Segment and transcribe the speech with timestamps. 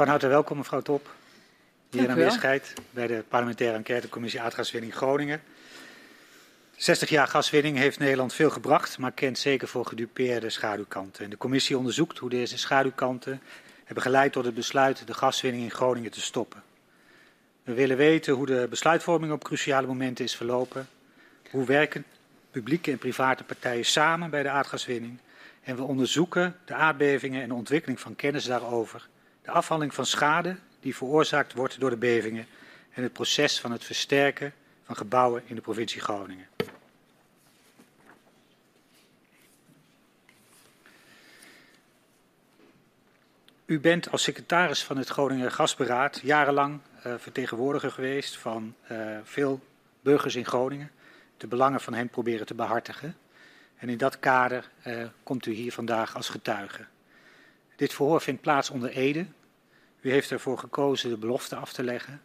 [0.00, 1.14] Van harte welkom, mevrouw Top.
[1.90, 5.42] Hier aanwezigheid bij de parlementaire enquêtecommissie Aardgaswinning Groningen.
[6.76, 11.24] 60 jaar gaswinning heeft Nederland veel gebracht, maar kent zeker voor gedupeerde schaduwkanten.
[11.24, 13.40] En de commissie onderzoekt hoe deze schaduwkanten
[13.84, 16.62] hebben geleid tot het besluit de gaswinning in Groningen te stoppen.
[17.62, 20.88] We willen weten hoe de besluitvorming op cruciale momenten is verlopen,
[21.50, 22.04] hoe werken
[22.50, 25.18] publieke en private partijen samen bij de aardgaswinning
[25.62, 29.08] en we onderzoeken de aardbevingen en de ontwikkeling van kennis daarover,
[29.42, 32.46] de afhandeling van schade die veroorzaakt wordt door de bevingen
[32.90, 34.52] en het proces van het versterken
[34.84, 36.46] van gebouwen in de provincie Groningen.
[43.70, 49.60] U bent als secretaris van het Groninger Gasberaad jarenlang uh, vertegenwoordiger geweest van uh, veel
[50.00, 50.90] burgers in Groningen.
[51.36, 53.16] De belangen van hen proberen te behartigen.
[53.76, 56.84] En in dat kader uh, komt u hier vandaag als getuige.
[57.76, 59.26] Dit verhoor vindt plaats onder Ede.
[60.00, 62.22] U heeft ervoor gekozen de belofte af te leggen.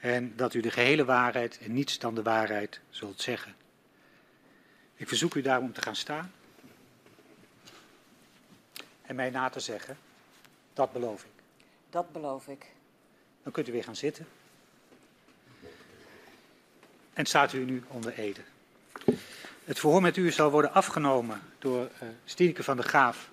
[0.00, 3.54] En dat u de gehele waarheid en niets dan de waarheid zult zeggen.
[4.94, 6.32] Ik verzoek u daarom te gaan staan.
[9.02, 9.98] En mij na te zeggen.
[10.72, 11.42] Dat beloof ik.
[11.90, 12.66] Dat beloof ik.
[13.42, 14.26] Dan kunt u weer gaan zitten.
[17.12, 18.40] En staat u nu onder Ede.
[19.64, 23.28] Het verhoor met u zal worden afgenomen door uh, Stienke van der Graaf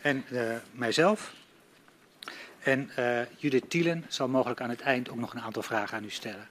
[0.00, 1.34] en uh, mijzelf.
[2.62, 6.04] En uh, Judith Tielen zal mogelijk aan het eind ook nog een aantal vragen aan
[6.04, 6.48] u stellen.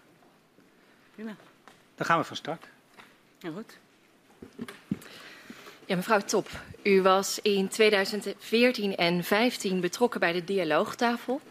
[1.15, 1.35] Prima.
[1.95, 2.65] Dan gaan we van start.
[3.37, 3.77] Ja, goed.
[5.85, 6.49] Ja, mevrouw Top,
[6.83, 11.41] u was in 2014 en 2015 betrokken bij de dialoogtafel,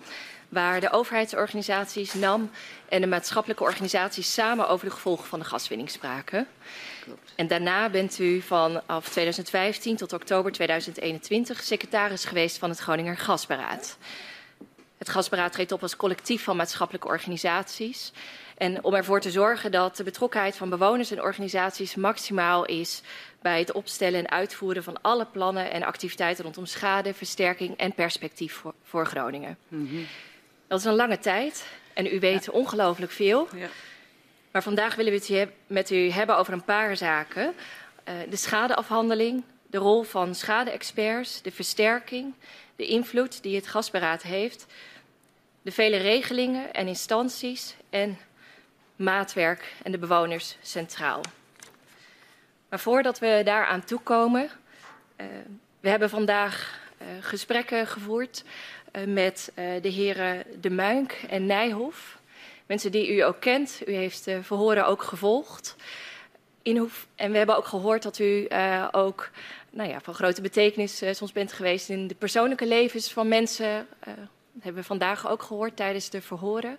[0.48, 2.50] waar de overheidsorganisaties, NAM
[2.88, 6.46] en de maatschappelijke organisaties samen over de gevolgen van de gaswinning spraken.
[7.04, 7.32] Klopt.
[7.34, 13.98] En daarna bent u vanaf 2015 tot oktober 2021 secretaris geweest van het Groninger Gasberaad.
[14.98, 18.12] Het Gasberaad treedt op als collectief van maatschappelijke organisaties.
[18.56, 23.02] En om ervoor te zorgen dat de betrokkenheid van bewoners en organisaties maximaal is
[23.42, 28.52] bij het opstellen en uitvoeren van alle plannen en activiteiten rondom schade, versterking en perspectief
[28.52, 29.58] voor, voor Groningen.
[29.68, 30.06] Mm -hmm.
[30.66, 32.52] Dat is een lange tijd en u weet ja.
[32.52, 33.48] ongelooflijk veel.
[33.56, 33.68] Ja.
[34.50, 37.54] Maar vandaag willen we het met u hebben over een paar zaken.
[38.08, 42.34] Uh, de schadeafhandeling, de rol van schade-experts, de versterking,
[42.78, 44.66] de invloed die het gasberaad heeft,
[45.62, 48.18] de vele regelingen en instanties en
[48.96, 51.20] maatwerk en de bewoners centraal.
[52.68, 54.50] Maar voordat we daaraan toekomen,
[55.16, 55.26] uh,
[55.80, 58.44] we hebben vandaag uh, gesprekken gevoerd
[58.92, 62.18] uh, met de heren De Muink en Nijhoff.
[62.66, 63.82] Mensen die u ook kent.
[63.86, 65.76] U heeft de verhoren ook gevolgd.
[67.14, 68.48] En we hebben ook gehoord dat u
[68.90, 69.30] ook
[69.70, 73.86] nou ja, van grote betekenis soms bent geweest in de persoonlijke levens van mensen.
[74.04, 74.14] dat
[74.60, 76.78] hebben we vandaag ook gehoord tijdens de verhoren.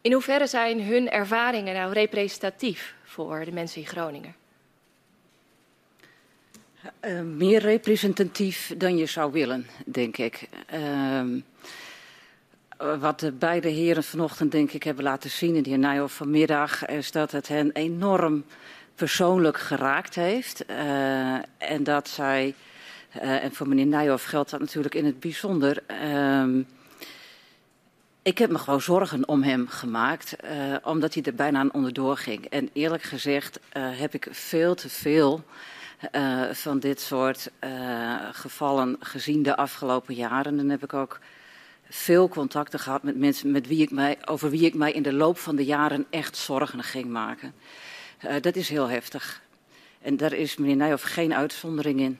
[0.00, 4.34] In hoeverre zijn hun ervaringen nou representatief voor de mensen in Groningen?
[7.00, 10.48] Uh, meer representatief dan je zou willen, denk ik.
[10.74, 11.22] Uh,
[13.00, 16.86] wat de beide heren vanochtend, denk ik, hebben laten zien, en de heer Nijhoff vanmiddag,
[16.86, 18.44] is dat het hen enorm
[19.02, 20.64] persoonlijk geraakt heeft.
[20.70, 22.54] Uh, en dat zij,
[23.16, 25.82] uh, en voor meneer Nijhoff geldt dat natuurlijk in het bijzonder.
[25.90, 26.64] Uh,
[28.22, 32.16] ik heb me gewoon zorgen om hem gemaakt, uh, omdat hij er bijna aan onderdoor
[32.16, 32.44] ging.
[32.44, 35.44] En eerlijk gezegd heb ik veel te veel
[36.52, 37.50] van dit soort
[38.32, 40.56] gevallen gezien de afgelopen jaren.
[40.56, 41.18] Dan heb ik ook
[41.88, 45.12] veel contacten gehad met mensen met wie ik mij, over wie ik mij in de
[45.12, 47.54] loop van de jaren echt zorgen ging maken.
[48.24, 49.42] Uh, dat is heel heftig.
[50.00, 52.18] En daar is meneer Nijhoff geen uitzondering in.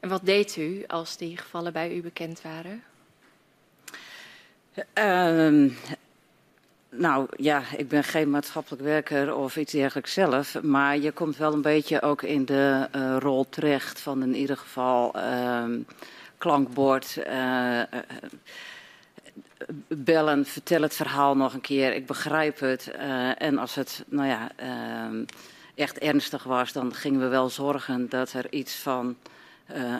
[0.00, 2.82] En wat deed u als die gevallen bij u bekend waren?
[4.94, 5.70] Uh,
[6.88, 10.62] nou ja, ik ben geen maatschappelijk werker of iets dergelijks zelf.
[10.62, 14.56] Maar je komt wel een beetje ook in de uh, rol terecht van in ieder
[14.56, 15.64] geval uh,
[16.38, 17.18] klankbord.
[19.88, 21.94] Bellen, vertel het verhaal nog een keer.
[21.94, 22.90] Ik begrijp het.
[23.38, 25.24] en als het nou ja, ehm,
[25.74, 29.16] echt ernstig was, dan gingen we wel zorgen dat er iets van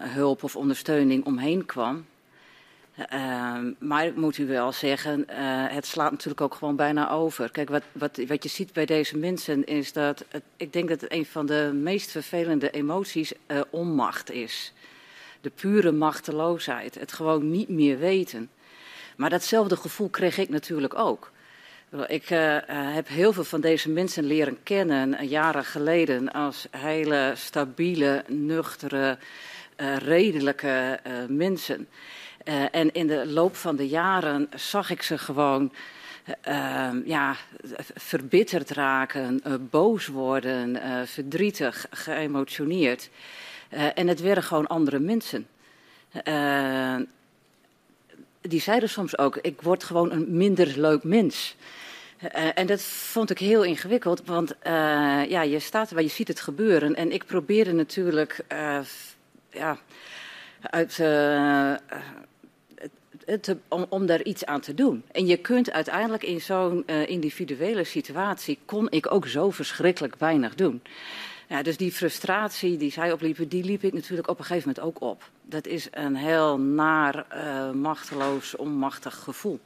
[0.02, 2.04] hulp of ondersteuning omheen kwam.
[3.12, 5.36] Uh, maar ik moet u wel zeggen, uh,
[5.68, 7.50] het slaat natuurlijk ook gewoon bijna over.
[7.50, 10.24] Kijk, wat, wat, wat je ziet bij deze mensen is dat...
[10.56, 13.32] Ik denk dat het een van de meest vervelende emoties
[13.70, 14.72] onmacht is.
[15.40, 18.50] De pure machteloosheid, het gewoon niet meer weten.
[19.16, 21.30] Maar datzelfde gevoel kreeg ik natuurlijk ook.
[22.06, 22.28] Ik
[22.68, 29.18] heb heel veel van deze mensen leren kennen jaren geleden als hele stabiele, nuchtere
[29.98, 31.88] redelijke mensen.
[32.70, 35.72] en in de loop van de jaren zag ik ze gewoon
[37.04, 37.36] ja,
[37.94, 43.10] verbitterd raken, boos worden, verdrietig, geëmotioneerd.
[43.94, 45.46] en het werden gewoon andere mensen
[48.42, 51.56] die zeiden soms ook: ik word gewoon een minder leuk mens.
[52.22, 54.60] Uh, en dat vond ik heel ingewikkeld, want uh,
[55.28, 56.94] ja, je staat erbij, je ziet het gebeuren.
[56.94, 58.78] En ik probeerde natuurlijk uh,
[59.50, 59.78] ja,
[60.60, 61.02] uit,
[63.68, 65.04] om, om, daar iets aan te doen.
[65.12, 70.82] En je kunt uiteindelijk in zo'n individuele situatie, kon ik ook zo verschrikkelijk weinig doen.
[71.52, 74.86] Ja, dus die frustratie die zij opliepen, die liep ik natuurlijk op een gegeven moment
[74.86, 75.30] ook op.
[75.42, 79.60] Dat is een heel naar, uh, machteloos, onmachtig gevoel.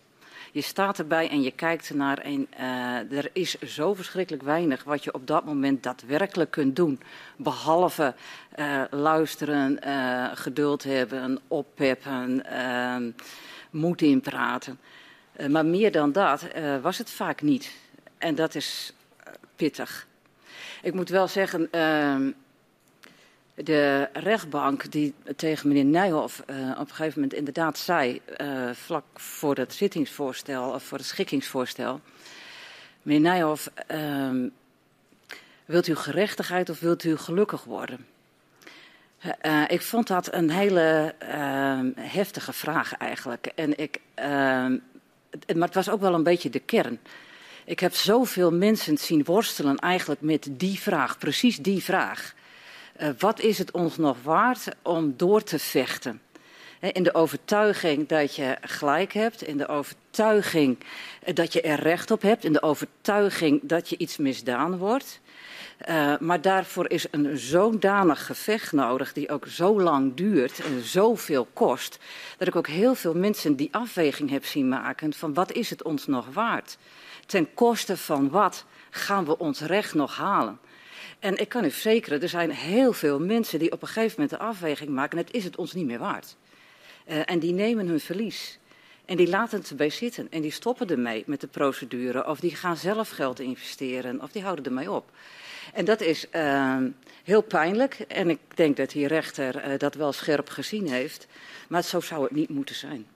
[0.53, 5.05] Je staat erbij en je kijkt ernaar en uh, er is zo verschrikkelijk weinig wat
[5.05, 7.01] je op dat moment daadwerkelijk kunt doen.
[7.37, 8.15] Behalve
[8.59, 9.79] uh, luisteren,
[10.37, 12.43] geduld hebben, oppeppen,
[13.71, 14.79] moed inpraten.
[15.49, 16.47] maar meer dan dat
[16.83, 17.73] was het vaak niet.
[18.19, 18.93] En dat is
[19.57, 20.07] pittig.
[20.87, 22.17] Ik moet wel zeggen, uh,
[23.55, 29.05] de rechtbank die tegen meneer Nijhoff uh, op een gegeven moment inderdaad zei, uh, vlak
[29.15, 32.01] voor het zittingsvoorstel, of voor het schikkingsvoorstel.
[33.03, 34.49] Meneer Nijhoff, ehm,
[35.65, 38.07] wilt u gerechtigheid of wilt u gelukkig worden?
[39.43, 43.47] Uh, ik vond dat een hele ehm, heftige vraag eigenlijk.
[43.47, 44.01] En ik,
[45.55, 46.99] maar het was ook wel een beetje de kern.
[47.67, 52.35] Ik heb zoveel mensen zien worstelen eigenlijk met die vraag, precies die vraag.
[53.01, 56.21] Uh, wat is het ons nog waard om door te vechten?
[56.81, 60.79] In de overtuiging dat je gelijk hebt, in de overtuiging
[61.23, 65.21] eh, dat je er recht op hebt, in de overtuiging dat je iets misdaan wordt.
[65.89, 71.49] Uh, maar daarvoor is een zodanig gevecht nodig, die ook zo lang duurt en zoveel
[71.53, 71.99] kost,
[72.39, 75.83] dat ik ook heel veel mensen die afweging heb zien maken van wat is het
[75.83, 76.77] ons nog waard?
[77.27, 80.59] Ten koste van wat gaan we ons recht nog halen?
[81.19, 84.31] En ik kan u verzekeren, er zijn heel veel mensen die op een gegeven moment
[84.31, 86.37] de afweging maken, het is het ons niet meer waard.
[87.09, 88.59] Uh, en die nemen hun verlies.
[89.05, 92.27] En die laten het erbij zitten en die stoppen ermee met de procedure.
[92.27, 95.11] Of die gaan zelf geld investeren of die houden ermee op.
[95.73, 96.77] En dat is uh,
[97.25, 97.95] heel pijnlijk.
[97.95, 101.27] En ik denk dat die rechter uh, dat wel scherp gezien heeft.
[101.69, 103.07] Maar zo zou het niet moeten zijn.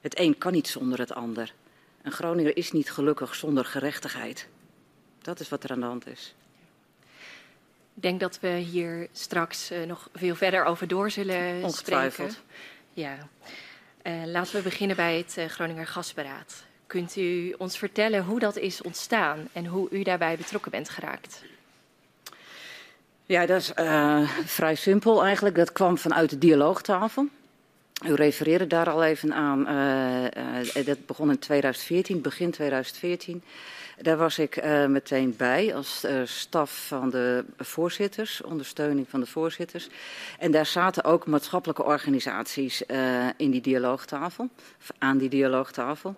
[0.00, 1.54] Het een kan niet zonder het ander.
[2.08, 4.48] Een Groninger is niet gelukkig zonder gerechtigheid.
[5.22, 6.34] Dat is wat er aan de hand is.
[7.94, 12.30] Ik denk dat we hier straks uh, nog veel verder over door zullen spreken.
[12.92, 13.16] Ja.
[14.02, 16.64] Uh, laten we beginnen bij het uh, Groninger Gasberaad.
[16.86, 21.42] Kunt u ons vertellen hoe dat is ontstaan en hoe u daarbij betrokken bent geraakt?
[23.26, 23.72] Ja, dat is
[24.44, 25.56] vrij simpel eigenlijk.
[25.56, 27.26] Dat kwam vanuit de dialoogtafel.
[28.06, 29.68] U refereerde daar al even aan.
[29.68, 30.24] Uh,
[30.76, 33.42] uh, dat begon in 2014, begin 2014.
[34.00, 39.88] Daar was ik uh, meteen bij als staf van de voorzitters, ondersteuning van de voorzitters.
[40.38, 42.82] En daar zaten ook maatschappelijke organisaties
[43.36, 44.48] in die dialoogtafel,
[44.98, 46.14] aan die dialoogtafel.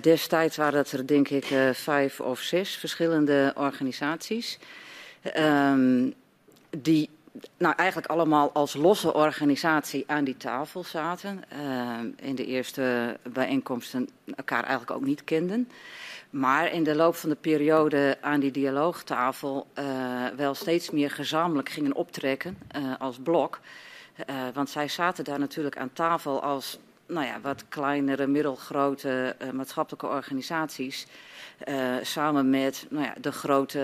[0.00, 4.58] destijds waren dat er denk ik vijf of zes verschillende organisaties.
[5.22, 6.10] Ehm,
[6.70, 7.08] die
[7.56, 11.42] nou, eigenlijk allemaal als losse organisatie aan die tafel zaten.
[11.52, 11.98] Uh,
[12.28, 15.70] in de eerste bijeenkomsten elkaar eigenlijk ook niet kenden.
[16.30, 21.68] Maar in de loop van de periode aan die dialoogtafel uh, wel steeds meer gezamenlijk
[21.68, 23.60] gingen optrekken uh, als blok.
[24.54, 31.06] want zij zaten daar natuurlijk aan tafel als nou ja, wat kleinere, middelgrote maatschappelijke organisaties.
[31.68, 33.78] Uh, samen met nou ja, de, grote,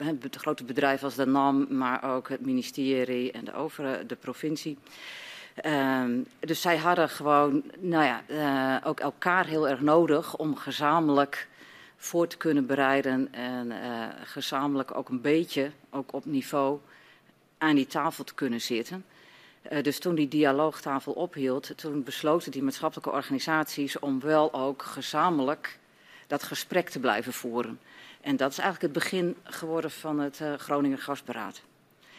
[0.00, 4.16] uh, de grote bedrijven als de NAM, maar ook het ministerie en de, over, de
[4.16, 4.78] provincie.
[5.64, 6.04] Uh,
[6.40, 11.48] dus zij hadden gewoon nou ja, uh, ook elkaar heel erg nodig om gezamenlijk
[11.96, 13.72] voor te kunnen bereiden en
[14.24, 16.78] gezamenlijk ook een beetje, ook op niveau,
[17.58, 19.04] aan die tafel te kunnen zitten.
[19.82, 25.78] dus toen die dialoogtafel ophield, toen besloten die maatschappelijke organisaties om wel ook gezamenlijk
[26.26, 27.80] dat gesprek te blijven voeren.
[28.20, 31.62] En dat is eigenlijk het begin geworden van het uh, Groninger Gasberaad.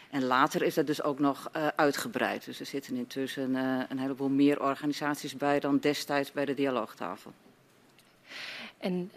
[0.09, 2.45] En later is dat dus ook nog uh, uitgebreid.
[2.45, 7.33] Dus er zitten intussen uh, een heleboel meer organisaties bij dan destijds bij de dialoogtafel.
[8.77, 9.11] En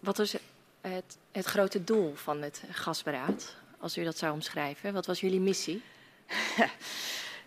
[0.00, 0.36] wat was
[0.80, 4.92] het, het grote doel van het gasberaad, als u dat zou omschrijven?
[4.92, 5.82] Wat was jullie missie?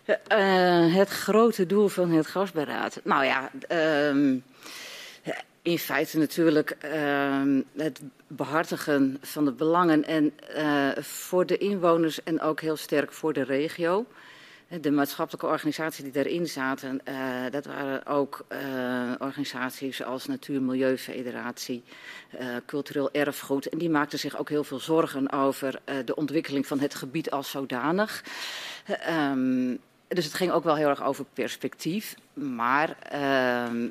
[0.98, 3.00] het grote doel van het gasberaad.
[3.04, 3.50] Nou ja,
[4.08, 4.44] um,
[5.68, 12.40] in feite natuurlijk uh, het behartigen van de belangen en uh, voor de inwoners en
[12.40, 14.06] ook heel sterk voor de regio.
[14.80, 17.14] De maatschappelijke organisaties die daarin zaten, uh,
[17.50, 18.58] dat waren ook uh,
[19.18, 21.82] organisaties als Natuur- Milieufederatie,
[22.66, 23.68] Cultureel Erfgoed.
[23.68, 27.50] En die maakten zich ook heel veel zorgen over de ontwikkeling van het gebied als
[27.50, 28.24] zodanig.
[29.10, 32.14] Um, dus het ging ook wel heel erg over perspectief.
[32.34, 33.88] Maar ehm,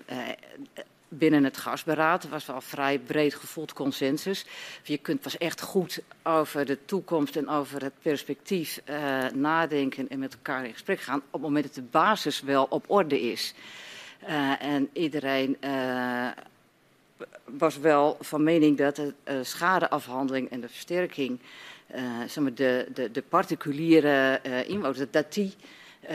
[1.10, 4.46] binnen het gasberaad was wel vrij breed gevoeld consensus.
[4.84, 10.20] Je kunt pas echt goed over de toekomst en over het perspectief uh, nadenken en
[10.20, 13.54] met elkaar in gesprek gaan op het moment dat de basis wel op orde is.
[14.24, 16.28] Uh, en iedereen uh,
[17.46, 21.40] was wel van mening dat de schadeafhandeling en de versterking,
[22.28, 25.54] zeg maar de, de, de particuliere inwoners, dat die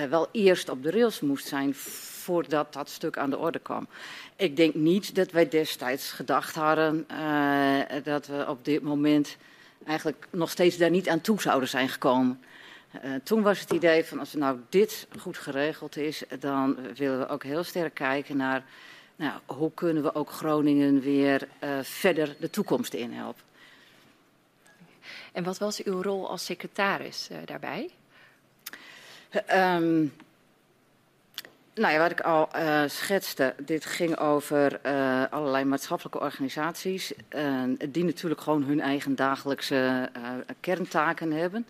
[0.08, 1.74] wel eerst op de rails moest zijn
[2.22, 3.88] voordat dat stuk aan de orde kwam.
[4.36, 9.36] Ik denk niet dat wij destijds gedacht hadden uh, dat we op dit moment
[9.86, 12.42] eigenlijk nog steeds daar niet aan toe zouden zijn gekomen.
[13.04, 17.28] Uh, toen was het idee van als nou dit goed geregeld is, dan willen we
[17.28, 18.64] ook heel sterk kijken naar
[19.16, 23.42] nou, hoe kunnen we ook Groningen weer uh, verder de toekomst inhelpen.
[25.32, 27.90] En wat was uw rol als secretaris daarbij?
[29.50, 30.12] Um,
[31.74, 37.12] nou ja, wat ik al uh, schetste, dit ging over uh, allerlei maatschappelijke organisaties,
[37.88, 40.10] die natuurlijk gewoon hun eigen dagelijkse
[40.60, 41.66] kerntaken hebben.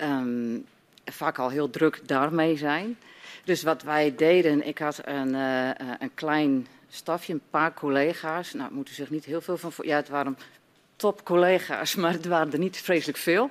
[0.00, 0.66] Um,
[1.04, 2.98] vaak al heel druk daarmee zijn.
[3.44, 8.52] Dus wat wij deden, ik had een, een klein stafje, een paar collega's.
[8.52, 9.72] Nou, moeten zich niet heel veel van.
[9.82, 10.38] Ja, het waren
[10.96, 13.50] top collega's, maar het waren er niet vreselijk veel.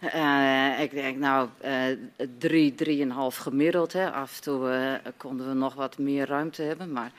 [0.00, 1.72] Uh, ik denk, nou, uh,
[2.38, 3.92] drie, drieënhalf gemiddeld.
[3.92, 4.10] Hè.
[4.10, 6.92] Af en toe uh, konden we nog wat meer ruimte hebben.
[6.92, 7.12] Maar,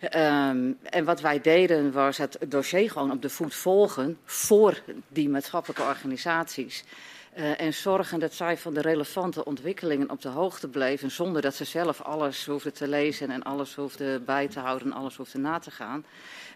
[0.00, 5.28] um, en wat wij deden was het dossier gewoon op de voet volgen voor die
[5.28, 6.84] maatschappelijke organisaties.
[7.36, 11.54] Uh, en zorgen dat zij van de relevante ontwikkelingen op de hoogte bleven, zonder dat
[11.54, 15.40] ze zelf alles hoefden te lezen en alles hoefden bij te houden en alles hoefden
[15.40, 16.04] na te gaan.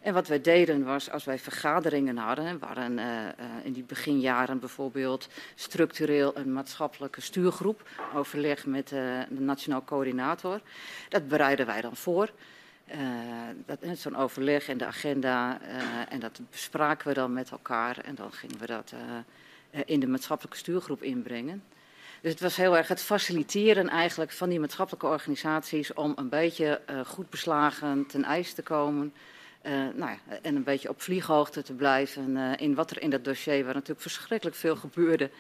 [0.02, 3.30] En wat wij deden was, als wij vergaderingen hadden, waren uh, uh,
[3.62, 10.60] in die beginjaren bijvoorbeeld structureel een maatschappelijke stuurgroep, overleg met de nationaal coördinator.
[11.08, 12.30] Dat bereiden wij dan voor.
[13.82, 15.60] Uh, Zo'n overleg en de agenda,
[16.08, 18.92] en dat bespraken we dan met elkaar en dan gingen we dat
[19.85, 21.62] in de maatschappelijke stuurgroep inbrengen.
[22.21, 26.81] Dus het was heel erg het faciliteren eigenlijk van die maatschappelijke organisaties om een beetje
[26.91, 29.15] uh, goed beslagen ten ijs te komen.
[29.62, 33.25] Uh, nou ja, en een beetje op vlieghoogte te blijven in wat er in dat
[33.25, 35.31] dossier, waar natuurlijk verschrikkelijk veel gebeurde,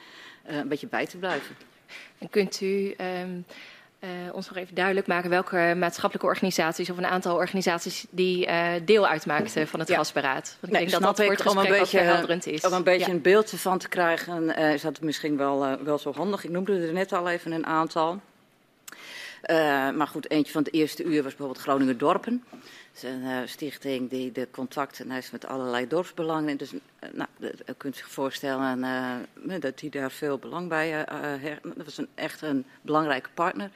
[0.44, 1.56] een beetje bij te blijven.
[2.18, 3.44] En kunt u um,
[4.00, 8.72] uh, ons nog even duidelijk maken welke maatschappelijke organisaties of een aantal organisaties die uh,
[8.84, 9.96] deel uitmaakten van het ja.
[9.96, 10.56] gasberaad.
[10.60, 12.64] Want ik nee, denk dat dat voor het gesprek een beetje, verhelderend is.
[12.64, 13.12] Om een beetje ja.
[13.12, 16.44] een beeld ervan te krijgen uh, is dat misschien wel, wel zo handig.
[16.44, 18.20] Ik noemde er net al even een aantal.
[19.94, 22.44] maar goed, eentje van het eerste uur was bijvoorbeeld Groningen Dorpen.
[23.02, 26.56] Een stichting die de contacten heeft met allerlei dorpsbelangen.
[26.56, 26.72] Dus
[27.12, 28.80] nou, u kunt zich voorstellen
[29.60, 31.06] dat die daar veel belang bij
[31.40, 31.62] heeft.
[31.62, 33.70] Dat was een, echt een belangrijke partner.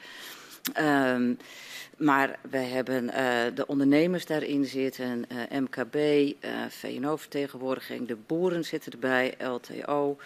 [0.80, 1.38] Um,
[1.98, 3.12] maar we hebben uh,
[3.54, 10.16] de ondernemers daarin zitten, uh, MKB, uh, VNO-vertegenwoordiging, de boeren zitten erbij, LTO.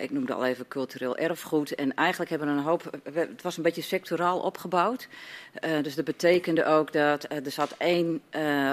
[0.00, 1.74] ik noemde al even cultureel erfgoed.
[1.74, 5.08] En eigenlijk hebben we een hoop, het was een beetje sectoraal opgebouwd.
[5.82, 8.22] dus dat betekende ook dat er zat één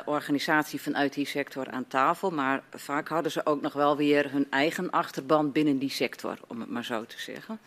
[0.06, 2.32] organisatie vanuit die sector aan tafel.
[2.32, 6.60] Maar vaak hadden ze ook nog wel weer hun eigen achterban binnen die sector, om
[6.60, 7.60] het maar zo te zeggen.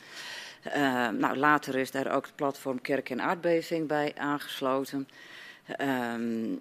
[0.67, 5.09] Uh, nou, later is daar ook het platform Kerk en Aardbeving bij aangesloten.
[5.81, 6.61] Um,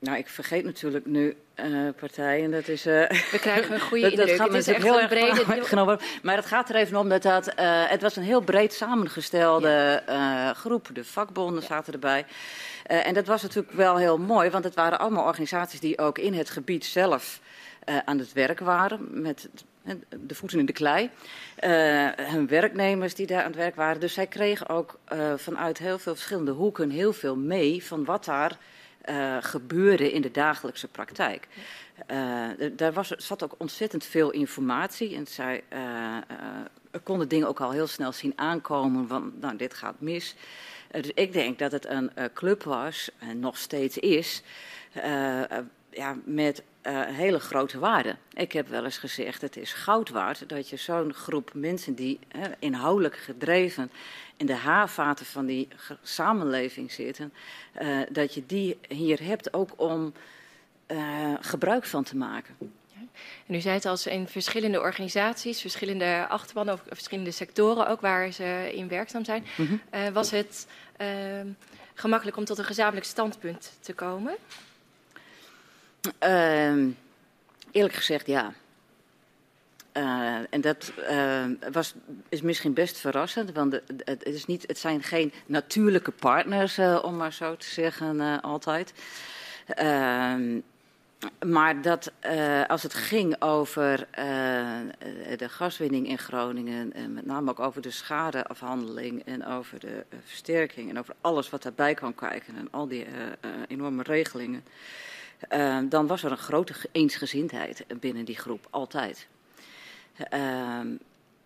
[0.00, 2.50] nou, ik vergeet natuurlijk nu uh, partijen.
[2.50, 4.28] Dat is, uh, We krijgen een goede dat, indruk.
[4.28, 5.64] Dat gaat het is echt heel erg brede...
[5.64, 5.98] genomen.
[6.22, 7.54] Maar het gaat er even om dat, dat uh,
[7.88, 10.54] het was een heel breed samengestelde ja.
[10.54, 10.88] groep.
[10.92, 11.66] De vakbonden ja.
[11.66, 12.26] zaten erbij.
[12.82, 16.34] en dat was natuurlijk wel heel mooi, want het waren allemaal organisaties die ook in
[16.34, 17.40] het gebied zelf
[18.04, 19.22] aan het werk waren.
[19.22, 19.48] Met
[20.26, 21.10] de voeten in de klei.
[21.64, 24.00] Uh, hun werknemers die daar aan het werk waren.
[24.00, 28.24] Dus zij kregen ook uh, vanuit heel veel verschillende hoeken heel veel mee van wat
[28.24, 28.58] daar
[29.08, 31.48] uh, gebeurde in de dagelijkse praktijk.
[32.72, 35.62] daar was, zat ook ontzettend veel informatie en zij
[37.02, 40.34] konden dingen ook al heel snel zien aankomen van nou, dit gaat mis.
[40.90, 44.42] dus ik denk dat het een club was, en nog steeds is,
[45.90, 48.16] ja, met uh, hele grote waarde.
[48.32, 52.18] Ik heb wel eens gezegd, het is goud waard dat je zo'n groep mensen die
[52.36, 53.90] uh, inhoudelijk gedreven
[54.36, 55.68] in de haarvaten van die
[56.02, 57.32] samenleving zitten,
[57.82, 60.12] uh, dat je die hier hebt ook om
[61.40, 62.56] gebruik van te maken.
[63.46, 68.32] En u zei het als in verschillende organisaties, verschillende achterbannen of verschillende sectoren ook waar
[68.32, 69.46] ze in werkzaam zijn.
[69.56, 70.12] Mhm.
[70.12, 70.66] was het
[71.94, 74.36] gemakkelijk om tot een gezamenlijk standpunt te komen?
[76.24, 76.86] Uh,
[77.70, 78.52] eerlijk gezegd ja.
[79.96, 81.94] Uh, en dat uh, was,
[82.28, 87.16] is misschien best verrassend, want het, is niet, het zijn geen natuurlijke partners, uh, om
[87.16, 88.92] maar zo te zeggen, altijd.
[89.66, 90.60] Ehm,
[91.46, 92.12] maar dat
[92.66, 94.06] als het ging over
[95.36, 100.90] de gaswinning in Groningen, en met name ook over de schadeafhandeling en over de versterking
[100.90, 103.06] en over alles wat daarbij kwam kijken en al die
[103.68, 104.64] enorme regelingen,
[105.48, 109.28] ehm, dan was er een grote eensgezindheid binnen die groep, altijd.
[110.34, 110.80] Uh,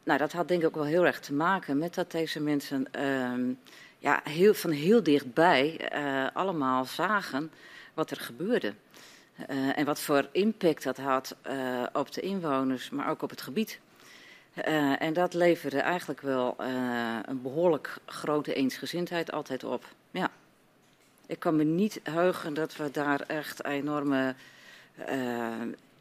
[0.05, 2.87] nou, dat had denk ik ook wel heel erg te maken met dat deze mensen
[2.99, 3.55] uh,
[3.99, 7.51] ja, heel, van heel dichtbij uh, allemaal zagen
[7.95, 8.75] wat er gebeurde.
[9.51, 13.43] Uh, en wat voor impact dat had uh, op de inwoners, maar ook op het
[13.43, 13.81] gebied.
[14.99, 16.55] en dat leverde eigenlijk wel
[17.27, 19.85] een behoorlijk grote eensgezindheid altijd op.
[21.27, 24.35] Ik kan me niet heugen dat we daar echt enorme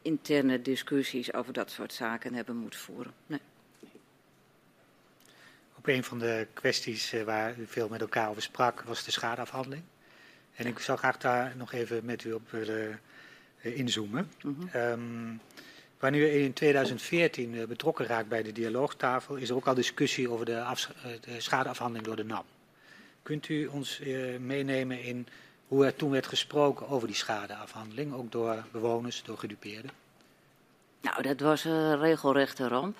[0.04, 3.12] interne discussies over dat soort zaken hebben moeten voeren.
[3.26, 3.40] Nee.
[5.76, 9.10] Op een van de kwesties eh, waar u veel met elkaar over sprak was de
[9.10, 9.82] schadeafhandeling.
[10.54, 13.00] En ik zou graag daar nog even met u op willen
[13.62, 14.30] uh, inzoomen.
[14.42, 14.80] Mm -hmm.
[14.80, 15.40] um,
[15.98, 20.30] wanneer u in 2014 uh, betrokken raakt bij de dialoogtafel, is er ook al discussie
[20.30, 20.76] over de,
[21.20, 22.44] de schadeafhandeling door de NAM.
[23.24, 24.00] Kunt u ons
[24.38, 25.26] meenemen in
[25.68, 29.90] hoe er toen werd gesproken over die schadeafhandeling, ook door bewoners, door gedupeerden?
[31.00, 32.96] Nou, dat was een regelrechte ramp.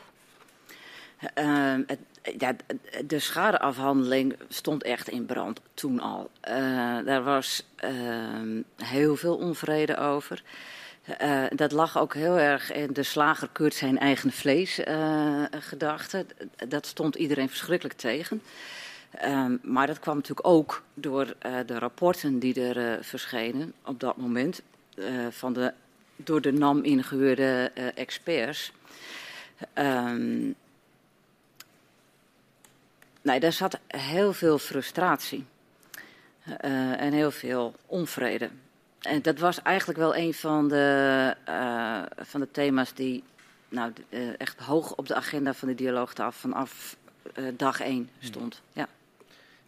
[1.39, 1.99] Uh, het,
[2.39, 2.57] ja,
[3.07, 6.31] de schadeafhandeling stond echt in brand toen al.
[6.49, 6.55] Uh,
[7.05, 10.43] daar was uh, heel veel onvrede over.
[11.23, 14.81] Uh, dat lag ook heel erg in de slager keurt zijn eigen vlees
[15.51, 16.27] gedachte.
[16.69, 18.43] Dat stond iedereen verschrikkelijk tegen.
[19.23, 24.01] Um, maar dat kwam natuurlijk ook door uh, de rapporten die er uh, verschenen op
[24.01, 24.63] dat moment
[24.95, 25.73] uh, van de
[26.17, 28.73] door de NAM ingehuurde experts.
[29.75, 30.55] Um,
[33.23, 35.45] nee, daar zat heel veel frustratie
[36.61, 38.51] en heel veel onvrede.
[39.01, 41.37] En dat was eigenlijk wel een van de,
[42.17, 43.25] van de thema's die
[43.69, 43.93] nou,
[44.39, 46.97] echt hoog op de agenda van de dialoogtafel vanaf
[47.57, 48.63] dag één stond.
[48.73, 48.89] Ja.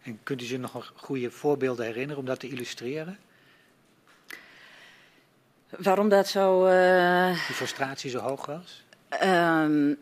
[0.07, 3.17] En kunt u zich nog een goede voorbeelden herinneren om dat te illustreren?
[5.69, 6.67] Waarom dat zo.
[6.67, 7.27] Uh...
[7.27, 8.85] Die frustratie zo hoog was?
[9.23, 9.97] Um,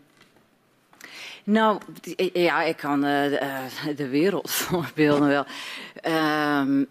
[1.43, 1.81] nou,
[2.33, 3.39] ja, ik kan uh,
[3.95, 5.45] de wereldvoorbeelden wel.
[6.61, 6.87] Um,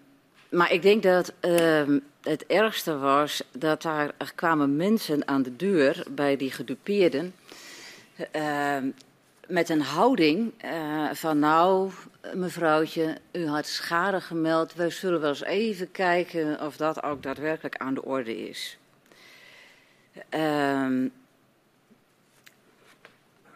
[0.48, 5.56] maar ik denk dat uh, het ergste was dat daar er kwamen mensen aan de
[5.56, 7.34] deur bij die gedupeerden.
[9.48, 10.52] Met een houding
[11.12, 11.90] van nou,
[12.34, 14.74] mevrouwtje, u had schade gemeld.
[14.74, 18.78] We zullen wel eens even kijken of dat ook daadwerkelijk aan de orde is.
[20.30, 21.12] Um,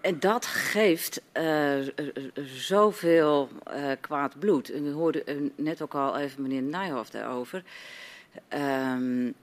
[0.01, 1.89] en dat geeft uh,
[2.45, 4.71] zoveel uh, kwaad bloed.
[4.71, 7.63] En we hoorden net ook al even meneer Nijhoff daarover.
[8.55, 9.35] Um,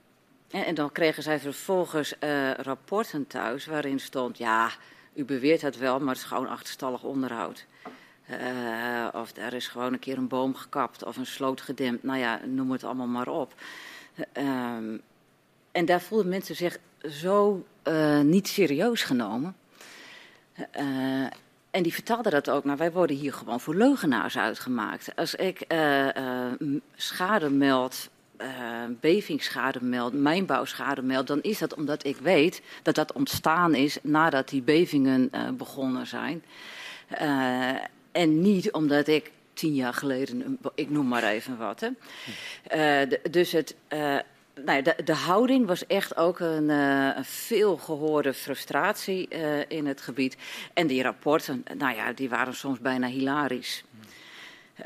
[0.50, 2.14] en, en, dan kregen zij vervolgens
[2.56, 4.38] rapporten thuis waarin stond...
[4.38, 4.70] ja,
[5.16, 7.66] u beweert het wel, maar het is gewoon achterstallig onderhoud.
[8.30, 12.02] Uh, of er is gewoon een keer een boom gekapt of een sloot gedempt.
[12.02, 13.54] Nou ja, noem het allemaal maar op.
[14.32, 15.00] Um,
[15.72, 16.78] en daar voelden mensen zich
[17.10, 19.56] zo uh, niet serieus genomen.
[20.58, 21.26] Uh,
[21.70, 22.64] en die vertelde dat ook.
[22.64, 25.16] Nou, wij worden hier gewoon voor leugenaars uitgemaakt.
[25.16, 25.66] Als ik
[26.94, 28.08] schade meld,
[29.00, 34.48] bevingsschade meld, mijnbouwschade meld, dan is dat omdat ik weet dat dat ontstaan is nadat
[34.48, 36.42] die bevingen begonnen zijn.
[37.22, 37.74] Uh,
[38.12, 41.80] en niet omdat ik tien jaar geleden, ik noem maar even wat.
[41.80, 41.86] Hè.
[41.86, 44.18] Uh, de, dus het, uh,
[44.64, 49.28] nou, de, de, houding was echt ook een, uh, veel gehoorde frustratie
[49.68, 50.36] in het gebied.
[50.74, 53.84] En die rapporten, nou ja, die waren soms bijna hilarisch.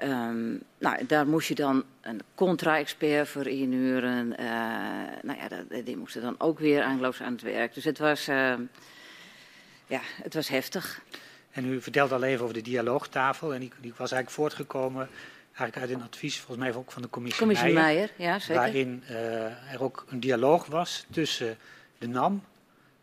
[0.02, 4.28] Um, nou, daar moest je dan een contra-expert voor inhuren.
[5.22, 7.74] nou ja, dat, die moesten dan ook weer eindeloos aan het werk.
[7.74, 8.24] Dus het was,
[9.86, 11.02] ja, het was heftig.
[11.50, 13.54] En u vertelde al even over de dialoogtafel.
[13.54, 15.08] En die, die was eigenlijk voortgekomen
[15.60, 18.10] eigenlijk uit een advies, volgens mij ook van de commissie, commissie Meijer.
[18.16, 18.54] ja, zeker.
[18.54, 21.58] Waarin uh, er ook een dialoog was tussen
[21.98, 22.44] de NAM,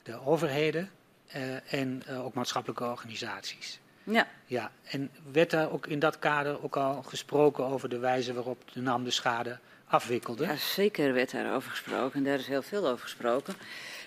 [0.04, 0.90] de overheden
[1.36, 3.80] uh, en uh, ook maatschappelijke organisaties.
[4.12, 4.28] Ja.
[4.46, 4.72] ja.
[4.84, 8.82] En werd daar ook in dat kader ook al gesproken over de wijze waarop de
[8.82, 10.44] NAM de schade afwikkelde?
[10.44, 12.20] Ja, zeker werd daarover gesproken.
[12.20, 13.54] En daar is heel veel over gesproken.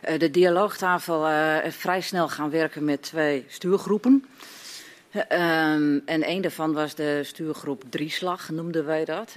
[0.09, 4.25] Uh, de dialoogtafel uh, vrij snel gaan werken met twee stuurgroepen.
[5.15, 9.35] Uh, en een daarvan was de stuurgroep Drieslag, noemden wij dat.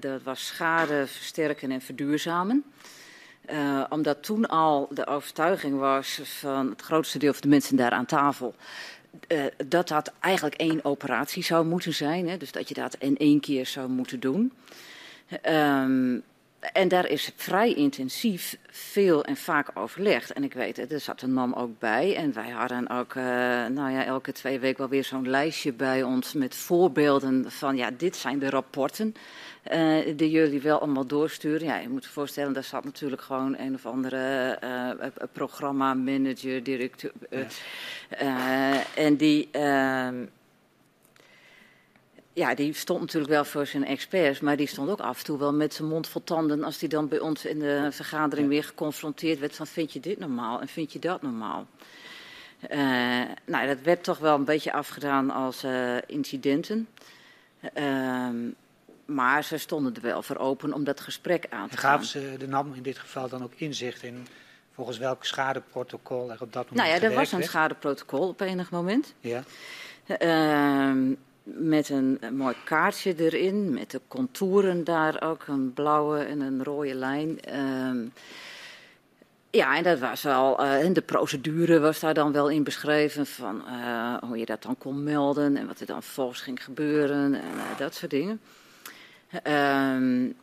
[0.00, 2.64] dat was schade versterken en verduurzamen.
[3.50, 7.90] Uh, omdat toen al de overtuiging was van het grootste deel van de mensen daar
[7.90, 8.54] aan tafel.
[9.28, 12.28] Uh, dat dat eigenlijk één operatie zou moeten zijn.
[12.28, 14.52] Hè, dus dat je dat in één keer zou moeten doen.
[15.48, 16.22] Um,
[16.72, 20.32] en daar is vrij intensief veel en vaak overlegd.
[20.32, 22.16] En ik weet er zat een NAM ook bij.
[22.16, 23.24] En wij hadden ook uh,
[23.66, 27.90] nou ja, elke twee weken wel weer zo'n lijstje bij ons met voorbeelden van ja,
[27.90, 29.14] dit zijn de rapporten
[29.72, 31.66] uh, die jullie wel allemaal doorsturen.
[31.66, 36.62] Ja, je moet je voorstellen, daar zat natuurlijk gewoon een of andere uh, programma, manager,
[36.62, 37.12] directeur.
[37.30, 38.82] Ja.
[38.94, 40.24] en die ehm,
[42.36, 45.38] ja, die stond natuurlijk wel voor zijn experts, maar die stond ook af en toe
[45.38, 48.64] wel met zijn mond vol tanden als die dan bij ons in de vergadering weer
[48.64, 51.66] geconfronteerd werd van vind je dit normaal en vind je dat normaal?
[52.70, 56.88] Uh, nou, dat werd toch wel een beetje afgedaan als uh, incidenten.
[57.78, 58.28] Uh,
[59.06, 62.34] maar ze stonden er wel voor open om dat gesprek aan te en gaven ze
[62.38, 64.26] de NAM in dit geval dan ook inzicht in
[64.72, 68.70] volgens welk schadeprotocol er op dat moment Nou ja, er was een schadeprotocol op enig
[68.70, 69.14] moment.
[69.20, 69.42] Ja.
[70.06, 76.64] Ehm, met een, mooi kaartje erin, met de contouren daar ook, een blauwe en een
[76.64, 77.38] rode lijn.
[77.88, 78.12] Um,
[79.50, 83.26] ja, en dat was wel, uh, en de procedure was daar dan wel in beschreven
[83.26, 87.34] van uh, hoe je dat dan kon melden en wat er dan volgens ging gebeuren
[87.34, 88.40] en uh, dat soort dingen.
[89.32, 90.36] Um,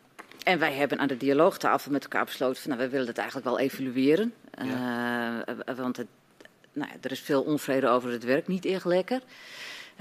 [0.44, 3.48] en wij hebben aan de dialoogtafel met elkaar besloten van, nou, we willen het eigenlijk
[3.48, 4.34] wel evalueren.
[4.64, 5.44] Ja.
[5.76, 6.08] want het,
[6.74, 9.22] nou, er is veel onvrede over het werk, niet echt lekker.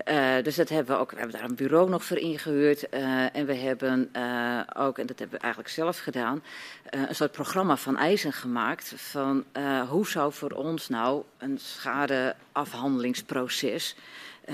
[0.09, 1.11] Uh, dus dat hebben we ook.
[1.11, 2.87] We hebben daar een bureau nog voor ingehuurd.
[2.95, 6.43] Uh, en we hebben uh, ook, en dat hebben we eigenlijk zelf gedaan,
[6.91, 8.93] een soort programma van eisen gemaakt.
[8.97, 9.45] Van
[9.89, 13.97] hoe zou voor ons nou een schadeafhandelingsproces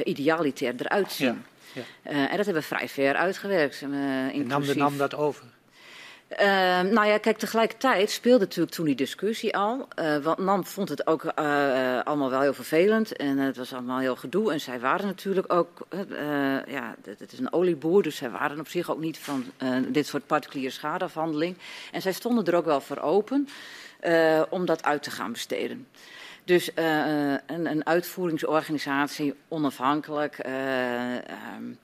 [0.05, 1.27] idealiter eruit zien.
[1.27, 1.37] Ja,
[2.03, 2.29] ja.
[2.29, 3.83] en dat hebben we vrij ver uitgewerkt.
[3.83, 5.45] en nam de NAM dat over?
[6.33, 6.39] Uh,
[6.81, 9.89] nou ja, kijk, tegelijkertijd speelde natuurlijk toen die discussie al.
[9.99, 13.99] Uh, want NAM vond het ook uh, allemaal wel heel vervelend en het was allemaal
[13.99, 14.53] heel gedoe.
[14.53, 15.87] En zij waren natuurlijk ook,
[16.67, 19.45] ja, het is een olieboer, dus zij waren op zich ook niet van
[19.89, 21.57] dit soort particuliere schadeafhandeling.
[21.93, 23.49] En zij stonden er ook wel voor open
[24.49, 25.87] om dat uit te gaan besteden.
[26.49, 31.79] Dus een, een, uitvoeringsorganisatie, onafhankelijk, um,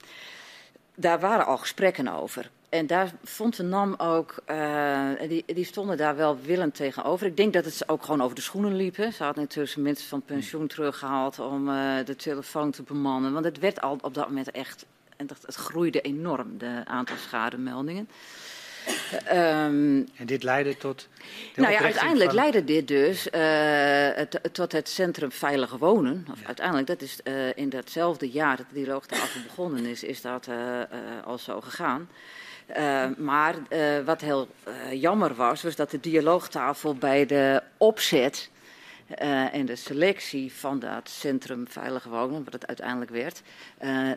[0.95, 2.49] daar waren al gesprekken over.
[2.69, 4.43] En daar vond de NAM ook,
[5.27, 7.27] die, die stonden daar wel willend tegenover.
[7.27, 8.95] Ik denk dat het ook gewoon over de schoenen liep.
[8.95, 9.11] Hè.
[9.11, 11.65] Ze hadden intussen mensen van pensioen teruggehaald om
[12.05, 13.33] de telefoon te bemannen.
[13.33, 14.85] Want het werd al op dat moment echt,
[15.17, 18.09] en het groeide enorm, de aantal schademeldingen.
[19.31, 21.07] Um, en dit leidde tot.
[21.55, 22.39] nou ja, uiteindelijk van...
[22.39, 23.41] leidde dit dus uh,
[24.13, 26.27] het, tot het Centrum Veilige Wonen.
[26.31, 26.45] Of ja.
[26.45, 30.55] uiteindelijk, dat is uh, in datzelfde jaar dat de dialoogtafel begonnen is, is dat uh,
[31.25, 32.09] al zo gegaan.
[32.77, 38.49] Uh, maar uh, wat heel uh, jammer was, was dat de dialoogtafel bij de opzet
[39.51, 43.41] en de selectie van dat Centrum Veilige Wonen, wat het uiteindelijk werd,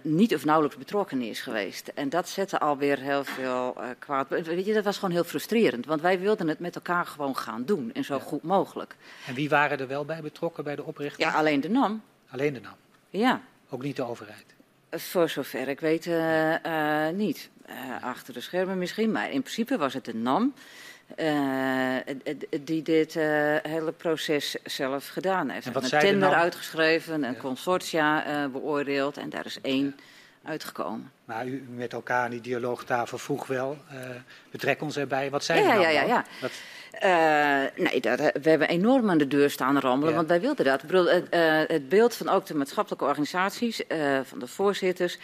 [0.03, 1.89] niet of nauwelijks betrokken is geweest.
[1.95, 4.29] En dat zette alweer heel veel kwaad.
[4.29, 7.65] Weet je, dat was gewoon heel frustrerend, want wij wilden het met elkaar gewoon gaan
[7.65, 8.21] doen en zo ja.
[8.21, 8.97] goed mogelijk.
[9.27, 11.29] En wie waren er wel bij betrokken bij de oprichting?
[11.29, 12.03] Ja, alleen de NAM.
[12.31, 12.77] Alleen de NAM?
[13.11, 13.41] Ja.
[13.69, 14.47] Ook niet de overheid?
[14.91, 16.11] Voor zover ik weet
[17.13, 17.51] niet.
[17.71, 20.55] Uh, achter de schermen misschien, maar in principe was het de NAM
[21.17, 21.97] uh,
[22.61, 23.23] die dit uh,
[23.63, 25.67] hele proces zelf gedaan heeft.
[25.67, 27.39] En wat een tender uitgeschreven, een ja.
[27.39, 30.49] consortia beoordeeld en daar is één ja.
[30.51, 31.13] uitgekomen.
[31.25, 33.77] Maar u met elkaar aan die dialoogtafel vroeg wel,
[34.51, 35.31] betrek ons erbij.
[35.31, 36.25] Wat zei ja, NAM ja, ja, ja.
[36.41, 36.51] Wat...
[37.77, 40.83] Nee, dat, we hebben enorm aan de deur staan rammelen, want wij wilden dat.
[40.83, 41.27] Bedoel, het,
[41.69, 43.83] het, beeld van ook de maatschappelijke organisaties,
[44.23, 45.19] van de voorzitters,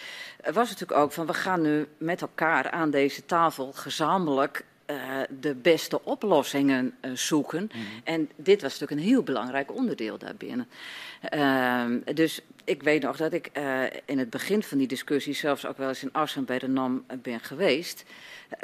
[0.52, 4.64] was natuurlijk ook van we gaan nu met elkaar aan deze tafel gezamenlijk
[5.40, 7.62] de beste oplossingen zoeken.
[7.62, 8.00] Mm -hmm.
[8.04, 10.68] En dit was natuurlijk een heel belangrijk onderdeel daarbinnen.
[11.20, 13.50] Ehm, dus ik weet nog dat ik
[14.04, 17.04] in het begin van die discussie zelfs ook wel eens in Assen bij de NAM
[17.22, 18.04] ben geweest.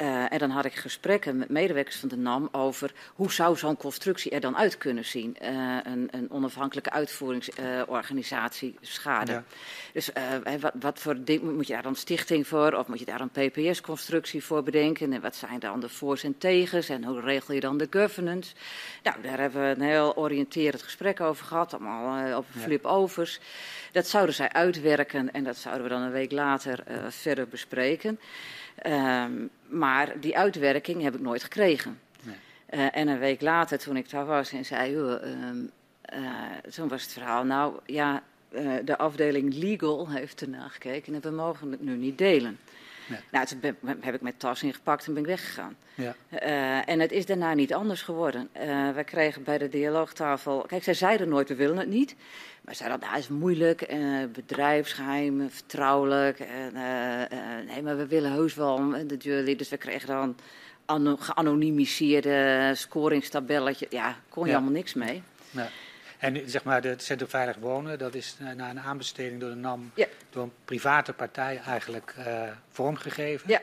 [0.01, 3.77] Uh, en dan had ik gesprekken met medewerkers van de NAM over hoe zou zo'n
[3.77, 5.37] constructie er dan uit kunnen zien.
[5.41, 9.31] Uh, een, een, onafhankelijke uitvoeringsorganisatie schade.
[9.31, 9.43] Ja.
[9.93, 10.09] Dus
[10.59, 12.73] wat, wat, voor ding moet je daar dan stichting voor?
[12.73, 15.13] Of moet je daar een PPS-constructie voor bedenken?
[15.13, 16.89] En wat zijn dan de voor's en tegens?
[16.89, 18.53] En hoe regel je dan de governance?
[19.03, 21.73] Nou, daar hebben we een heel oriënterend gesprek over gehad.
[21.73, 23.39] Allemaal op flip-overs.
[23.91, 28.19] Dat zouden zij uitwerken en dat zouden we dan een week later verder bespreken.
[28.75, 29.31] Ehm,
[29.67, 31.99] maar die uitwerking heb ik nooit gekregen.
[32.23, 32.89] Nee.
[32.89, 35.57] en een week later, toen ik daar was en zei, joh, ehm,
[36.71, 38.23] toen was het verhaal, nou ja,
[38.83, 42.59] de afdeling legal heeft ernaar gekeken en we mogen het nu niet delen.
[43.31, 43.59] Nou, toen
[43.99, 45.75] heb ik mijn tas ingepakt en ben ik weggegaan.
[45.95, 46.15] Ja.
[46.31, 48.49] Uh, en het is daarna niet anders geworden.
[48.57, 50.63] Uh, wij kregen bij de dialoogtafel.
[50.67, 52.15] Kijk, zij zeiden nooit: we willen het niet.
[52.61, 56.39] Maar zeiden dat nou, is moeilijk, uh, bedrijfsgeheim, vertrouwelijk.
[57.67, 59.55] nee, maar we willen heus wel de jury.
[59.55, 60.35] Dus we kregen dan
[61.19, 63.87] geanonimiseerde scoringstabelletje.
[63.89, 64.55] Ja, kon je ja.
[64.55, 65.23] allemaal niks mee.
[65.51, 65.69] Ja.
[66.21, 69.91] En zeg maar, het Centrum Veilig Wonen, dat is na een aanbesteding door de NAM,
[70.29, 73.49] door een private partij eigenlijk uh, vormgegeven.
[73.49, 73.61] Ja,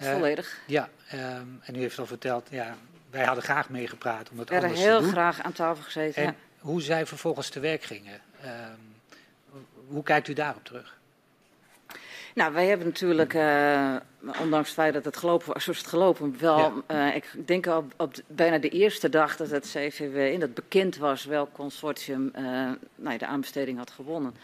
[0.00, 0.58] uh, volledig.
[0.66, 2.76] Ja, um, en u heeft al verteld, ja,
[3.10, 4.84] wij hadden graag meegepraat om het anders te doen.
[4.84, 6.22] We hebben heel graag aan tafel gezeten.
[6.22, 8.94] En hoe zij vervolgens te werk gingen, um,
[9.86, 10.98] hoe kijkt u daarop terug?
[12.34, 16.38] Nou, wij hebben natuurlijk, uh, ondanks het feit dat het gelopen was, zoals het gelopen,
[16.38, 20.54] wel, uh, ik denk op, op bijna de eerste dag dat het CVW, in dat
[20.54, 24.34] bekend was, wel consortium uh, nou, de aanbesteding had gewonnen.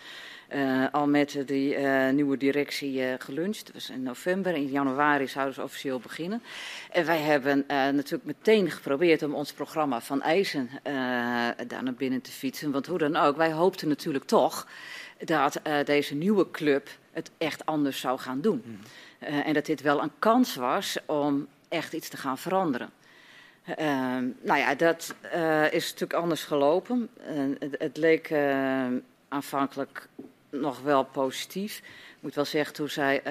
[0.92, 1.76] al met die
[2.12, 3.72] nieuwe directie geluncht.
[3.72, 6.42] Dus in november, in januari zouden ze officieel beginnen.
[6.90, 10.70] En wij hebben natuurlijk meteen geprobeerd om ons programma van eisen
[11.66, 12.70] daar naar binnen te fietsen.
[12.70, 14.66] Want hoe dan ook, wij hoopten natuurlijk toch
[15.24, 18.62] dat deze nieuwe club het echt anders zou gaan doen.
[18.66, 18.78] Uh,
[19.24, 22.90] en dat dit wel een kans was om echt iets te gaan veranderen.
[23.68, 23.76] Uh,
[24.40, 27.08] nou ja, dat uh, is natuurlijk anders gelopen.
[27.58, 28.34] Het, het, leek
[29.28, 30.08] aanvankelijk
[30.50, 31.78] nog wel positief.
[31.78, 33.22] Ik moet wel zeggen, toen zij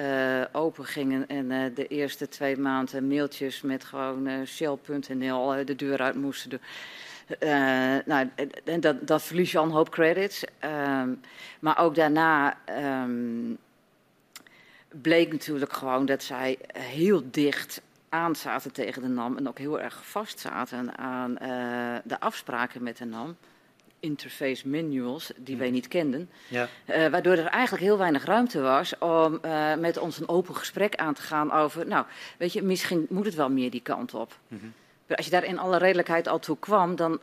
[0.52, 6.50] open gingen en de eerste twee maanden mailtjes met gewoon shell.nl de deur uit moesten
[6.50, 6.60] doen.
[8.04, 8.30] nou,
[8.64, 10.44] en dat, dat verlies je al een hoop credits.
[10.58, 11.12] Ehm,
[11.60, 12.58] maar ook daarna
[13.02, 13.58] um,
[15.02, 19.80] bleek natuurlijk gewoon dat zij heel dicht aan zaten tegen de NAM en ook heel
[19.80, 23.36] erg vast zaten aan uh, de afspraken met de NAM.
[24.00, 26.30] Interface manuals die wij niet kenden.
[26.48, 26.68] Ja.
[26.86, 30.94] Uh, waardoor er eigenlijk heel weinig ruimte was om uh, met ons een open gesprek
[30.94, 31.86] aan te gaan over.
[31.86, 32.06] Nou,
[32.38, 34.38] weet je, misschien moet het wel meer die kant op.
[34.48, 34.72] Mm -hmm.
[35.16, 37.20] Als je daar in alle redelijkheid al toe kwam, dan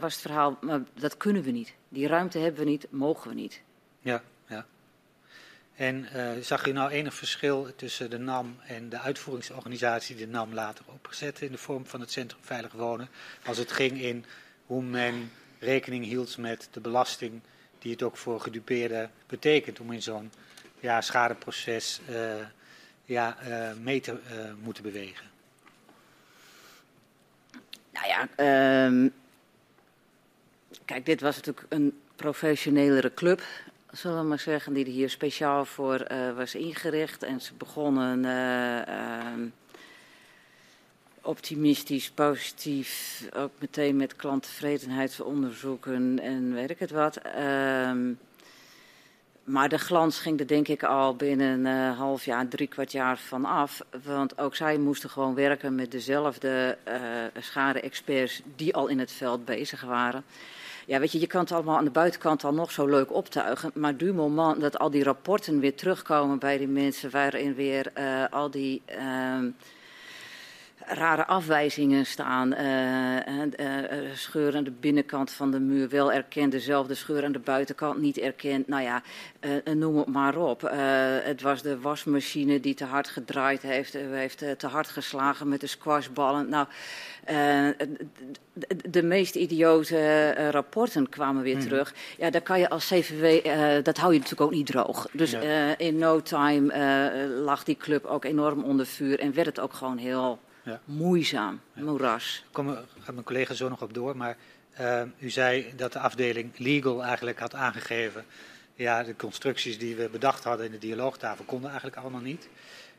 [0.00, 0.58] was het verhaal:
[0.94, 1.74] dat kunnen we niet.
[1.88, 3.62] Die ruimte hebben we niet, mogen we niet.
[4.00, 4.22] Ja.
[5.76, 10.32] En uh, zag u nou enig verschil tussen de NAM en de uitvoeringsorganisatie die de
[10.32, 13.08] NAM later opgezet in de vorm van het Centrum Veilig Wonen,
[13.44, 14.24] als het ging in
[14.66, 17.40] hoe men rekening hield met de belasting
[17.78, 20.32] die het ook voor gedupeerden betekent om in zo'n
[20.80, 22.34] ja, schadeproces uh,
[23.04, 24.18] ja, uh, mee te
[24.62, 25.30] moeten bewegen?
[27.92, 28.28] Nou ja,
[28.86, 29.12] um,
[30.84, 33.42] kijk, dit was natuurlijk een professionelere club
[33.92, 37.22] zullen we maar zeggen, die er hier speciaal voor uh, was ingericht.
[37.22, 39.46] En ze begonnen uh, uh,
[41.20, 47.16] optimistisch, positief, ook meteen met klanttevredenheidsonderzoeken en weet ik het wat.
[47.16, 48.12] Ehm,
[49.44, 53.18] maar de glans ging er denk ik al binnen een half jaar, drie kwart jaar
[53.18, 53.80] van af.
[54.04, 56.78] Want ook zij moesten gewoon werken met dezelfde
[57.38, 60.24] schade-experts die al in het veld bezig waren.
[60.86, 63.70] Ja, weet je, je kan het allemaal aan de buitenkant al nog zo leuk optuigen.
[63.74, 68.24] Maar du moment dat al die rapporten weer terugkomen bij die mensen, waarin weer uh,
[68.30, 68.82] al die.
[68.98, 69.44] Uh,
[70.86, 72.52] rare afwijzingen staan.
[72.52, 73.16] Uh,
[73.60, 78.00] uh, scheur aan de binnenkant van de muur wel erkend, dezelfde scheur aan de buitenkant
[78.00, 78.68] niet erkend.
[78.68, 79.02] Nou ja,
[79.74, 80.60] noem het maar op.
[81.24, 85.66] het was de wasmachine die te hard gedraaid heeft, heeft te hard geslagen met de
[85.66, 86.48] squashballen.
[86.48, 86.66] Nou,
[88.88, 91.62] de, meest idiote rapporten kwamen weer hmm.
[91.62, 91.94] terug.
[92.18, 93.44] Ja, daar kan je als CVW,
[93.84, 95.06] dat hou je natuurlijk ook niet droog.
[95.12, 95.36] Dus
[95.76, 96.72] in no time
[97.44, 100.80] lag die club ook enorm onder vuur en werd het ook gewoon heel ja.
[100.84, 101.82] moeizaam, ja.
[101.82, 102.44] moeras.
[102.46, 102.66] Ik kom
[103.12, 104.36] mijn collega zo nog op door, maar
[104.80, 108.24] uh, u zei dat de afdeling legal eigenlijk had aangegeven.
[108.74, 112.48] Ja, de constructies die we bedacht hadden in de dialoogtafel konden eigenlijk allemaal niet.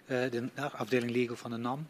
[0.08, 1.88] Uh, de afdeling legal van de NAM.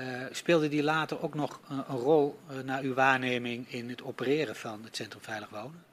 [0.00, 4.56] Uh, speelde die later ook nog een, een rol naar uw waarneming in het opereren
[4.56, 5.84] van het Centrum Veilig Wonen?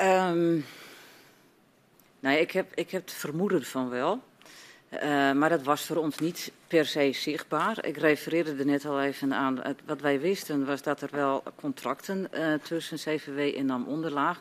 [0.00, 0.64] Um,
[2.20, 4.22] nou, ik heb, ik heb het vermoeden van wel.
[4.92, 7.84] Uh, maar dat was voor ons niet per se zichtbaar.
[7.84, 9.58] Ik refereerde er net al even aan.
[9.62, 14.40] Het, wat wij wisten was dat er wel contracten uh, tussen CVW en NAM onderlaag.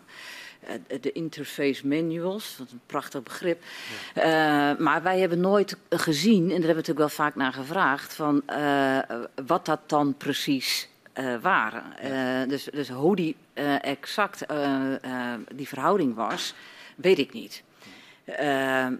[0.63, 3.63] Uh, de interface manuals, dat is een prachtig begrip.
[4.15, 4.75] Ja.
[4.79, 8.43] maar wij hebben nooit gezien, en daar hebben we natuurlijk wel vaak naar gevraagd, van
[9.45, 10.89] wat dat dan precies
[11.41, 11.83] waren.
[12.49, 13.35] dus, dus hoe die
[13.81, 14.45] exact
[15.55, 16.53] die verhouding was,
[16.95, 17.63] weet ik niet.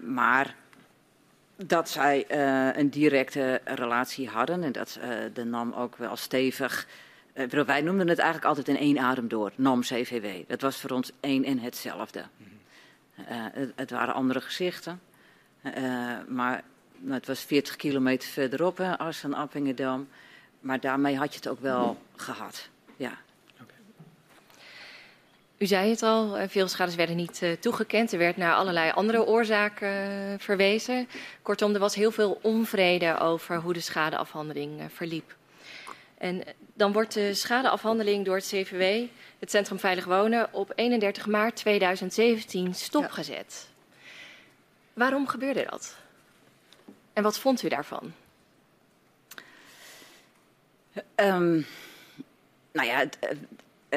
[0.02, 0.56] maar
[1.58, 2.26] dat zij
[2.78, 5.00] een directe relatie hadden en dat
[5.34, 6.88] de NAM ook wel stevig
[7.38, 10.26] uh, wij noemden het eigenlijk altijd in één adem door, NAM-CVW.
[10.48, 12.24] Dat was voor ons één en hetzelfde.
[13.20, 15.02] Uh, het, het, waren andere gezichten,
[15.63, 15.74] uh,
[16.28, 16.63] maar
[16.98, 20.08] nou, het was 40 kilometer verderop, hè, Assen, Appingedam.
[20.60, 23.17] Maar daarmee had je het ook wel gehad, ja.
[25.58, 28.12] U zei het al, veel schades werden niet uh, toegekend.
[28.12, 31.08] Er werd naar allerlei andere oorzaken uh, verwezen.
[31.41, 35.36] Kortom, er was heel veel onvrede over hoe de schadeafhandeling uh, verliep.
[36.17, 36.43] En
[36.74, 39.08] dan wordt de schadeafhandeling door het CVW,
[39.39, 43.67] het Centrum Veilig Wonen, op 31 maart 2017 stopgezet.
[43.70, 43.76] Ja.
[44.93, 45.98] Waarom gebeurde dat?
[47.13, 48.13] En wat vond u daarvan?
[51.15, 51.65] Um,
[52.72, 53.17] nou ja, het,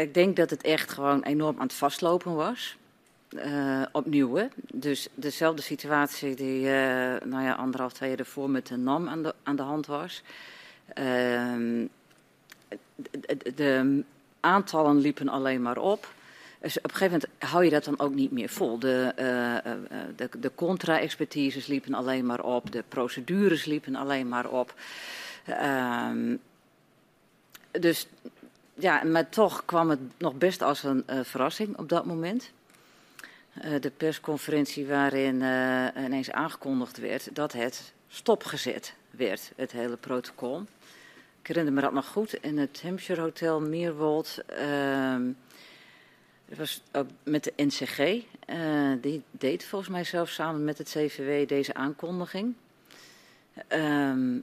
[0.00, 2.76] ik denk dat het echt gewoon enorm aan het vastlopen was.
[3.30, 4.46] Uh, opnieuw, hè?
[4.72, 6.70] dus dezelfde situatie die uh,
[7.24, 10.22] nou ja, anderhalf, twee jaar ervoor met de NAM aan de, aan de hand was.
[10.98, 11.86] Uh,
[13.54, 14.02] de,
[14.40, 16.12] aantallen liepen alleen maar op.
[16.60, 18.78] Dus op een gegeven moment hou je dat dan ook niet meer vol.
[18.78, 19.72] De, uh,
[20.16, 24.74] de, de contra-expertises liepen alleen maar op, de procedures liepen alleen maar op.
[25.48, 26.10] Uh,
[27.70, 28.06] dus
[28.80, 32.50] ja, maar toch kwam het nog best als een uh, verrassing op dat moment.
[33.80, 35.34] de persconferentie waarin
[35.96, 40.66] ineens aangekondigd werd dat het stopgezet werd, het hele protocol.
[41.40, 42.34] Ik herinner me dat nog goed.
[42.34, 44.38] In het Hampshire Hotel Meerwold.
[44.60, 45.16] Uh,
[46.48, 48.24] dat was ook met de NCG.
[49.00, 52.54] Die deed volgens mij zelf samen met het CVW deze aankondiging.
[53.68, 54.42] Um,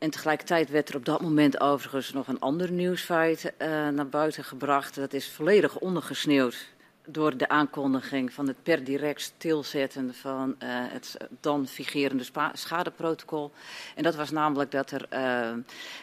[0.00, 4.44] en tegelijkertijd werd er op dat moment overigens nog een ander nieuwsfeit uh, naar buiten
[4.44, 4.94] gebracht.
[4.94, 6.68] Dat is volledig ondergesneeuwd
[7.06, 13.52] door de aankondiging van het per direct stilzetten van uh, het dan figerende schadeprotocol.
[13.94, 15.52] En dat was namelijk dat er uh,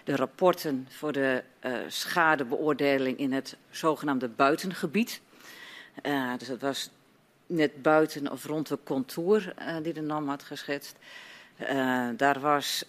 [0.03, 1.43] de rapporten voor de
[1.87, 5.21] schadebeoordeling in het zogenaamde buitengebied.
[6.37, 6.89] dus dat was
[7.45, 10.95] net buiten of rond de contour die de NAM had geschetst.
[12.17, 12.85] daar was,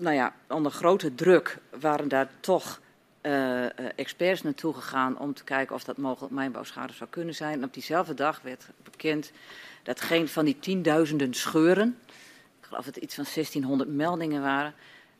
[0.00, 2.80] nou ja, onder grote druk waren daar toch
[3.22, 7.52] uh, experts naartoe gegaan om te kijken of dat mogelijk mijnbouwschade zou kunnen zijn.
[7.52, 9.32] En op diezelfde dag werd bekend
[9.82, 11.98] dat geen van die tienduizenden scheuren,
[12.60, 14.74] ik geloof dat het iets van 1600 meldingen waren,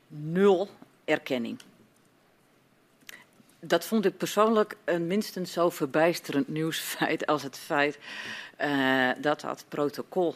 [0.08, 0.68] nul
[1.04, 1.58] erkenning.
[3.60, 7.98] Dat vond ik persoonlijk een minstens zo verbijsterend nieuwsfeit als het feit
[8.60, 10.34] uh, dat dat protocol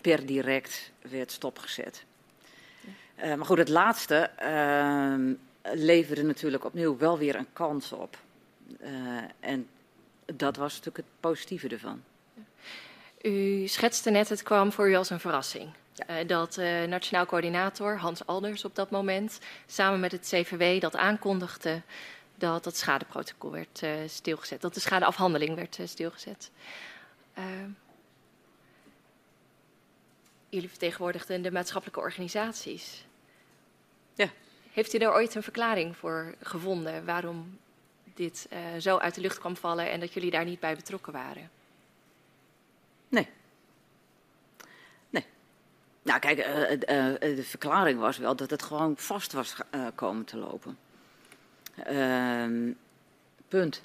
[0.00, 2.04] per direct werd stopgezet.
[3.24, 8.16] Uh, maar goed, het laatste ehm, leverde natuurlijk opnieuw wel weer een kans op.
[8.82, 8.88] Uh,
[9.40, 9.68] en
[10.34, 12.02] dat was natuurlijk het positieve ervan.
[13.22, 15.70] U schetste net, het kwam voor u als een verrassing.
[15.92, 16.24] Ja.
[16.24, 16.56] Dat
[16.88, 21.82] Nationaal Coördinator Hans Alders op dat moment samen met het CVW dat aankondigde
[22.34, 26.50] dat dat schadeprotocol werd stilgezet, dat de schadeafhandeling werd stilgezet.
[30.48, 33.04] jullie vertegenwoordigden de maatschappelijke organisaties.
[34.20, 34.30] Ja.
[34.72, 37.58] Heeft u daar ooit een verklaring voor gevonden waarom
[38.14, 41.12] dit uh, zo uit de lucht kwam vallen en dat jullie daar niet bij betrokken
[41.12, 41.50] waren?
[43.08, 43.28] Nee.
[45.10, 45.24] Nee.
[46.02, 49.56] Nou, kijk, uh, uh, de verklaring was wel dat het gewoon vast was
[49.94, 50.78] komen te lopen.
[51.74, 52.72] Ehm,
[53.48, 53.82] punt.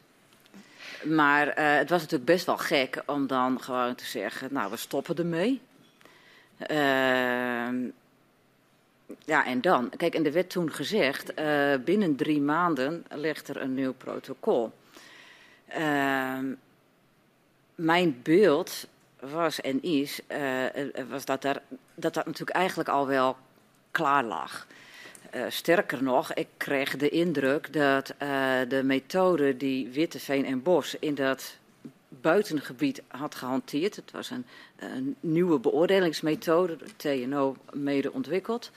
[1.03, 5.15] Maar het was natuurlijk best wel gek om dan gewoon te zeggen: Nou, we stoppen
[5.15, 5.61] ermee.
[6.57, 7.89] Ehm,
[9.25, 9.89] ja, en dan?
[9.97, 14.71] Kijk, en er werd toen gezegd, uh, binnen drie maanden ligt er een nieuw protocol.
[15.77, 16.39] Uh,
[17.75, 18.87] mijn beeld
[19.19, 20.63] was en is, uh,
[21.09, 21.61] was dat, er,
[21.95, 23.37] dat dat natuurlijk eigenlijk al wel
[23.91, 24.67] klaar lag.
[25.47, 28.13] sterker nog, ik kreeg de indruk dat
[28.67, 31.57] de methode die Witteveen en Bos in dat
[32.21, 33.95] buitengebied had gehanteerd.
[33.95, 38.71] Het was een, een nieuwe beoordelingsmethode, door TNO mede ontwikkeld.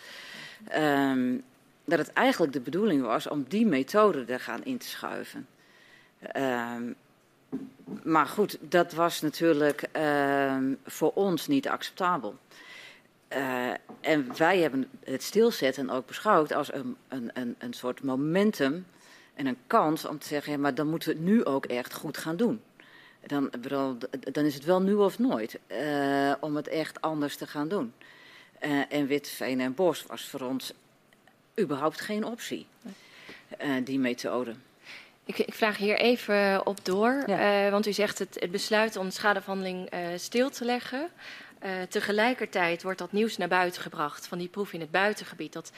[0.77, 1.43] Um,
[1.85, 5.47] dat het eigenlijk de bedoeling was om die methode er gaan in te schuiven.
[6.37, 6.95] Um,
[8.03, 9.89] maar goed, dat was natuurlijk
[10.53, 12.37] um, voor ons niet acceptabel.
[13.33, 18.87] Uh, en wij hebben het stilzetten ook beschouwd als een, een, een, een soort momentum
[19.35, 22.19] en een kans om te zeggen: maar dan moeten we het nu ook echt goed
[22.19, 22.61] gaan doen
[23.29, 23.51] dan,
[24.33, 27.93] dan is het wel nu of nooit uh, om het echt anders te gaan doen.
[28.65, 30.73] Uh, en Witveen en Bos was voor ons
[31.61, 32.67] überhaupt geen optie.
[33.85, 34.55] die methode.
[35.25, 37.25] Ik, ik, vraag hier even op door,
[37.71, 41.09] want u zegt het, het besluit om de schadeverhandeling stil te leggen.
[41.89, 45.53] tegelijkertijd wordt dat nieuws naar buiten gebracht van die proef in het buitengebied.
[45.53, 45.73] Dat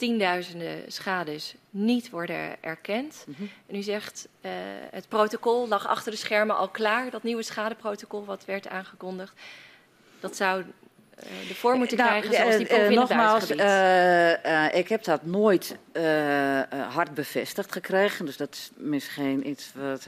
[0.00, 3.24] tienduizenden schades niet worden erkend.
[3.26, 3.42] Mhm.
[3.66, 4.50] En u zegt, uh,
[4.90, 9.32] het protocol lag achter de schermen al klaar, dat nieuwe schadeprotocol wat werd aangekondigd.
[10.20, 13.50] Dat zou uh, de vorm moeten nou, krijgen zoals die proef Nogmaals,
[14.72, 15.76] ik heb dat nooit
[16.88, 20.06] hard bevestigd gekregen, dus dat is misschien iets wat,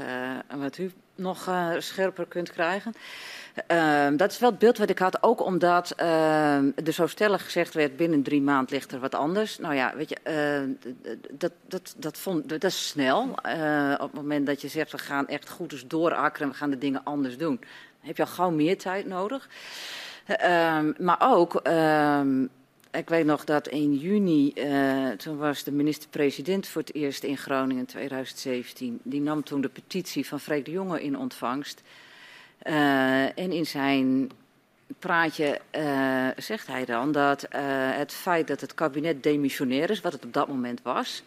[0.57, 2.95] wat u nog scherper kunt krijgen.
[3.71, 7.45] Uh, dat is wel het beeld wat ik had, ook omdat uh, er zo stellig
[7.45, 9.59] gezegd werd: binnen drie maanden ligt er wat anders.
[9.59, 10.19] Nou ja, weet je,
[11.05, 13.23] uh, dat, dat, dat, vond, dat is snel.
[13.93, 16.79] Op het moment dat je zegt: we gaan echt goed dus doorakkeren, we gaan de
[16.79, 17.61] dingen anders doen,
[18.01, 19.49] heb je al gauw meer tijd nodig.
[20.27, 21.55] Ehm, maar ook.
[21.55, 22.45] Ehm,
[22.91, 27.37] ik weet nog dat in juni, uh, toen was de minister-president voor het eerst in
[27.37, 29.01] Groningen in 2017.
[29.03, 31.83] Die nam toen de petitie van Freek de Jonge in ontvangst.
[32.65, 34.31] Uh, en in zijn
[34.99, 37.61] praatje uh, zegt hij dan dat uh,
[37.97, 41.23] het feit dat het kabinet demissionair is, wat het op dat moment was,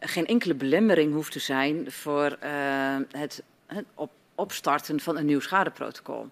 [0.00, 2.36] geen enkele belemmering hoeft te zijn voor
[3.10, 6.28] het, het op, opstarten van een nieuw schadeprotocol.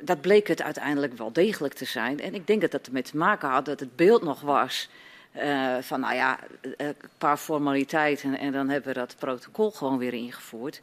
[0.00, 2.20] dat bleek het uiteindelijk wel degelijk te zijn.
[2.20, 4.88] En ik denk dat dat ermee te maken had dat het beeld nog was
[5.36, 6.38] uh, van nou ja,
[6.76, 10.80] een paar formaliteiten en dan hebben we dat protocol gewoon weer ingevoerd.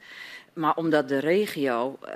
[0.60, 2.14] Maar omdat de regio uh,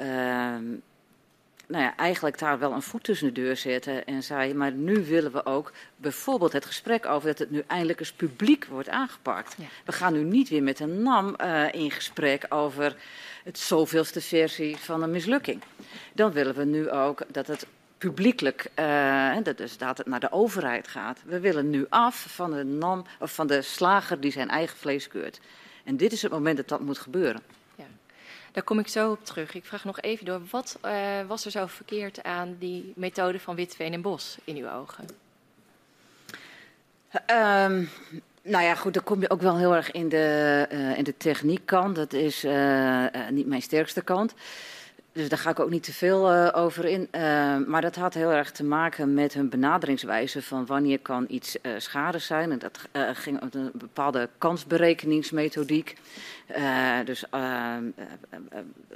[1.68, 5.06] nou ja, eigenlijk daar wel een voet tussen de deur zette en zei, maar nu
[5.06, 9.56] willen we ook bijvoorbeeld het gesprek over dat het nu eindelijk eens publiek wordt aangepakt.
[9.58, 9.66] Ja.
[9.86, 12.96] We gaan nu niet weer met een NAM uh, in gesprek over
[13.44, 15.62] het zoveelste versie van een mislukking.
[16.14, 17.68] Dan willen we nu ook dat het
[17.98, 21.20] publiekelijk, uh, dat dus dat het naar de overheid gaat.
[21.26, 25.08] We willen nu af van de, NAM, of van de slager die zijn eigen vlees
[25.08, 25.40] keurt.
[25.84, 27.42] En dit is het moment dat dat moet gebeuren.
[28.54, 29.54] Daar kom ik zo op terug.
[29.54, 33.56] Ik vraag nog even door, wat uh, was er zo verkeerd aan die methode van
[33.56, 35.06] Witveen en Bos in uw ogen?
[37.14, 37.90] Um,
[38.42, 41.18] nou ja, goed, dan kom je ook wel heel erg in de, uh, in de
[41.18, 41.96] techniekkant.
[41.96, 42.46] Dat is
[43.30, 44.34] niet mijn sterkste kant.
[45.14, 47.08] Dus daar ga ik ook niet te veel uh, over in.
[47.12, 51.58] Uh, maar dat had heel erg te maken met hun benaderingswijze van wanneer kan iets
[51.62, 52.52] uh, schade zijn.
[52.52, 52.80] En dat
[53.14, 55.96] ging om een bepaalde kansberekeningsmethodiek.
[57.06, 57.26] dus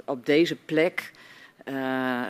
[0.04, 1.10] op deze plek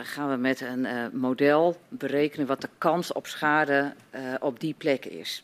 [0.03, 3.93] gaan we met een model berekenen wat de kans op schade
[4.39, 5.43] op die plek is.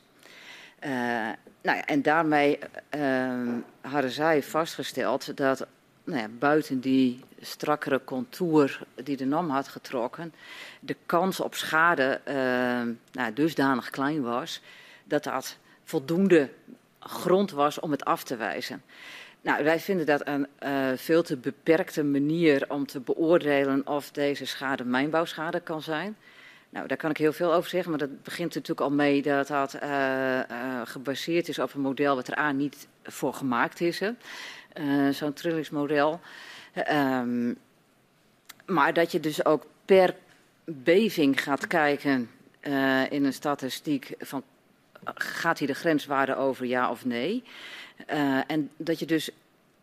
[1.61, 2.59] nou ja, en daarmee
[3.81, 5.67] hadden zij vastgesteld dat
[6.05, 10.33] nou buiten die strakkere contour die de NAM had getrokken,
[10.79, 12.33] de kans op schade uh,
[13.11, 14.61] nou, dusdanig klein was
[15.03, 16.49] dat dat voldoende
[16.99, 18.83] grond was om het af te wijzen.
[19.41, 24.45] Nou, wij vinden dat een uh, veel te beperkte manier om te beoordelen of deze
[24.45, 26.17] schade mijnbouwschade kan zijn.
[26.69, 29.47] Nou, daar kan ik heel veel over zeggen, maar dat begint natuurlijk al mee dat
[29.47, 30.39] dat uh,
[30.83, 34.01] gebaseerd is op een model wat er aan niet voor gemaakt is.
[35.11, 36.19] Zo'n trillingsmodel.
[36.91, 37.57] Um,
[38.65, 40.15] maar dat je dus ook per
[40.63, 42.29] beving gaat kijken
[42.61, 44.43] uh, in een statistiek van
[45.13, 47.43] gaat hier de grenswaarde over ja of nee.
[48.13, 49.29] Uh, en dat je dus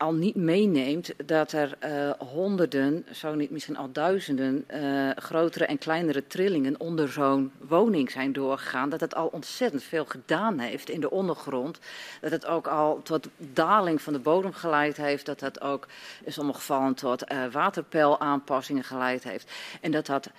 [0.03, 5.78] al niet meeneemt dat er uh, honderden, zo niet misschien al duizenden, uh, grotere en
[5.78, 8.88] kleinere trillingen onder zo'n woning zijn doorgegaan.
[8.88, 11.78] Dat het al ontzettend veel gedaan heeft in de ondergrond.
[12.20, 15.26] Dat het ook al tot daling van de bodem geleid heeft.
[15.26, 15.86] Dat het ook
[16.24, 19.50] in sommige gevallen tot uh, waterpeilaanpassingen geleid heeft.
[19.80, 20.30] En dat dat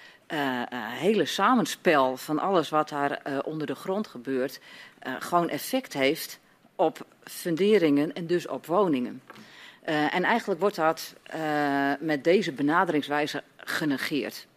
[0.75, 4.59] hele samenspel van alles wat daar onder de grond gebeurt,
[5.19, 6.39] gewoon effect heeft
[6.75, 9.21] op funderingen en dus op woningen.
[9.85, 14.47] Uh, en eigenlijk wordt dat uh, met deze benaderingswijze genegeerd.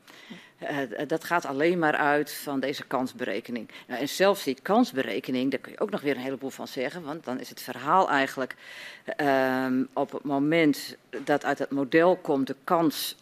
[0.63, 3.71] Uh, dat gaat alleen maar uit van deze kansberekening.
[3.87, 7.03] Nou, en zelfs die kansberekening, daar kun je ook nog weer een heleboel van zeggen.
[7.03, 8.55] Want dan is het verhaal eigenlijk
[9.05, 13.17] ehm, op het moment dat uit het model komt de kans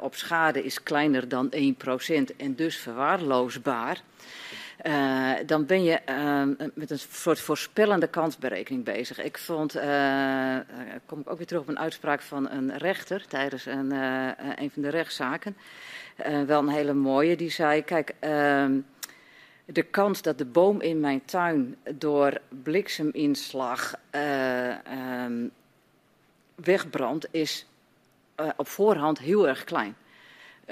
[0.00, 4.00] op schade is kleiner dan 1% en dus verwaarloosbaar.
[4.86, 9.22] Uh, dan ben je uh, met een soort voorspellende kansberekening bezig.
[9.22, 10.56] Ik vond, uh,
[11.06, 13.90] kom ik ook weer terug op een uitspraak van een rechter tijdens een,
[14.60, 15.56] een van de rechtszaken.
[16.46, 18.78] wel een hele mooie, die zei, kijk, ehm,
[19.64, 25.46] de kans dat de boom in mijn tuin door blikseminslag ehm,
[26.54, 27.66] wegbrandt is
[28.56, 29.94] op voorhand heel erg klein.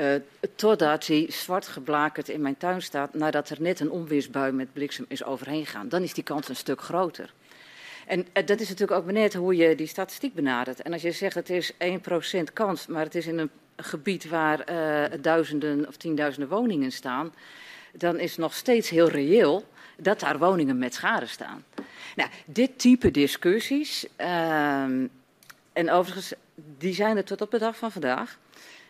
[0.00, 0.14] Uh,
[0.56, 5.04] totdat hij zwart geblakerd in mijn tuin staat nadat er net een onweersbui met bliksem
[5.08, 5.88] is overheen gegaan.
[5.88, 7.32] Dan is die kans een stuk groter.
[8.06, 10.82] En dat is natuurlijk ook net hoe je die statistiek benadert.
[10.82, 14.64] En als je zegt het is 1% kans, maar het is in een gebied waar
[15.20, 17.34] duizenden of tienduizenden woningen staan,
[17.92, 19.64] dan is nog steeds heel reëel
[19.96, 21.64] dat daar woningen met schade staan.
[22.16, 25.06] Nou, dit type discussies, ehm,
[25.72, 28.38] en overigens, die zijn er tot op de dag van vandaag.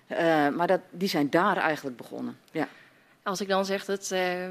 [0.09, 2.39] Uh, maar dat, die zijn daar eigenlijk begonnen.
[2.51, 2.69] Ja.
[3.23, 4.47] Als ik dan zeg dat uh,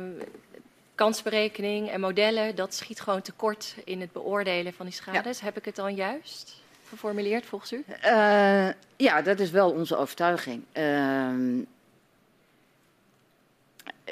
[0.96, 5.42] kansberekening en modellen, dat schiet gewoon tekort in het beoordelen van die schades.
[5.42, 7.84] Heb ik het dan juist geformuleerd volgens u?
[7.88, 10.64] Uh, ja, dat is wel onze overtuiging.
[10.72, 11.58] Ehm,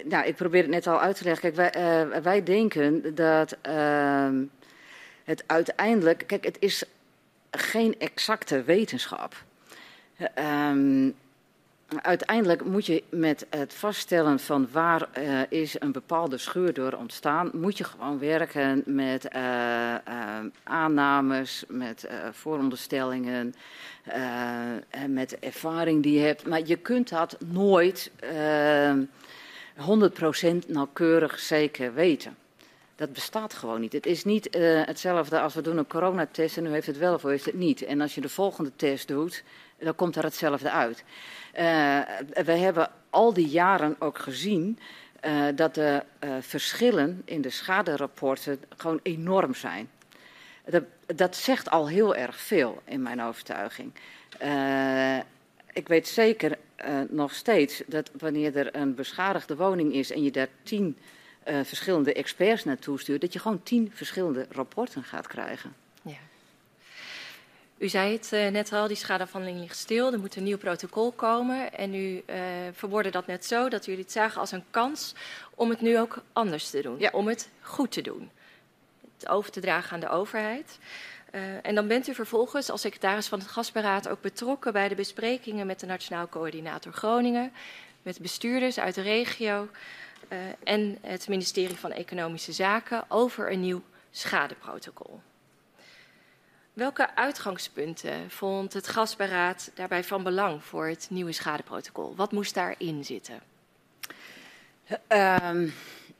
[0.03, 1.53] nou, ik probeer het net al uit te leggen.
[1.53, 4.43] Kijk, wij, wij denken dat ehm,
[5.23, 6.23] het uiteindelijk.
[6.27, 6.83] Kijk, het is
[7.51, 9.43] geen exacte wetenschap.
[10.39, 11.15] Um,
[12.01, 17.49] uiteindelijk moet je met het vaststellen van waar uh, is een bepaalde scheur door ontstaan,
[17.53, 19.95] moet je gewoon werken met uh, uh,
[20.63, 23.53] aannames, met vooronderstellingen,
[24.89, 26.47] en met ervaring die je hebt.
[26.47, 28.25] Maar je kunt dat nooit 100%
[30.67, 32.35] nauwkeurig zeker weten.
[32.95, 33.93] Dat bestaat gewoon niet.
[33.93, 34.47] Het is niet
[34.85, 37.81] hetzelfde als we doen een coronatest en nu heeft het wel of heeft het niet.
[37.81, 39.43] En als je de volgende test doet,
[39.85, 41.03] dan komt er hetzelfde uit.
[41.53, 41.61] Uh,
[42.43, 44.79] we hebben al die jaren ook gezien
[45.25, 46.03] uh, dat de
[46.39, 49.89] verschillen in de schaderapporten gewoon enorm zijn.
[50.65, 53.91] Dat, dat zegt al heel erg veel in mijn overtuiging.
[55.73, 56.57] ik weet zeker
[57.09, 60.97] nog steeds dat wanneer er een beschadigde woning is en je daar tien
[61.47, 65.84] uh, verschillende experts naartoe stuurt, dat je gewoon tien verschillende rapporten gaat krijgen.
[67.85, 71.11] U zei het uh, net al, die schadeafhandeling ligt stil, er moet een nieuw protocol
[71.11, 71.73] komen.
[71.73, 72.35] En u uh,
[72.71, 75.15] verwoordde dat net zo dat jullie het zagen als een kans
[75.55, 77.09] om het nu ook anders te doen, ja.
[77.13, 78.31] om het goed te doen.
[79.17, 80.79] Het over te dragen aan de overheid.
[81.31, 84.95] Uh, en dan bent u vervolgens als secretaris van het Gasberaad ook betrokken bij de
[84.95, 87.51] besprekingen met de Nationaal Coördinator Groningen,
[88.01, 89.69] met bestuurders uit de regio,
[90.29, 93.81] uh, en het ministerie van Economische Zaken over een nieuw
[94.11, 95.19] schadeprotocol.
[96.75, 102.15] Welke uitgangspunten vond het gasberaad daarbij van belang voor het nieuwe schadeprotocol?
[102.15, 103.39] Wat moest daarin zitten?
[104.89, 105.73] Um,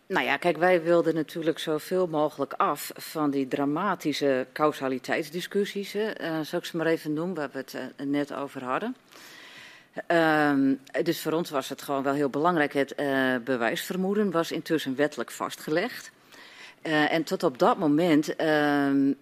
[0.08, 6.60] nou ja, kijk, wij wilden natuurlijk zoveel mogelijk af van die dramatische causaliteitsdiscussies, uh, zal
[6.60, 8.96] ik ze maar even noemen, waar we het uh, net over hadden.
[10.08, 12.74] Um, dus voor ons was het gewoon wel heel belangrijk.
[12.74, 16.12] Het uh, bewijsvermoeden was intussen wettelijk vastgelegd.
[16.88, 19.16] Uh, en tot op dat moment uh, uh,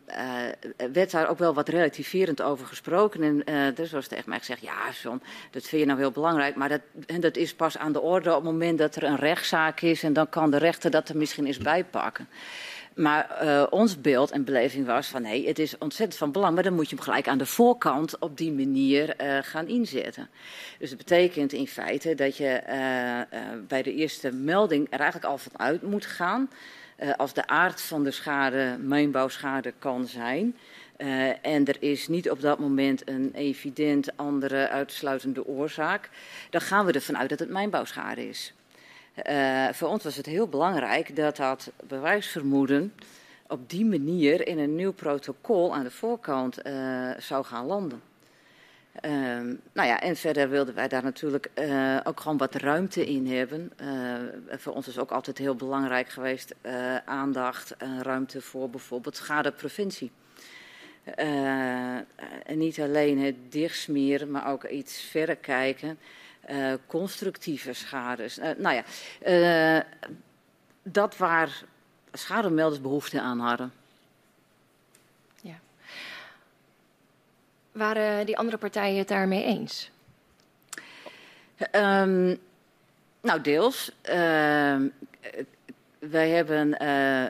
[0.93, 3.43] werd daar ook wel wat relativerend over gesproken.
[3.45, 6.55] En dus was tegen mij gezegd: Ja, John, dat vind je nou heel belangrijk.
[6.55, 9.16] Maar dat, en dat is pas aan de orde op het moment dat er een
[9.16, 10.03] rechtszaak is.
[10.03, 12.28] En dan kan de rechter dat er misschien eens bijpakken.
[12.95, 16.64] Maar uh, ons beeld en beleving was van nee, het is ontzettend van belang, maar
[16.64, 20.30] dan moet je hem gelijk aan de voorkant op die manier uh, gaan inzetten.
[20.80, 25.38] Dus dat betekent in feite dat je uh, bij de eerste melding er eigenlijk al
[25.38, 26.49] van uit moet gaan.
[27.18, 30.56] Als de aard van de schade mijnbouwschade kan zijn.
[31.41, 36.10] en er is niet op dat moment een evident andere uitsluitende oorzaak,
[36.49, 38.54] dan gaan we ervan uit dat het mijnbouwschade is.
[39.30, 42.93] Uh, voor ons was het heel belangrijk dat dat bewijsvermoeden
[43.47, 48.01] op die manier in een nieuw protocol aan de voorkant uh, zou gaan landen.
[49.02, 49.12] Uh,
[49.74, 53.72] nou ja, en verder wilden wij daar natuurlijk uh, ook gewoon wat ruimte in hebben.
[54.50, 56.56] voor ons is ook altijd heel belangrijk geweest
[57.06, 60.12] aandacht en ruimte voor bijvoorbeeld schadepreventie.
[62.46, 65.98] en niet alleen het dichtsmeren, maar ook iets verder kijken.
[66.50, 68.39] Uh, constructieve schades.
[68.39, 68.84] Uh, nou ja,
[69.78, 69.84] uh,
[70.84, 71.64] dat waar
[72.12, 73.74] schademelders behoefte aan hadden.
[75.41, 75.60] Ja.
[77.74, 79.91] Waren die andere partijen het daarmee eens?
[81.71, 82.38] Um,
[83.21, 83.91] nou, deels.
[84.01, 84.88] Ehm,
[85.99, 86.78] wij hebben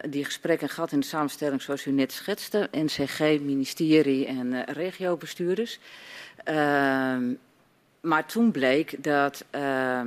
[0.10, 2.70] die gesprekken gehad in de samenstelling zoals u net schetste.
[2.72, 5.80] NCG, ministerie en regiobestuurders.
[6.44, 7.34] Ehm,
[8.02, 10.02] maar toen bleek dat uh,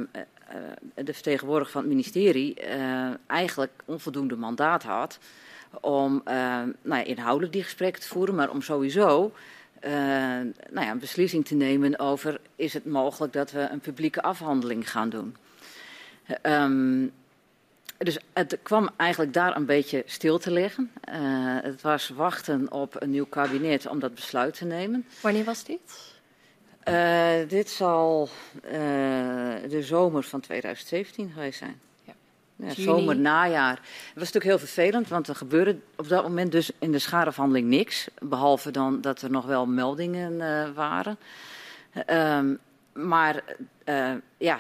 [0.95, 5.19] de vertegenwoordiger van het ministerie uh, eigenlijk onvoldoende mandaat had
[5.81, 6.35] om uh,
[6.83, 9.33] nou ja, inhoudelijk die gesprekken te voeren, maar om sowieso
[10.71, 14.91] nou ja, een beslissing te nemen over is het mogelijk dat we een publieke afhandeling
[14.91, 15.37] gaan doen.
[16.43, 17.13] Um,
[17.99, 20.91] dus het kwam eigenlijk daar een beetje stil te liggen.
[21.63, 25.07] het was wachten op een nieuw kabinet om dat besluit te nemen.
[25.21, 26.15] Wanneer was dit?
[26.89, 28.29] Uh, dit zal
[29.69, 31.81] de zomer van 2017 geweest zijn.
[32.57, 32.75] Ja.
[32.75, 33.75] zomer, najaar.
[33.75, 37.69] Het was natuurlijk heel vervelend, want er gebeurde op dat moment dus in de schadeafhandeling
[37.69, 38.09] niks.
[38.19, 41.19] Behalve dan dat er nog wel meldingen uh, waren.
[42.11, 42.59] Um,
[42.93, 43.43] maar
[43.85, 44.59] uh, ja,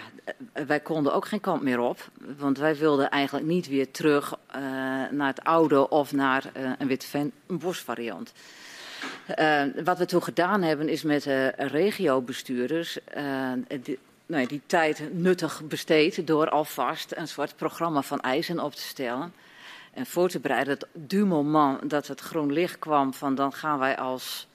[0.66, 2.10] wij konden ook geen kant meer op.
[2.38, 4.62] Want wij wilden eigenlijk niet weer terug uh,
[5.10, 8.32] naar het oude of naar uh, een witte bosvariant.
[9.84, 12.98] wat we toen gedaan hebben is met de regiobestuurders
[13.82, 18.82] die, nou, die tijd nuttig besteed door alvast een soort programma van eisen op te
[18.82, 19.32] stellen.
[19.92, 23.78] En voor te bereiden dat du moment dat het groen licht kwam van dan gaan
[23.78, 24.46] wij als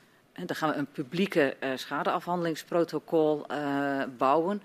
[0.45, 4.61] dan gaan we een publieke uh, schadeafhandelingsprotocol uh, bouwen.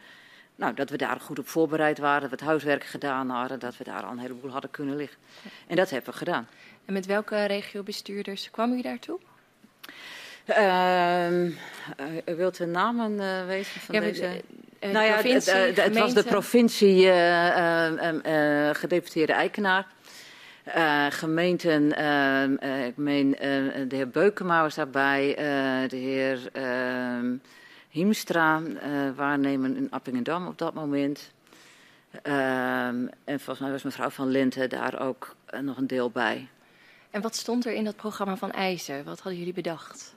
[0.56, 3.76] Nou, dat we daar goed op voorbereid waren, dat we het huiswerk gedaan hadden, dat
[3.76, 5.18] we daar al een heleboel hadden kunnen liggen.
[5.66, 6.48] En dat hebben we gedaan.
[6.84, 9.18] En met welke regiobestuurders kwam u daartoe?
[10.46, 11.44] Uh,
[12.26, 14.42] u wilt de namen weten van ja, deze?
[14.80, 17.10] Uh, nou ja, het, het, was de provincie
[18.74, 19.86] gedeputeerde Eikenaar.
[20.76, 22.00] Uh, gemeenten,
[22.62, 23.38] uh, ik meen uh,
[23.88, 25.34] de heer Beukema was daarbij,
[25.88, 27.36] de heer ehm,
[27.88, 28.62] Hiemstra,
[29.14, 31.32] waarnemen in Appingedam op dat moment.
[32.22, 36.48] Ehm, en volgens mij was mevrouw Van Lente daar ook nog een deel bij.
[37.10, 39.04] En wat stond er in dat programma van eisen?
[39.04, 40.14] Wat hadden jullie bedacht?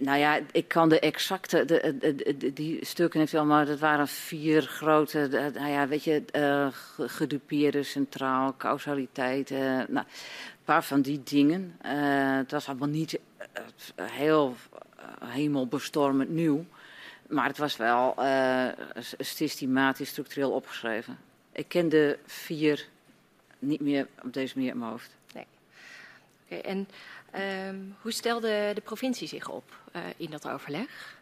[0.00, 4.08] Nou ja, ik kan de exacte, de, de, die stukken heeft wel, maar dat waren
[4.08, 6.68] vier grote, nou ja, weet je, uh,
[7.08, 11.76] gedupeerde centraal, causaliteit, uh, nou, een paar van die dingen.
[11.86, 13.18] Uh, het was allemaal niet
[13.94, 14.56] heel
[15.24, 16.64] hemelbestormend nieuw,
[17.28, 18.14] maar het was wel
[19.18, 21.18] systematisch, structureel opgeschreven.
[21.52, 22.88] Ik ken de vier
[23.58, 25.16] niet meer op deze manier in mijn hoofd.
[25.34, 25.46] Nee.
[26.44, 26.88] Oké, en
[27.34, 29.80] um, hoe stelde de provincie zich op?
[29.92, 31.18] uh, in dat overleg?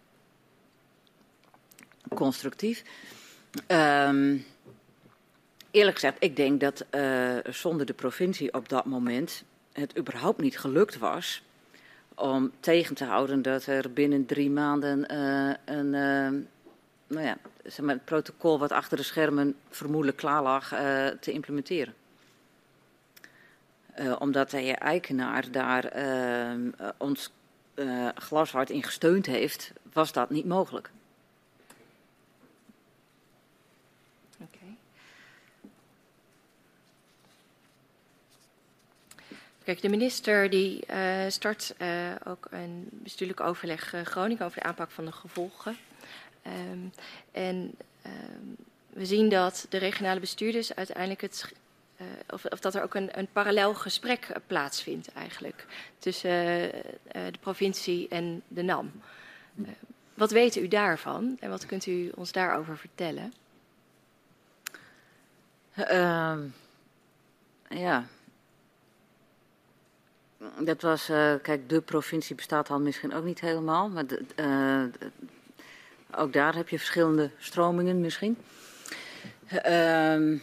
[2.15, 2.83] Constructief.
[3.67, 4.45] Um,
[5.71, 10.59] eerlijk gezegd, ik denk dat uh, zonder de provincie op dat moment het überhaupt niet
[10.59, 11.43] gelukt was
[12.15, 15.91] om tegen te houden dat er binnen drie maanden uh, een,
[17.07, 20.69] nou ja, zeg maar, het protocol wat achter de schermen vermoedelijk klaar lag
[21.21, 21.95] te implementeren.
[24.19, 27.33] Omdat de Eikenaar daar ehm, ons
[27.75, 30.91] uh, glashard in gesteund heeft, was dat niet mogelijk.
[39.65, 40.85] Kijk, de minister die
[41.29, 41.75] start
[42.25, 45.77] ook een bestuurlijk overleg Groningen over de aanpak van de gevolgen.
[46.71, 46.93] Um,
[47.33, 47.75] en
[48.07, 48.57] um,
[48.89, 51.53] we zien dat de regionale bestuurders uiteindelijk het
[52.31, 55.67] of, of, dat er ook een, een parallel gesprek uh, plaatsvindt eigenlijk
[55.99, 56.73] tussen uh,
[57.13, 58.93] de provincie en de NAM.
[60.15, 63.33] wat weet u daarvan en wat kunt u ons daarover vertellen?
[65.75, 66.41] Ehm,
[67.69, 68.07] ja.
[70.59, 71.07] Dat was,
[71.43, 74.25] kijk, de provincie bestaat al misschien ook niet helemaal, maar de,
[76.17, 78.37] ook daar heb je verschillende stromingen misschien.
[79.49, 80.37] Ehm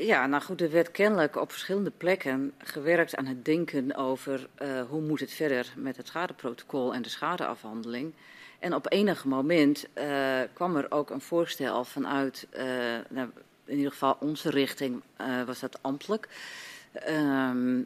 [0.00, 4.82] Ja, nou goed, er werd kennelijk op verschillende plekken gewerkt aan het denken over uh,
[4.88, 8.14] hoe moet het verder met het schadeprotocol en de schadeafhandeling.
[8.58, 12.62] En op enig moment uh, kwam er ook een voorstel vanuit, uh,
[13.08, 13.28] nou,
[13.64, 15.02] in ieder geval onze richting
[15.46, 16.28] was dat ambtelijk,
[16.92, 17.78] ehm,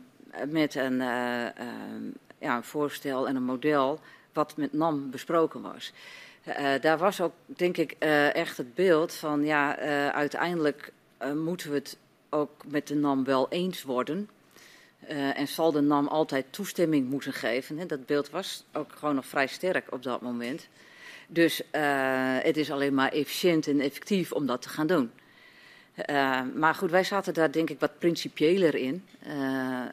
[0.49, 0.97] met een,
[2.39, 4.01] ja, een voorstel en een model
[4.33, 5.93] wat met NAM besproken was.
[6.81, 7.93] daar was ook, denk ik,
[8.33, 9.77] echt het beeld van, ja,
[10.13, 10.93] uiteindelijk
[11.35, 11.97] moeten we het
[12.33, 14.29] ook met de NAM wel eens worden.
[15.11, 17.79] Uh, en zal de NAM altijd toestemming moeten geven.
[17.79, 17.87] Hè?
[17.87, 20.69] Dat beeld was ook gewoon nog vrij sterk op dat moment.
[21.29, 25.11] Dus uh, het is alleen maar efficiënt en effectief om dat te gaan doen.
[26.11, 29.05] Uh, maar goed, wij zaten daar denk ik wat principiëler in.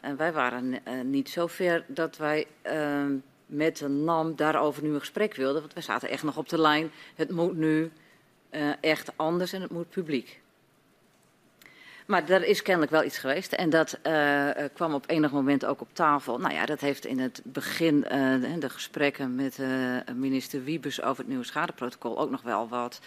[0.02, 2.46] en wij waren niet zo ver dat wij
[3.46, 5.60] met de NAM daarover nu een gesprek wilden.
[5.60, 6.90] Want wij zaten echt nog op de lijn.
[7.14, 7.90] Het moet nu
[8.80, 10.40] echt anders en het moet publiek.
[12.10, 13.52] Maar er is kennelijk wel iets geweest.
[13.52, 16.38] En dat uh, kwam op enig moment ook op tafel.
[16.38, 19.58] Nou ja, dat heeft in het begin uh, de gesprekken met
[20.14, 23.00] minister Wiebes over het nieuwe schadeprotocol ook nog wel wat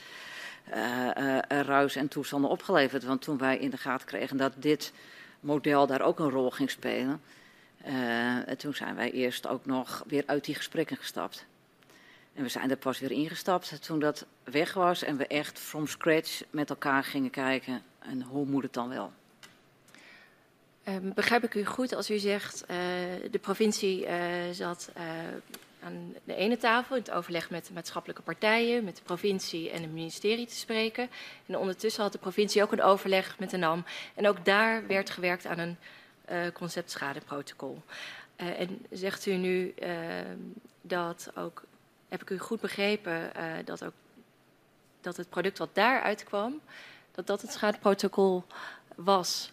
[1.47, 3.03] ruis en toestanden opgeleverd.
[3.03, 4.93] Want toen wij in de gaten kregen dat dit
[5.39, 7.21] model daar ook een rol ging spelen.
[8.57, 11.45] toen zijn wij eerst ook nog weer uit die gesprekken gestapt.
[12.33, 15.87] En we zijn er pas weer ingestapt toen dat weg was en we echt from
[15.87, 19.11] scratch met elkaar gingen kijken en hoe moet het dan wel?
[20.87, 22.77] Um, begrijp ik u goed als u zegt uh,
[23.31, 24.13] de provincie uh,
[24.51, 25.03] zat uh,
[25.83, 29.81] aan de ene tafel in het overleg met de maatschappelijke partijen, met de provincie en
[29.81, 31.09] het ministerie te spreken.
[31.45, 33.85] En ondertussen had de provincie ook een overleg met de NAM.
[34.15, 35.77] En ook daar werd gewerkt aan een
[36.53, 37.81] conceptschadeprotocol.
[38.35, 39.89] En zegt u nu uh,
[40.81, 41.63] dat ook,
[42.13, 43.31] heb ik u goed begrepen,
[43.65, 43.93] dat, ook,
[45.01, 46.61] dat het product wat daaruit kwam,
[47.11, 48.43] dat dat het schadeprotocol
[48.95, 49.49] was,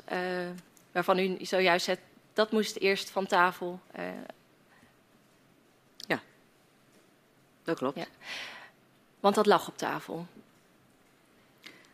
[0.92, 2.00] waarvan u zojuist zegt,
[2.32, 3.80] dat moest eerst van tafel
[7.70, 7.96] dat klopt.
[7.96, 8.06] Ja.
[9.20, 10.26] Want dat lag op tafel.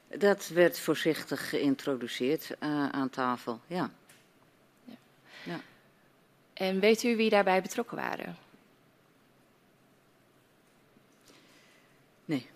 [0.08, 2.56] Dat werd voorzichtig geïntroduceerd
[2.90, 3.90] aan tafel, ja.
[4.84, 4.94] ja.
[5.42, 5.60] ja.
[6.52, 8.36] En weet u wie daarbij betrokken waren?
[12.26, 12.46] Nee.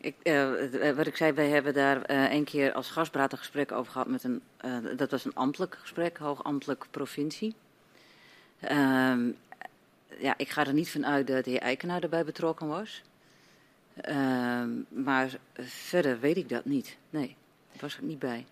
[0.00, 3.72] Ik, uh, wat ik zei, wij hebben daar uh, een keer als gastbraad een gesprek
[3.72, 4.42] over gehad met een,
[4.96, 7.54] dat was een ambtelijk gesprek, hoogambtelijk provincie.
[8.60, 9.30] Ehm,
[10.18, 13.02] ja, ik ga er niet van uit dat de heer Eikenaar erbij betrokken was.
[14.08, 16.96] Uh, maar verder weet ik dat niet.
[17.10, 17.36] Nee,
[17.72, 18.46] daar was ik niet bij.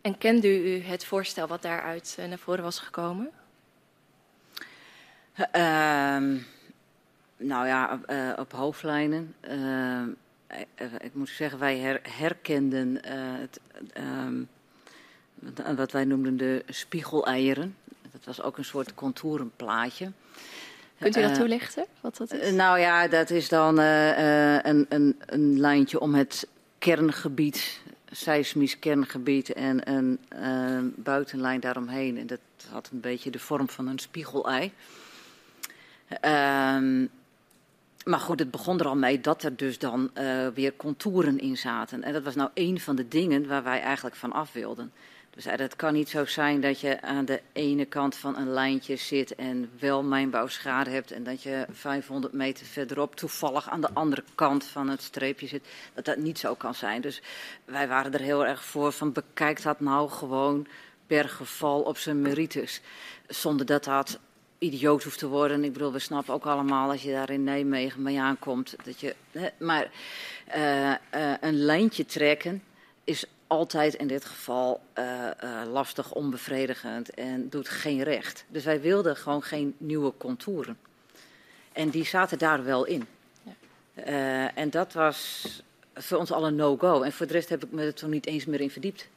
[0.00, 3.30] En kende u het voorstel wat daaruit naar voren was gekomen?
[5.54, 6.34] Uh,
[7.38, 9.34] nou ja, uh, op hoofdlijnen.
[9.40, 10.08] Ehm,
[10.46, 12.98] eh, ik moet zeggen, wij her herkenden
[13.40, 13.60] het,
[13.92, 14.42] ehm,
[15.76, 17.76] wat wij noemden de spiegeleieren.
[18.12, 20.12] Dat was ook een soort contourenplaatje.
[20.98, 22.52] Kunt u dat eh, toelichten, wat dat is?
[22.52, 27.80] nou ja, dat is dan een, een, een lijntje om het kerngebied,
[28.10, 30.18] seismisch kerngebied en een
[30.96, 32.18] buitenlijn daaromheen.
[32.18, 34.72] En dat had een beetje de vorm van een spiegelei.
[36.08, 37.06] Ehm,
[38.04, 40.10] maar goed, het begon er al mee dat er dus dan
[40.54, 42.02] weer contouren in zaten.
[42.02, 44.92] En dat was nou een van de dingen waar wij eigenlijk van af wilden.
[45.30, 48.96] Dus het kan niet zo zijn dat je aan de ene kant van een lijntje
[48.96, 54.24] zit en wel mijnbouwschade hebt en dat je 500 meter verderop toevallig aan de andere
[54.34, 55.66] kant van het streepje zit.
[55.94, 57.00] Dat dat niet zo kan zijn.
[57.00, 57.22] Dus
[57.64, 60.66] wij waren er heel erg voor van bekijk dat nou gewoon
[61.06, 62.80] per geval op zijn merites.
[63.26, 64.18] Zonder dat dat
[64.58, 65.64] idioot hoeft te worden.
[65.64, 68.76] Ik bedoel, we snappen ook allemaal als je daar in Nijmegen mee aankomt.
[68.84, 69.14] Dat je,
[69.58, 69.90] maar
[70.56, 70.96] uh, uh,
[71.40, 72.62] een lijntje trekken
[73.04, 75.30] is altijd in dit geval uh,
[75.72, 78.44] lastig, onbevredigend en doet geen recht.
[78.48, 80.78] Dus wij wilden gewoon geen nieuwe contouren.
[81.72, 83.06] En die zaten daar wel in.
[83.42, 84.54] Ja.
[84.54, 85.46] En dat was
[85.94, 87.02] voor ons al een no-go.
[87.02, 89.08] En voor de rest heb ik me er toen niet eens meer in verdiept.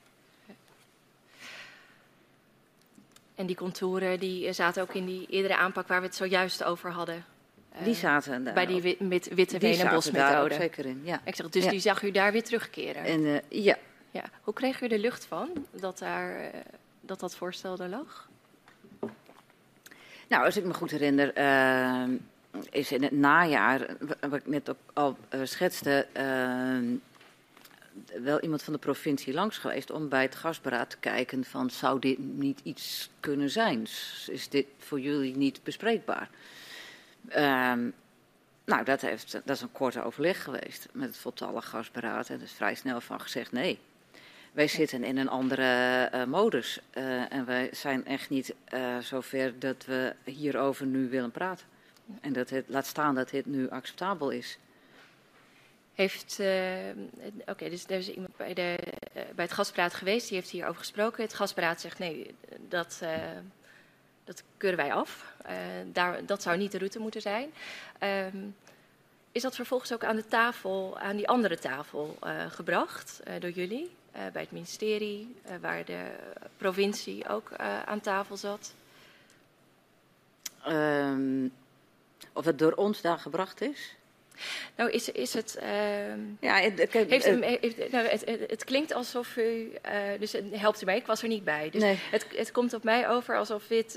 [3.42, 6.92] En die contouren die zaten ook in die eerdere aanpak waar we het zojuist over
[6.92, 7.26] hadden.
[7.84, 8.54] Die zaten daar.
[8.54, 10.54] Bij die witte ween- en bosmethode.
[10.54, 11.22] zeker in, ja.
[11.24, 11.70] Ik zeg, dus ja.
[11.70, 13.04] die zag u daar weer terugkeren?
[13.04, 13.78] En, ja,
[14.12, 14.24] ja.
[14.42, 16.48] Hoe kreeg u er lucht van dat, daar, uh,
[17.02, 18.30] dat dat voorstel er lag?
[20.28, 22.18] Nou, als ik me goed herinner, uh,
[22.70, 23.96] is in het najaar,
[24.30, 26.08] wat ik net ook al schetste,
[28.22, 32.00] wel iemand van de provincie langs geweest om bij het gasberaad te kijken van zou
[32.00, 33.88] dit niet iets kunnen zijn?
[34.28, 36.30] Is dit voor jullie niet bespreekbaar?
[37.28, 37.90] Ehm,
[38.66, 42.42] nou, dat, heeft, dat is een korte overleg geweest met het voltallig gasberaad en er
[42.42, 43.80] is vrij snel van gezegd nee.
[44.52, 49.60] Wij zitten in een andere uh, modus uh, en wij zijn echt niet uh, zover
[49.60, 51.66] dat we hierover nu willen praten.
[52.22, 54.58] En dat het, laat staan dat dit nu acceptabel is.
[56.02, 58.78] Heeft, oké, okay, dus er is iemand bij, de,
[59.14, 61.24] bij het gaspraat geweest, die heeft hierover gesproken.
[61.24, 62.36] Het gaspraat zegt nee,
[62.70, 63.00] dat,
[64.24, 65.34] dat keuren wij af.
[65.92, 67.52] daar, dat zou niet de route moeten zijn.
[68.34, 68.56] Um,
[69.32, 72.18] is dat vervolgens ook aan de tafel, aan die andere tafel
[72.50, 73.92] gebracht door jullie?
[74.16, 76.12] uh, bij het ministerie, uh, waar de
[76.58, 78.74] provincie ook uh, aan tafel zat?
[80.68, 81.54] Um,
[82.34, 83.96] of het door ons daar gebracht is?
[84.76, 85.58] Nou, is, is het.
[85.62, 85.68] Uh,
[86.40, 89.72] ja, het, heeft, heeft, nou, het, het, klinkt alsof u.
[90.20, 91.70] dus het helpt u mij, ik was er niet bij.
[91.70, 92.00] Dus nee.
[92.12, 93.96] het, het komt op mij over alsof dit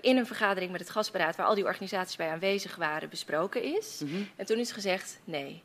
[0.00, 4.00] in een vergadering met het gasberaad, waar al die organisaties bij aanwezig waren, besproken is.
[4.02, 4.28] Mm -hmm.
[4.36, 5.62] En toen is gezegd nee.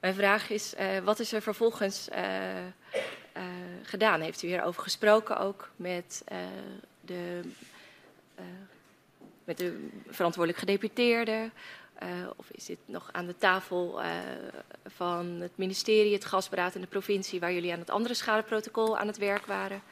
[0.00, 2.08] Mijn vraag is, uh, wat is er vervolgens
[3.82, 4.20] gedaan?
[4.20, 6.24] Heeft u hierover gesproken ook met,
[7.00, 7.40] de,
[9.44, 11.50] met de verantwoordelijk gedeputeerde?
[12.36, 14.00] Of is dit nog aan de tafel
[14.86, 19.06] van het ministerie, het gasberaad en de provincie, waar jullie aan het andere schadeprotocol aan
[19.06, 19.82] het werk waren,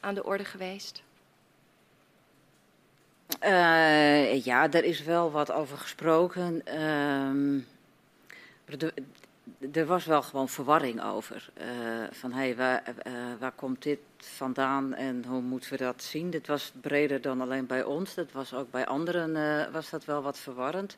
[0.00, 1.02] aan de orde geweest?
[4.44, 6.66] ja, er is wel wat over gesproken.
[6.66, 7.58] Ehm,
[9.72, 11.50] er was wel gewoon verwarring over.
[11.58, 11.64] Uh,
[12.10, 16.30] van hé, hey, waar, uh, waar komt dit vandaan en hoe moeten we dat zien?
[16.30, 18.14] Dit was breder dan alleen bij ons.
[18.14, 20.96] Dat was ook bij anderen uh, was dat wel wat verwarrend.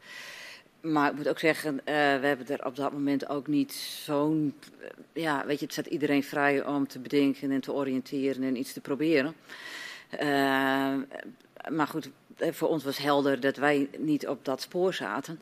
[0.80, 1.92] Maar ik moet ook zeggen, we
[2.22, 4.54] hebben er op dat moment ook niet zo'n.
[5.12, 8.72] ja, weet je, het staat iedereen vrij om te bedenken en te oriënteren en iets
[8.72, 9.34] te proberen.
[11.70, 15.40] maar goed, voor ons was helder dat wij niet op dat spoor zaten.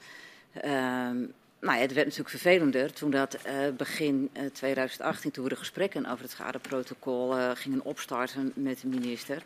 [1.64, 6.06] Nou het werd natuurlijk vervelender toen dat uh, begin uh, 2018, toen we de gesprekken
[6.06, 9.42] over het schadeprotocol uh, gingen opstarten met de minister.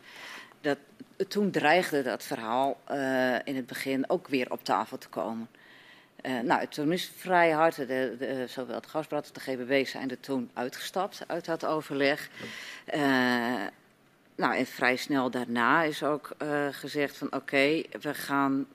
[0.61, 0.77] Dat,
[1.27, 2.77] toen dreigde dat verhaal
[3.43, 5.47] in het begin ook weer op tafel te komen.
[6.43, 7.85] nou, toen is vrij hard, de,
[8.19, 12.29] de, zowel het gasbrand als de GBW zijn er toen uitgestapt uit dat overleg.
[14.35, 16.35] nou, en vrij snel daarna is ook
[16.71, 18.67] gezegd van oké, we gaan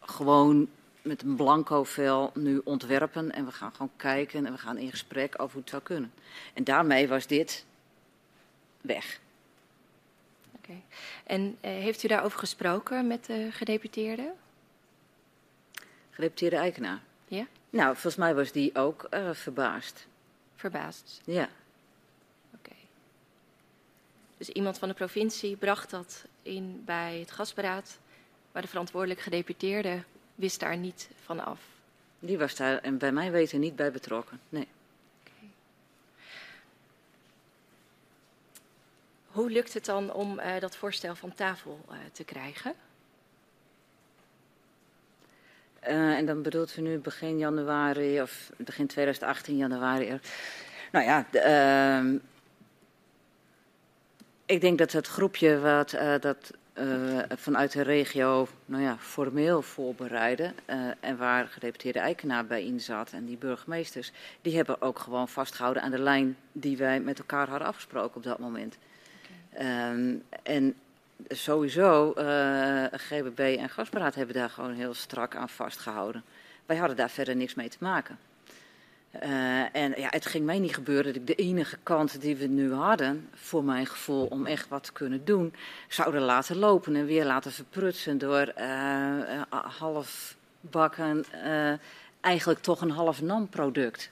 [0.00, 0.68] gewoon
[1.06, 4.90] met een blanco vel nu ontwerpen en we gaan gewoon kijken en we gaan in
[4.90, 6.12] gesprek over hoe het zou kunnen.
[6.54, 7.64] En daarmee was dit
[8.80, 9.20] weg.
[10.46, 10.58] Oké.
[10.58, 10.82] Okay.
[11.24, 14.32] En uh, heeft u daarover gesproken met de gedeputeerde?
[16.10, 17.00] Gedeputeerde Eikenaar?
[17.28, 17.46] Ja.
[17.70, 20.06] Nou, volgens mij was die ook uh, verbaasd.
[20.56, 21.20] Verbaasd?
[21.24, 21.42] Ja.
[21.42, 21.50] Oké.
[22.58, 22.78] Okay.
[24.36, 27.98] Dus iemand van de provincie bracht dat in bij het gasberaad,
[28.52, 30.02] waar de verantwoordelijke gedeputeerde
[30.36, 31.60] wist daar niet van af.
[32.18, 34.40] Die was daar en bij mij weten niet bij betrokken.
[34.48, 34.68] Nee.
[35.20, 35.50] Okay.
[39.26, 42.74] Hoe lukt het dan om uh, dat voorstel van tafel uh, te krijgen?
[45.88, 50.20] Uh, en dan bedoelt u nu begin januari of begin 2018 januari.
[50.92, 52.16] Nou ja, de, ehm,
[54.46, 60.54] ik denk dat het groepje wat dat uh, vanuit de regio nou ja, formeel voorbereiden.
[60.70, 64.12] Uh, en waar gedeputeerde Eikenaar bij in zat en die burgemeesters,
[64.42, 68.22] die hebben ook gewoon vastgehouden aan de lijn die wij met elkaar hadden afgesproken op
[68.22, 68.78] dat moment.
[69.52, 69.90] Okay.
[69.90, 70.74] Um, en
[71.28, 76.22] sowieso, uh, GBB en Gasberaad hebben daar gewoon heel strak aan vastgehouden.
[76.66, 78.18] Wij hadden daar verder niks mee te maken.
[79.22, 82.46] Uh, en ja, het ging mij niet gebeuren dat ik de enige kant die we
[82.46, 85.54] nu hadden, voor mijn gevoel, om echt wat te kunnen doen,
[85.88, 91.72] zouden laten lopen en weer laten verprutsen door uh, half bakken, uh,
[92.20, 94.10] eigenlijk toch een half nam product.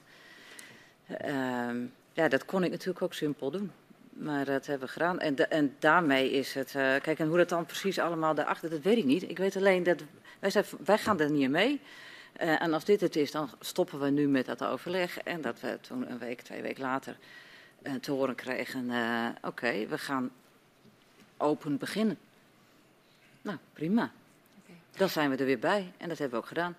[2.12, 3.72] ja, dat kon ik natuurlijk ook simpel doen.
[4.10, 5.20] Maar dat hebben we gedaan.
[5.20, 6.70] En, en daarmee is het.
[6.72, 9.22] kijk, en hoe dat dan precies allemaal daarachter, dat weet ik niet.
[9.30, 10.02] Ik weet alleen dat.
[10.38, 11.80] Wij, zijn, wij gaan er niet mee.
[12.40, 15.18] Uh, en als dit het is, dan stoppen we nu met dat overleg.
[15.18, 17.16] En dat we toen een week, twee weken later
[17.82, 20.30] uh, te horen kregen: uh, oké, okay, we gaan
[21.36, 22.18] open beginnen.
[23.42, 24.12] Nou, prima.
[24.62, 24.76] Okay.
[24.96, 26.76] Dan zijn we er weer bij en dat hebben we ook gedaan.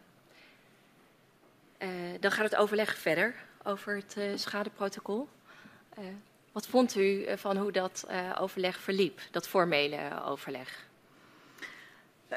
[2.20, 5.28] dan gaat het overleg verder over het schadeprotocol.
[6.52, 8.08] wat vond u van hoe dat
[8.40, 10.86] overleg verliep, dat formele overleg?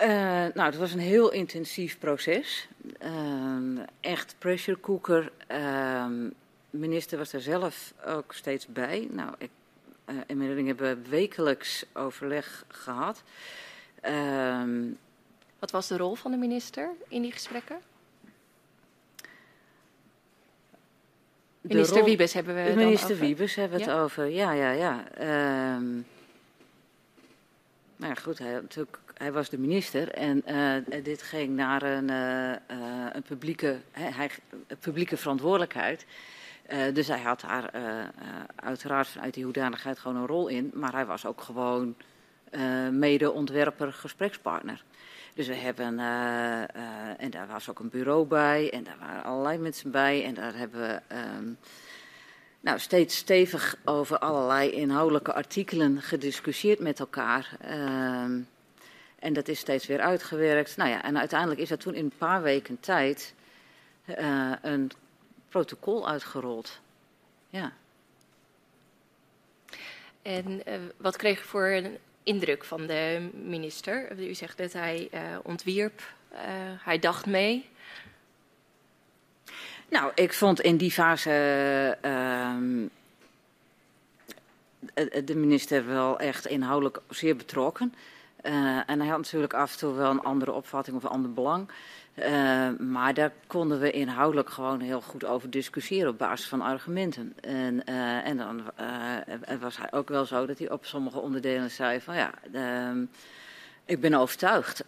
[0.03, 0.09] Uh,
[0.55, 2.68] nou, het was een heel intensief proces.
[3.03, 5.32] Uh, echt pressure cooker.
[5.51, 6.07] Uh,
[6.70, 9.09] de minister was er zelf ook steeds bij.
[9.11, 9.51] Nou, ik,
[10.26, 13.22] inmiddels hebben we wekelijks overleg gehad.
[14.01, 14.84] Ehm,
[15.59, 17.78] Wat was de rol van de minister in die gesprekken?
[21.61, 23.26] Minister rol, Wiebes hebben we het Minister over.
[23.26, 25.11] Wiebes hebben we het over, ja, ja, ja.
[25.11, 25.92] Ehm,
[27.96, 32.11] nou ja, goed, hij, natuurlijk, hij was de minister en uh, dit ging naar een,
[32.11, 34.31] uh, uh, een publieke, hij,
[34.81, 36.07] publieke verantwoordelijkheid.
[36.93, 37.71] dus hij had daar
[38.55, 40.71] uiteraard vanuit die hoedanigheid gewoon een rol in.
[40.75, 41.97] Maar hij was ook gewoon
[42.91, 44.85] mede-ontwerper, gesprekspartner.
[45.35, 45.99] Dus we hebben,
[47.19, 50.25] en daar was ook een bureau bij en daar waren allerlei mensen bij.
[50.25, 51.01] En daar hebben we...
[51.39, 51.59] Um,
[52.61, 57.57] nou, steeds stevig over allerlei inhoudelijke artikelen gediscussieerd met elkaar.
[57.71, 58.25] Uh,
[59.19, 60.77] en dat is steeds weer uitgewerkt.
[60.77, 63.35] Nou ja, en uiteindelijk is er toen in een paar weken tijd
[64.07, 64.91] uh, een
[65.49, 66.81] protocol uitgerold.
[67.51, 67.73] Ja.
[70.23, 74.19] En uh, wat kreeg je voor een indruk van de minister?
[74.19, 76.12] U zegt dat hij uh, ontwierp,
[76.83, 77.69] hij dacht mee.
[79.89, 81.31] Nou, ik vond in die fase
[82.05, 82.57] uh,
[85.25, 87.95] de minister wel echt inhoudelijk zeer betrokken.
[88.43, 91.32] Uh, en hij had natuurlijk af en toe wel een andere opvatting of een ander
[91.32, 91.68] belang.
[92.14, 97.34] Uh, maar daar konden we inhoudelijk gewoon heel goed over discussiëren op basis van argumenten.
[97.41, 98.62] En, uh, en dan
[99.61, 103.05] was hij ook wel zo dat hij op sommige onderdelen zei van ja, ehm,
[103.84, 104.84] ik ben overtuigd.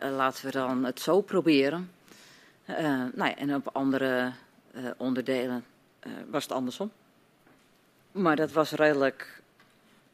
[0.00, 1.90] laten we dan het zo proberen.
[3.14, 4.32] Nou ja, en op andere
[4.96, 5.64] onderdelen
[6.30, 6.90] was het andersom.
[8.12, 9.42] Maar dat was redelijk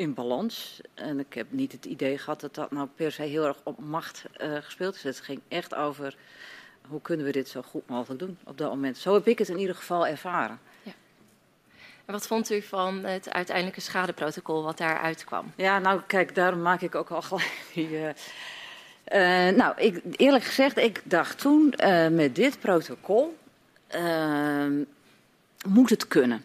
[0.02, 0.80] in balans.
[0.94, 3.78] En ik heb niet het idee gehad dat dat nou per se heel erg op
[3.78, 5.02] macht gespeeld is.
[5.02, 6.16] Het ging echt over
[6.88, 8.98] hoe kunnen we dit zo goed mogelijk doen op dat moment.
[8.98, 10.58] Zo heb ik het in ieder geval ervaren.
[10.82, 10.92] Ja.
[12.04, 15.52] En wat vond u van het uiteindelijke schadeprotocol wat daaruit kwam?
[15.56, 17.90] Ja, nou kijk, daarom maak ik ook al gelijk die...
[17.90, 18.08] Uh,
[19.12, 21.74] uh, nou, ik, eerlijk gezegd, ik dacht toen
[22.10, 23.36] met dit protocol
[25.66, 26.44] moet het kunnen.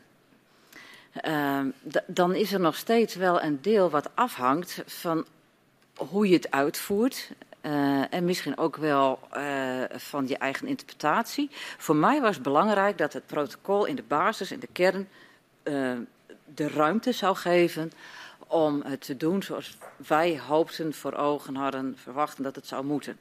[2.06, 5.26] Dan is er nog steeds wel een deel wat afhangt van
[5.98, 7.32] hoe je het uitvoert.
[7.62, 11.50] Uh, en misschien ook wel uh, van je eigen interpretatie.
[11.78, 15.08] Voor mij was het belangrijk dat het protocol in de basis, in de kern,
[15.64, 15.92] uh,
[16.56, 17.92] de ruimte zou geven
[18.48, 23.18] om het te doen zoals wij hoopten, voor ogen hadden, verwachten dat het zou moeten.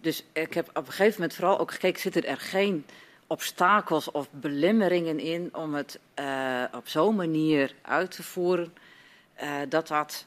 [0.00, 2.86] Dus ik heb op een gegeven moment vooral ook gekeken, zitten er geen
[3.32, 5.98] obstakels of belemmeringen in om het
[6.72, 8.74] op zo'n manier uit te voeren
[9.68, 10.26] dat dat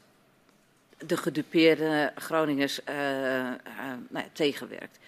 [0.97, 2.95] de gedupeerde Groningers uh,
[4.09, 4.99] nou tegenwerkt.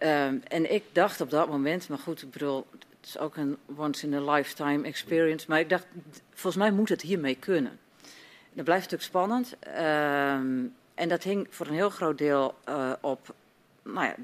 [0.00, 3.56] Uh, en ik dacht op dat moment, maar goed, ik bedoel, het is ook een
[3.76, 5.86] once in a lifetime experience, maar ik dacht,
[6.30, 7.78] volgens mij moet het hiermee kunnen.
[8.52, 9.56] Dat blijft natuurlijk spannend.
[9.58, 12.54] Ehm, en dat hing voor een heel groot deel
[13.00, 13.34] op
[13.86, 14.14] nou ja,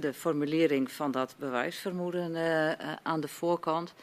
[0.00, 2.36] de, formulering van dat bewijsvermoeden
[3.02, 3.94] aan de voorkant.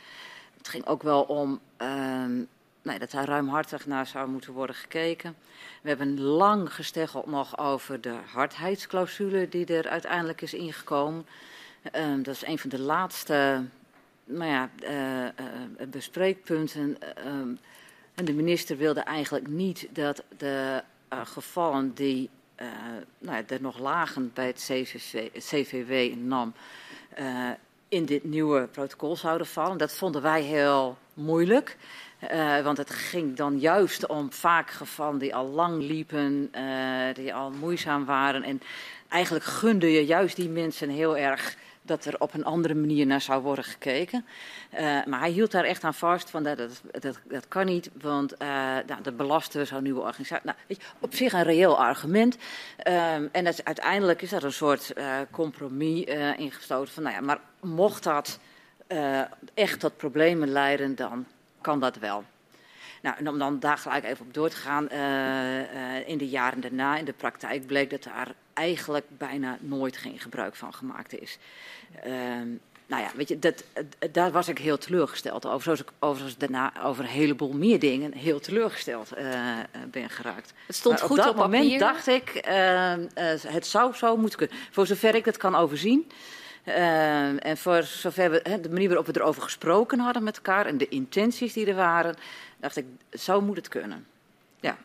[0.58, 2.42] Het ging ook wel om ehm,
[2.88, 5.36] nee, dat daar ruimhartig naar zou moeten worden gekeken.
[5.82, 11.26] We hebben lang gesteggeld nog over de hardheidsclausule die er uiteindelijk is ingekomen.
[11.96, 13.64] Um, dat is een van de laatste
[14.26, 16.98] nou ja, uh, uh, bespreekpunten.
[17.28, 17.60] Um,
[18.16, 22.30] en de minister wilde eigenlijk niet dat de uh, gevallen die
[23.20, 24.72] nou ja, er nog lagen bij het
[25.38, 26.54] CVW in NAM
[27.90, 29.78] in dit nieuwe protocol zouden vallen.
[29.78, 31.78] Dat vonden wij heel moeilijk.
[32.34, 37.34] Uh, want het ging dan juist om vaak gevallen die al lang liepen, uh, die
[37.34, 38.44] al moeizaam waren.
[38.44, 38.62] En
[39.08, 41.56] eigenlijk gunde je juist die mensen heel erg
[41.88, 44.26] dat er op een andere manier naar zou worden gekeken.
[44.74, 48.38] Uh, maar hij hield daar echt aan vast van dat, dat, dat, kan niet, want
[48.88, 50.46] nou, dat belasten we zo'n nieuwe organisatie.
[50.46, 52.38] Nou, weet je, op zich een reëel argument.
[53.32, 54.94] en dat, uiteindelijk is dat een soort
[55.32, 56.04] compromis
[56.38, 58.40] ingestoten van, nou ja, maar mocht dat
[59.54, 61.26] echt tot problemen leiden, dan
[61.62, 62.24] kan dat wel.
[63.02, 66.28] Nou, en om dan daar gelijk even op door te gaan, uh, uh, in de
[66.28, 71.20] jaren daarna, in de praktijk bleek dat daar eigenlijk bijna nooit geen gebruik van gemaakt
[71.20, 71.38] is.
[72.06, 72.14] Uh,
[72.88, 73.64] nou ja, weet je, dat,
[74.12, 75.62] daar was ik heel teleurgesteld over.
[75.62, 79.14] Zoals ik overigens daarna over een heleboel meer dingen heel teleurgesteld
[79.92, 80.54] ben geraakt.
[80.68, 81.80] Het stond maar goed op dat op moment papier.
[81.80, 82.46] dacht ik,
[83.48, 84.58] het zou zo moeten kunnen.
[84.72, 86.12] Voor zover ik het kan overzien.
[86.68, 90.78] Uh, en voor zover we, de manier waarop we erover gesproken hadden met elkaar en
[90.78, 92.16] de intenties die er waren,
[92.58, 94.08] dacht ik, zo moet het kunnen.
[94.60, 94.78] Ja.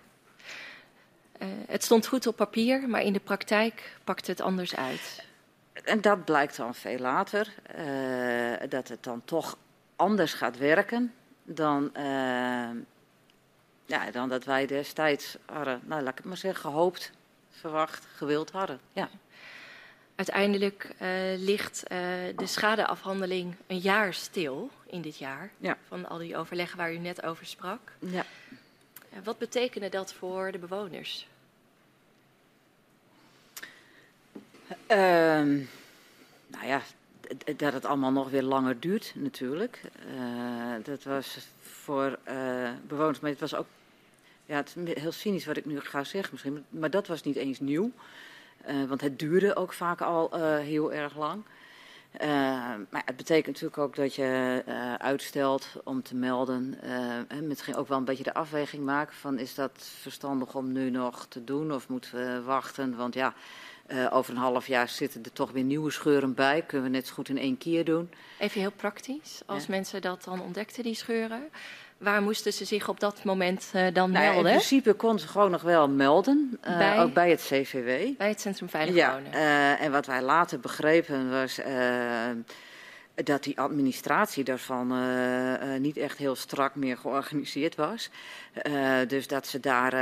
[1.39, 5.25] Uh, het stond goed op papier, maar in de praktijk pakte het anders uit.
[5.73, 9.59] En dat blijkt dan veel later, uh, dat het dan toch
[9.97, 11.13] anders gaat werken
[11.43, 11.91] dan,
[13.87, 17.13] ja, dan dat wij destijds hadden, nou laat ik het maar zeggen, gehoopt,
[17.51, 18.81] verwacht, gewild hadden.
[18.93, 19.09] Ja.
[20.15, 21.99] Uiteindelijk uh, ligt uh,
[22.37, 25.53] de schadeafhandeling een jaar stil in dit jaar.
[25.59, 25.79] Ja.
[25.89, 27.93] Van al die overleggen waar u net over sprak.
[27.99, 28.25] Ja.
[29.13, 31.29] Uh, wat betekende dat voor de bewoners?
[34.89, 35.69] Um,
[36.47, 36.83] nou ja,
[37.57, 39.81] dat het allemaal nog weer langer duurt natuurlijk.
[40.83, 42.19] dat was voor
[42.87, 43.67] bewoners, maar het was ook...
[44.47, 47.37] Ja, het is heel cynisch wat ik nu ga zeggen misschien, maar dat was niet
[47.37, 47.93] eens nieuw.
[48.69, 51.45] Uh, want het duurde ook vaak al uh, heel erg lang.
[52.15, 52.29] Uh,
[52.91, 54.63] maar het betekent natuurlijk ook dat je
[54.99, 56.79] uitstelt om te melden.
[57.29, 60.91] en misschien ook wel een beetje de afweging maken van is dat verstandig om nu
[60.91, 62.97] nog te doen of moeten we wachten?
[62.97, 63.35] Want ja,
[64.11, 66.63] over een half jaar zitten er toch weer nieuwe scheuren bij.
[66.63, 68.11] Kunnen we net zo goed in één keer doen.
[68.39, 69.71] Even heel praktisch, als ja.
[69.71, 71.51] mensen dat dan ontdekten, die scheuren.
[72.03, 74.53] Waar moesten ze zich op dat moment uh, dan nou, melden?
[74.53, 78.17] In principe kon ze gewoon nog wel melden, uh, bij, ook bij het CVW.
[78.17, 79.33] Bij het Centrum Veilig ja, Wonen.
[79.33, 81.61] Uh, en wat wij later begrepen was
[83.15, 84.95] dat die administratie daarvan
[85.81, 88.11] niet echt heel strak meer georganiseerd was.
[89.09, 89.95] dus dat ze daar,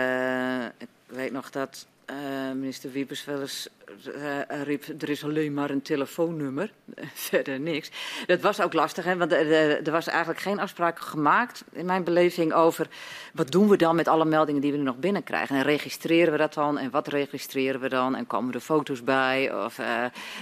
[0.79, 3.69] ik weet nog dat uh, minister Wiebes wel eens
[4.07, 6.73] uh, riep, er is alleen maar een telefoonnummer,
[7.15, 7.91] verder niks.
[8.27, 12.53] Dat was ook lastig, hè, want er, was eigenlijk geen afspraak gemaakt, in mijn beleving,
[12.53, 12.89] over
[13.33, 15.57] wat doen we dan met alle meldingen die we nu nog binnenkrijgen.
[15.57, 19.55] En registreren we dat dan, en wat registreren we dan, en komen er foto's bij,
[19.65, 19.79] of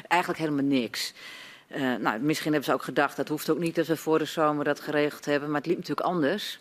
[0.08, 1.14] eigenlijk helemaal niks.
[2.00, 4.64] Nou, misschien hebben ze ook gedacht, dat hoeft ook niet dat we voor de zomer
[4.64, 6.60] dat geregeld hebben, maar het liep natuurlijk anders.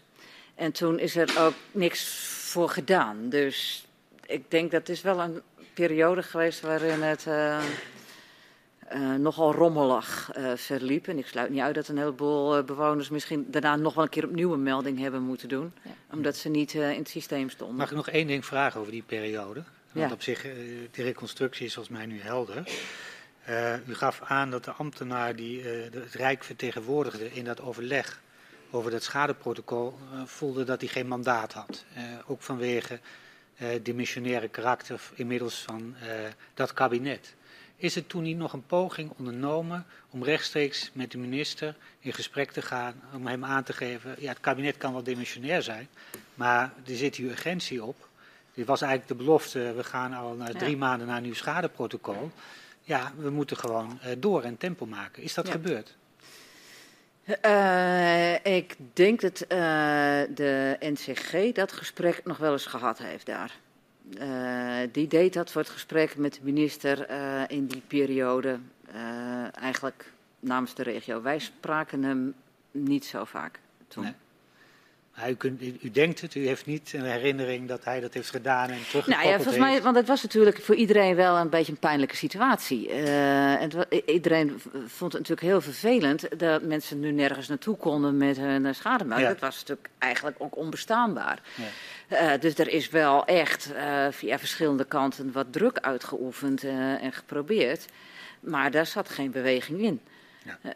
[0.56, 3.30] En toen is er ook niks voor gedaan.
[3.30, 3.87] Dus
[4.28, 5.42] ik denk dat is wel een
[5.74, 7.64] periode geweest waarin het uh,
[8.94, 11.08] uh, nogal rommelig uh, verliep.
[11.08, 14.26] En ik sluit niet uit dat een heleboel bewoners misschien daarna nog wel een keer
[14.26, 15.74] opnieuw een melding hebben moeten doen.
[15.82, 15.92] Ja.
[16.12, 17.78] Omdat ze niet in het systeem stonden.
[17.78, 19.64] Mag ik nog één ding vragen over die periode?
[19.92, 20.16] Want ja.
[20.16, 20.42] op zich,
[20.92, 22.68] die reconstructie is volgens mij nu helder.
[23.88, 28.22] u gaf aan dat de ambtenaar die het Rijk vertegenwoordigde in dat overleg
[28.72, 31.86] over dat schadeprotocol voelde dat hij geen mandaat had.
[32.26, 33.00] ook vanwege uh,
[33.82, 36.10] dimensionaire karakter inmiddels van uh,
[36.54, 37.36] dat kabinet.
[37.76, 42.52] Is er toen niet nog een poging ondernomen om rechtstreeks met de minister in gesprek
[42.52, 45.88] te gaan, om hem aan te geven, ja het kabinet kan wel dimensionair zijn,
[46.34, 48.08] maar er zit hier urgentie op.
[48.54, 50.78] Dit was eigenlijk de belofte, we gaan al na drie ja.
[50.78, 52.32] maanden naar een nieuw schadeprotocol.
[52.82, 55.24] Ja, we moeten gewoon uh, door en tempo maken.
[55.24, 55.52] Is dat ja.
[55.52, 55.96] gebeurd?
[57.46, 59.48] Uh, ik denk dat uh,
[60.36, 63.60] de NCG dat gesprek nog wel eens gehad heeft daar.
[64.22, 67.10] Uh, die deed dat voor het gesprek met de minister
[67.50, 68.60] in die periode
[69.52, 71.22] eigenlijk namens de regio.
[71.22, 72.34] Wij spraken hem
[72.72, 74.14] niet zo vaak toen.
[75.26, 78.70] U, kunt, u, denkt het, u heeft niet een herinnering dat hij dat heeft gedaan
[78.70, 81.72] en teruggekoppeld Nou ja, volgens mij, want het was natuurlijk voor iedereen wel een beetje
[81.72, 82.90] een pijnlijke situatie.
[82.90, 83.72] Uh, en
[84.06, 89.20] iedereen vond het natuurlijk heel vervelend dat mensen nu nergens naartoe konden met hun schademelk.
[89.20, 89.28] Ja.
[89.28, 91.40] Dat was natuurlijk eigenlijk ook onbestaanbaar.
[91.56, 92.34] Ja.
[92.34, 96.64] Uh, dus er is wel echt uh, via verschillende kanten wat druk uitgeoefend
[97.02, 97.86] en geprobeerd.
[98.40, 100.02] Maar daar zat geen beweging in.
[100.44, 100.74] Ja.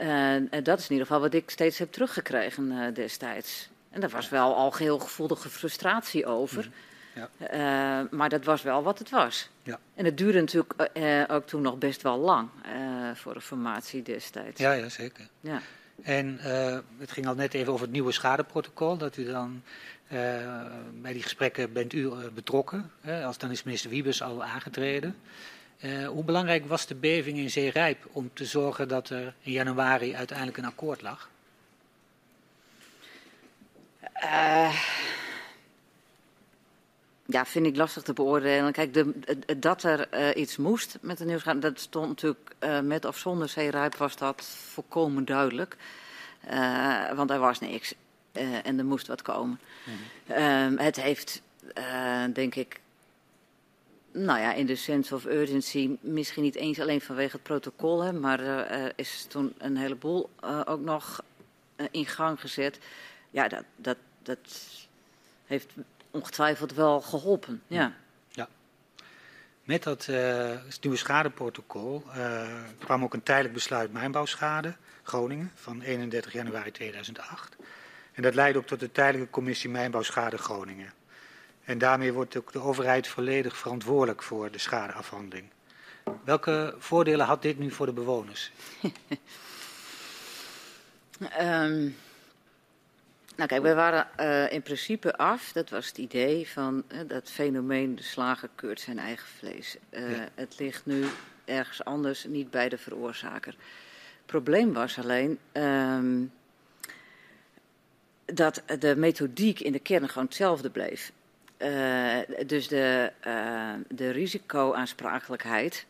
[0.49, 3.69] en dat is in ieder geval wat ik steeds heb teruggekregen destijds.
[3.91, 6.59] En daar was wel al geheel gevoelige frustratie over.
[6.59, 6.69] Mhm.
[7.13, 7.29] Ja.
[8.03, 9.49] Uh, maar dat was wel wat het was.
[9.63, 9.79] Ja.
[9.95, 14.01] En het duurde natuurlijk uh, ook toen nog best wel lang uh, voor de formatie
[14.01, 14.59] destijds.
[14.59, 15.27] Ja, ja zeker.
[15.41, 15.61] Ja.
[16.01, 16.39] En
[16.97, 18.97] het ging al net even over het nieuwe schadeprotocol.
[18.97, 19.63] Dat u dan
[21.01, 22.91] bij die gesprekken bent u betrokken.
[23.23, 25.15] als dan is minister Wiebes al aangetreden.
[26.07, 30.57] hoe belangrijk was de beving in Zeerijp om te zorgen dat er in januari uiteindelijk
[30.57, 31.29] een akkoord lag?
[34.23, 34.75] Uh,
[37.25, 38.71] ja, vind ik lastig te beoordelen.
[38.71, 39.13] Kijk, de,
[39.59, 43.49] dat er uh, iets moest met de nieuwsgaan, dat stond natuurlijk uh, met of zonder
[43.49, 45.77] zeeruip was dat volkomen duidelijk.
[47.15, 47.93] want er was niks
[48.63, 49.59] en er moest wat komen.
[49.85, 49.93] Mm
[50.25, 50.77] -hmm.
[50.77, 51.41] het heeft,
[52.33, 52.79] denk ik,
[54.11, 58.13] nou ja, in de sense of urgency, misschien niet eens alleen vanwege het protocol, hè,
[58.13, 60.29] maar er is toen een heleboel
[60.65, 61.23] ook nog
[61.91, 62.79] in gang gezet.
[63.29, 64.39] Ja, dat, dat, dat
[65.45, 65.73] heeft
[66.11, 67.61] ongetwijfeld wel geholpen.
[67.67, 67.93] Ja.
[68.29, 68.47] ja.
[69.63, 72.49] Met dat uh, nieuwe schadeprotocol uh,
[72.79, 77.55] kwam ook een tijdelijk besluit mijnbouwschade Groningen van 31 januari 2008.
[78.13, 80.93] En dat leidde ook tot de tijdelijke commissie mijnbouwschade Groningen.
[81.63, 85.49] En daarmee wordt ook de overheid volledig verantwoordelijk voor de schadeafhandeling.
[86.23, 88.51] Welke voordelen had dit nu voor de bewoners?
[91.39, 91.97] um,
[93.35, 97.29] Nou kijk, we waren uh, in principe af, dat was het idee van uh, dat
[97.29, 99.77] fenomeen de slager keurt zijn eigen vlees.
[99.89, 100.27] Uh, ja.
[100.35, 101.05] Het ligt nu
[101.45, 103.55] ergens anders, niet bij de veroorzaker.
[104.17, 106.31] Het probleem was alleen um,
[108.25, 111.11] dat de methodiek in de kern gewoon hetzelfde bleef.
[112.45, 113.11] dus de,
[113.87, 115.85] de risicoaansprakelijkheid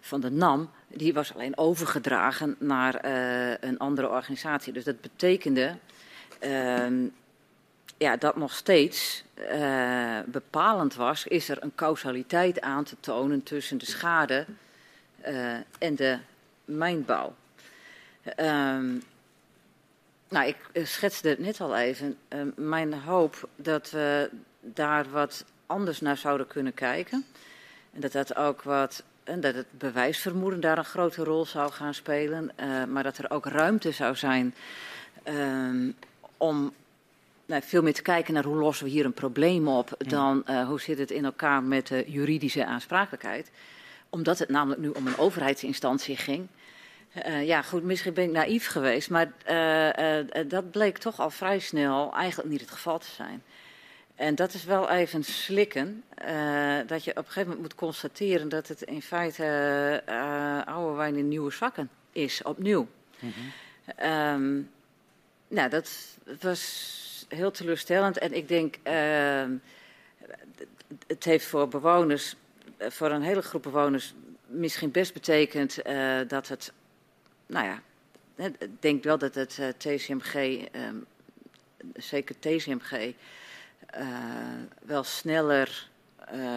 [0.00, 3.04] van de NAM, die was alleen overgedragen naar
[3.60, 4.72] een andere organisatie.
[4.72, 5.76] Dus dat betekende
[7.98, 13.78] ja, dat nog steeds uh, bepalend was, is er een causaliteit aan te tonen tussen
[13.78, 14.46] de schade
[15.26, 16.18] uh, en de
[16.64, 17.34] mijnbouw.
[18.36, 19.02] Um,
[20.28, 22.16] nou, ik schetste het net al even.
[22.28, 27.26] Uh, mijn hoop dat we daar wat anders naar zouden kunnen kijken.
[27.92, 29.02] En dat dat ook wat.
[29.24, 32.50] En dat het bewijsvermoeden daar een grote rol zou gaan spelen.
[32.88, 34.54] Maar dat er ook ruimte zou zijn
[36.38, 36.72] om
[37.46, 40.66] nou, veel meer te kijken naar hoe lossen we hier een probleem op dan uh,
[40.66, 43.50] hoe zit het in elkaar met de juridische aansprakelijkheid.
[44.10, 46.46] Omdat het namelijk nu om een overheidsinstantie ging.
[47.26, 51.58] Uh, ja, goed, misschien ben ik naïef geweest, maar uh, dat bleek toch al vrij
[51.58, 53.42] snel eigenlijk niet het geval te zijn.
[54.14, 56.04] En dat is wel even slikken,
[56.86, 60.02] dat je op een gegeven moment moet constateren dat het in feite
[60.64, 62.88] oude wijn in nieuwe zakken is, opnieuw.
[63.18, 64.10] Mm -hmm.
[64.10, 64.70] um,
[65.48, 65.90] nou, dat
[66.40, 68.18] was heel teleurstellend.
[68.18, 69.44] En ik denk, uh,
[71.06, 72.34] het heeft voor bewoners,
[72.78, 74.14] voor een hele groep bewoners,
[74.46, 76.72] misschien best betekend uh, dat het
[77.46, 77.82] nou ja,
[78.58, 80.34] ik denk wel dat het TCMG,
[80.72, 80.96] ehm,
[81.94, 83.14] zeker TCMG,
[84.84, 85.88] wel sneller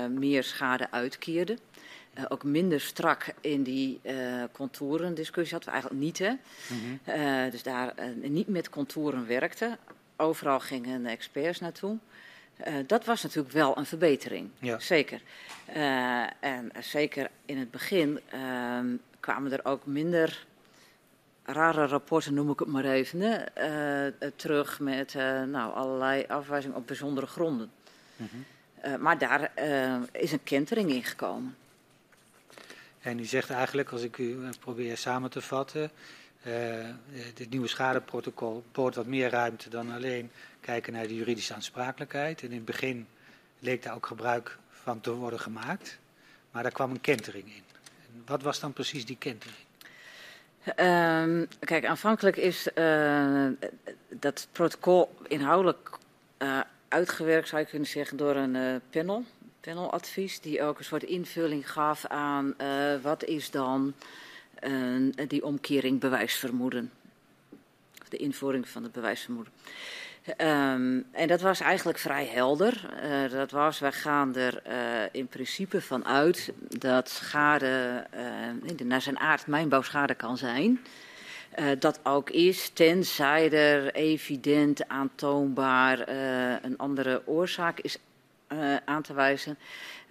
[0.09, 1.57] meer schade uitkeerde.
[2.17, 6.17] Uh, ook minder strak in die uh, contourendiscussie hadden we eigenlijk niet.
[6.17, 6.29] Hè?
[6.29, 7.21] Mm -hmm.
[7.21, 9.77] uh, dus daar niet met contouren werkte.
[10.15, 11.97] Overal gingen experts naartoe.
[12.87, 14.79] dat was natuurlijk wel een verbetering, ja.
[14.79, 15.21] zeker.
[16.39, 18.87] en zeker in het begin ehm,
[19.19, 20.45] kwamen er ook minder
[21.43, 25.13] rare rapporten, noem ik het maar even, hè, terug met
[25.47, 27.71] nou, allerlei afwijzingen op bijzondere gronden.
[28.15, 29.01] Mm -hmm.
[29.01, 29.51] maar daar
[30.11, 31.55] is een kentering in gekomen.
[33.01, 35.91] En u zegt eigenlijk, als ik u eh, probeer samen te vatten,
[36.47, 36.85] uh,
[37.33, 42.41] dit nieuwe schadeprotocol bood wat meer ruimte dan alleen kijken naar de juridische aansprakelijkheid.
[42.41, 43.07] En in het begin
[43.59, 45.97] leek daar ook gebruik van te worden gemaakt,
[46.51, 47.63] maar daar kwam een kentering in.
[47.83, 49.57] En wat was dan precies die kentering?
[50.65, 52.67] Um, kijk, aanvankelijk is
[54.09, 55.97] dat protocol inhoudelijk
[56.87, 59.25] uitgewerkt, zou je kunnen zeggen, door een panel
[59.61, 63.93] paneladvies die ook een soort invulling gaf aan uh, wat is dan
[64.63, 66.91] uh, die omkering bewijsvermoeden.
[68.09, 69.53] De invoering van het bewijsvermoeden.
[70.27, 72.89] Um, en dat was eigenlijk vrij helder.
[73.03, 74.61] Uh, dat was, wij gaan er
[75.11, 78.05] in principe van uit dat schade
[78.83, 80.79] naar zijn aard mijnbouwschade kan zijn.
[81.79, 86.09] dat ook is, tenzij er evident aantoonbaar
[86.63, 87.97] een andere oorzaak is
[88.53, 89.57] uh, aan te wijzen.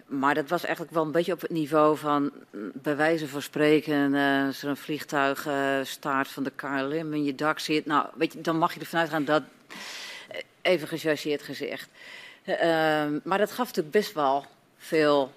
[0.05, 3.41] Maar dat was eigenlijk wel een beetje op het niveau van, mm, bij wijze van
[3.41, 7.85] spreken, uh, als er een vliegtuig uh, staart van de KLM in je dak zit.
[7.85, 9.43] Nou, weet je, dan mag je ervan uitgaan dat,
[10.61, 11.89] even gechargeerd gezegd.
[12.43, 14.45] Ehm, maar dat gaf natuurlijk best wel
[14.77, 15.33] veel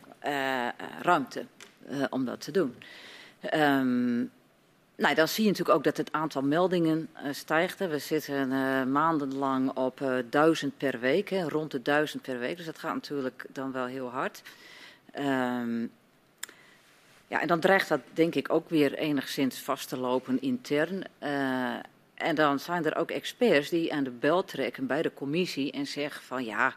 [1.02, 1.46] ruimte
[2.10, 2.74] om dat te doen.
[3.54, 4.30] Um,
[4.96, 7.78] nou, dan zie je natuurlijk ook dat het aantal meldingen uh, stijgt.
[7.78, 12.56] We zitten uh, maandenlang op uh, duizend per week, hè, rond de duizend per week.
[12.56, 14.42] Dus dat gaat natuurlijk dan wel heel hard.
[15.18, 15.90] Um,
[17.28, 21.04] ja, en dan dreigt dat denk ik ook weer enigszins vast te lopen intern.
[22.14, 25.86] en dan zijn er ook experts die aan de bel trekken bij de commissie en
[25.86, 26.74] zeggen van ja...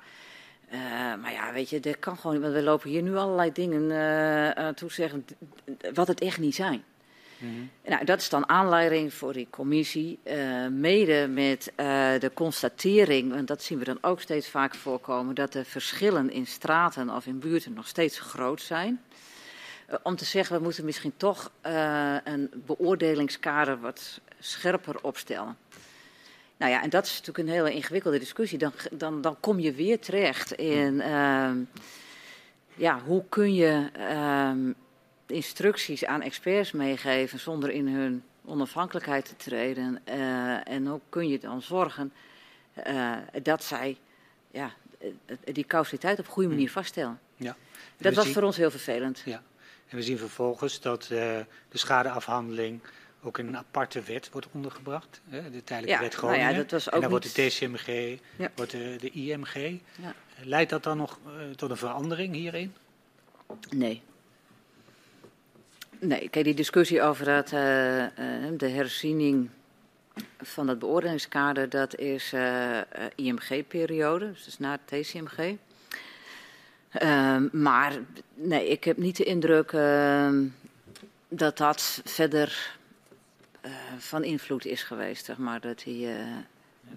[1.21, 4.91] maar ja, weet je, dat kan gewoon, want we lopen hier nu allerlei dingen toe
[4.91, 5.25] zeggen
[5.93, 6.83] wat het echt niet zijn.
[7.37, 11.85] Mm nou, dat is dan aanleiding voor die commissie, uh, mede met uh,
[12.19, 16.47] de constatering, en dat zien we dan ook steeds vaak voorkomen, dat de verschillen in
[16.47, 19.01] straten of in buurten nog steeds groot zijn.
[19.89, 21.51] Uh, om te zeggen, we moeten misschien toch
[22.23, 25.57] een beoordelingskader wat scherper opstellen.
[26.57, 28.57] Nou ja, en dat is natuurlijk een hele ingewikkelde discussie.
[28.57, 31.57] Dan, dan, dan kom je weer terecht in, ehm,
[32.75, 34.71] ja, hoe kun je ehm,
[35.27, 39.99] instructies aan experts meegeven zonder in hun onafhankelijkheid te treden.
[40.09, 42.13] Uh, en hoe kun je dan zorgen
[42.87, 43.97] uh, dat zij
[44.51, 44.73] ja,
[45.43, 47.19] die causaliteit op een goede manier vaststellen.
[47.35, 47.55] Ja.
[47.97, 49.21] Dat was zien, voor ons heel vervelend.
[49.25, 49.43] Ja.
[49.87, 52.81] En we zien vervolgens dat de schadeafhandeling
[53.21, 55.21] ook in een aparte wet wordt ondergebracht.
[55.29, 56.43] Hè, de tijdelijke ja, wet Groningen.
[56.43, 58.51] Nou ja, dat was ook en dan wordt de TCMG, ja.
[58.55, 59.79] wordt de, de IMG.
[60.01, 60.13] Ja.
[60.43, 61.19] Leidt dat dan nog
[61.55, 62.73] tot een verandering hierin?
[63.69, 64.01] Nee.
[65.99, 68.07] Nee, kijk, die discussie over dat, uh, uh,
[68.57, 69.49] de herziening
[70.41, 72.79] van het beoordelingskader, dat is uh,
[73.15, 75.55] IMG-periode, dus na het TCMG.
[76.91, 77.93] Ehm, maar
[78.33, 80.45] nee, ik heb niet de indruk ehm,
[81.27, 82.75] dat dat verder
[83.97, 86.07] van invloed is geweest, zeg maar, dat die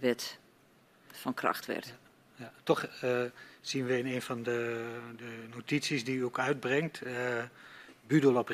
[0.01, 0.39] wet
[1.11, 1.95] van kracht werd.
[2.37, 2.53] Ja.
[2.63, 2.89] Toch
[3.61, 4.87] zien we in een van de,
[5.17, 7.03] de notities die u ook uitbrengt,
[8.07, 8.49] Budel op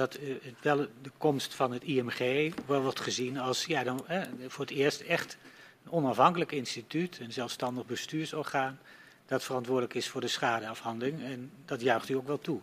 [0.00, 4.22] dat uh, wel de komst van het IMG wel wordt gezien als ja, dan, eh,
[4.46, 5.36] voor het eerst echt
[5.84, 8.78] een onafhankelijk instituut, een zelfstandig bestuursorgaan,
[9.26, 11.22] dat verantwoordelijk is voor de schadeafhandeling.
[11.22, 12.60] En dat juicht u ook wel toe.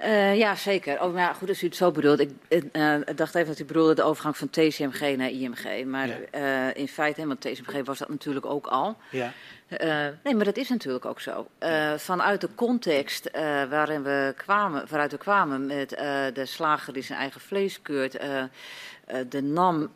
[0.00, 1.02] Uh, ja, zeker.
[1.02, 2.20] Oh, maar goed, als u het zo bedoelt.
[2.20, 2.30] Ik
[2.72, 5.84] uh, dacht even dat u bedoelde de overgang van TCMG naar IMG.
[5.84, 6.68] Maar ja.
[6.68, 8.96] uh, in feite, want TCMG was dat natuurlijk ook al.
[9.10, 9.32] Ja.
[10.24, 11.46] nee, maar dat is natuurlijk ook zo.
[11.96, 13.30] vanuit de context
[13.68, 15.88] waarin we kwamen, waaruit we kwamen met
[16.34, 18.18] de slager die zijn eigen vlees keurt...
[19.28, 19.92] de NAM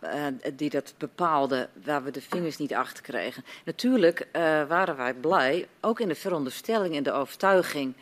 [0.54, 3.44] die dat bepaalde, waar we de vingers niet achter kregen.
[3.64, 4.26] Natuurlijk
[4.68, 7.94] waren wij blij, ook in de veronderstelling en de overtuiging...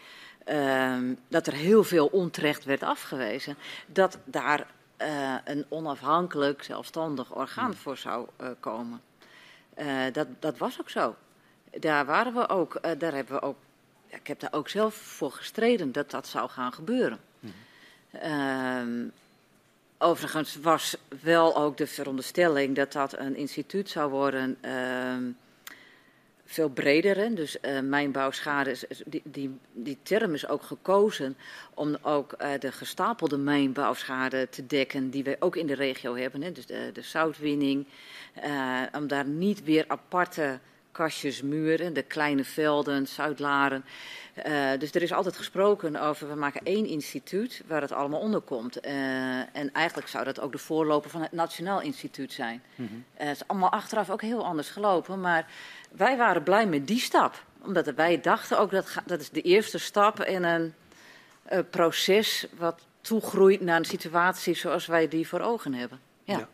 [0.50, 0.96] Uh,
[1.28, 3.56] dat er heel veel onterecht werd afgewezen,
[3.86, 4.66] dat daar
[5.02, 7.74] uh, een onafhankelijk, zelfstandig orgaan hmm.
[7.74, 9.00] voor zou uh, komen.
[9.78, 11.16] Uh, dat, dat was ook zo.
[11.70, 13.56] Daar waren we ook, daar hebben we ook,
[14.06, 17.18] ik heb daar ook zelf voor gestreden dat dat zou gaan gebeuren.
[17.40, 17.52] Hmm.
[18.10, 19.08] Ehm,
[19.98, 24.56] overigens was wel ook de veronderstelling dat dat een instituut zou worden.
[24.60, 25.22] Ehm,
[26.46, 27.34] veel breder.
[27.34, 31.36] Dus uh, mijnbouwschade, die, die, die term is ook gekozen
[31.74, 36.42] om ook uh, de gestapelde mijnbouwschade te dekken die wij ook in de regio hebben.
[36.42, 36.52] Hè.
[36.52, 37.86] Dus de, zoutwinning,
[38.44, 40.58] uh, om daar niet weer aparte
[40.96, 43.84] kastjes, muren, de kleine velden, Zuidlaren.
[44.78, 48.80] dus er is altijd gesproken over, we maken één instituut waar het allemaal onder komt.
[48.80, 52.62] en eigenlijk zou dat ook de voorloper van het Nationaal Instituut zijn.
[52.74, 53.04] Mm -hmm.
[53.14, 55.46] het is allemaal achteraf ook heel anders gelopen, maar
[55.90, 57.44] wij waren blij met die stap.
[57.62, 60.74] Omdat wij dachten ook dat dat is de eerste stap in een
[61.70, 66.00] proces wat toegroeit naar een situatie zoals wij die voor ogen hebben.
[66.24, 66.48] Ja.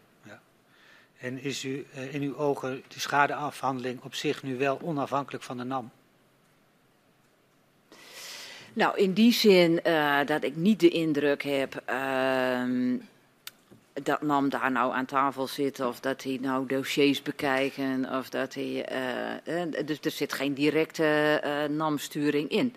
[1.23, 5.57] En is u uh, in uw ogen de schadeafhandeling op zich nu wel onafhankelijk van
[5.57, 5.91] de NAM?
[8.73, 12.97] Nou, in die zin uh, dat ik niet de indruk heb ehm,
[13.93, 18.55] dat NAM daar nou aan tafel zit of dat hij nou dossiers bekijken of dat
[18.55, 18.93] hij.
[19.47, 21.41] Uh, dus er zit geen directe
[21.71, 22.75] NAM-sturing in.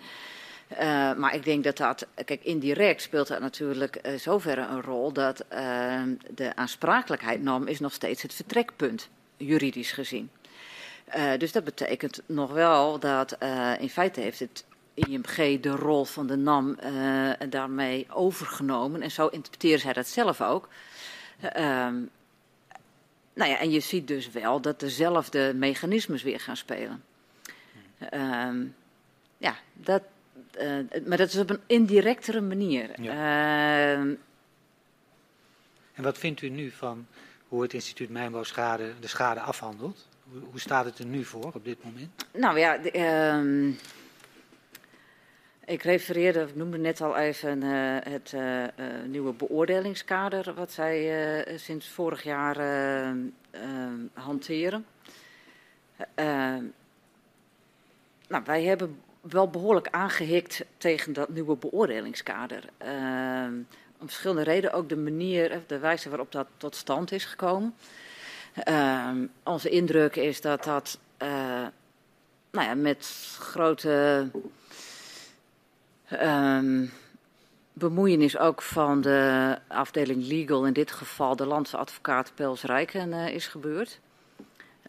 [0.71, 5.13] Uh, maar ik denk dat dat, kijk, indirect speelt dat natuurlijk uh, zoverre een rol
[5.13, 6.01] dat uh,
[6.33, 10.29] de aansprakelijkheid NAM is nog steeds het vertrekpunt, juridisch gezien.
[11.37, 13.37] dus dat betekent nog wel dat
[13.79, 16.77] in feite heeft het IMG de rol van de NAM
[17.49, 19.01] daarmee overgenomen.
[19.01, 20.69] En zo interpreteren zij dat zelf ook.
[21.57, 22.09] Um,
[23.33, 27.03] nou ja, en je ziet dus wel dat dezelfde mechanismes weer gaan spelen.
[28.13, 28.75] Um,
[29.37, 30.01] ja, dat,
[31.05, 33.01] maar dat is op een indirectere manier.
[33.01, 33.13] Ja.
[33.13, 34.17] Uh,
[35.93, 37.07] en wat vindt u nu van
[37.47, 40.07] hoe het instituut Mijnbouwschade de schade afhandelt?
[40.51, 42.25] Hoe, staat het er nu voor op dit moment?
[42.33, 43.73] Nou ja, de, uh,
[45.65, 48.63] ik refereerde, ik noemde net al even uh, het uh,
[49.07, 52.57] nieuwe beoordelingskader, wat zij sinds vorig jaar
[54.13, 54.85] hanteren.
[58.27, 58.99] nou, wij hebben
[59.29, 62.63] wel behoorlijk aangehikt tegen dat nieuwe beoordelingskader.
[63.99, 67.75] om verschillende redenen, ook de manier, de wijze waarop dat tot stand is gekomen.
[69.43, 70.99] onze indruk is dat dat
[72.51, 74.27] nou ja, met grote
[76.11, 76.91] Um,
[77.73, 83.99] bemoeienis ook van de afdeling legal, in dit geval de landsadvocaat Pels Rijken, is gebeurd.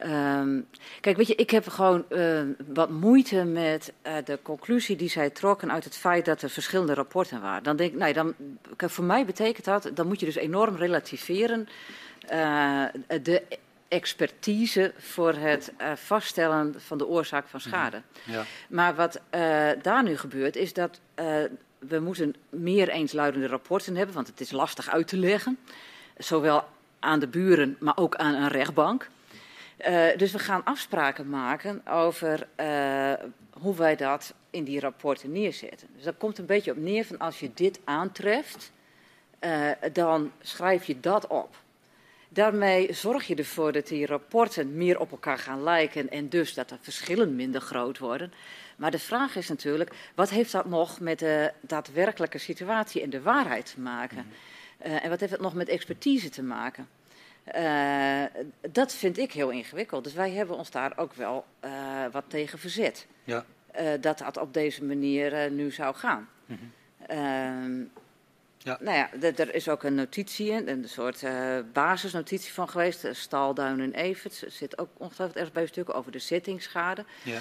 [0.04, 0.66] Um,
[1.00, 5.30] kijk, weet je, ik heb gewoon uh, wat moeite met uh, de conclusie die zij
[5.30, 7.62] trokken uit het feit dat er verschillende rapporten waren.
[7.62, 8.34] Dan denk ik, nee, dan,
[8.76, 11.68] voor mij betekent dat, dan moet je dus enorm relativeren
[13.22, 13.42] de
[13.88, 18.02] expertise voor het vaststellen van de oorzaak van schade.
[18.24, 18.44] Ja.
[18.68, 19.20] Maar wat
[19.82, 21.00] daar nu gebeurt, is dat
[21.78, 25.58] we moeten meer eensluidende rapporten hebben, want het is lastig uit te leggen.
[26.16, 26.64] Zowel
[27.00, 29.08] aan de buren, maar ook aan een rechtbank.
[30.16, 32.48] Dus we gaan afspraken maken over
[33.52, 35.88] hoe wij dat in die rapporten neerzetten.
[35.94, 38.72] Dus dat komt een beetje op neer van als je dit aantreft,
[39.92, 41.56] dan schrijf je dat op.
[42.28, 46.68] Daarmee zorg je ervoor dat die rapporten meer op elkaar gaan lijken en dus dat
[46.68, 48.32] de verschillen minder groot worden.
[48.76, 53.22] Maar de vraag is natuurlijk, wat heeft dat nog met de daadwerkelijke situatie en de
[53.22, 54.26] waarheid te maken?
[54.86, 56.88] Uh, en wat heeft dat nog met expertise te maken?
[57.54, 58.24] Uh,
[58.70, 60.04] dat vind ik heel ingewikkeld.
[60.04, 61.70] Dus wij hebben ons daar ook wel uh,
[62.12, 63.06] wat tegen verzet.
[63.24, 63.44] Ja.
[64.00, 66.28] dat dat op deze manier nu zou gaan.
[66.46, 67.90] Mm -hmm.
[68.58, 68.78] Ja.
[68.80, 71.24] Nou ja, er is ook een notitie in, een soort
[71.72, 73.06] basisnotitie van geweest.
[73.12, 77.04] Stalduin en Evert zit ook ongetwijfeld ergens bij een stuk over de zittingsschade.
[77.22, 77.38] Ja,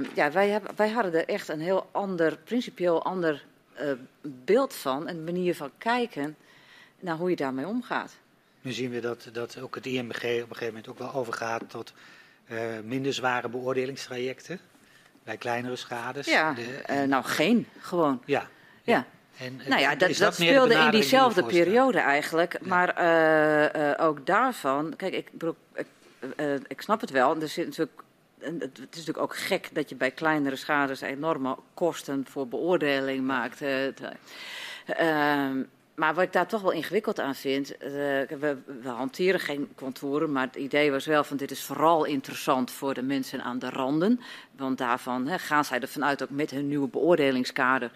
[0.00, 3.44] uh, ja wij, hebben, wij hadden er echt een heel ander, principieel ander
[4.22, 5.08] beeld van.
[5.08, 6.36] Een manier van kijken
[7.00, 8.16] naar hoe je daarmee omgaat.
[8.64, 11.62] Nu zien we dat, dat ook het IMBG op een gegeven moment ook wel overgaat
[11.66, 11.92] tot
[12.82, 14.60] minder zware beoordelingstrajecten.
[15.24, 16.26] Bij kleinere schades.
[16.26, 18.22] Ja, de, nou geen, gewoon.
[18.24, 18.48] Ja.
[18.82, 19.06] ja.
[19.38, 22.52] En, nou ja, dat, dat, speelde in diezelfde die periode eigenlijk.
[22.60, 22.68] Ja.
[22.68, 25.30] Maar uh, uh, ook daarvan, kijk, ik,
[25.74, 25.86] ik,
[26.36, 27.40] uh, ik snap het wel.
[27.40, 28.02] Er zit natuurlijk,
[28.38, 33.62] het is natuurlijk ook gek dat je bij kleinere schades enorme kosten voor beoordeling maakt.
[34.86, 35.62] Ehm,
[35.94, 40.32] maar wat ik daar toch wel ingewikkeld aan vind, uh, we, we, hanteren geen contouren,
[40.32, 43.70] maar het idee was wel van dit is vooral interessant voor de mensen aan de
[43.70, 44.20] randen.
[44.56, 47.90] Want daarvan gaan zij ervan uit, ook met hun nieuwe beoordelingskader,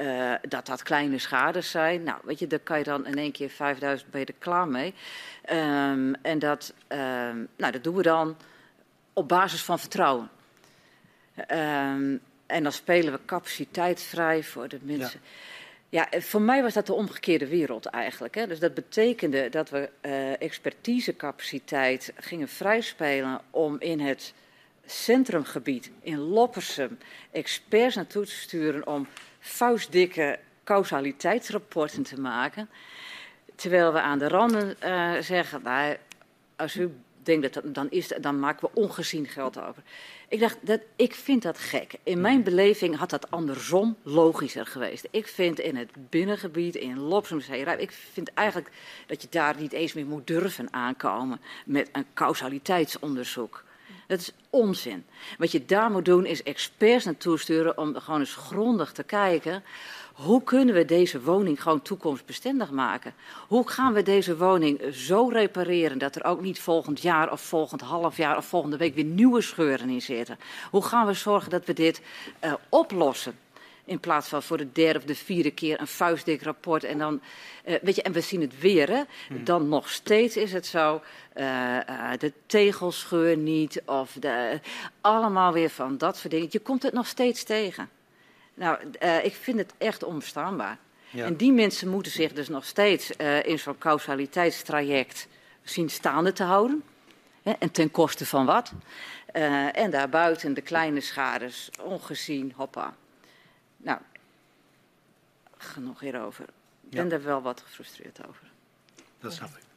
[0.00, 2.02] uh, dat dat kleine schades zijn.
[2.02, 4.68] Nou, weet je, daar kan je dan in één keer 5000 ben je er klaar
[4.68, 4.94] mee.
[5.52, 8.36] Um, en dat, um, nou, dat doen we dan
[9.12, 10.30] op basis van vertrouwen.
[11.36, 15.20] Um, en dan spelen we capaciteit vrij voor de mensen.
[15.90, 18.34] Ja, voor mij was dat de omgekeerde wereld eigenlijk.
[18.34, 18.46] Hè.
[18.46, 24.34] Dus dat betekende dat we uh, expertisecapaciteit gingen vrijspelen om in het
[24.86, 26.98] centrumgebied in Loppersum
[27.30, 29.06] experts naartoe te sturen om
[29.38, 32.68] vuistdikke causaliteitsrapporten te maken.
[33.54, 35.96] Terwijl we aan de randen uh, zeggen, nou,
[36.56, 39.82] als u denkt dat, dan, is, dan maken we ongezien geld over.
[40.28, 41.94] Ik dacht, dat, ik vind dat gek.
[42.02, 45.08] In mijn beleving had dat andersom logischer geweest.
[45.10, 47.40] Ik vind in het binnengebied, in Lopsum,
[47.78, 48.70] ik vind eigenlijk
[49.06, 53.64] dat je daar niet eens meer moet durven aankomen met een causaliteitsonderzoek.
[54.06, 55.04] Dat is onzin.
[55.38, 59.62] Wat je daar moet doen is experts naartoe sturen om gewoon eens grondig te kijken
[60.24, 63.14] hoe kunnen we deze woning gewoon toekomstbestendig maken?
[63.48, 67.80] Hoe gaan we deze woning zo repareren dat er ook niet volgend jaar of volgend
[67.80, 70.38] half jaar of volgende week weer nieuwe scheuren in zitten?
[70.70, 72.00] Hoe gaan we zorgen dat we dit
[72.44, 73.38] uh, oplossen?
[73.84, 76.84] In plaats van voor de derde of de vierde keer een vuistdik rapport.
[76.84, 77.20] En dan,
[77.64, 79.02] uh, weet je, en we zien het weer, hè?
[79.28, 79.44] Hmm.
[79.44, 81.00] Dan nog steeds is het zo.
[81.36, 83.82] Uh, uh, de tegelscheur niet.
[83.84, 84.60] Of de,
[85.00, 86.48] allemaal weer van dat soort dingen.
[86.50, 87.88] Je komt het nog steeds tegen.
[88.60, 90.78] Nou, uh, ik vind het echt onverstaanbaar.
[91.10, 91.24] Ja.
[91.24, 95.28] En die mensen moeten zich dus nog steeds uh, in zo'n causaliteitstraject
[95.62, 96.82] zien staande te houden.
[97.42, 98.72] Hè, en ten koste van wat?
[99.32, 102.94] Uh, en daarbuiten de kleine schades, ongezien, hoppa.
[103.76, 103.98] Nou,
[105.56, 106.44] genoeg hierover.
[106.84, 107.14] Ik ben ja.
[107.14, 108.50] er wel wat gefrustreerd over.
[109.20, 109.69] Dat snap ik.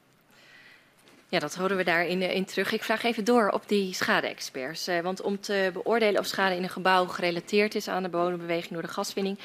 [1.34, 2.72] Ja, dat houden we daarin in terug.
[2.72, 4.88] Ik vraag even door op die schade-experts.
[4.88, 8.74] Uh, want om te beoordelen of schade in een gebouw gerelateerd is aan de bodembeweging
[8.74, 9.40] door de gaswinning,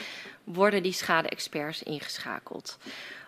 [0.44, 2.78] worden die schade-experts ingeschakeld.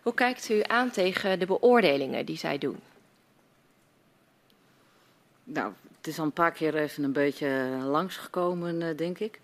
[0.02, 2.80] Hoe kijkt u aan tegen de beoordelingen die zij doen?
[5.44, 9.40] Nou, het is al een paar keer even een beetje langsgekomen, uh, denk ik.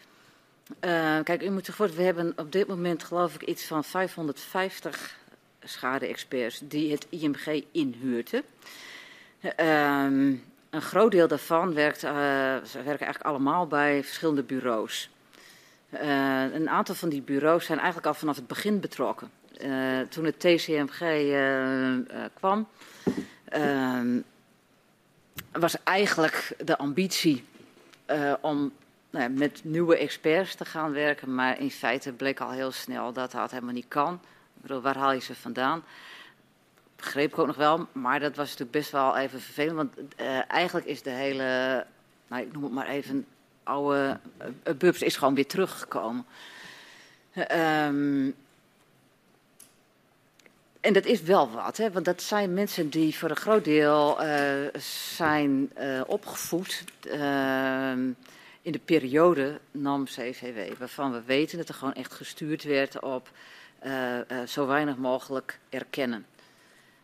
[1.24, 5.18] Kijk, u moet zich voorstellen, we hebben op dit moment geloof ik iets van 550
[5.62, 8.42] schade-experts die het IMG inhuurden.
[9.46, 12.10] Um, een groot deel daarvan werkt, uh,
[12.64, 15.10] ze werken eigenlijk allemaal bij verschillende bureaus.
[15.90, 19.30] Uh, een aantal van die bureaus zijn eigenlijk al vanaf het begin betrokken.
[19.60, 21.00] Uh, toen het TCMG
[22.34, 22.68] kwam,
[23.44, 24.20] ehm,
[25.52, 27.44] was eigenlijk de ambitie
[28.40, 28.72] om
[29.10, 31.34] nou met nieuwe experts te gaan werken.
[31.34, 34.14] Maar in feite bleek al heel snel dat dat helemaal niet kan.
[34.56, 35.82] Ik bedoel, waar haal je ze vandaan?
[36.96, 39.76] Begreep ik ook nog wel, maar dat was natuurlijk best wel even vervelend.
[39.76, 41.86] Want uh, eigenlijk is de hele,
[42.28, 43.26] nou, ik noem het maar even,
[43.62, 44.18] oude
[44.66, 46.26] uh, Bubs is gewoon weer teruggekomen.
[47.36, 48.34] Um,
[50.80, 51.90] en dat is wel wat, hè?
[51.90, 54.80] want dat zijn mensen die voor een groot deel uh,
[55.12, 55.70] zijn
[56.06, 56.84] opgevoed
[58.62, 63.30] in de periode NAM-CVW, waarvan we weten dat er gewoon echt gestuurd werd op
[64.46, 66.26] zo weinig mogelijk erkennen.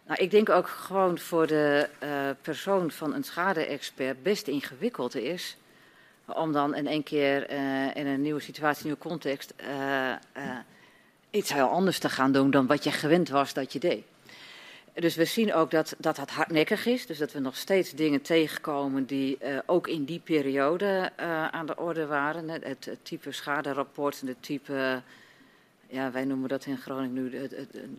[0.06, 5.56] Nou, ik denk ook gewoon voor de uh, persoon van een schade-expert best ingewikkeld is.
[6.26, 10.14] Om dan in één keer uh, in een nieuwe situatie, een nieuwe context, uh,
[11.30, 14.04] iets heel anders te gaan doen dan wat je gewend was dat je deed.
[14.94, 17.06] Dus we zien ook dat, dat dat hardnekkig is.
[17.06, 21.10] Dus dat we nog steeds dingen tegenkomen die ook in die periode
[21.50, 22.48] aan de orde waren.
[22.48, 25.02] Het, type schaderapport en het type,
[25.86, 27.48] ja, wij noemen dat in Groningen nu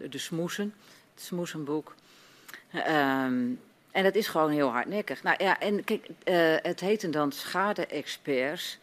[0.10, 0.74] de, smoesen
[1.16, 1.96] smoesenboek.
[2.74, 3.60] Um,
[3.92, 5.24] en dat is gewoon heel hardnekkig.
[5.24, 8.80] Nou ja, en kijk, uh, het heten dan schade-experts.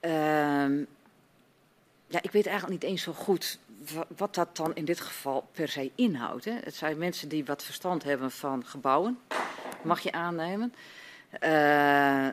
[0.00, 0.86] Um,
[2.06, 3.58] ja, ik weet eigenlijk niet eens zo goed
[4.16, 6.44] wat dat dan in dit geval per se inhoudt.
[6.44, 6.52] Hè.
[6.62, 9.18] Het zijn mensen die wat verstand hebben van gebouwen,
[9.82, 10.74] mag je aannemen.
[11.42, 12.30] Uh, uh,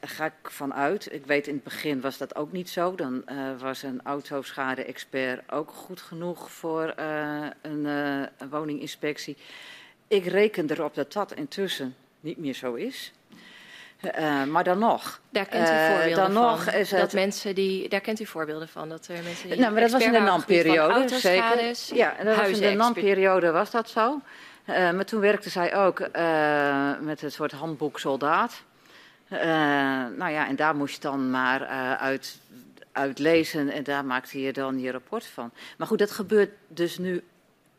[0.00, 1.12] ga ik vanuit.
[1.12, 2.94] Ik weet in het begin was dat ook niet zo.
[2.94, 6.94] Dan uh, was een autoschade-expert ook goed genoeg voor
[7.62, 7.88] een,
[8.50, 9.36] woninginspectie.
[10.08, 13.12] Ik reken erop dat dat intussen niet meer zo is.
[14.48, 15.20] maar dan nog.
[15.30, 16.42] Daar kent u voorbeelden dan van.
[16.42, 17.12] Nog is dat het...
[17.12, 18.88] mensen die, daar kent u voorbeelden van.
[18.88, 21.08] Dat er mensen die nou, maar dat was in de NAM-periode.
[21.08, 21.74] Zeker.
[21.94, 24.20] Ja, dat was in de NAM-periode was dat zo.
[24.66, 28.62] Uh, maar toen werkte zij ook uh, met een soort handboek soldaat.
[29.32, 29.38] Uh,
[30.16, 31.66] nou ja, en daar moest je dan maar
[31.96, 32.38] uit,
[32.92, 35.50] uit lezen en daar maakte je dan je rapport van.
[35.78, 37.22] Maar goed, dat gebeurt dus nu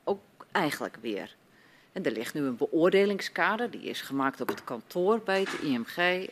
[0.03, 0.21] ook
[0.51, 1.35] eigenlijk weer.
[1.91, 6.27] En er ligt nu een beoordelingskader, die is gemaakt op het kantoor bij het IMG.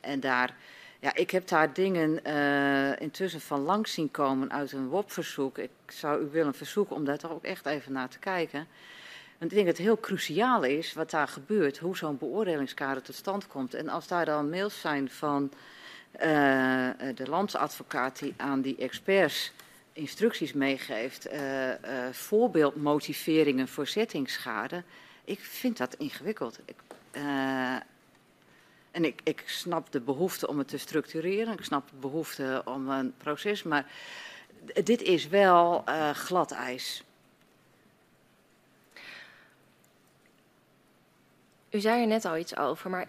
[0.00, 0.54] en daar
[1.02, 5.58] ja, ik heb daar dingen uh, intussen van langs zien komen uit een WOP-verzoek.
[5.58, 8.66] Ik zou u willen verzoeken om daar ook echt even naar te kijken.
[9.38, 13.14] Want ik denk dat het heel cruciaal is wat daar gebeurt, hoe zo'n beoordelingskader tot
[13.14, 13.74] stand komt.
[13.74, 15.52] En als daar dan mails zijn van
[16.14, 16.20] uh,
[17.14, 19.52] de landsadvocaat die aan die experts
[19.92, 21.28] instructies meegeeft,
[22.10, 24.82] voorbeeldmotiveringen voor zettingsschade.
[25.24, 26.58] Ik vind dat ingewikkeld.
[26.64, 26.76] Ik,
[28.92, 31.52] en ik, ik snap de behoefte om het te structureren.
[31.52, 33.62] Ik snap de behoefte om een proces.
[33.62, 33.86] Maar
[34.84, 37.04] dit is wel uh, glad ijs.
[41.70, 43.06] U zei er net al iets over, maar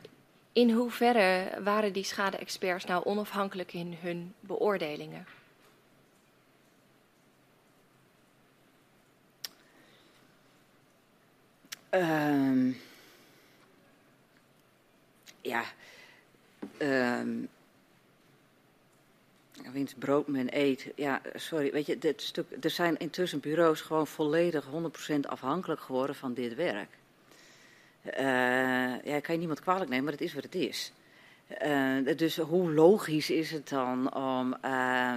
[0.54, 5.26] in hoeverre waren die schade-experts nou onafhankelijk in hun beoordelingen?
[11.90, 12.78] Um,
[15.44, 15.64] ja,
[16.80, 17.50] um,
[19.72, 20.92] wiens brood men eet.
[20.96, 24.66] Ja, sorry, weet je, dit stuk, er zijn intussen bureaus gewoon volledig
[25.16, 26.90] 100% afhankelijk geworden van dit werk.
[28.06, 30.92] Uh, ja, kan je niemand kwalijk nemen, maar het is wat het is.
[31.66, 35.14] Uh, dus hoe logisch is het dan om uh,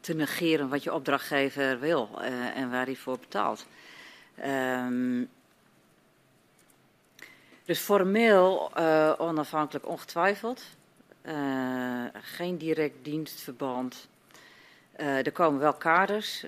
[0.00, 3.66] te negeren wat je opdrachtgever wil uh, en waar hij voor betaalt?
[4.46, 5.28] Um,
[7.68, 10.62] dus formeel uh, onafhankelijk ongetwijfeld.
[11.22, 14.08] Uh, geen direct dienstverband.
[15.00, 16.44] Uh, er komen wel kaders,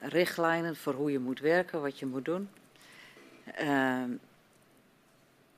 [0.00, 2.48] richtlijnen voor hoe je moet werken, wat je moet doen.
[3.54, 4.10] Ehm,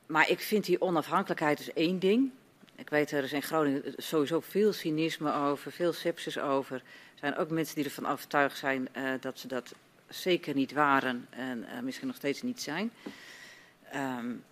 [0.07, 2.31] maar ik vind die onafhankelijkheid is één ding.
[2.77, 6.77] Ik weet, er is in Groningen sowieso veel cynisme over, veel sepsis over.
[6.77, 8.89] Er zijn ook mensen die ervan overtuigd zijn
[9.21, 9.75] dat ze dat
[10.09, 12.93] zeker niet waren en misschien nog steeds niet zijn.
[13.95, 14.45] Um,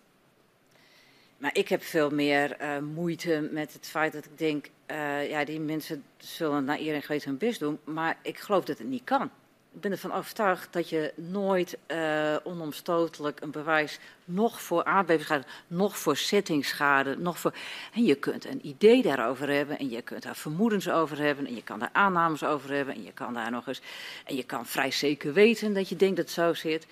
[1.37, 5.45] maar ik heb veel meer uh, moeite met het feit dat ik denk, uh, ja,
[5.45, 8.89] die mensen zullen naar eer en geweten hun best doen, maar ik geloof dat het
[8.89, 9.31] niet kan.
[9.73, 15.99] Ik ben ervan overtuigd dat je nooit uh, onomstotelijk een bewijs nog voor aardbevingsschade, nog
[15.99, 17.55] voor settingschade, nog voor.
[17.95, 21.55] En je kunt een idee daarover hebben en je kunt daar vermoedens over hebben en
[21.55, 23.81] je kan daar aannames over hebben en je kan daar nog eens.
[24.25, 26.87] En je kan vrij zeker weten dat je denkt dat het zo zit.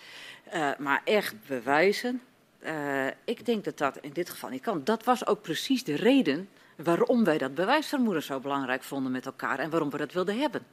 [0.78, 2.22] Maar echt bewijzen,
[2.64, 4.84] uh, ik denk dat dat in dit geval niet kan.
[4.84, 9.58] Dat was ook precies de reden waarom wij dat bewijsvermoeden zo belangrijk vonden met elkaar
[9.58, 10.66] en waarom we dat wilden hebben.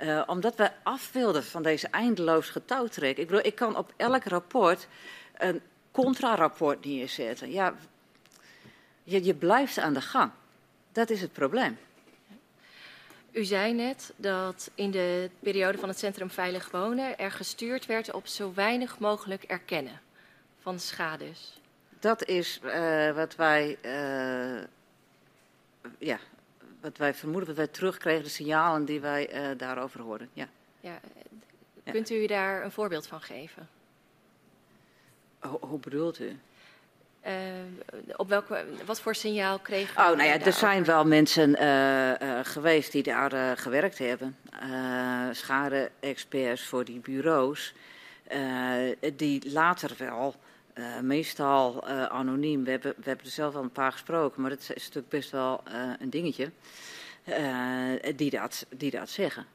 [0.00, 3.16] Uh, omdat we af wilden van deze eindeloos getouwtrek.
[3.16, 4.88] Ik bedoel, ik kan op elk rapport
[5.36, 5.60] een
[5.90, 7.50] contrarapport neerzetten.
[7.50, 7.74] Ja,
[9.02, 10.30] je, je blijft aan de gang.
[10.92, 11.78] Dat is het probleem.
[13.32, 18.12] U zei net dat in de periode van het Centrum Veilig Wonen er gestuurd werd
[18.12, 20.03] op zo weinig mogelijk erkennen
[20.64, 21.60] van schades?
[22.00, 24.64] Dat is uh, wat wij, uh,
[25.98, 26.18] ja,
[26.80, 30.28] wat wij vermoeden, wat wij terugkregen, de signalen die wij uh, daarover hoorden.
[30.32, 30.48] Ja.
[30.80, 31.00] Ja,
[31.84, 33.68] kunt u daar een voorbeeld van geven?
[35.38, 36.38] Ho hoe bedoelt u?
[37.26, 37.32] Uh,
[38.16, 42.40] op welke, wat voor signaal kregen Oh, nou ja, er zijn wel mensen uh, uh,
[42.42, 44.36] geweest die daar gewerkt hebben.
[45.32, 47.74] Schade-experts voor die bureaus.
[49.16, 50.34] die later wel
[50.74, 52.64] uh, meestal uh, anoniem.
[52.64, 55.30] We hebben, we hebben er zelf al een paar gesproken, maar dat is natuurlijk best
[55.30, 56.50] wel uh, een dingetje.
[58.16, 59.46] die, dat, die dat zeggen.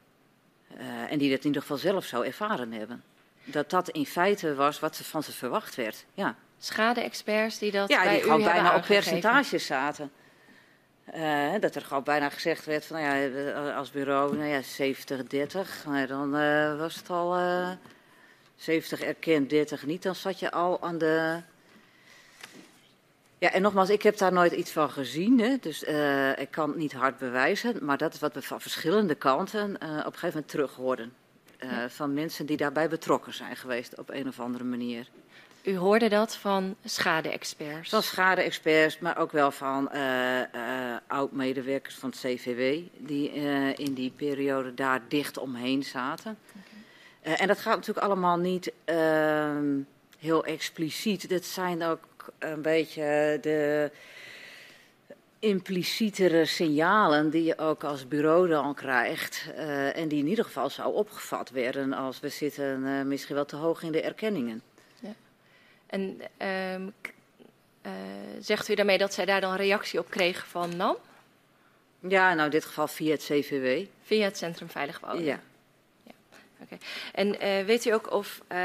[1.08, 3.02] en die dat in ieder geval zelf zo ervaren hebben.
[3.44, 6.04] Dat dat in feite was wat van ze verwacht werd.
[6.14, 6.36] Ja.
[6.58, 7.88] Schade-experts die dat.
[7.88, 10.10] Ja, bij die gewoon bijna op percentages zaten.
[11.60, 15.84] dat er gewoon bijna gezegd werd van nou ja, als bureau, nou ja, 70, 30.
[15.86, 16.30] Nou, dan
[16.78, 17.36] was het al
[18.60, 21.40] 70 erkend, 30 niet, dan zat je al aan de.
[23.38, 26.68] Ja, en nogmaals, ik heb daar nooit iets van gezien, hè, dus uh, ik kan
[26.68, 27.84] het niet hard bewijzen.
[27.84, 31.12] Maar dat is wat we van verschillende kanten uh, op een gegeven moment terug hoorden.
[31.60, 31.88] Uh, ja.
[31.88, 35.06] Van mensen die daarbij betrokken zijn geweest op een of andere manier.
[35.62, 37.90] U hoorde dat van schade-experts?
[37.90, 39.90] Van schade-experts, maar ook wel van
[41.06, 43.32] oud-medewerkers van het CVW, die
[43.74, 46.38] in die periode daar dicht omheen zaten.
[47.22, 49.56] Uh, en dat gaat natuurlijk allemaal niet uh,
[50.18, 51.28] heel expliciet.
[51.28, 53.90] Dat zijn ook een beetje de
[55.38, 59.46] implicietere signalen die je ook als bureau dan krijgt.
[59.56, 63.44] Uh, en die in ieder geval zou opgevat werden als we zitten uh, misschien wel
[63.44, 64.62] te hoog in de erkenningen.
[65.00, 65.14] Ja.
[65.86, 66.20] En
[66.72, 66.92] um,
[68.40, 70.96] zegt u daarmee dat zij daar dan reactie op kregen van NAM?
[72.08, 73.86] Ja, nou in dit geval via het CVW.
[74.02, 75.24] Via het Centrum Veilig Wonen?
[75.24, 75.40] Ja.
[77.12, 78.58] En uh, weet u ook of, uh,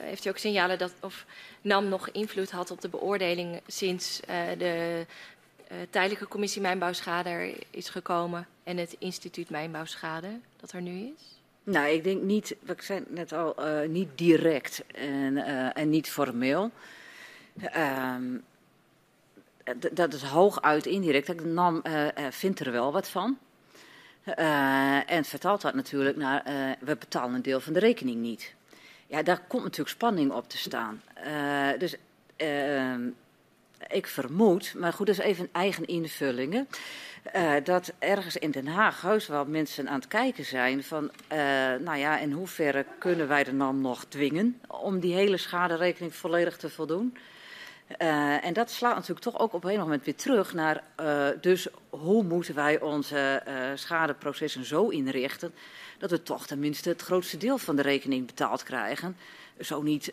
[0.00, 1.26] heeft u ook signalen dat of
[1.60, 5.06] NAM nog invloed had op de beoordeling sinds uh, de
[5.90, 10.28] tijdelijke commissie Mijnbouwschade is gekomen en het instituut Mijnbouwschade
[10.60, 11.40] dat er nu is?
[11.62, 13.56] Nou, ik denk niet, ik zei net al,
[13.88, 15.36] niet direct en,
[15.74, 16.70] en niet formeel.
[17.60, 18.38] Ehm,
[19.92, 21.44] dat is hooguit indirect.
[21.44, 21.82] NAM
[22.30, 23.38] vindt er wel wat van.
[25.06, 26.42] En vertaalt dat natuurlijk naar,
[26.80, 28.54] we betalen een deel van de rekening niet.
[29.06, 31.02] Ja, daar komt natuurlijk spanning op te staan.
[31.78, 31.96] dus
[33.88, 36.68] ik vermoed, maar goed, dat is even eigen invullingen.
[37.36, 41.38] Uh, dat ergens in Den Haag heus wel mensen aan het kijken zijn van, uh,
[41.80, 46.56] nou ja, in hoeverre kunnen wij de NAM nog dwingen om die hele schaderekening volledig
[46.56, 47.16] te voldoen?
[47.98, 50.82] Uh, en dat slaat natuurlijk toch ook op een moment weer terug naar,
[51.40, 53.42] dus hoe moeten wij onze
[53.74, 55.54] schadeprocessen zo inrichten
[55.98, 59.16] dat we toch tenminste het grootste deel van de rekening betaald krijgen.
[59.60, 60.12] Zo niet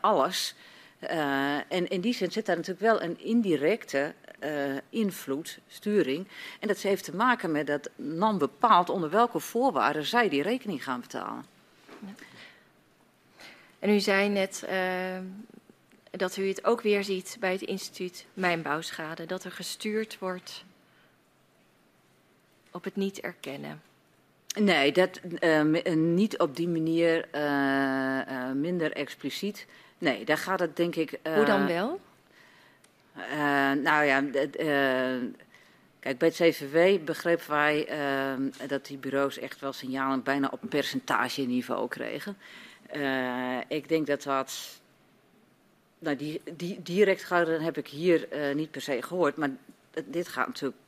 [0.00, 0.54] alles.
[1.00, 4.14] Uh, en in die zin zit daar natuurlijk wel een indirecte
[4.44, 6.26] uh, invloed, sturing.
[6.60, 10.84] En dat heeft te maken met dat NAM bepaalt onder welke voorwaarden zij die rekening
[10.84, 11.44] gaan betalen.
[13.78, 15.18] En u zei net uh,
[16.10, 20.64] dat u het ook weer ziet bij het instituut Mijnbouwschade, dat er gestuurd wordt
[22.70, 23.82] op het niet erkennen.
[24.60, 25.20] Nee, dat,
[25.94, 27.28] niet op die manier
[28.54, 29.66] minder expliciet.
[29.98, 31.18] Nee, daar gaat het denk ik.
[31.34, 32.00] Hoe dan wel?
[33.82, 34.24] Nou ja,
[36.00, 37.88] kijk, bij het CVW begrepen wij
[38.66, 42.36] dat die bureaus echt wel signalen bijna op percentageniveau kregen.
[43.68, 44.77] ik denk dat dat.
[45.98, 49.50] Nou, die, die direct gehouden heb ik hier niet per se gehoord, maar
[50.04, 50.80] dit gaat natuurlijk.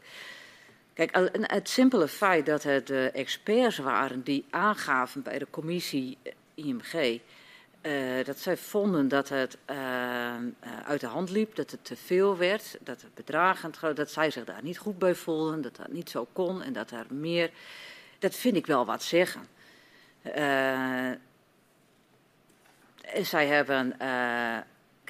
[0.92, 6.18] Kijk, het simpele feit dat het de experts waren die aangaven bij de commissie
[6.54, 7.20] IMG
[7.82, 9.58] uh, dat zij vonden dat het
[10.84, 14.44] uit de hand liep, dat het te veel werd, dat het bedragen, dat zij zich
[14.44, 17.50] daar niet goed bij voelden, dat dat niet zo kon en dat er meer.
[18.18, 19.46] Dat vind ik wel wat zeggen.
[20.22, 21.20] en
[23.22, 23.96] zij hebben.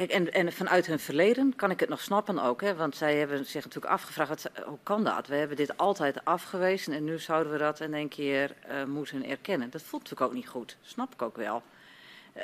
[0.06, 3.16] Kijk, en, en, vanuit hun verleden kan ik het nog snappen ook, hè, want zij
[3.16, 5.26] hebben zich natuurlijk afgevraagd: wat, hoe kan dat?
[5.26, 8.54] We hebben dit altijd afgewezen en nu zouden we dat in één keer
[8.86, 9.70] moeten erkennen.
[9.70, 11.62] Dat voelt natuurlijk ook niet goed, snap ik ook wel.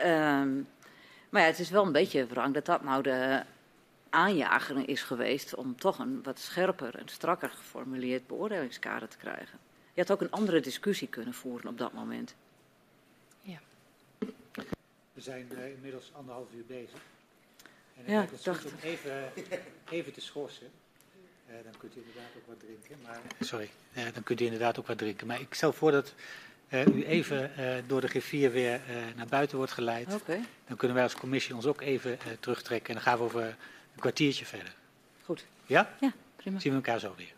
[0.05, 0.69] Um,
[1.29, 3.43] maar ja, het is wel een beetje wrang dat dat nou de
[4.11, 9.59] aanjager is geweest om toch een wat scherper en strakker geformuleerd beoordelingskader te krijgen.
[9.95, 12.35] Je had ook een andere discussie kunnen voeren op dat moment.
[13.43, 13.59] Ja.
[15.13, 17.01] We zijn uh, inmiddels anderhalf uur bezig.
[17.97, 18.65] En ja, ik dacht...
[18.65, 19.33] om even,
[19.91, 20.71] even te schorsen.
[21.49, 22.97] Uh, dan kunt u inderdaad ook wat drinken.
[23.03, 25.27] Maar, sorry, uh, dan kunt u inderdaad ook wat drinken.
[25.27, 26.15] Maar ik stel voor dat
[26.69, 30.15] uh, u even uh, door de griffier weer uh, naar buiten wordt geleid.
[30.15, 30.41] Okay.
[30.67, 32.89] Dan kunnen wij als commissie ons ook even terugtrekken.
[32.89, 34.75] En dan gaan we over een kwartiertje verder.
[35.25, 35.45] Goed.
[35.67, 35.97] Ja?
[36.01, 36.59] Ja, prima.
[36.59, 37.35] Zien we elkaar zo weer.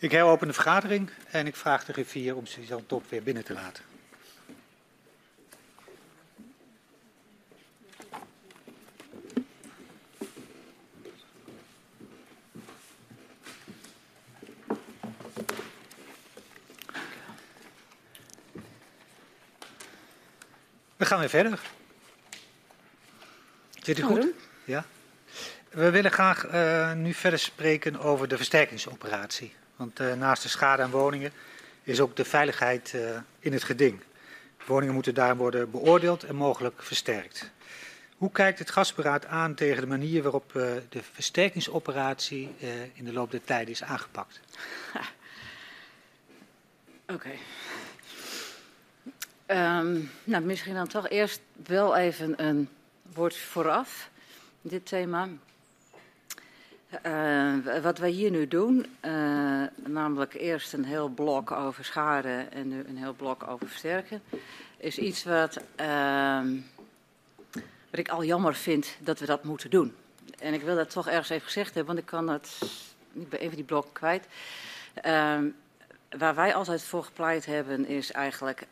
[0.00, 3.52] Ik heropen de vergadering en ik vraag de griffier om Suzanne Top weer binnen te
[3.52, 3.84] laten.
[20.96, 21.60] We gaan weer verder.
[23.82, 24.26] Zit u goed?
[24.64, 24.84] Ja.
[25.70, 29.54] We willen graag uh, nu verder spreken over de versterkingsoperatie.
[29.78, 31.32] Want uh, naast de schade aan woningen
[31.82, 34.00] is ook de veiligheid uh, in het geding.
[34.66, 37.50] Woningen moeten daar worden beoordeeld en mogelijk versterkt.
[38.16, 40.52] Hoe kijkt het gasberaad aan tegen de manier waarop
[40.88, 42.54] de versterkingsoperatie
[42.92, 44.40] in de loop der tijd is aangepakt?
[47.06, 47.30] Oké.
[49.46, 49.78] Okay.
[49.78, 52.68] Um, nou, misschien dan toch eerst wel even een
[53.12, 54.10] woord vooraf,
[54.60, 55.28] dit thema.
[57.06, 62.68] Uh, wat wij hier nu doen, uh, namelijk eerst een heel blok over schade en
[62.68, 64.22] nu een heel blok over versterken,
[64.76, 66.40] is iets wat, uh,
[67.90, 69.94] wat ik al jammer vind dat we dat moeten doen.
[70.38, 72.58] En ik wil dat toch ergens even gezegd hebben, want ik kan dat
[73.12, 74.26] niet bij even die blok kwijt.
[76.18, 78.66] Waar wij altijd voor gepleit hebben, is eigenlijk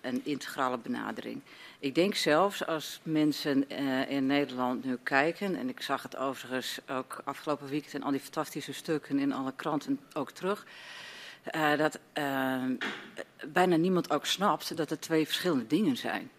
[0.00, 1.40] een integrale benadering.
[1.80, 6.78] Ik denk zelfs als mensen uh, in Nederland nu kijken, en ik zag het overigens
[6.88, 10.66] ook afgelopen weekend in al die fantastische stukken in alle kranten ook terug,
[11.54, 11.98] uh, dat
[13.46, 16.30] bijna niemand ook snapt dat het twee verschillende dingen zijn.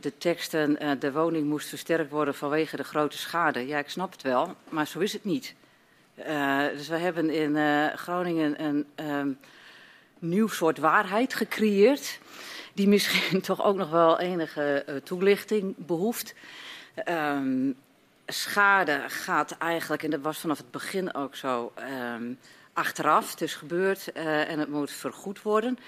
[0.00, 3.66] de teksten, de woning moest versterkt worden vanwege de grote schade.
[3.66, 5.54] Ja, ik snap het wel, maar zo is het niet.
[6.74, 7.56] Dus we hebben in
[7.98, 9.38] Groningen een um,
[10.18, 12.18] nieuw soort waarheid gecreëerd.
[12.80, 16.34] Die misschien toch ook nog wel enige uh, toelichting behoeft.
[17.08, 17.76] Um,
[18.26, 21.72] schade gaat eigenlijk, en dat was vanaf het begin ook zo,
[22.14, 22.38] um,
[22.72, 23.30] achteraf.
[23.30, 25.78] Het is gebeurd en het moet vergoed worden.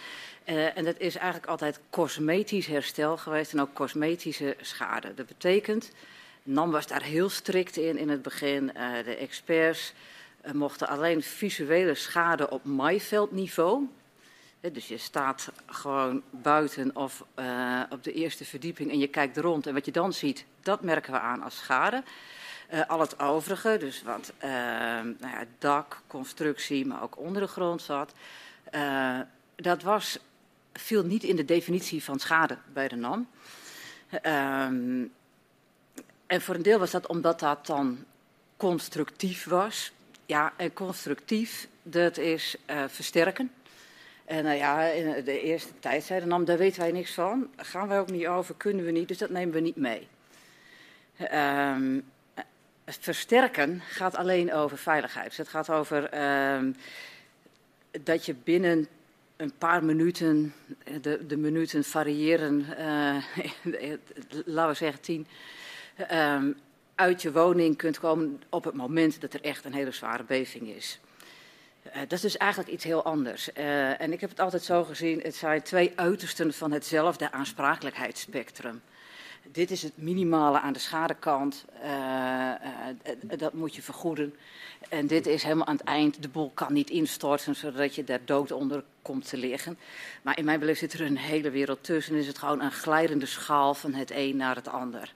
[0.45, 5.15] en dat is eigenlijk altijd cosmetisch herstel geweest en ook cosmetische schade.
[5.15, 5.91] Dat betekent,
[6.43, 8.67] NAM was daar heel strikt in in het begin.
[9.05, 9.93] de experts
[10.53, 13.89] mochten alleen visuele schade op maaiveldniveau
[14.71, 19.67] dus je staat gewoon buiten of uh, op de eerste verdieping en je kijkt rond.
[19.67, 22.03] En wat je dan ziet, dat merken we aan als schade.
[22.73, 24.51] Uh, al het overige, dus wat uh,
[25.01, 28.13] nou ja, dak, constructie, maar ook onder de grond zat.
[29.57, 30.19] dat was,
[30.73, 33.29] viel niet in de definitie van schade bij de NAM.
[34.11, 35.05] Ehm,
[36.27, 38.05] en voor een deel was dat omdat dat dan
[38.57, 39.93] constructief was.
[40.27, 42.57] Ja, en constructief, dat is
[42.89, 43.51] versterken.
[44.33, 47.51] En nou ja, in de eerste tijd zeiden nam, daar weten wij niks van.
[47.57, 50.09] Gaan wij ook niet over, kunnen we niet, dus dat nemen we niet mee.
[51.33, 52.05] Um,
[52.87, 55.29] versterken gaat alleen over veiligheid.
[55.29, 56.23] Dus het gaat over
[56.55, 56.77] um,
[58.03, 58.87] dat je binnen
[59.37, 60.55] een paar minuten,
[61.01, 63.95] de, de minuten variëren, uh,
[64.45, 65.27] laten we zeggen tien,
[66.13, 66.57] um,
[66.95, 70.69] uit je woning kunt komen op het moment dat er echt een hele zware beving
[70.69, 71.01] is.
[71.87, 73.49] Uh, dat is dus eigenlijk iets heel anders.
[73.59, 78.83] Uh, en ik heb het altijd zo gezien, het zijn twee uitersten van hetzelfde aansprakelijkheidsspectrum.
[79.53, 82.51] Dit is het minimale aan de schadekant, uh,
[83.37, 84.35] dat moet je vergoeden.
[84.89, 88.25] En dit is helemaal aan het eind, de boel kan niet instorten zodat je daar
[88.25, 89.79] dood onder komt te liggen.
[90.23, 92.15] Maar in mijn beleving zit er een hele wereld tussen.
[92.15, 95.13] Is het gewoon een glijdende schaal van het een naar het ander.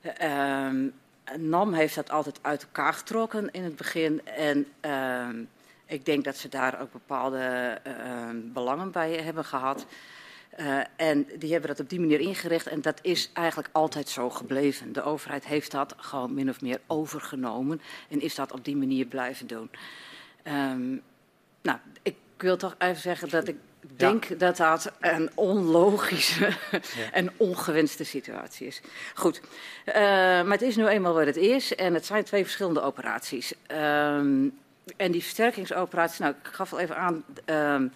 [0.00, 0.86] Ehm,
[1.36, 4.26] NAM heeft dat altijd uit elkaar getrokken in het begin.
[4.26, 5.36] En ehm,
[5.88, 7.94] ik denk dat ze daar ook bepaalde uh,
[8.32, 9.86] belangen bij hebben gehad.
[10.60, 14.30] Uh, en die hebben dat op die manier ingericht en dat is eigenlijk altijd zo
[14.30, 14.92] gebleven.
[14.92, 19.06] De overheid heeft dat gewoon min of meer overgenomen en is dat op die manier
[19.06, 19.70] blijven doen.
[20.44, 21.02] Um,
[21.62, 23.56] nou, ik wil toch even zeggen dat ik
[23.96, 24.34] denk ja.
[24.34, 26.80] dat dat een onlogische ja.
[27.12, 28.80] en ongewenste situatie is.
[29.14, 29.40] Goed,
[29.86, 33.54] uh, maar het is nu eenmaal wat het is en het zijn twee verschillende operaties.
[33.72, 34.58] Um,
[34.96, 37.90] en die versterkingsoperatie, nou, ik gaf al even aan, uh,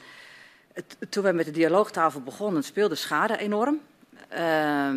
[0.73, 3.81] het, toen we met de dialoogtafel begonnen, speelde schade enorm.
[4.33, 4.91] Uh,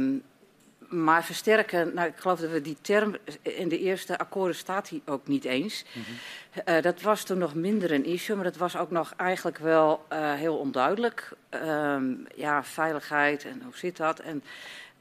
[0.90, 5.02] maar versterken, nou, ik geloof dat we die term in de eerste akkoorden staat hij
[5.06, 5.86] ook niet eens.
[5.94, 6.76] Mm -hmm.
[6.76, 10.06] uh, dat was toen nog minder een issue, maar dat was ook nog eigenlijk wel
[10.14, 11.32] uh, heel onduidelijk.
[11.54, 11.98] Uh,
[12.36, 14.20] ja, veiligheid en hoe zit dat?
[14.20, 14.44] En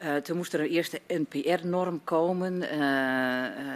[0.03, 2.77] uh, toen moest er een eerste NPR-norm komen, uh, uh,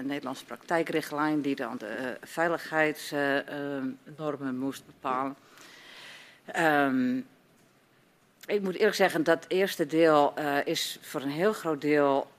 [0.05, 5.37] Nederlandse praktijkrichtlijn, die dan de veiligheidsnormen moest bepalen.
[6.57, 7.27] Um,
[8.47, 10.35] ik moet eerlijk zeggen, dat eerste deel
[10.65, 12.31] is voor een heel groot deel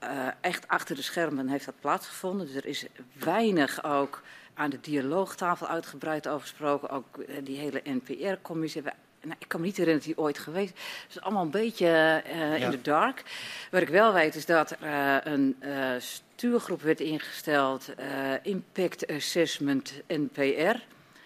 [0.41, 2.45] echt achter de schermen heeft dat plaatsgevonden.
[2.45, 4.21] Dus er is weinig ook
[4.53, 6.89] aan de dialoogtafel uitgebreid over gesproken.
[6.89, 7.05] Ook
[7.43, 10.79] die hele NPR-commissie hebben nou, ik kan me niet herinneren dat hij ooit geweest is.
[11.03, 13.23] Het is allemaal een beetje uh, in de dark.
[13.71, 17.89] Wat ik wel weet is dat er uh, een uh, stuurgroep werd ingesteld,
[18.41, 20.77] Impact Assessment NPR.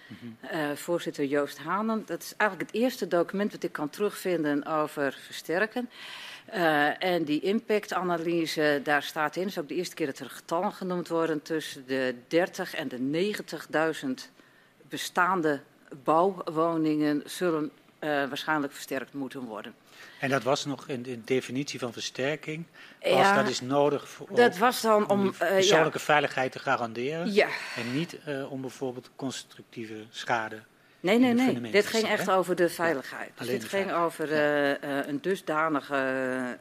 [0.07, 0.77] Mm -hmm.
[0.77, 2.03] voorzitter Joost Hanen.
[2.05, 5.89] Dat is eigenlijk het eerste document dat ik kan terugvinden over versterken.
[6.99, 11.07] en die impactanalyse, daar staat in, is ook de eerste keer dat er getallen genoemd
[11.07, 13.33] worden, tussen de 30 en de
[14.27, 14.31] 90.000
[14.89, 15.59] bestaande
[16.03, 17.71] bouwwoningen zullen
[18.03, 19.75] uh, waarschijnlijk versterkt moeten worden.
[20.19, 22.65] En dat was nog in de definitie van versterking,
[23.01, 26.03] als ja, dat is nodig voor, dat was dan om, om persoonlijke ja.
[26.03, 27.47] veiligheid te garanderen ja.
[27.75, 30.61] en niet uh, om bijvoorbeeld constructieve schade.
[30.99, 31.71] Nee, nee, nee.
[31.71, 33.31] Dit ging echt over de veiligheid.
[33.35, 36.57] Dus dit ging over uh, een dusdanige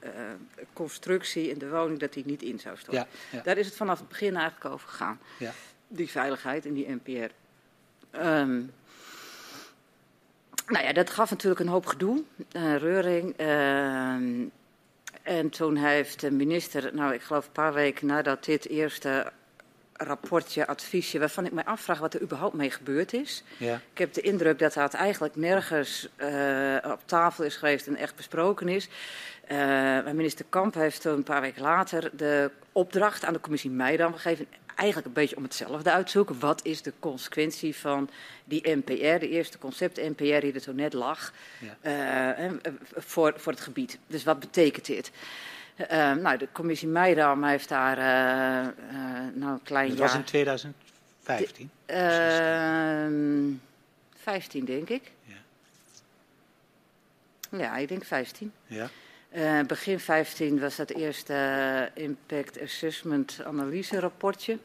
[0.73, 3.07] constructie in de woning dat die niet in zou storten.
[3.43, 5.21] Daar is het vanaf het begin eigenlijk over gegaan.
[5.89, 7.31] Die veiligheid in die NPR.
[8.17, 8.73] Um,
[10.67, 12.23] nou ja, dat gaf natuurlijk een hoop gedoe,
[12.57, 13.41] uh, reuring.
[13.41, 14.49] Uh,
[15.23, 19.33] en toen heeft de minister, nou ik geloof een paar weken nadat dit eerste
[19.93, 23.43] rapportje, adviesje, waarvan ik me afvraag wat er überhaupt mee gebeurd is.
[23.57, 23.81] Ja.
[23.93, 28.17] Ik heb de indruk dat dat eigenlijk nergens uh, op tafel is geweest en echt
[28.17, 28.89] besproken is.
[29.53, 34.13] Uh, minister Kamp heeft toen een paar weken later de opdracht aan de commissie Meidam
[34.13, 36.39] gegeven eigenlijk een beetje om hetzelfde uitzoeken.
[36.39, 38.11] Wat is de consequentie van
[38.45, 41.33] die NPR, de eerste concept NPR die er zo net lag,
[41.83, 42.39] ja.
[42.39, 42.51] uh,
[42.95, 43.99] voor, voor het gebied.
[44.07, 45.11] Dus wat betekent dit?
[45.77, 48.05] Uh, nou, de commissie Meidam heeft daar uh,
[49.35, 50.07] nou een klein dat jaar...
[50.07, 51.71] was in 2015?
[51.87, 53.55] De,
[54.17, 55.13] 15, denk ik.
[55.25, 55.35] Ja.
[57.59, 58.53] ja, ik denk 15.
[58.67, 58.91] Ja.
[59.37, 64.59] Uh, begin 15 was dat eerste uh, Impact Assessment Analyse rapportje,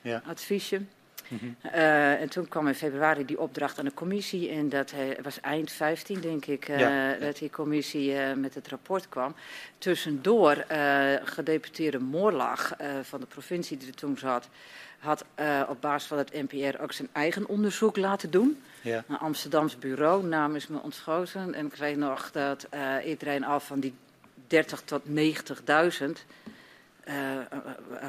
[0.00, 0.22] ja.
[0.26, 0.80] adviesje.
[1.28, 1.76] Mhm.
[2.20, 4.50] en toen kwam in februari die opdracht aan de commissie.
[4.50, 4.92] En dat
[5.22, 6.66] was eind 15, denk ik,
[7.20, 9.34] dat die commissie met het rapport kwam.
[9.78, 10.64] Tussendoor
[11.24, 12.72] gedeputeerde Moorlag
[13.02, 14.48] van de provincie die er toen zat
[14.98, 15.24] had
[15.68, 18.62] op basis van het NPR ook zijn eigen onderzoek laten doen.
[18.80, 19.04] Ja.
[19.08, 21.54] Een Amsterdams bureau, naam is me ontschoten.
[21.54, 22.68] En ik weet nog dat
[23.04, 23.94] iedereen al van die
[24.50, 25.12] 30 tot 90.000,
[27.04, 27.14] uh,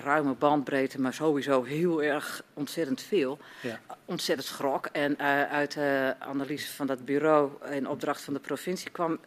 [0.03, 3.79] ruime bandbreedte, maar sowieso heel erg ontzettend veel, ja.
[4.05, 4.85] ontzettend schrok.
[4.85, 5.19] En
[5.49, 9.19] uit de analyse van dat bureau in opdracht van de provincie kwam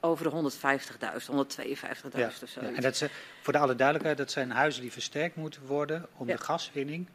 [0.00, 0.66] over de 150.000,
[1.06, 2.60] 152.000 ja, of zo.
[2.60, 3.10] Ja, en dat ze,
[3.42, 7.08] voor de alle duidelijkheid, dat zijn huizen die versterkt moeten worden om de gaswinning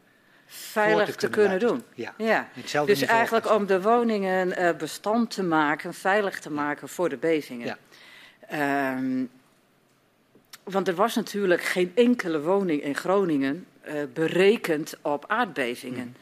[0.46, 1.84] veilig te, kunnen, doen.
[1.94, 2.14] Ja.
[2.16, 2.48] ja.
[2.84, 7.76] Dus eigenlijk om de woningen uh, bestand te maken, veilig te maken voor de bevingen.
[8.48, 8.96] Ja.
[8.96, 9.30] Um,
[10.70, 16.16] want er was natuurlijk geen enkele woning in Groningen uh, berekend op aardbevingen.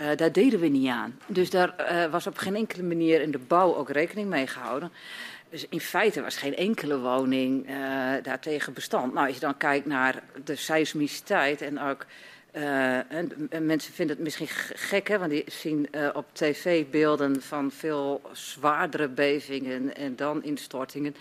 [0.00, 1.18] Uh, daar deden we niet aan.
[1.26, 1.74] Dus daar
[2.10, 4.92] was op geen enkele manier in de bouw ook rekening mee gehouden.
[5.54, 7.76] Dus in feite was geen enkele woning uh,
[8.22, 9.12] daartegen bestand.
[9.12, 12.06] Nou, als je dan kijkt naar de seismiciteit en ook.
[12.56, 16.84] Uh, en, en mensen vinden het misschien gek, hè, want die zien uh, op tv
[16.90, 21.16] beelden van veel zwaardere bevingen en dan instortingen.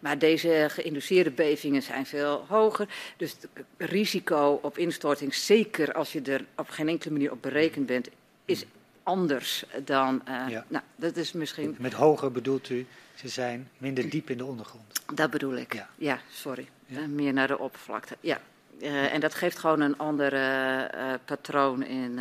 [0.00, 2.88] Maar deze geïnduceerde bevingen zijn veel hoger.
[3.16, 7.86] Dus het risico op instorting, zeker als je er op geen enkele manier op berekend
[7.86, 8.08] bent,
[8.44, 8.64] is
[9.02, 10.22] anders dan.
[10.48, 10.64] Ja.
[10.68, 11.76] Nou, dat is misschien.
[11.78, 12.86] Met hoger bedoelt u?
[13.14, 15.02] Ze zijn minder diep in de ondergrond.
[15.14, 15.74] Dat bedoel ik.
[15.74, 16.68] Ja, ja sorry.
[16.86, 17.06] Ja.
[17.06, 18.16] Meer naar de oppervlakte.
[18.20, 18.40] Ja.
[18.80, 20.84] Uh, en dat geeft gewoon een ander uh,
[21.24, 22.20] patroon in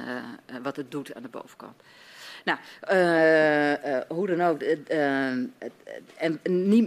[0.63, 1.81] wat het doet aan de bovenkant.
[2.43, 2.59] Nou,
[4.07, 4.61] hoe dan ook.
[6.17, 6.39] en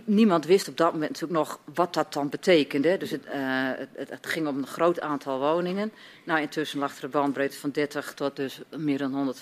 [0.04, 2.96] niemand wist op dat moment natuurlijk nog wat dat dan betekende.
[2.96, 5.92] Dus het, het, het, ging om een groot aantal woningen.
[6.24, 9.34] Nou, intussen lag er een bandbreedte van 30 tot dus meer dan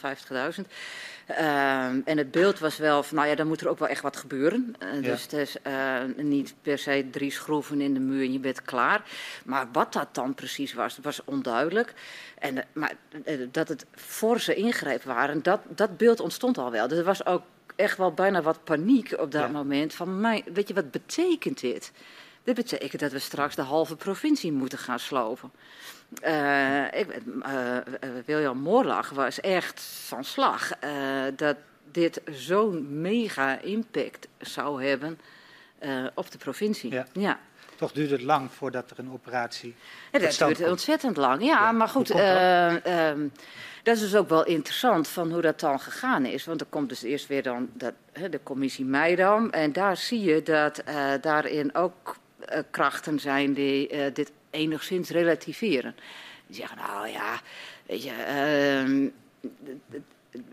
[0.61, 0.65] 150.000.
[1.31, 4.03] Uh, en het beeld was wel van, nou ja, dan moet er ook wel echt
[4.03, 4.75] wat gebeuren.
[4.81, 5.01] Ja.
[5.01, 8.63] Dus het is uh, niet per se drie schroeven in de muur en je bent
[8.63, 9.03] klaar.
[9.45, 11.95] Maar wat dat dan precies was, was onduidelijk.
[12.39, 12.93] En, maar
[13.51, 16.89] dat het forse ingrepen waren, dat, dat beeld ontstond al wel.
[16.89, 17.43] Dus er was ook
[17.77, 19.49] echt wel bijna wat paniek op dat ja.
[19.49, 19.95] moment.
[19.95, 21.93] Van, mij, weet je, wat betekent dit?
[22.43, 25.53] Dit betekent dat we straks de halve provincie moeten gaan slopen.
[26.25, 27.07] Uh, ik,
[27.47, 27.77] uh,
[28.25, 30.73] William Moorlag was echt van slag
[31.37, 31.57] dat
[31.91, 35.21] dit zo'n mega impact zou hebben
[36.15, 36.93] op de provincie.
[36.93, 37.07] Ja.
[37.13, 37.39] ja.
[37.77, 39.75] Toch duurde het lang voordat er een operatie.
[40.13, 41.73] Ja, dat duurde ontzettend lang, ja, ja.
[41.73, 42.07] maar goed.
[42.07, 42.87] Dat?
[42.87, 43.33] Um,
[43.83, 46.45] dat is dus ook wel interessant van hoe dat dan gegaan is.
[46.45, 47.93] Want er komt dus eerst weer dan dat,
[48.31, 49.51] de commissie Meidam.
[49.51, 50.83] En daar zie je dat
[51.21, 52.17] daarin ook
[52.71, 55.95] krachten zijn die dit enigszins relativeren.
[56.47, 57.41] Die zeggen, nou ja,
[57.87, 58.13] weet je,
[58.91, 59.11] uh,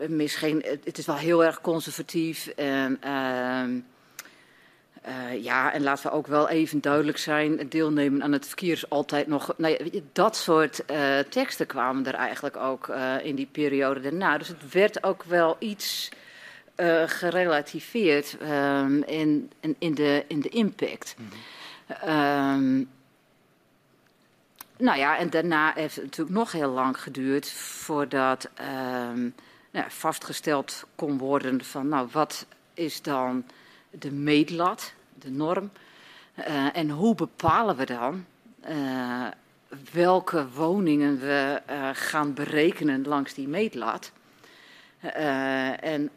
[0.10, 2.48] misschien, het is wel heel erg conservatief.
[2.48, 3.64] En, uh,
[5.08, 8.90] uh, ja, en laten we ook wel even duidelijk zijn, deelnemen aan het verkeer is
[8.90, 9.54] altijd nog...
[9.58, 14.38] Nou ja, dat soort uh, teksten kwamen er eigenlijk ook uh, in die periode daarna.
[14.38, 16.10] Dus het werd ook wel iets
[17.06, 21.16] gerelativeerd um, in, in, in, de, in de impact.
[21.18, 21.30] Mm
[21.88, 22.88] -hmm.
[24.78, 28.50] Nou ja, en daarna heeft het natuurlijk nog heel lang geduurd voordat
[29.10, 29.36] um,
[29.72, 33.46] nou, vastgesteld kon worden van, nou, wat is dan
[33.90, 35.72] de meetlat, de norm?
[36.40, 38.26] Uh, en hoe bepalen we dan
[38.70, 39.28] uh,
[39.92, 44.12] welke woningen we uh, gaan berekenen langs die meetlat?
[45.80, 46.10] en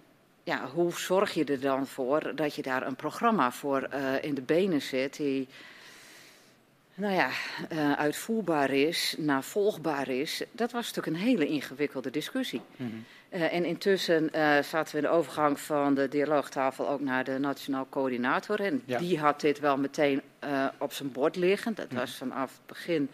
[0.42, 3.88] ja, hoe zorg je er dan voor dat je daar een programma voor
[4.20, 5.48] in de benen zet die
[6.98, 7.30] nou ja,
[7.72, 12.60] uh, uitvoerbaar is, navolgbaar is, dat was natuurlijk een hele ingewikkelde discussie.
[12.76, 13.04] Mm -hmm.
[13.40, 17.38] uh, en intussen uh, zaten we in de overgang van de dialoogtafel ook naar de
[17.38, 18.60] nationaal coördinator.
[18.60, 18.98] En ja.
[18.98, 20.22] die had dit wel meteen
[20.78, 21.74] op zijn bord liggen.
[21.74, 22.00] Dat mm -hmm.
[22.00, 23.10] was vanaf het begin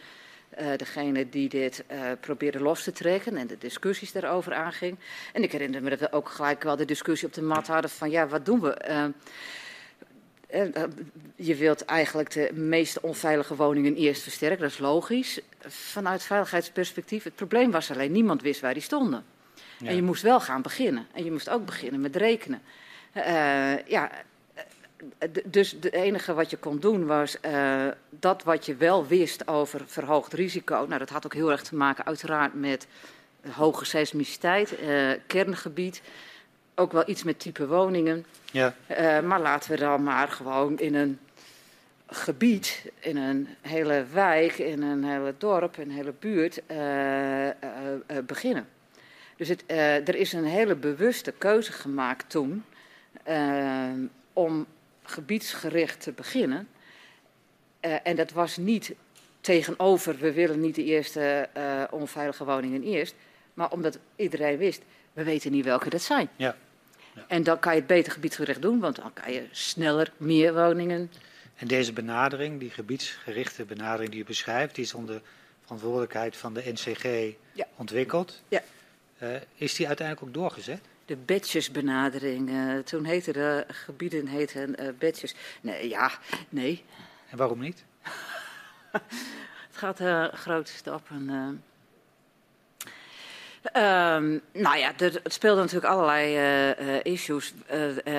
[0.76, 1.84] degene die dit
[2.20, 4.98] probeerde los te trekken en de discussies daarover aanging.
[5.32, 7.90] En ik herinner me dat we ook gelijk wel de discussie op de mat hadden
[7.90, 9.12] van ja, wat doen we?
[10.46, 10.62] Eh,
[11.36, 15.40] je wilt eigenlijk de meest onveilige woningen eerst versterken, dat is logisch.
[15.66, 17.24] Vanuit veiligheidsperspectief.
[17.24, 19.24] Het probleem was alleen, niemand wist waar die stonden.
[19.78, 19.88] Ja.
[19.88, 21.06] En je moest wel gaan beginnen.
[21.12, 22.62] En je moest ook beginnen met rekenen.
[23.16, 24.10] Uh, ja,
[25.44, 29.82] dus het enige wat je kon doen was uh, dat wat je wel wist over
[29.86, 30.84] verhoogd risico.
[30.88, 32.86] Nou, dat had ook heel erg te maken uiteraard met
[33.50, 36.02] hoge seismiciteit, uh, kerngebied
[36.74, 38.26] ook wel iets met type woningen.
[38.52, 38.74] Ja.
[38.90, 41.18] Uh, maar laten we dan maar gewoon in een
[42.06, 47.52] gebied, in een hele wijk, in een hele dorp, in een hele buurt uh, uh,
[48.26, 48.68] beginnen.
[49.36, 52.64] Dus het, er is een hele bewuste keuze gemaakt toen
[54.32, 54.66] om
[55.02, 56.68] gebiedsgericht te beginnen.
[57.80, 58.94] En dat was niet
[59.40, 61.48] tegenover, we willen niet de eerste
[61.90, 63.14] onveilige woningen eerst.
[63.54, 64.82] Maar omdat iedereen wist,
[65.12, 66.28] we weten niet welke dat zijn.
[66.36, 66.56] Ja.
[67.14, 67.24] Ja.
[67.28, 71.10] En dan kan je het beter gebiedsgericht doen, want dan kan je sneller meer woningen.
[71.56, 75.20] En deze benadering, die gebiedsgerichte benadering die je beschrijft, die is onder
[75.62, 77.66] verantwoordelijkheid van de NCG ja.
[77.76, 78.42] ontwikkeld.
[78.48, 78.62] Ja.
[79.22, 80.80] Uh, is die uiteindelijk ook doorgezet?
[81.04, 82.50] De badgesbenadering.
[82.50, 85.34] Uh, toen heette de gebieden heten uh, badges.
[85.60, 86.12] Nee, ja,
[86.48, 86.84] nee.
[87.30, 87.84] En waarom niet?
[89.70, 90.00] het gaat
[90.34, 91.62] grote stappen.
[93.64, 97.54] Um, nou ja, er, het speelde natuurlijk allerlei issues.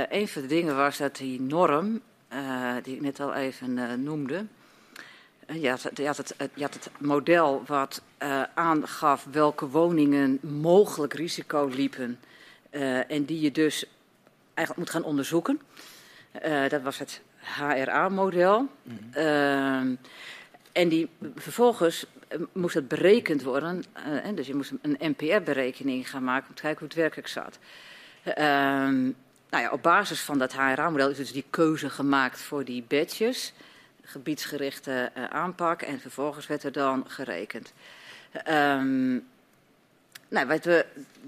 [0.10, 2.02] een van de dingen was dat die norm,
[2.84, 4.46] die ik net al even noemde,
[5.54, 11.14] je had, je, had het, je had, het, model wat uh, aangaf welke woningen mogelijk
[11.14, 12.20] risico liepen.
[12.72, 13.86] Uh, en die je dus
[14.54, 15.62] eigenlijk moet gaan onderzoeken.
[16.46, 18.68] Uh, dat was het HRA-model.
[18.84, 19.98] Mm -hmm.
[20.72, 22.06] en die, vervolgens
[22.52, 23.84] moest het berekend worden.
[24.24, 27.60] en dus je moest een NPR-berekening gaan maken om te kijken hoe het werkelijk zat.
[28.24, 29.04] Ehm,
[29.50, 33.54] nou ja, op basis van dat HRA-model is dus die keuze gemaakt voor die badges
[34.06, 37.74] gebiedsgerichte uh, aanpak en vervolgens werd er dan gerekend.
[38.48, 39.28] Um,
[40.28, 40.86] nou, wat we,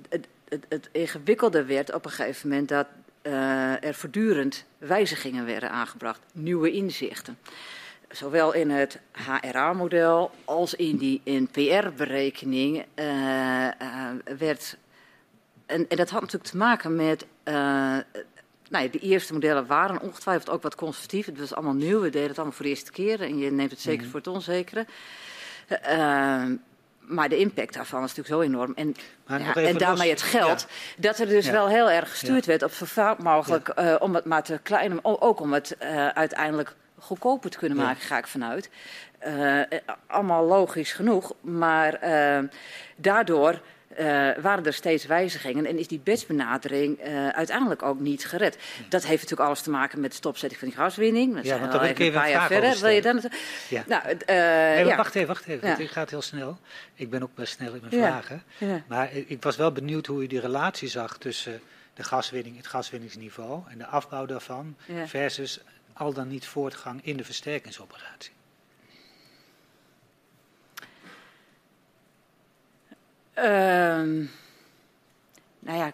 [0.09, 2.87] het, het, het, ingewikkelde werd op een gegeven moment dat
[3.81, 7.37] er voortdurend wijzigingen werden aangebracht, nieuwe inzichten.
[8.09, 13.67] Zowel in het HRA-model als in die NPR-berekening uh,
[14.38, 14.77] werd.
[15.65, 17.25] En, en, dat had natuurlijk te maken met
[18.69, 21.25] nou, de eerste modellen waren ongetwijfeld ook wat conservatief.
[21.25, 21.99] Het was allemaal nieuw.
[21.99, 23.21] We deden het allemaal voor de eerste keer.
[23.21, 24.09] En je neemt het zeker mm.
[24.09, 24.85] voor het onzekere.
[25.69, 26.43] Uh,
[26.99, 28.73] maar de impact daarvan is natuurlijk zo enorm.
[28.75, 28.95] En,
[29.27, 30.61] ja, en daarmee het geld.
[30.61, 30.67] Ja.
[30.97, 31.51] Dat er dus ja.
[31.51, 33.73] wel heel erg gestuurd werd op zo vaak mogelijk.
[33.79, 34.99] Uh, om het maar te klein.
[35.05, 38.69] Ook om het uh, uiteindelijk goedkoper te kunnen maken, ga ik vanuit.
[39.27, 39.61] Uh,
[40.07, 41.33] allemaal logisch genoeg.
[41.41, 41.99] Maar
[42.95, 43.61] daardoor
[43.91, 43.97] uh,
[44.37, 47.01] waren er steeds wijzigingen en is die bedsbenadering
[47.31, 48.57] uiteindelijk ook niet gered.
[48.89, 51.35] Dat heeft natuurlijk alles te maken met de stopzetting van die gaswinning.
[51.35, 52.79] Dat ja, want dan wil ik even een verder.
[52.79, 53.21] Wil je dan
[53.69, 53.83] ja.
[53.87, 54.95] Nou, nee, ja.
[54.95, 55.67] Wacht even, wacht even.
[55.67, 55.75] Ja.
[55.75, 56.57] Het gaat heel snel.
[56.95, 58.43] Ik ben ook best snel in mijn vragen.
[58.87, 61.61] Maar ik was wel benieuwd hoe u die relatie zag tussen
[61.93, 64.75] de gaswinning, het gaswinningsniveau en de afbouw daarvan
[65.05, 65.59] versus
[65.97, 68.31] al dan niet voortgang in de versterkingsoperatie.
[73.35, 73.43] Uh,
[75.59, 75.91] nou ja,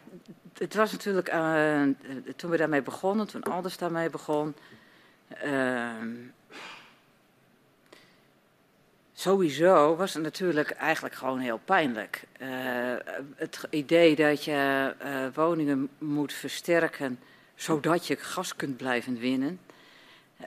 [0.57, 1.81] het was natuurlijk uh,
[2.35, 4.55] toen we daarmee begonnen, toen Alders daarmee begon.
[5.45, 5.91] Uh,
[9.13, 12.23] sowieso was het natuurlijk eigenlijk gewoon heel pijnlijk.
[12.41, 12.49] Uh,
[13.35, 17.19] het idee dat je uh, woningen moet versterken
[17.55, 19.59] zodat je gas kunt blijven winnen.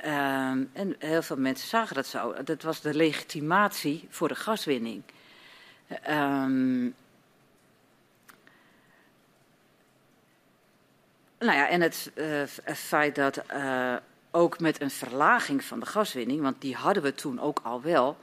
[0.03, 2.35] Ehm, en heel veel mensen zagen dat zo.
[2.45, 5.03] Dat was de legitimatie voor de gaswinning.
[6.09, 6.95] Um,
[11.39, 12.43] nou ja, en het uh,
[12.75, 13.97] feit dat uh,
[14.31, 18.17] ook met een verlaging van de gaswinning, want die hadden we toen ook al wel,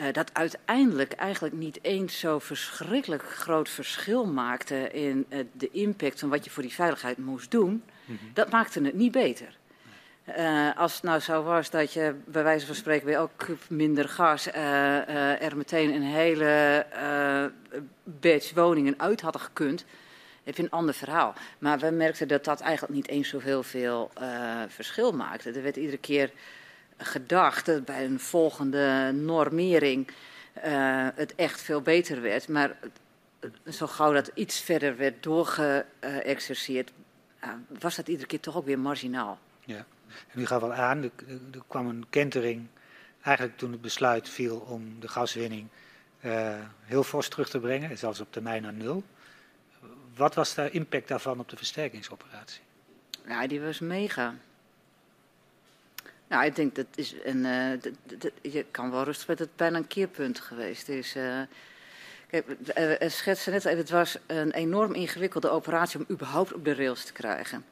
[0.00, 6.28] uh, dat uiteindelijk eigenlijk niet eens zo verschrikkelijk groot verschil maakte in de impact van
[6.28, 8.30] wat je voor die veiligheid moest doen, mm -hmm.
[8.34, 9.58] dat maakte het niet beter.
[10.28, 14.08] Uh, als het nou zo was dat je bij wijze van spreken bij elk minder
[14.08, 16.74] gas uh, uh, er meteen een hele
[18.04, 19.84] batch woningen uit hadden gekund,
[20.44, 21.34] heb je een ander verhaal.
[21.58, 24.10] Maar we merkten dat dat eigenlijk niet eens zoveel veel
[24.68, 25.50] verschil maakte.
[25.50, 26.30] Er werd iedere keer
[26.96, 30.10] gedacht dat bij een volgende normering
[31.14, 32.48] het echt veel beter werd.
[32.48, 32.76] Maar
[33.68, 36.90] zo gauw dat iets verder werd doorgeëxerceerd,
[37.78, 39.38] was dat iedere keer toch ook weer marginaal.
[39.64, 39.84] Ja.
[40.32, 41.10] En u gaf al aan, er,
[41.52, 42.66] er, kwam een kentering
[43.22, 45.68] eigenlijk toen het besluit viel om de gaswinning
[46.20, 49.04] uh, heel fors terug te brengen, zelfs op termijn naar nul.
[50.16, 52.60] Wat was de impact daarvan op de versterkingsoperatie?
[53.24, 54.34] Nou, die was mega.
[56.28, 57.42] Nou, ik denk dat is een.
[58.18, 61.16] Dat, je kan wel rustig met het bijna een keerpunt geweest is.
[61.16, 61.40] Uh,
[62.26, 62.46] kijk,
[62.78, 67.04] uh, schetsen net even, het was een enorm ingewikkelde operatie om überhaupt op de rails
[67.04, 67.64] te krijgen.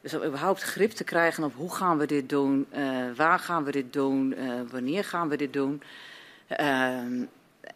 [0.00, 3.64] Dus om überhaupt grip te krijgen op hoe gaan we dit doen, uh, waar gaan
[3.64, 5.82] we dit doen, uh, wanneer gaan we dit doen.
[6.60, 6.96] Uh,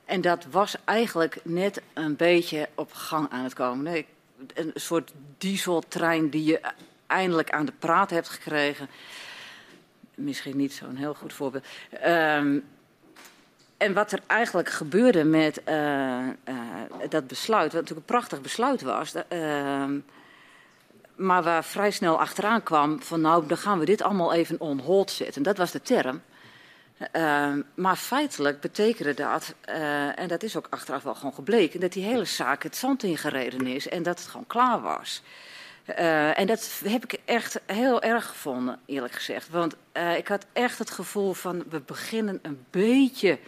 [0.05, 4.05] en dat was eigenlijk net een beetje op gang aan het komen.
[4.55, 6.61] Een soort dieseltrein die je
[7.07, 8.89] eindelijk aan de praat hebt gekregen.
[10.15, 11.65] Misschien niet zo'n heel goed voorbeeld.
[11.91, 12.59] Ehm,
[13.77, 15.63] en wat er eigenlijk gebeurde met
[17.09, 19.99] dat besluit, wat natuurlijk een prachtig besluit was, ehm,
[21.17, 24.79] maar waar vrij snel achteraan kwam van nou, dan gaan we dit allemaal even on
[24.79, 25.43] hold zetten.
[25.43, 26.23] Dat was de term.
[27.13, 31.93] Uh, maar feitelijk betekende dat, uh, en dat is ook achteraf wel gewoon gebleken, dat
[31.93, 35.23] die hele zaak het zand ingereden is en dat het gewoon klaar was.
[35.99, 39.49] Uh, en dat heb ik echt heel erg gevonden, eerlijk gezegd.
[39.49, 39.77] Want
[40.17, 43.39] ik had echt het gevoel van we beginnen een beetje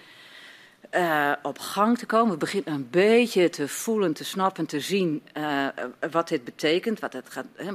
[0.95, 2.33] uh, op gang te komen.
[2.33, 5.67] We beginnen een beetje te voelen, te snappen, te zien uh,
[6.11, 7.01] wat dit betekent.
[7.01, 7.69] Wat het gaat, uh,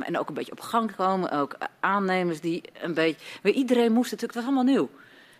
[0.00, 1.30] en ook een beetje op gang komen.
[1.30, 3.20] Ook aannemers die een beetje.
[3.42, 4.90] Maar iedereen moest natuurlijk, het was allemaal nieuw.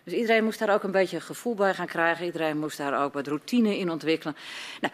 [0.03, 2.25] Dus iedereen moest daar ook een beetje gevoel bij gaan krijgen.
[2.25, 4.35] Iedereen moest daar ook wat routine in ontwikkelen.
[4.81, 4.93] Nou,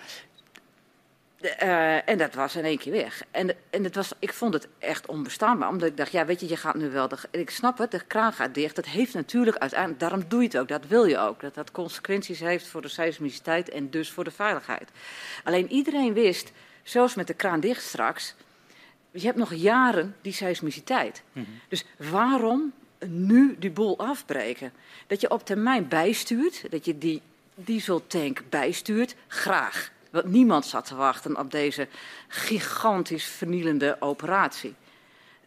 [1.43, 3.23] uh, en dat was in één keer weg.
[3.31, 5.69] En, en het was, ik vond het echt onbestaanbaar.
[5.69, 7.07] Omdat ik dacht, ja, weet je, je gaat nu wel...
[7.07, 8.75] De, ik snap het, de kraan gaat dicht.
[8.75, 9.99] Dat heeft natuurlijk uiteindelijk...
[9.99, 11.41] Daarom doe je het ook, dat wil je ook.
[11.41, 14.89] Dat dat consequenties heeft voor de seismiciteit en dus voor de veiligheid.
[15.43, 16.51] Alleen iedereen wist,
[16.83, 18.35] zoals met de kraan dicht straks...
[19.11, 21.23] Je hebt nog jaren die seismiciteit.
[21.31, 21.59] Mm -hmm.
[21.67, 22.73] Dus waarom
[23.07, 24.73] nu die boel afbreken?
[25.07, 27.21] Dat je op termijn bijstuurt, dat je die
[27.55, 29.91] dieseltank bijstuurt, graag.
[30.13, 31.87] Want niemand zat te wachten op deze
[32.27, 34.75] gigantisch vernielende operatie.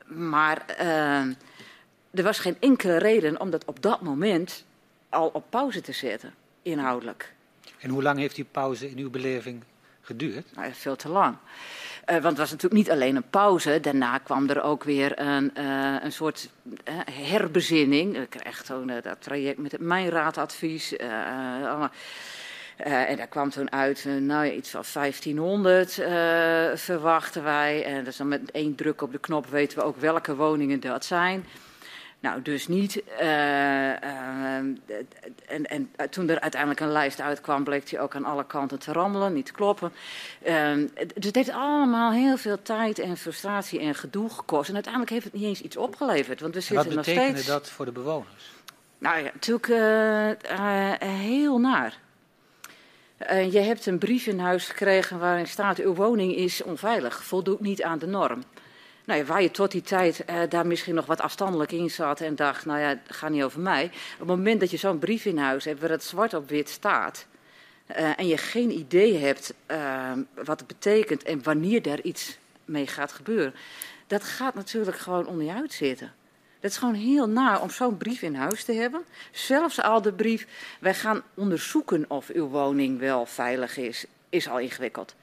[0.06, 1.20] Maar uh,
[2.10, 4.64] er was geen enkele reden om dat op dat moment
[5.08, 7.32] al op pauze te zetten, inhoudelijk.
[7.78, 9.62] En hoe lang heeft die pauze in uw beleving
[10.00, 10.46] geduurd?
[10.54, 11.36] Nou, veel te lang.
[11.36, 13.80] Uh, want het was natuurlijk niet alleen een pauze.
[13.80, 18.16] Daarna kwam er ook weer een, uh, een soort uh, herbezinning.
[18.16, 20.94] Ik kreeg toen dat traject met het Mijnraadadvies.
[22.84, 26.06] Uh, en daar kwam toen uit, uh, nou iets van 1500 uh,
[26.74, 27.84] verwachten wij.
[27.84, 31.04] En dus dan met één druk op de knop weten we ook welke woningen dat
[31.04, 31.46] zijn.
[32.20, 33.02] Nou, dus niet.
[33.16, 34.80] en,
[35.46, 39.32] en toen er uiteindelijk een lijst uitkwam, bleek die ook aan alle kanten te rammelen,
[39.32, 39.92] niet te kloppen.
[41.14, 44.68] dus het heeft allemaal heel veel tijd en frustratie en gedoe gekost.
[44.68, 46.40] En uiteindelijk heeft het niet eens iets opgeleverd.
[46.40, 48.54] Want we zitten wat betekende dat voor de bewoners?
[48.98, 49.66] Nou ja, natuurlijk
[51.00, 52.04] heel naar.
[53.18, 57.60] Uh, je hebt een brief in huis gekregen waarin staat: uw woning is onveilig, voldoet
[57.60, 58.42] niet aan de norm.
[59.04, 62.20] Nou ja, waar je tot die tijd uh, daar misschien nog wat afstandelijk in zat
[62.20, 63.84] en dacht: nou ja, gaat niet over mij.
[63.84, 66.68] Op het moment dat je zo'n brief in huis hebt waar het zwart op wit
[66.68, 67.26] staat.
[67.90, 69.54] Uh, en je geen idee hebt
[70.34, 73.54] wat het betekent en wanneer daar iets mee gaat gebeuren.
[74.06, 76.12] Dat gaat natuurlijk gewoon onder je uitzitten.
[76.66, 79.04] Het is gewoon heel naar om zo'n brief in huis te hebben.
[79.30, 80.46] Zelfs al de brief,
[80.80, 85.14] wij gaan onderzoeken of uw woning wel veilig is, is al ingewikkeld.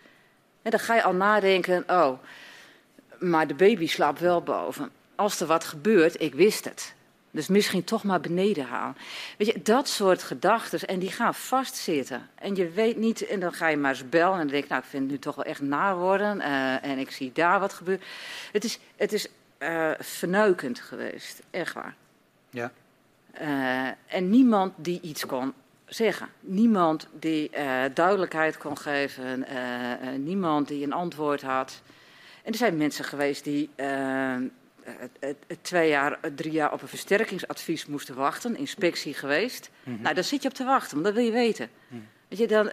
[0.61, 2.19] En dan ga je al nadenken, oh,
[3.19, 4.89] maar de baby slaapt wel boven.
[5.15, 6.93] Als er wat gebeurt, ik wist het.
[7.31, 8.97] Dus misschien toch maar beneden halen.
[9.37, 10.79] Weet je, dat soort gedachten.
[10.79, 12.29] En die gaan vastzitten.
[12.35, 14.33] En je weet niet, en dan ga je maar eens bellen.
[14.33, 16.37] En dan denk ik, nou, ik vind het nu toch wel echt naar worden.
[16.37, 18.05] Uh, en ik zie daar wat gebeuren.
[18.51, 19.27] Het is, het is
[19.63, 21.41] uh, vernuikend geweest.
[21.51, 21.95] Echt waar.
[22.49, 22.71] Ja.
[23.41, 25.53] Uh, en niemand die iets kon
[25.85, 26.29] zeggen.
[26.39, 29.45] Niemand die uh, duidelijkheid kon geven.
[30.23, 31.81] niemand die een antwoord had.
[32.43, 33.69] En er zijn mensen geweest die
[35.61, 38.57] twee jaar, drie jaar op een versterkingsadvies moesten wachten.
[38.57, 39.69] Inspectie geweest.
[39.83, 40.01] Mm -hmm.
[40.01, 41.69] Nou, daar zit je op te wachten, want dat wil je weten.
[41.87, 42.07] Mm.
[42.27, 42.69] Weet je, dan,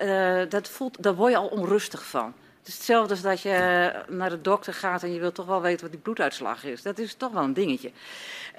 [0.49, 2.35] dat voelt, daar word je al onrustig van.
[2.61, 5.63] Het is hetzelfde als dat je naar de dokter gaat en je wilt toch wel
[5.63, 6.83] weten wat die bloeduitslag is.
[6.83, 7.91] Dat is toch wel een dingetje.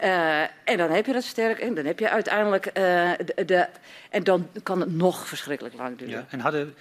[0.04, 2.66] Uh, en dan heb je dat sterk en dan heb je uiteindelijk.
[2.66, 2.74] Uh,
[3.46, 3.68] de,
[4.10, 6.14] en dan kan het nog verschrikkelijk lang duren.
[6.14, 6.76] Ja, en hadden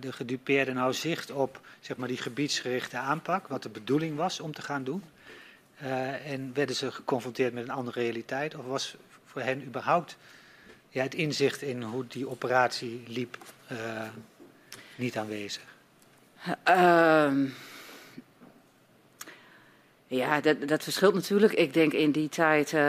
[0.00, 4.52] de gedupeerden nou zicht op zeg maar, die gebiedsgerichte aanpak, wat de bedoeling was om
[4.54, 5.04] te gaan doen?
[6.24, 8.54] en werden ze geconfronteerd met een andere realiteit?
[8.54, 10.16] Of was voor hen überhaupt
[10.88, 13.38] ja, het inzicht in hoe die operatie liep
[14.96, 15.67] niet aanwezig?
[16.68, 17.32] Uh,
[20.10, 21.52] ja, dat, dat, verschilt natuurlijk.
[21.52, 22.80] Ik denk in die tijd uh,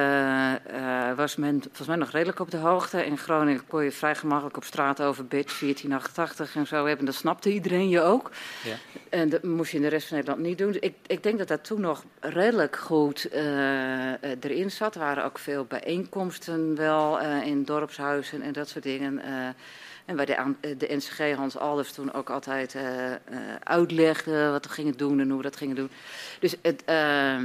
[0.73, 3.05] uh, was men volgens mij nog redelijk op de hoogte.
[3.05, 7.05] In Groningen kon je vrij gemakkelijk op straat over BIT 1488 en zo hebben.
[7.05, 8.31] Dat snapte iedereen je ook.
[8.63, 8.75] Ja.
[9.09, 10.77] En dat moest je in de rest van Nederland niet doen.
[10.79, 14.95] Ik, ik denk dat dat toen nog redelijk goed uh, erin zat.
[14.95, 19.21] Er waren ook veel bijeenkomsten wel in dorpshuizen en dat soort dingen.
[20.09, 23.15] En waar de, de NCG Hans Alders toen ook altijd uh, uh,
[23.63, 25.89] uitlegde wat we gingen doen en hoe we dat gingen doen.
[26.39, 27.39] Dus het, uh,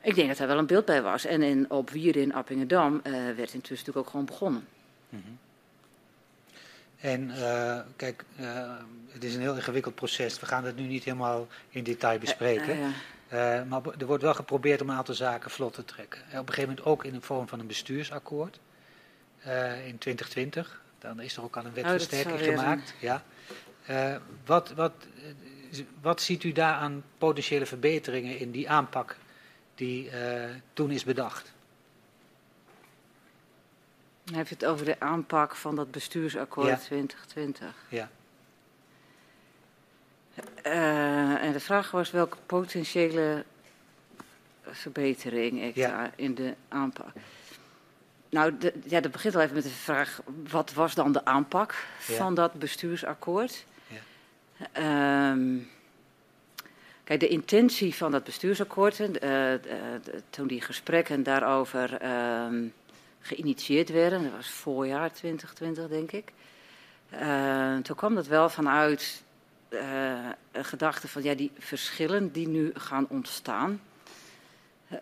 [0.00, 1.24] ik denk dat daar wel een beeld bij was.
[1.24, 4.66] En in, op Wieren in Appingedam uh, werd intussen natuurlijk ook gewoon begonnen.
[5.08, 5.38] Mm -hmm.
[7.00, 7.32] En
[7.96, 8.24] kijk,
[9.08, 10.40] het is een heel ingewikkeld proces.
[10.40, 12.78] We gaan het nu niet helemaal in detail bespreken.
[13.30, 13.64] Ja.
[13.64, 16.20] maar er wordt wel geprobeerd om een aantal zaken vlot te trekken.
[16.20, 18.58] Op een gegeven moment ook in de vorm van een bestuursakkoord.
[19.86, 20.79] in 2020.
[21.00, 22.94] Dan is er ook al een wetversterking oh, gemaakt.
[23.00, 23.22] Ja.
[24.44, 24.92] wat, wat,
[26.00, 29.16] wat ziet u daar aan potentiële verbeteringen in die aanpak
[29.74, 30.10] die
[30.72, 31.52] toen is bedacht?
[34.24, 37.74] Dan heb je het over de aanpak van dat bestuursakkoord 2020.
[37.88, 38.10] Ja.
[40.66, 43.44] Uh, en de vraag was welke potentiële
[44.62, 47.12] verbetering ik daar in de aanpak.
[48.30, 51.86] Nou, de, ja, dat begint al even met de vraag: wat was dan de aanpak
[51.98, 53.64] van dat bestuursakkoord?
[53.86, 55.30] Ja.
[55.30, 55.70] Um,
[57.04, 59.52] kijk, de intentie van dat bestuursakkoord, uh,
[60.30, 62.06] toen die gesprekken daarover
[62.46, 62.72] um,
[63.20, 64.22] geïnitieerd werden.
[64.22, 66.32] Dat was voorjaar 2020, denk ik.
[67.12, 69.22] Uh, toen kwam dat wel vanuit
[69.68, 69.80] uh,
[70.52, 73.80] een gedachte van ja, die verschillen die nu gaan ontstaan,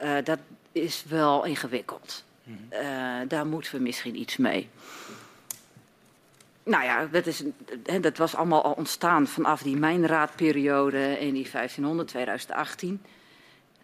[0.02, 0.38] uh, dat
[0.72, 2.24] is wel ingewikkeld.
[2.48, 3.28] -hmm.
[3.28, 4.68] daar moeten we misschien iets mee.
[6.62, 7.42] Nou ja, dat, is,
[8.00, 13.02] dat was allemaal al ontstaan vanaf die mijnraadperiode in die 1500, 2018.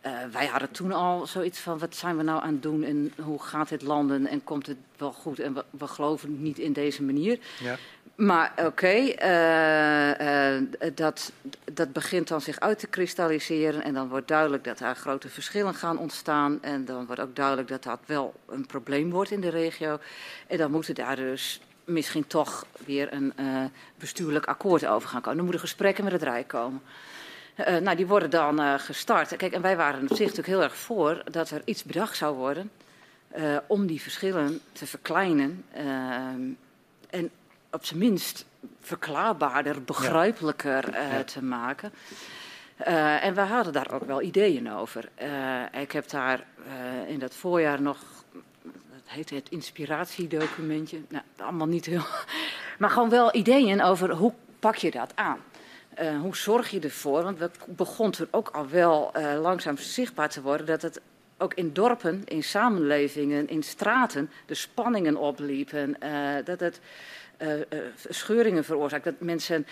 [0.07, 3.13] Uh, wij hadden toen al zoiets van, wat zijn we nou aan het doen en
[3.23, 6.73] hoe gaat het landen en komt het wel goed en we, we geloven niet in
[6.73, 7.39] deze manier.
[7.59, 7.77] Ja.
[8.15, 11.33] Maar oké, okay, uh, uh, dat,
[11.73, 15.75] dat begint dan zich uit te kristalliseren en dan wordt duidelijk dat daar grote verschillen
[15.75, 19.49] gaan ontstaan en dan wordt ook duidelijk dat dat wel een probleem wordt in de
[19.49, 19.99] regio.
[20.47, 23.33] En dan moeten daar dus misschien toch weer een
[23.99, 25.37] bestuurlijk akkoord over gaan komen.
[25.37, 26.83] Dan moeten gesprekken met het Rijk komen.
[27.57, 29.37] Uh, nou, die worden dan uh, gestart.
[29.37, 32.37] Kijk, en wij waren op zich natuurlijk heel erg voor dat er iets bedacht zou
[32.37, 32.71] worden
[33.37, 35.65] uh, om die verschillen te verkleinen.
[37.11, 37.31] en
[37.71, 38.47] op zijn minst
[38.81, 40.85] verklaarbaarder, begrijpelijker
[41.25, 41.93] te maken.
[42.77, 45.09] en we hadden daar ook wel ideeën over.
[45.81, 46.47] ik heb daar
[47.07, 47.99] in dat voorjaar nog,
[48.73, 52.05] dat heet het inspiratiedocumentje, nou, allemaal niet heel,
[52.79, 55.39] maar gewoon wel ideeën over hoe pak je dat aan.
[56.03, 57.23] Uh, hoe zorg je ervoor?
[57.23, 61.01] Want het begon toen ook al wel uh, langzaam zichtbaar te worden dat het
[61.39, 65.97] ook in dorpen, in samenlevingen, in straten de spanningen opliepen.
[66.03, 66.81] Uh, dat het
[68.09, 69.05] scheuringen veroorzaakt.
[69.05, 69.67] Dat mensen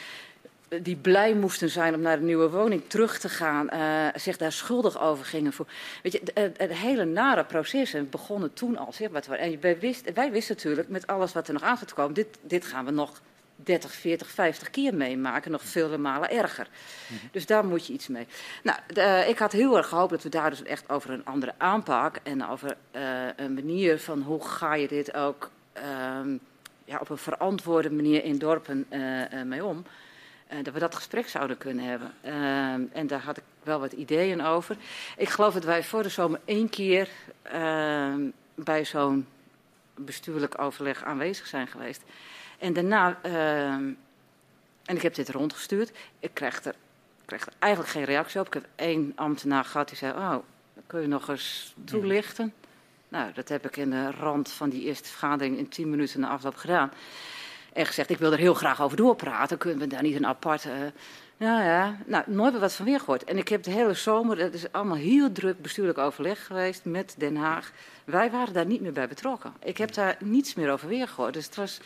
[0.82, 3.68] die blij moesten zijn om naar een nieuwe woning terug te gaan,
[4.14, 5.52] zich daar schuldig over gingen.
[5.52, 5.66] Voor.
[6.02, 9.46] Weet je, het, hele nare proces begonnen toen al zichtbaar te worden.
[9.46, 12.14] En wij, wist, wij wisten natuurlijk met alles wat er nog aan zat te komen,
[12.14, 13.20] dit, dit gaan we nog
[13.64, 15.50] 30, 40, 50 keer meemaken.
[15.50, 16.68] Nog vele malen erger.
[17.08, 17.28] Mm -hmm.
[17.32, 18.26] Dus daar moet je iets mee.
[18.62, 21.54] Nou, de, ik had heel erg gehoopt dat we daar dus echt over een andere
[21.58, 23.02] aanpak en over uh,
[23.36, 25.50] een manier van hoe ga je dit ook
[26.22, 26.40] um,
[26.84, 29.84] ja, op een verantwoorde manier in dorpen uh, uh, mee om.
[30.62, 32.12] dat we dat gesprek zouden kunnen hebben.
[32.20, 34.76] Ehm, en daar had ik wel wat ideeën over.
[35.16, 37.08] Ik geloof dat wij voor de zomer één keer
[37.42, 38.20] ehm,
[38.54, 39.26] bij zo'n
[39.94, 42.02] bestuurlijk overleg aanwezig zijn geweest.
[42.62, 43.72] En daarna, uh,
[44.84, 46.74] en ik heb dit rondgestuurd, ik krijg er,
[47.26, 48.46] er eigenlijk geen reactie op.
[48.46, 50.36] Ik heb één ambtenaar gehad die zei, oh,
[50.86, 52.52] kun je nog eens toelichten?
[53.08, 56.28] Nou, dat heb ik in de rand van die eerste vergadering in tien minuten na
[56.28, 56.92] afloop gedaan.
[57.72, 59.58] En gezegd, ik wil er heel graag over doorpraten.
[59.58, 60.68] Kunnen we daar niet een aparte...
[60.68, 60.76] Uh,
[61.36, 61.96] ja, ja.
[62.06, 63.24] Nou, nooit meer wat van weer gehoord.
[63.24, 67.14] En ik heb de hele zomer, dat is allemaal heel druk bestuurlijk overleg geweest met
[67.18, 67.72] Den Haag.
[68.04, 69.52] Wij waren daar niet meer bij betrokken.
[69.64, 71.34] Ik heb daar niets meer over weer gehoord.
[71.34, 71.80] Dus het was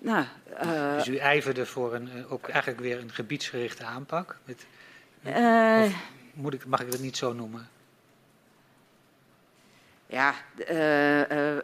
[0.00, 0.24] nou,
[0.62, 4.38] uh, dus u ijverde voor een, eh, ook eigenlijk weer een gebiedsgerichte aanpak?
[4.44, 4.66] Met,
[5.22, 5.92] uh,
[6.32, 7.68] moet ik, mag ik dat niet zo noemen?
[10.06, 10.34] Ja,
[10.70, 11.58] uh,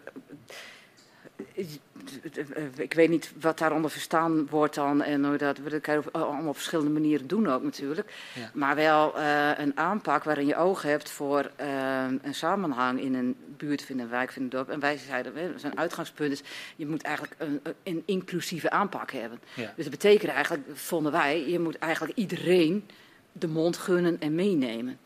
[2.77, 5.03] ik weet niet wat daaronder verstaan wordt dan.
[5.03, 8.13] En dat we dat allemaal op verschillende manieren doen ook natuurlijk.
[8.35, 8.51] Ja.
[8.55, 13.37] Maar wel uh, een aanpak waarin je oog hebt voor uh, een samenhang in een
[13.57, 14.69] buurt in een wijk in een dorp.
[14.69, 16.43] En wij zeiden, zijn uitgangspunt is,
[16.77, 19.41] je moet eigenlijk een, een inclusieve aanpak hebben.
[19.55, 19.73] Ja.
[19.77, 22.89] Dus dat betekent eigenlijk, vonden wij, je moet eigenlijk iedereen
[23.33, 24.99] de mond gunnen en meenemen.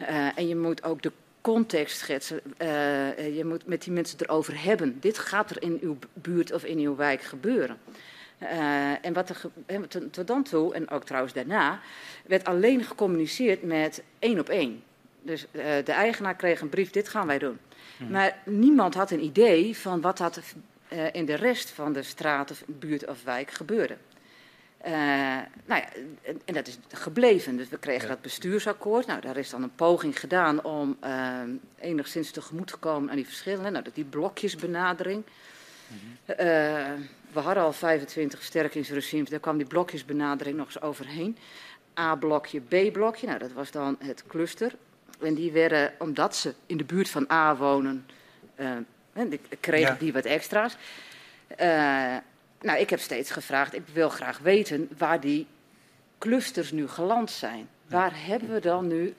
[0.00, 2.40] Uh, en je moet ook de context schetsen.
[2.58, 5.00] Uh, je moet met die mensen erover hebben.
[5.00, 7.78] Dit gaat er in uw buurt of in uw wijk gebeuren.
[8.42, 9.40] Uh, en wat er
[10.10, 11.80] tot dan toe, en ook trouwens daarna,
[12.26, 14.82] werd alleen gecommuniceerd met één op één.
[15.22, 17.58] Dus uh, de eigenaar kreeg een brief, dit gaan wij doen.
[17.96, 18.10] Hmm.
[18.10, 20.40] Maar niemand had een idee van wat dat
[21.12, 23.96] in de rest van de straat of buurt of wijk gebeurde.
[24.86, 24.92] Uh,
[25.64, 25.88] nou ja,
[26.22, 27.56] en, en, dat is gebleven.
[27.56, 28.08] Dus we kregen ja.
[28.08, 29.06] dat bestuursakkoord.
[29.06, 31.40] Nou, daar is dan een poging gedaan om uh,
[31.78, 33.72] enigszins tegemoet te komen aan die verschillen.
[33.72, 35.24] Nou, dat die blokjesbenadering.
[35.86, 36.46] Mm -hmm.
[36.46, 41.36] uh, we hadden al 25 versterkingsregimes, daar kwam die blokjesbenadering nog eens overheen.
[41.98, 44.74] A-blokje, B-blokje, nou dat was dan het cluster.
[45.20, 48.06] En die werden, omdat ze in de buurt van A wonen,
[49.60, 50.76] kregen die wat extra's.
[52.60, 55.46] Nou, ik heb steeds gevraagd, ik wil graag weten waar die
[56.18, 57.68] clusters nu geland zijn.
[57.86, 59.14] Waar hebben we dan nu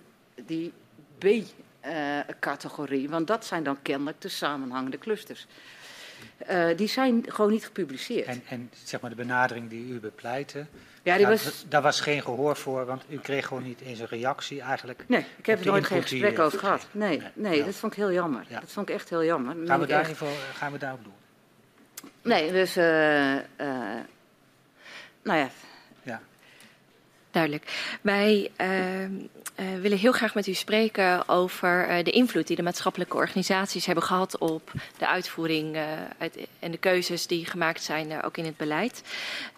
[0.45, 0.73] die
[1.17, 3.09] B-categorie?
[3.09, 5.47] Want dat zijn dan kennelijk de samenhangende clusters.
[6.49, 8.27] Uh, die zijn gewoon niet gepubliceerd.
[8.27, 10.65] En, en, zeg maar de benadering die u bepleitte,
[11.03, 11.65] ja, die was...
[11.69, 15.03] daar was geen gehoor voor, want u kreeg gewoon niet eens een reactie eigenlijk.
[15.07, 16.87] Nee, ik heb er nooit geen gesprek over gehad.
[16.91, 18.45] Nee, nee, dat vond ik heel jammer.
[18.47, 18.59] Ja.
[18.59, 19.55] Dat vond ik echt heel jammer.
[19.65, 20.21] Gaan we, daar echt...
[20.53, 21.13] gaan we daarop doen?
[22.21, 23.41] Nee, dus, uh, uh,
[25.23, 25.49] nou ja.
[26.03, 26.21] Ja.
[27.31, 27.97] Duidelijk.
[28.01, 29.13] Wij ehm,
[29.59, 33.85] uh, willen heel graag met u spreken over uh, de invloed die de maatschappelijke organisaties
[33.85, 35.83] hebben gehad op de uitvoering uh,
[36.17, 39.03] uit, en de keuzes die gemaakt zijn ook in het beleid.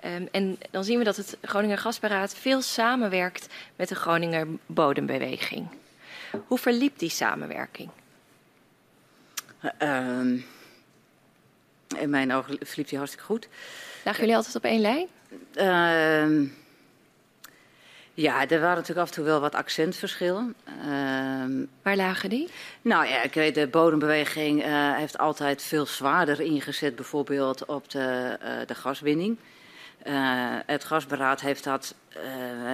[0.05, 5.67] Um, en dan zien we dat het Groninger Gasberaad veel samenwerkt met de Groninger Bodembeweging.
[6.47, 7.89] Hoe verliep die samenwerking?
[9.77, 10.37] Ehm,
[11.97, 13.47] in mijn ogen verliep die hartstikke goed.
[14.03, 15.07] Lagen jullie altijd op één lijn?
[18.13, 20.55] Ja, er waren natuurlijk af en toe wel wat accentverschillen.
[20.67, 22.49] Uh, Waar lagen die?
[22.81, 28.37] Nou ja, ik weet, de bodembeweging uh, heeft altijd veel zwaarder ingezet, bijvoorbeeld op de,
[28.43, 29.37] uh, de gaswinning.
[30.07, 30.13] Uh,
[30.65, 31.95] het gasberaad heeft dat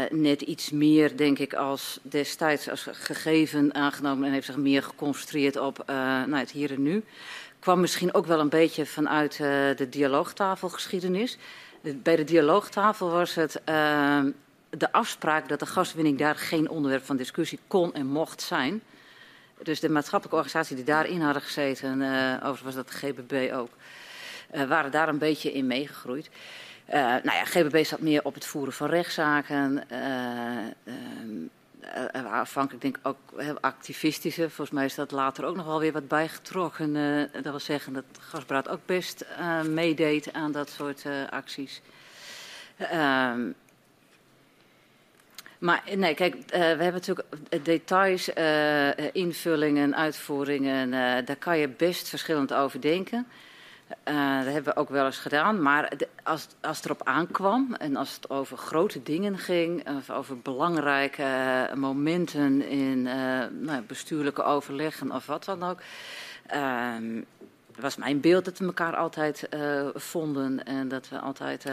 [0.10, 5.58] net iets meer, denk ik, als destijds als gegeven aangenomen en heeft zich meer geconcentreerd
[5.58, 7.04] op nou, het hier en nu.
[7.68, 9.38] Kwam misschien ook wel een beetje vanuit
[9.78, 11.38] de dialoogtafelgeschiedenis.
[11.82, 14.32] Bij de dialoogtafel was het ehm,
[14.70, 18.82] de afspraak dat de gaswinning daar geen onderwerp van discussie kon en mocht zijn.
[19.64, 23.70] Dus de maatschappelijke organisatie die daarin hadden gezeten, uh, overigens was dat de GBB ook,
[24.56, 26.30] uh, waren daar een beetje in meegegroeid.
[26.90, 29.84] Uh, nou ja, GBB zat meer op het voeren van rechtszaken.
[32.32, 33.18] Afhankelijk denk ik ook
[33.62, 34.42] activistische.
[34.42, 36.94] Volgens mij is dat later ook nog wel weer wat bijgetrokken.
[37.32, 39.26] dat wil zeggen dat Gasbraad ook best
[39.64, 41.82] meedeed aan dat soort acties.
[42.78, 43.42] Ehm,
[45.60, 47.28] maar nee, kijk, uh, we hebben natuurlijk
[47.64, 50.88] details, uh, invullingen, uitvoeringen.
[50.88, 53.28] Uh, daar kan je best verschillend over denken.
[53.88, 55.62] Dat hebben we ook wel eens gedaan.
[55.62, 55.92] Maar
[56.24, 61.70] als, als het erop aankwam en als het over grote dingen ging, of over belangrijke
[61.76, 63.02] momenten in
[63.62, 65.80] nou, bestuurlijke overleggen of wat dan ook.
[66.48, 67.22] Ehm,
[67.80, 69.50] was mijn beeld dat we elkaar altijd
[69.94, 71.66] vonden en dat we altijd.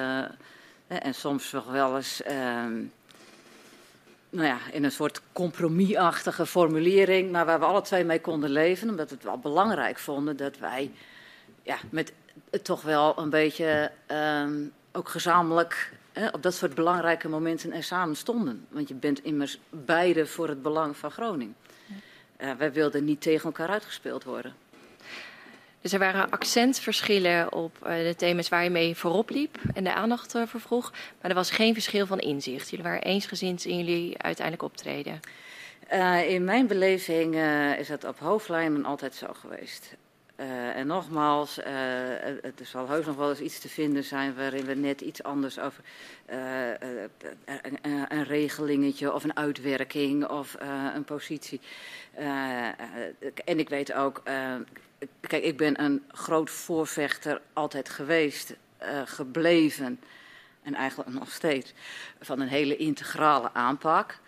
[0.87, 2.23] en soms nog wel eens.
[2.23, 2.83] Ehm,
[4.35, 8.89] nou ja, in een soort compromisachtige formulering, maar waar we alle twee mee konden leven,
[8.89, 10.91] omdat we het wel belangrijk vonden dat wij
[11.65, 12.13] ja, met
[12.63, 18.17] toch wel een beetje um, ook gezamenlijk hè, op dat soort belangrijke momenten er samen
[18.17, 18.67] stonden.
[18.69, 21.57] Want je bent immers beide voor het belang van Groningen.
[22.39, 24.55] Uh, wij wilden niet tegen elkaar uitgespeeld worden.
[25.81, 29.95] Dus er waren accentverschillen op uh, de thema's waar je mee voorop liep en de
[29.95, 30.93] aandacht uh, voor vroeg.
[31.21, 32.71] Maar er was geen verschil van inzicht.
[32.71, 35.21] Jullie waren eensgezind in jullie uiteindelijk optreden.
[36.27, 37.37] In mijn beleving
[37.79, 39.97] is dat op hoofdlijnen altijd zo geweest.
[40.37, 45.01] En nogmaals, er zal heus nog wel eens iets te vinden zijn waarin we net
[45.01, 45.85] iets anders over
[46.27, 47.79] een,
[48.09, 50.57] een, regelingetje of een uitwerking of
[50.95, 51.61] een positie.
[53.45, 54.23] en ik weet ook,
[55.21, 60.01] kijk, ik ben een groot voorvechter altijd geweest, uh, gebleven
[60.63, 61.73] en eigenlijk nog steeds
[62.21, 64.19] van een hele integrale aanpak.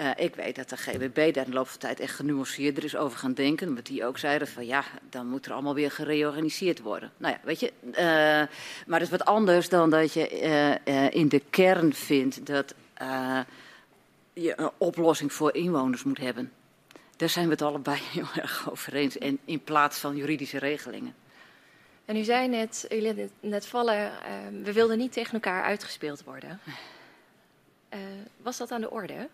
[0.00, 2.84] Uh, ik weet dat de GBB daar in de loop van de tijd echt genuanceerder
[2.84, 3.74] is over gaan denken.
[3.74, 7.12] Wat die ook zeiden van ja, dan moet er allemaal weer gereorganiseerd worden.
[7.16, 7.72] Nou ja, weet je.
[7.90, 7.96] Uh,
[8.86, 10.28] maar dat is wat anders dan dat je
[11.10, 12.74] in de kern vindt dat
[14.32, 16.52] je een oplossing voor inwoners moet hebben.
[17.16, 19.18] Daar zijn we het allebei heel erg over eens.
[19.18, 21.14] En in plaats van juridische regelingen.
[22.04, 24.12] En u zei net, u liet net vallen,
[24.62, 26.60] we wilden niet tegen elkaar uitgespeeld worden.
[28.36, 29.28] Was dat aan de orde?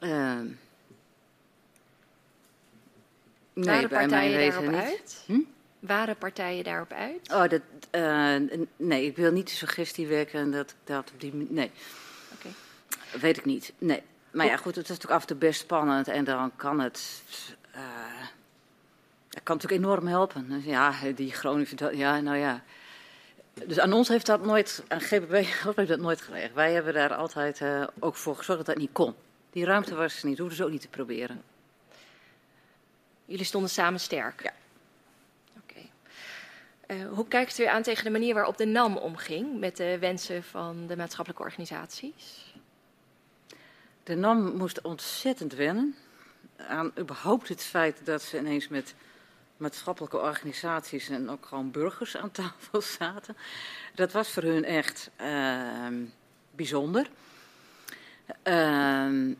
[0.00, 0.40] Uh,
[3.52, 4.80] nee, Waren partijen daarop niet.
[4.80, 5.22] uit?
[5.26, 5.40] Hm?
[5.78, 7.32] Waren partijen daarop uit?
[7.32, 7.60] Oh, dat,
[7.90, 8.36] uh,
[8.76, 11.32] nee, ik wil niet de suggestie wekken dat dat op die.
[11.34, 11.70] Nee.
[12.34, 12.46] Oké.
[12.46, 13.20] Okay.
[13.20, 13.72] Weet ik niet.
[13.78, 14.02] Nee.
[14.30, 17.22] Maar ja, goed, het is natuurlijk af en toe best spannend en dan kan het.
[17.74, 17.80] Uh,
[19.28, 20.48] dat kan natuurlijk enorm helpen.
[20.48, 21.96] Dus ja, die Groningen.
[21.96, 22.62] Ja, nou ja.
[23.66, 25.32] Dus aan ons heeft dat nooit, aan GBB
[25.76, 26.54] heeft dat nooit gelegen.
[26.54, 29.14] Wij hebben daar altijd uh, ook voor gezorgd dat dat niet kon.
[29.50, 31.42] Die ruimte was er niet, hoefden ze ook niet te proberen.
[33.24, 34.42] Jullie stonden samen sterk?
[34.42, 34.52] Ja.
[35.56, 35.88] Oké.
[36.86, 36.98] Okay.
[36.98, 40.44] Uh, hoe kijkt u aan tegen de manier waarop de NAM omging met de wensen
[40.44, 42.54] van de maatschappelijke organisaties?
[44.02, 45.94] De NAM moest ontzettend wennen.
[46.56, 48.94] aan überhaupt het feit dat ze ineens met
[49.56, 53.36] maatschappelijke organisaties en ook gewoon burgers aan tafel zaten.
[53.94, 55.86] Dat was voor hun echt uh,
[56.50, 57.10] bijzonder.
[58.44, 59.36] Uh,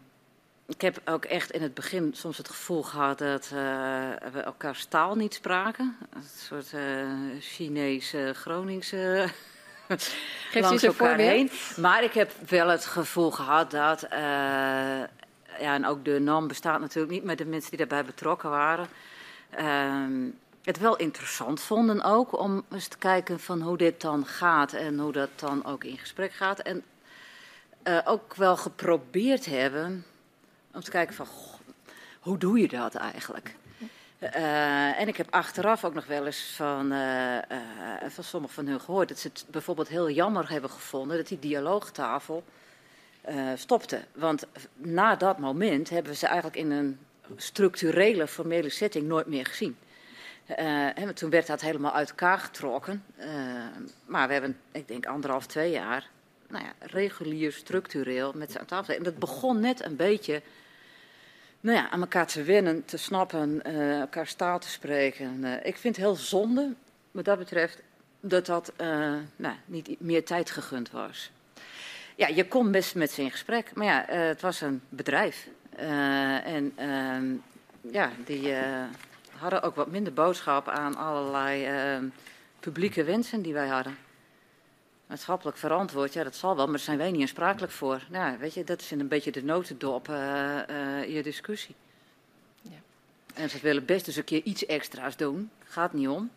[0.67, 3.61] ik heb ook echt in het begin soms het gevoel gehad dat uh,
[4.33, 5.97] we elkaar taal niet spraken.
[6.13, 6.81] Een soort uh,
[7.41, 9.29] Chinese, Groningse.
[10.51, 11.19] Geef eens een voorbeeld.
[11.19, 11.51] Heen.
[11.77, 14.05] Maar ik heb wel het gevoel gehad dat.
[14.05, 14.11] Uh,
[15.61, 18.87] ja, en ook de NAM bestaat natuurlijk niet, maar de mensen die daarbij betrokken waren.
[19.61, 20.31] Uh,
[20.63, 24.99] het wel interessant vonden ook om eens te kijken van hoe dit dan gaat en
[24.99, 26.59] hoe dat dan ook in gesprek gaat.
[26.59, 26.83] En
[27.85, 30.05] uh, ook wel geprobeerd hebben
[30.73, 31.27] om te kijken van
[32.21, 33.55] hoe doe je dat eigenlijk?
[34.19, 37.39] Uh, en ik heb achteraf ook nog wel eens van, uh,
[38.09, 41.39] van sommigen van hun gehoord dat ze het bijvoorbeeld heel jammer hebben gevonden dat die
[41.39, 42.45] dialoogtafel
[43.55, 44.05] stopte.
[44.13, 44.47] Want
[44.77, 46.99] na dat moment hebben we ze eigenlijk in een
[47.37, 49.77] structurele, formele setting nooit meer gezien.
[50.95, 53.05] en toen werd dat helemaal uit elkaar getrokken.
[54.07, 56.09] maar we hebben, ik denk, anderhalf, twee jaar
[56.51, 58.95] nou ja, regulier, structureel met ze aan tafel.
[58.95, 60.43] En dat begon net een beetje
[61.61, 65.45] nou ja, aan elkaar te wennen, te snappen, uh, elkaar taal te spreken.
[65.45, 66.75] Uh, ik vind het heel zonde,
[67.11, 67.83] wat dat betreft,
[68.21, 71.31] dat dat uh, nou, niet meer tijd gegund was.
[72.17, 75.49] Ja, je kon best met ze in gesprek, maar ja, het was een bedrijf.
[75.77, 77.27] en ehm,
[77.81, 78.55] ja, die
[79.37, 82.05] hadden ook wat minder boodschap aan allerlei ehm,
[82.61, 83.97] publieke wensen die wij hadden
[85.11, 88.07] maatschappelijk verantwoord, ja, dat zal wel, maar daar zijn wij niet aansprakelijk voor.
[88.11, 90.17] Nou, weet je, dat is een beetje de notendop uh,
[90.71, 91.75] uh, je discussie.
[92.63, 92.79] Ja.
[93.35, 96.31] En ze willen best eens een keer iets extra's doen, gaat niet om.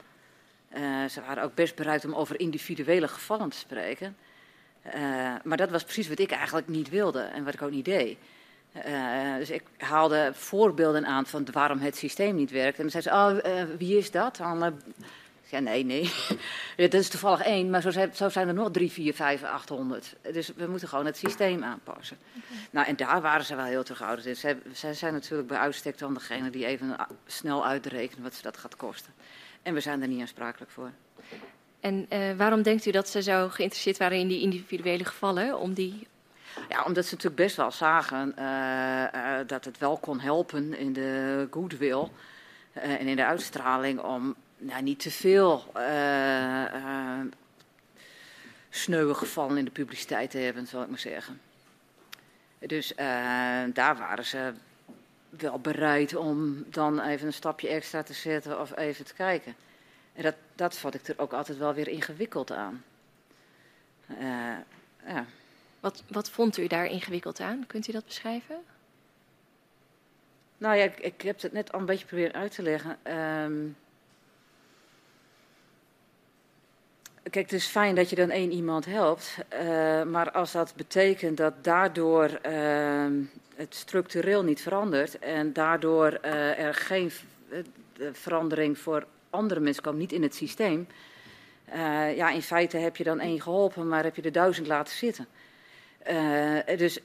[0.78, 4.16] Uh, ze waren ook best bereid om over individuele gevallen te spreken.
[5.44, 8.18] maar dat was precies wat ik eigenlijk niet wilde en wat ik ook niet deed.
[9.38, 12.78] dus ik haalde voorbeelden aan van waarom het systeem niet werkt.
[12.78, 14.38] En dan zei ze, oh, wie is dat?
[14.38, 14.82] Dan
[15.54, 16.12] ja, nee, nee.
[16.90, 20.16] dat is toevallig één, maar zo zijn, zo zijn er nog drie, vier, vijf, achthonderd.
[20.32, 22.18] Dus we moeten gewoon het systeem aanpassen.
[22.72, 24.36] Nou, en daar waren ze wel heel terughoudend in.
[24.36, 28.58] Zij, zij zijn natuurlijk bij uitstek dan degene die even snel uitrekenen wat ze dat
[28.58, 29.14] gaat kosten.
[29.62, 30.92] En we zijn er niet aansprakelijk voor.
[31.80, 35.60] En uh, waarom denkt u dat ze zo geïnteresseerd waren in die individuele gevallen?
[35.60, 36.08] Om die...
[36.70, 40.94] Ja, omdat ze natuurlijk best wel zagen uh, uh, dat het wel kon helpen in
[40.94, 42.08] de goodwill
[42.74, 47.20] en in de uitstraling om nou, niet te veel uh, uh,
[48.70, 51.42] sneuwe gevallen in de publiciteit te hebben, zal ik maar zeggen.
[52.60, 52.98] Dus uh,
[53.74, 54.54] daar waren ze
[55.30, 59.56] wel bereid om dan even een stapje extra te zetten of even te kijken.
[60.14, 62.84] En dat, dat vond ik er ook altijd wel weer ingewikkeld aan.
[65.06, 65.26] ja.
[65.80, 67.64] wat, wat vond u daar ingewikkeld aan?
[67.68, 68.56] Kunt u dat beschrijven?
[70.58, 72.98] Nou ja, ik, ik heb het net al een beetje proberen uit te leggen.
[73.18, 73.76] Um,
[77.30, 79.38] Kijk, het is fijn dat je dan één iemand helpt.
[79.54, 83.06] Uh, maar als dat betekent dat daardoor uh,
[83.56, 87.12] het structureel niet verandert en daardoor uh, er geen
[88.12, 90.88] verandering voor andere mensen komt, niet in het systeem.
[92.16, 95.28] ja, in feite heb je dan één geholpen, maar heb je er duizend laten zitten.
[96.78, 97.00] dus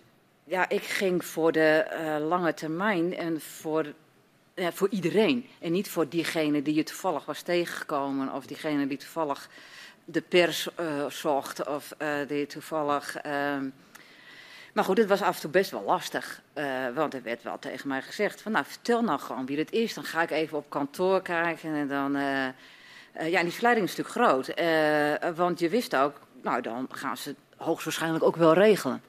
[0.44, 1.84] ja, ik ging voor de
[2.28, 3.92] lange termijn en voor
[4.72, 5.46] voor iedereen.
[5.60, 9.48] En niet voor diegene die je toevallig was tegengekomen of diegene die toevallig
[10.10, 13.24] de pers uh, zocht of uh, die toevallig.
[13.26, 13.32] Uh,
[14.72, 16.42] maar goed, het was af en toe best wel lastig.
[16.54, 16.64] Uh,
[16.94, 19.94] want er werd wel tegen mij gezegd: van nou, vertel nou gewoon wie het is.
[19.94, 21.74] Dan ga ik even op kantoor kijken.
[21.74, 22.12] En dan.
[23.30, 24.54] ja, die verleiding is natuurlijk groot.
[25.36, 29.02] want je wist ook, nou, dan gaan ze hoogstwaarschijnlijk ook wel regelen.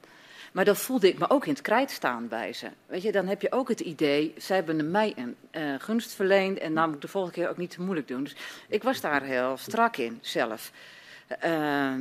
[0.52, 2.68] Maar dat voelde ik me ook in het krijt staan bij ze.
[2.86, 6.58] Weet je, dan heb je ook het idee, zij hebben mij een uh, gunst verleend
[6.58, 8.22] en dan moet ik de volgende keer ook niet te moeilijk doen.
[8.22, 8.36] Dus
[8.68, 10.72] ik was daar heel strak in zelf.
[11.44, 11.94] Uh,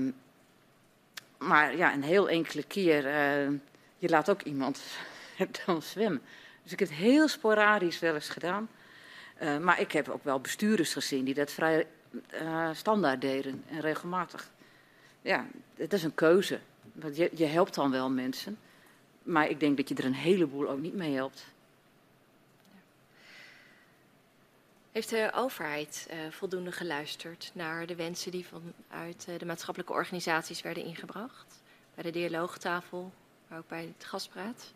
[1.37, 3.57] maar ja, een heel enkele keer, uh,
[3.97, 4.81] je laat ook iemand
[5.65, 6.21] dan zwemmen.
[6.63, 8.69] Dus ik heb het heel sporadisch wel eens gedaan.
[9.41, 11.87] Uh, maar ik heb ook wel bestuurders gezien die dat vrij
[12.73, 14.49] standaard deden en regelmatig.
[15.21, 15.45] Ja,
[15.75, 16.59] het is een keuze.
[16.99, 18.57] Want je, je helpt dan wel mensen.
[19.23, 21.45] Maar ik denk dat je er een heleboel ook niet mee helpt.
[24.91, 30.61] Heeft de overheid uh, voldoende geluisterd naar de wensen die vanuit uh, de maatschappelijke organisaties
[30.61, 31.61] werden ingebracht?
[31.95, 33.11] Bij de dialoogtafel,
[33.47, 34.73] maar ook bij het gaspraat?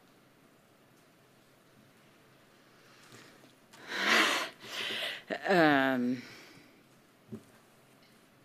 [5.49, 6.23] Um,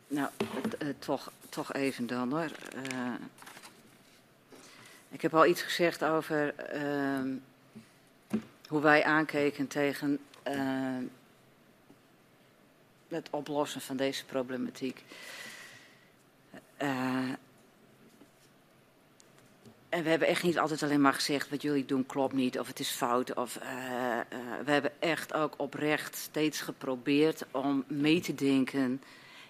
[0.09, 0.31] nou,
[0.83, 2.51] uh, toch, toch even dan hoor.
[5.11, 7.37] Ik heb al iets gezegd over uh,
[8.69, 10.19] hoe wij aankeken tegen
[10.49, 10.97] uh,
[13.09, 15.05] het oplossen van deze problematiek.
[16.83, 17.33] Uh,
[19.89, 22.67] en we hebben echt niet altijd alleen maar gezegd wat jullie doen klopt niet of
[22.67, 23.35] het is fout.
[23.35, 29.03] Of, uh, uh, we hebben echt ook oprecht steeds geprobeerd om mee te denken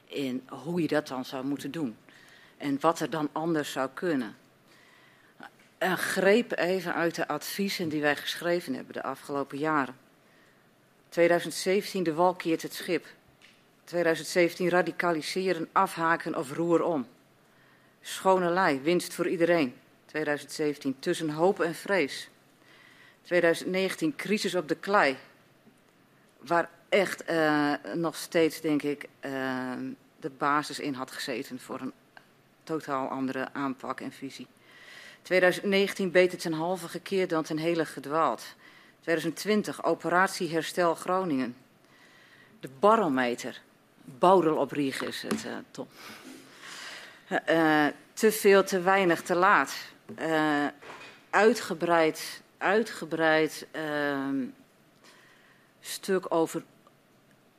[0.04, 1.96] in hoe je dat dan zou moeten doen.
[2.56, 4.36] En wat er dan anders zou kunnen.
[5.78, 9.96] Een greep even uit de adviezen die wij geschreven hebben de afgelopen jaren.
[11.08, 13.06] 2017, de wal keert het schip.
[13.84, 17.06] 2017, radicaliseren, afhaken of roer om.
[18.00, 19.74] Schone lei, winst voor iedereen.
[20.06, 22.28] 2017, tussen hoop en vrees.
[23.22, 25.16] 2019, crisis op de klei.
[26.38, 29.72] Waar echt uh, nog steeds, denk ik, uh,
[30.20, 31.92] de basis in had gezeten voor een
[32.62, 34.46] totaal andere aanpak en visie.
[35.28, 38.44] 2019 beter ten halve gekeerd dan ten hele gedwaald.
[39.00, 41.56] 2020 operatie Herstel Groningen.
[42.60, 43.60] De barometer.
[44.04, 45.46] Boudel op Rieg is het,
[47.30, 49.74] uh, te veel, te weinig, te laat.
[51.30, 53.66] Uitgebreid, uitgebreid
[55.80, 56.62] stuk over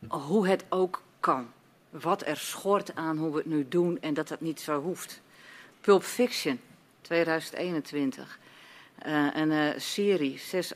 [0.08, 1.52] hoe het ook kan.
[1.90, 5.22] Wat er schort aan hoe we het nu doen en dat dat niet zo hoeft.
[5.82, 6.60] Pulp Fiction,
[7.10, 8.40] 2021.
[9.06, 10.72] Uh, een uh, serie, zes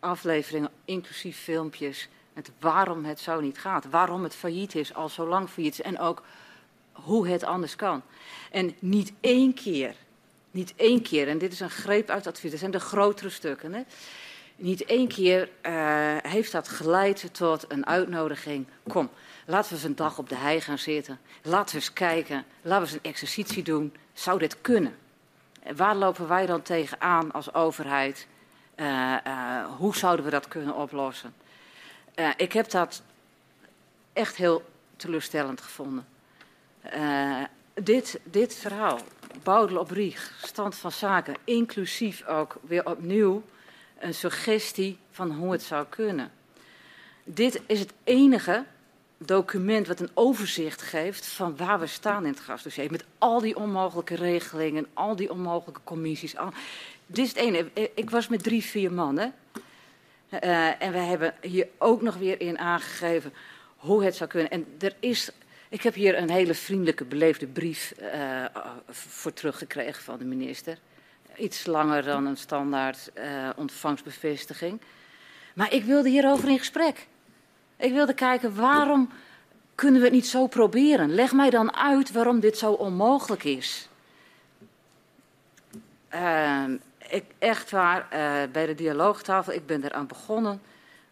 [0.00, 2.08] afleveringen, inclusief filmpjes.
[2.32, 3.84] Met waarom het zo niet gaat.
[3.90, 5.82] Waarom het failliet is, al zo lang failliet is.
[5.82, 6.22] En ook
[6.92, 8.02] hoe het anders kan.
[8.50, 9.94] En niet één keer,
[10.50, 13.72] niet één keer, en dit is een greep uit advies, dat zijn de grotere stukken.
[13.72, 13.82] Hè?
[14.56, 18.66] Niet één keer uh, heeft dat geleid tot een uitnodiging.
[18.88, 19.10] Kom,
[19.46, 21.18] laten we eens een dag op de hei gaan zitten.
[21.42, 22.44] Laten we eens kijken.
[22.62, 23.94] Laten we eens een exercitie doen.
[24.12, 24.96] Zou dit kunnen?
[25.76, 28.26] Waar lopen wij dan tegenaan als overheid?
[28.76, 31.34] Uh, uh, hoe zouden we dat kunnen oplossen?
[32.14, 33.02] Uh, ik heb dat
[34.12, 34.64] echt heel
[34.96, 36.06] teleurstellend gevonden.
[37.74, 38.98] dit, dit verhaal,
[39.42, 43.42] Boudel op Rieg, stand van zaken, inclusief ook weer opnieuw
[43.98, 46.30] een suggestie van hoe het zou kunnen.
[47.24, 48.64] Dit is het enige
[49.18, 52.90] document wat een overzicht geeft van waar we staan in het gasdossier.
[52.90, 56.34] Met al die onmogelijke regelingen, al die onmogelijke commissies.
[57.06, 57.70] Dit is het ene.
[57.94, 59.34] Ik was met drie, vier mannen.
[60.30, 63.32] Uh, en we hebben hier ook nog weer in aangegeven
[63.76, 64.50] hoe het zou kunnen.
[64.50, 65.30] En er is.
[65.68, 68.44] Ik heb hier een hele vriendelijke, beleefde brief uh,
[68.88, 70.78] voor teruggekregen van de minister.
[71.36, 74.80] Iets langer dan een standaard uh, ontvangstbevestiging.
[75.54, 77.06] Maar ik wilde hierover in gesprek.
[77.76, 79.10] Ik wilde kijken waarom
[79.74, 81.14] kunnen we het niet zo proberen?
[81.14, 83.88] Leg mij dan uit waarom dit zo onmogelijk is.
[86.14, 86.64] Uh,
[87.08, 90.60] ik, echt waar, uh, bij de dialoogtafel, ik ben eraan begonnen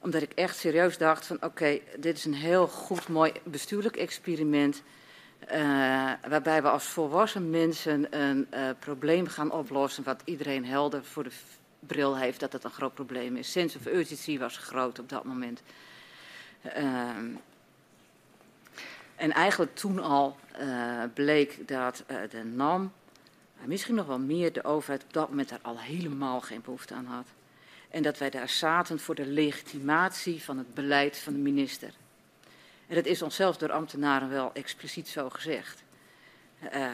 [0.04, 4.82] omdat ik echt serieus dacht van oké, dit is een heel goed, mooi bestuurlijk experiment.
[5.52, 11.22] Uh, waarbij we als volwassen mensen een uh, probleem gaan oplossen wat iedereen helder voor
[11.22, 11.30] de
[11.80, 13.52] bril heeft dat het een groot probleem is.
[13.52, 15.62] Sense of urgency was groot op dat moment.
[16.66, 17.10] Uh,
[19.16, 22.92] en eigenlijk toen al uh, bleek dat uh, de NAM,
[23.64, 27.06] misschien nog wel meer de overheid, op dat moment daar al helemaal geen behoefte aan
[27.06, 27.26] had.
[27.90, 31.92] En dat wij daar zaten voor de legitimatie van het beleid van de minister.
[32.86, 35.82] En dat is ons zelfs door ambtenaren wel expliciet zo gezegd.
[36.74, 36.90] Uh,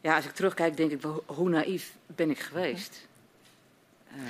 [0.00, 3.06] ja, als ik terugkijk, denk ik, hoe naïef ben ik geweest?
[4.16, 4.22] Uh.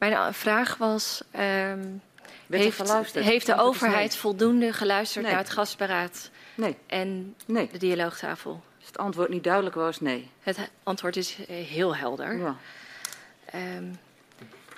[0.00, 2.02] Mijn vraag was: um,
[2.48, 5.34] heeft, heeft, de overheid voldoende geluisterd nee.
[5.34, 6.76] naar het gasberaad nee.
[6.86, 7.68] en nee.
[7.72, 8.62] de dialoogtafel?
[8.78, 10.30] Als het antwoord niet duidelijk was, nee.
[10.42, 12.38] Het antwoord is heel helder.
[12.38, 12.56] Ja.
[13.76, 13.98] Um,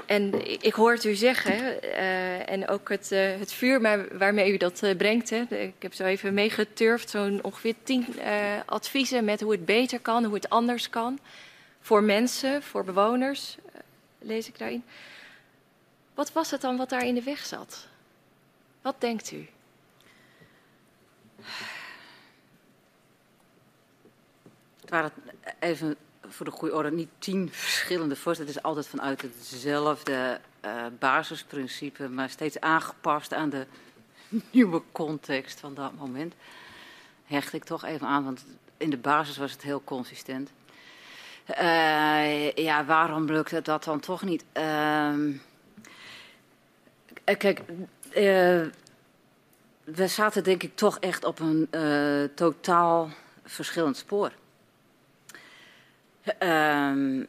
[0.07, 3.81] en ik hoor het u zeggen, uh, en ook het, uh, het vuur
[4.19, 5.31] waarmee u dat uh, brengt.
[5.31, 5.43] Hè.
[5.49, 8.07] Ik heb zo even meegeturfd, zo'n ongeveer tien
[8.67, 11.19] adviezen met hoe het beter kan, hoe het anders kan.
[11.81, 13.57] Voor mensen, voor bewoners,
[14.19, 14.85] lees ik daarin.
[16.15, 17.87] Wat was het dan wat daar in de weg zat?
[18.83, 19.49] Wat denkt u?
[24.81, 25.13] Het waren
[25.59, 25.97] even
[26.29, 28.53] voor de goede orde niet tien verschillende voorstellen.
[28.53, 33.67] Het is altijd vanuit hetzelfde uh, basisprincipe, maar steeds aangepast aan de
[34.51, 36.35] nieuwe context van dat moment.
[37.25, 38.45] Hecht ik toch even aan, want
[38.77, 40.51] in de basis was het heel consistent.
[41.61, 44.45] Uh, ja, waarom lukte dat dan toch niet?
[44.57, 45.15] Uh,
[47.25, 47.61] kijk,
[48.09, 48.67] uh,
[49.85, 51.69] we zaten denk ik toch echt op een
[52.35, 53.11] totaal
[53.45, 54.33] verschillend spoor.
[56.39, 57.27] Um,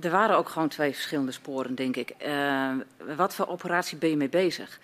[0.00, 2.14] er waren ook gewoon twee verschillende sporen, denk ik.
[3.16, 4.80] Wat voor operatie ben je mee bezig?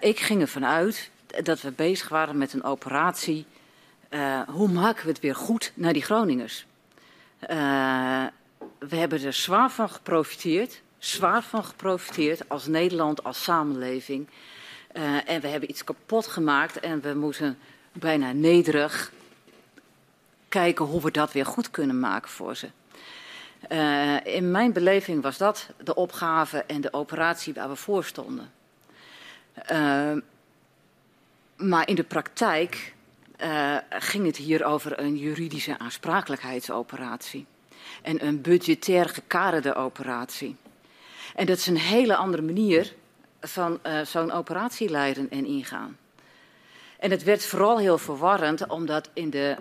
[0.00, 1.10] Ik ging ervan uit
[1.42, 3.46] dat we bezig waren met een operatie.
[4.46, 6.66] Hoe maken we het weer goed naar die Groningers?
[8.78, 10.82] we hebben er zwaar van geprofiteerd.
[11.00, 14.28] Zwaar van geprofiteerd als Nederland, als samenleving.
[15.26, 17.58] en we hebben iets kapot gemaakt en we moeten
[17.92, 19.12] bijna nederig
[20.48, 22.68] kijken hoe we dat weer goed kunnen maken voor ze.
[23.68, 28.52] Uh, in mijn beleving was dat de opgave en de operatie waar we voor stonden.
[29.72, 30.12] Uh,
[31.56, 32.94] maar in de praktijk
[33.90, 37.46] ging het hier over een juridische aansprakelijkheidsoperatie.
[38.02, 40.56] En een budgetair gekaderde operatie.
[41.40, 42.94] En dat is een hele andere manier
[43.40, 45.98] van zo'n operatie leiden en ingaan.
[46.98, 49.56] En het werd vooral heel verwarrend, omdat in de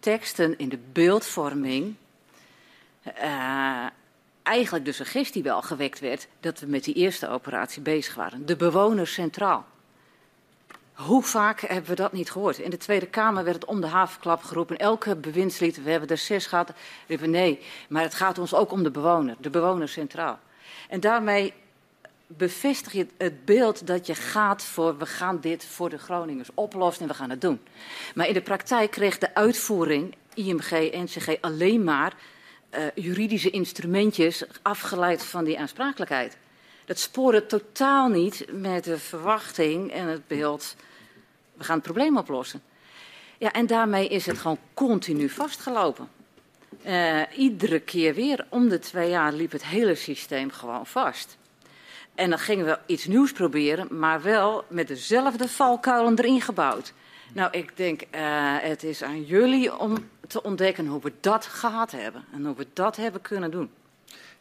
[0.00, 1.94] teksten, in de beeldvorming,
[3.06, 3.86] uh,
[4.42, 8.46] eigenlijk de suggestie wel gewekt werd dat we met die eerste operatie bezig waren.
[8.46, 9.66] De bewoners centraal.
[10.92, 12.58] Hoe vaak hebben we dat niet gehoord?
[12.58, 14.76] In de Tweede Kamer werd het om de havenklap geroepen.
[14.76, 16.72] Elke bewindslied, we hebben er zes gehad,
[17.20, 17.60] nee.
[17.88, 20.38] Maar het gaat ons ook om de bewoner, de bewoner centraal.
[20.88, 21.52] En daarmee
[22.26, 27.02] bevestig je het beeld dat je gaat voor, we gaan dit voor de Groningers oplossen
[27.02, 27.60] en we gaan het doen.
[28.14, 32.14] Maar in de praktijk kreeg de uitvoering, IMG, NCG, alleen maar
[32.70, 36.36] uh, juridische instrumentjes afgeleid van die aansprakelijkheid.
[36.84, 40.76] Dat spoorde totaal niet met de verwachting en het beeld,
[41.54, 42.62] we gaan het probleem oplossen.
[43.38, 46.08] Ja, en daarmee is het gewoon continu vastgelopen.
[46.86, 51.36] Uh, iedere keer weer, om de twee jaar, liep het hele systeem gewoon vast.
[52.14, 56.92] En dan gingen we iets nieuws proberen, maar wel met dezelfde valkuilen erin gebouwd.
[57.32, 61.90] Nou, ik denk, uh, het is aan jullie om te ontdekken hoe we dat gehad
[61.90, 63.70] hebben en hoe we dat hebben kunnen doen.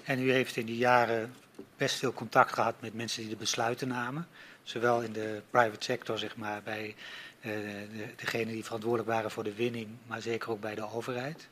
[0.04, 1.34] En u heeft in die jaren
[1.78, 4.28] best veel contact gehad met mensen die de besluiten namen.
[4.64, 6.96] Zowel in de private sector, zeg maar, bij
[7.40, 11.48] uh, de, degenen die verantwoordelijk waren voor de winning, maar zeker ook bij de overheid.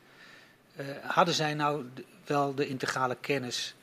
[0.82, 1.86] Uh, hadden zij nou
[2.26, 3.76] wel de integrale kennis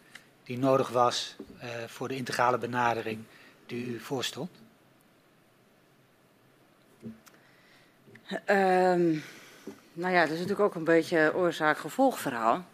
[0.45, 3.25] die nodig was uh, voor de integrale benadering
[3.67, 4.51] die u voorstond?
[8.47, 9.23] Um,
[9.93, 12.65] nou ja, dat is natuurlijk ook een beetje oorzaak-gevolgverhaal.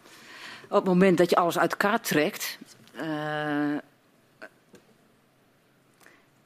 [0.64, 2.58] Op het moment dat je alles uit elkaar trekt,
[2.94, 3.76] uh,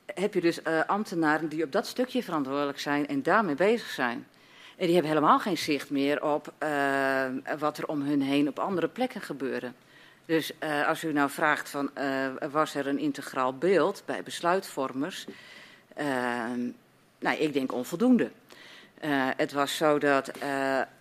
[0.07, 4.27] heb je dus ambtenaren die op dat stukje verantwoordelijk zijn en daarmee bezig zijn.
[4.79, 7.25] En die hebben helemaal geen zicht meer op uh,
[7.59, 9.73] wat er om hun heen op andere plekken gebeurde.
[10.27, 10.53] Dus
[10.87, 11.91] als u nou vraagt van
[12.51, 15.27] was er een integraal beeld bij besluitvormers?
[17.19, 18.31] nou, ik denk onvoldoende.
[19.37, 20.31] Het was zo dat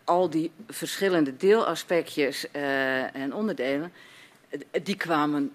[0.04, 2.52] al die verschillende deelaspectjes
[3.14, 3.94] en onderdelen,
[4.84, 5.54] die kwamen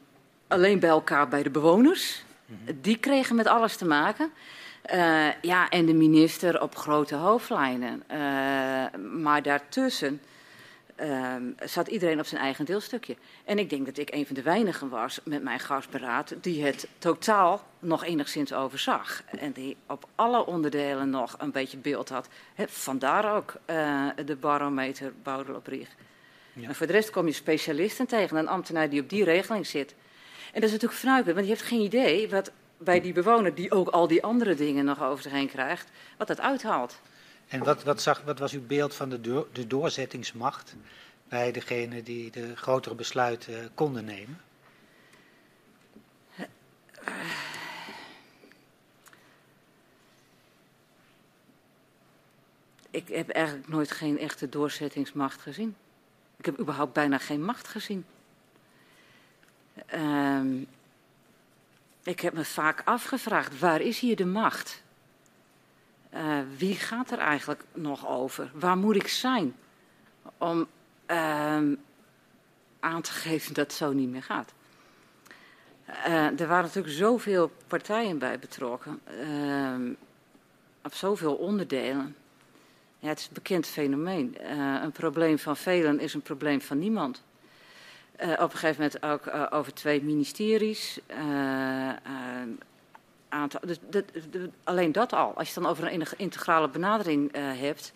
[0.49, 2.25] alleen bij elkaar bij de bewoners.
[2.47, 2.79] -hmm.
[2.81, 4.33] Die kregen met alles te maken.
[5.43, 8.03] Ja, en de minister op grote hoofdlijnen.
[9.23, 10.21] maar daartussen
[11.03, 13.17] uh, zat iedereen op zijn eigen deelstukje.
[13.45, 16.89] En ik denk dat ik een van de weinigen was met mijn gastberaad die het
[16.99, 19.23] totaal nog enigszins overzag.
[19.39, 22.29] En die op alle onderdelen nog een beetje beeld had.
[22.55, 25.89] He, vandaar ook uh, de barometer Boudel op Rieg.
[26.53, 26.69] Ja.
[26.69, 29.95] En voor de rest kom je specialisten tegen, een ambtenaar die op die regeling zit.
[30.53, 32.53] En dat is natuurlijk fnuiken, want je hebt geen idee wat
[32.85, 36.27] bij die bewoner, die ook al die andere dingen nog over zich heen krijgt, wat
[36.27, 37.01] dat uithaalt.
[37.49, 40.77] En wat, wat, zag, wat was uw beeld van de, de doorzettingsmacht
[41.29, 44.41] bij degene die de grotere besluiten konden nemen?
[52.91, 55.77] Ik heb eigenlijk nooit geen echte doorzettingsmacht gezien.
[56.37, 58.05] Ik heb überhaupt bijna geen macht gezien.
[59.95, 60.67] Um,
[62.03, 64.83] ik heb me vaak afgevraagd, waar is hier de macht?
[66.15, 68.51] Uh, wie gaat er eigenlijk nog over?
[68.55, 69.55] Waar moet ik zijn
[70.39, 70.67] om
[71.07, 71.17] uh,
[72.81, 74.53] aan te geven dat het zo niet meer gaat?
[75.89, 79.93] Uh, er waren natuurlijk zoveel partijen bij betrokken, ehm,
[80.83, 82.17] op zoveel onderdelen.
[82.99, 84.37] Ja, het is een bekend fenomeen.
[84.41, 87.23] Uh, een probleem van velen is een probleem van niemand.
[88.21, 90.99] Uh, op een gegeven moment ook uh, over twee ministeries
[93.29, 93.61] aantal.
[93.65, 94.05] Dus de,
[94.65, 95.33] alleen dat al.
[95.37, 97.93] Als je dan over een integrale benadering hebt.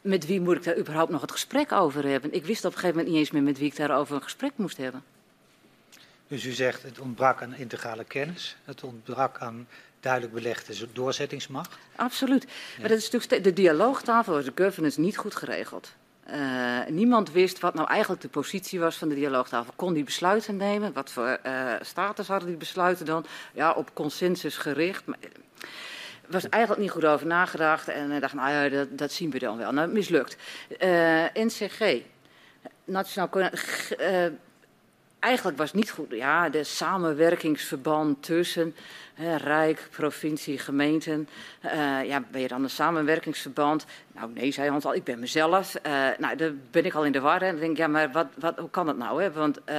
[0.00, 2.32] Met wie moet ik daar überhaupt nog het gesprek over hebben?
[2.32, 4.52] Ik wist op een gegeven moment niet eens meer met wie ik daarover een gesprek
[4.56, 5.02] moest hebben.
[6.28, 9.68] Dus u zegt het ontbrak aan integrale kennis, het ontbrak aan
[10.00, 11.76] duidelijk belegde doorzettingsmacht?
[11.96, 12.42] Absoluut.
[12.42, 12.80] Ja.
[12.80, 15.94] Maar dat is natuurlijk de dialoogtafel, de governance, niet goed geregeld.
[16.30, 19.72] Uh, niemand wist wat nou eigenlijk de positie was van de dialoogtafel.
[19.76, 20.92] Kon die besluiten nemen?
[20.92, 23.24] Wat voor uh, status hadden die besluiten dan?
[23.52, 25.06] Ja, op consensus gericht.
[25.06, 27.88] Maar, er was eigenlijk niet goed over nagedacht.
[27.88, 29.72] En ik dacht, nou ja, dat, zien we dan wel.
[29.72, 30.36] Nou, mislukt.
[31.34, 32.02] NCG,
[32.84, 33.28] Nationaal
[35.18, 36.10] eigenlijk was niet goed.
[36.10, 38.74] Ja, de samenwerkingsverband tussen
[39.14, 41.28] hè, Rijk, provincie, gemeenten.
[41.64, 43.86] Uh, ja, ben je dan een samenwerkingsverband?
[44.12, 45.74] Nou, nee, zei Hans al, ik ben mezelf.
[45.86, 47.42] Uh, nou, dan ben ik al in de war.
[47.42, 49.22] En dan denk ik, ja, maar wat, wat, hoe kan dat nou?
[49.22, 49.32] Hè?
[49.32, 49.74] Want, uh,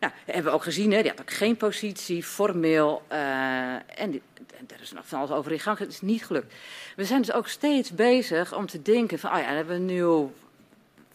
[0.00, 3.02] nou, hebben we ook gezien, hè, die had ook geen positie, formeel.
[3.08, 4.22] en, en
[4.68, 5.78] er is nog van alles over in gang.
[5.78, 6.54] Het is niet gelukt.
[6.96, 9.80] We zijn dus ook steeds bezig om te denken van, oh ja, dan hebben we
[9.80, 10.32] een nieuw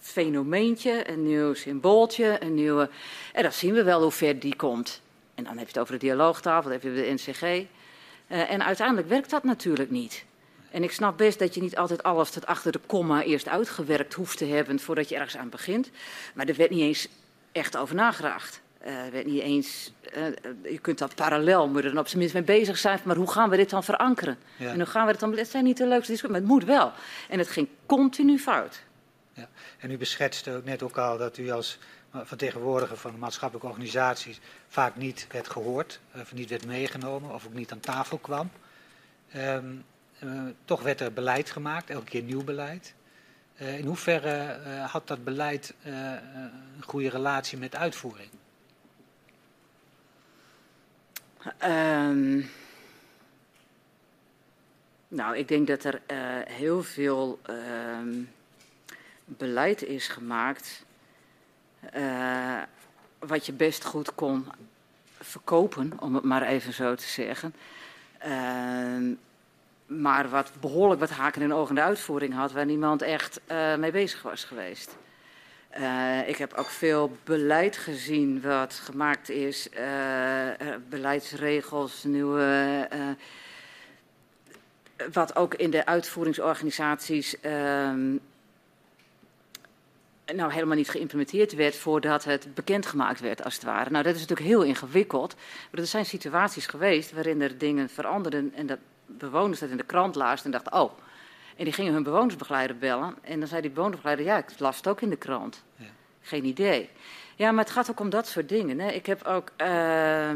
[0.05, 2.89] fenomeentje, een nieuw symbooltje, een nieuwe...
[3.33, 5.01] En dan zien we wel hoe ver die komt.
[5.35, 7.41] En dan heb je het over de dialoogtafel, dan heb je de NCG.
[7.41, 7.61] Uh,
[8.27, 10.25] eh, en uiteindelijk werkt dat natuurlijk niet.
[10.71, 14.13] En ik snap best dat je niet altijd alles tot achter de komma eerst uitgewerkt
[14.13, 15.89] hoeft te hebben voordat je ergens aan begint.
[16.33, 17.07] Maar er werd niet eens
[17.51, 18.61] echt over nagedacht.
[18.87, 20.25] Uh, werd niet eens, uh,
[20.71, 22.99] je kunt dat parallel, moet er dan op zijn minst mee bezig zijn.
[23.03, 24.37] Maar hoe gaan we dit dan verankeren?
[24.55, 24.71] Ja.
[24.71, 26.63] En hoe gaan we dit dan, het zijn niet de leukste discussies, maar het moet
[26.63, 26.91] wel.
[27.29, 28.83] En het ging continu fout.
[29.35, 29.49] Ja.
[29.79, 31.77] En u beschetste ook net ook al dat u als
[32.23, 37.53] vertegenwoordiger van de maatschappelijke organisaties vaak niet werd gehoord, of niet werd meegenomen, of ook
[37.53, 38.51] niet aan tafel kwam.
[39.35, 39.85] Um,
[40.23, 42.93] uh, toch werd er beleid gemaakt, elke keer nieuw beleid.
[43.61, 48.29] Uh, in hoeverre uh, had dat beleid een goede relatie met uitvoering?
[51.63, 52.49] Um,
[55.07, 56.01] nou, ik denk dat er
[56.47, 58.29] heel veel um,
[59.25, 60.85] beleid is gemaakt
[61.95, 62.61] uh,
[63.19, 64.45] wat je best goed kon
[65.19, 67.55] verkopen, om het maar even zo te zeggen.
[68.25, 69.15] Uh,
[69.85, 73.75] maar wat behoorlijk wat haken en ogen in de uitvoering had, waar niemand echt uh,
[73.75, 74.95] mee bezig was geweest.
[76.25, 79.69] Ik heb ook veel beleid gezien wat gemaakt is,
[80.89, 82.87] beleidsregels, nieuwe.
[85.11, 88.17] wat ook in de uitvoeringsorganisaties ehm,
[90.33, 93.89] nou helemaal niet geïmplementeerd werd voordat het bekendgemaakt werd, als het ware.
[93.89, 95.35] Nou, dat is natuurlijk heel ingewikkeld.
[95.71, 99.83] Maar er zijn situaties geweest waarin er dingen veranderden en dat bewoners dat in de
[99.83, 100.91] krant lazen en dachten, oh.
[101.55, 104.87] En die gingen hun bewonersbegeleider bellen en dan zei die bewonersbegeleider, ja, ik las het
[104.87, 105.63] ook in de krant.
[105.75, 105.85] Ja.
[106.21, 106.89] Geen idee.
[107.35, 108.79] Ja, maar het gaat ook om dat soort dingen.
[108.79, 108.91] Hè.
[108.91, 110.31] Ik heb ook uh,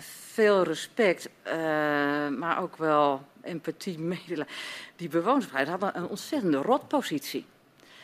[0.00, 1.52] veel respect, uh,
[2.28, 4.54] maar ook wel empathie, medelijden.
[4.96, 7.46] Die bewonersbegeleider hadden een ontzettende rotpositie.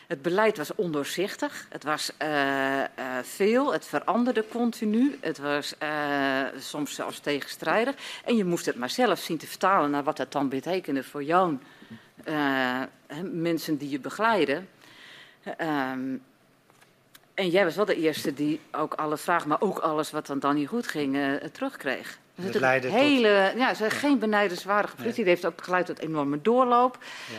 [0.07, 2.85] Het beleid was ondoorzichtig, het was uh, uh,
[3.23, 7.95] veel, het veranderde continu, het was uh, soms zelfs tegenstrijdig.
[8.25, 11.23] En je moest het maar zelf zien te vertalen naar wat dat dan betekende voor
[11.23, 11.59] jou,
[13.33, 14.69] mensen die je begeleiden.
[15.61, 16.23] Um,
[17.35, 20.39] en jij was wel de eerste die ook alle vragen, maar ook alles wat dan,
[20.39, 22.19] dan niet goed ging, terugkreeg.
[22.35, 23.61] Dus het leidde hele, tot...
[23.61, 23.91] ja, ze ja.
[23.91, 25.25] geen benijdenswaardige politie.
[25.25, 25.35] Nee.
[25.35, 26.99] Die heeft ook geleid tot enorme doorloop,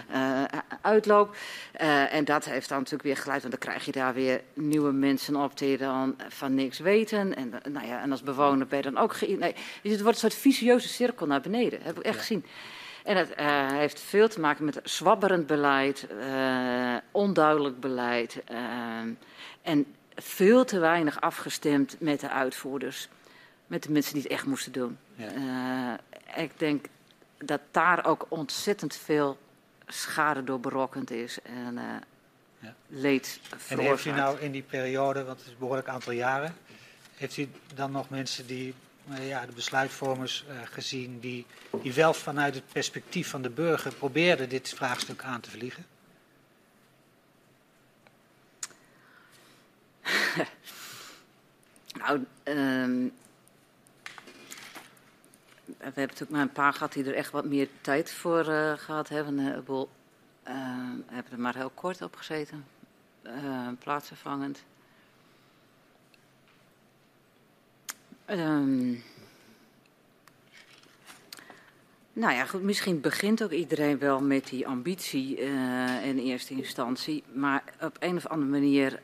[0.10, 0.42] ja.
[0.42, 1.36] uh, uitloop.
[1.82, 4.92] Uh, en dat heeft dan natuurlijk weer geleid, want dan krijg je daar weer nieuwe
[4.92, 7.36] mensen op die dan van niks weten.
[7.36, 9.14] En, nou ja, en als bewoner ben je dan ook...
[9.14, 9.26] Ge...
[9.40, 12.22] Nee, dus het wordt een soort vicieuze cirkel naar beneden, dat heb ik echt ja.
[12.22, 12.46] gezien.
[13.04, 16.08] En het uh, heeft veel te maken met zwabberend beleid,
[17.12, 18.44] onduidelijk beleid
[19.62, 23.10] en veel te weinig afgestemd met de uitvoerders
[23.68, 24.98] met de mensen die het echt moesten doen.
[25.16, 25.34] Ja.
[25.34, 26.86] Uh, ik denk
[27.38, 29.38] dat daar ook ontzettend veel
[29.88, 31.84] schade door berokkend is en uh,
[32.60, 32.76] ja.
[32.88, 36.56] leed En heeft u nou in die periode, want het is een behoorlijk aantal jaren,
[37.16, 38.74] heeft u dan nog mensen die,
[39.10, 41.46] uh, ja, de besluitvormers gezien, die,
[41.82, 45.86] die wel vanuit het perspectief van de burger probeerden dit vraagstuk aan te vliegen?
[52.00, 53.14] nou, um,
[55.86, 58.74] we hebben natuurlijk maar een paar gehad die er echt wat meer tijd voor uh,
[58.74, 59.40] gehad hebben.
[59.40, 59.88] Uh, we
[60.48, 60.54] uh,
[61.06, 62.66] hebben er maar heel kort op gezeten,
[63.80, 64.64] plaatsvervangend.
[68.30, 69.04] Um,
[72.14, 75.38] nou ja, goed, misschien begint ook iedereen wel met die ambitie
[76.04, 77.24] in eerste instantie.
[77.34, 79.00] Maar op een of andere manier,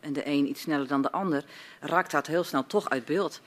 [0.00, 1.44] en de een iets sneller dan de ander,
[1.80, 3.40] raakt dat heel snel toch uit beeld.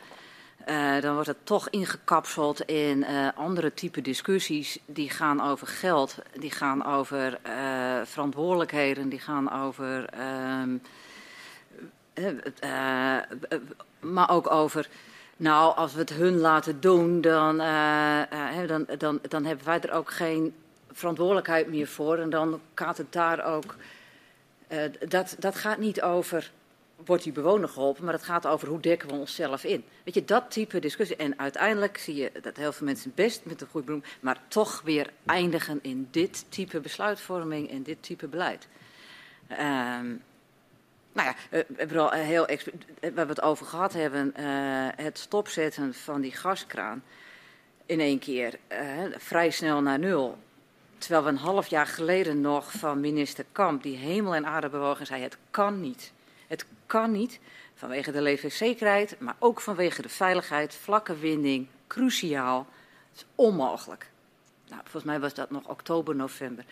[0.67, 4.79] Uh, dan wordt het toch ingekapseld in uh, andere type discussies.
[4.85, 10.05] Die gaan over geld, die gaan over uh, verantwoordelijkheden, die gaan over.
[13.99, 14.89] maar ook over.
[15.37, 17.57] Nou, als we het hun laten doen, dan,
[18.67, 20.55] dan, dan, dan hebben wij er ook geen
[20.91, 22.17] verantwoordelijkheid meer voor.
[22.17, 23.75] En dan gaat het daar ook.
[25.07, 26.51] Dat, dat gaat niet over.
[27.05, 29.83] Wordt die bewoner geholpen, maar het gaat over hoe dekken we onszelf in.
[30.03, 31.15] Weet je, dat type discussie.
[31.15, 34.81] En uiteindelijk zie je dat heel veel mensen best met een goed bedoeling, maar toch
[34.81, 38.67] weer eindigen in dit type besluitvorming en dit type beleid.
[39.51, 40.21] Um,
[41.13, 42.45] nou ja, we hebben al heel
[42.99, 44.45] waar we het over gehad hebben, uh,
[44.95, 47.03] het stopzetten van die gaskraan
[47.85, 48.77] in één keer uh,
[49.17, 50.37] vrij snel naar nul.
[50.97, 55.05] Terwijl we een half jaar geleden nog van minister Kamp, die hemel en aarde bewogen,
[55.05, 56.11] zei: het kan niet.
[56.89, 57.39] Kan niet
[57.75, 62.67] vanwege de levenszekerheid, maar ook vanwege de veiligheid, vlakke winding, cruciaal.
[63.09, 64.09] Het is onmogelijk.
[64.67, 66.65] Nou, volgens mij was dat nog oktober, november.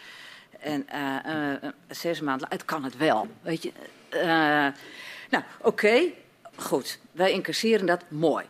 [0.59, 3.27] En uh, uh, zes maanden, het kan het wel.
[3.41, 3.71] Weet je,
[5.29, 6.01] nou, oké,
[6.55, 6.99] goed.
[7.11, 8.45] Wij incasseren dat, mooi.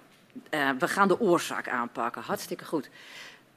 [0.80, 2.90] We gaan de oorzaak aanpakken, hartstikke goed.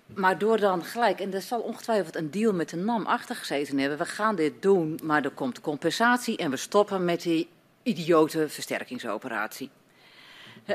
[0.06, 3.78] Maar door dan gelijk, en er zal ongetwijfeld een deal met de NAM achter gezeten
[3.78, 3.98] hebben.
[3.98, 7.48] We gaan dit doen, maar er komt compensatie en we stoppen met die
[7.90, 9.70] idiote versterkingsoperatie.
[10.66, 10.74] Uh,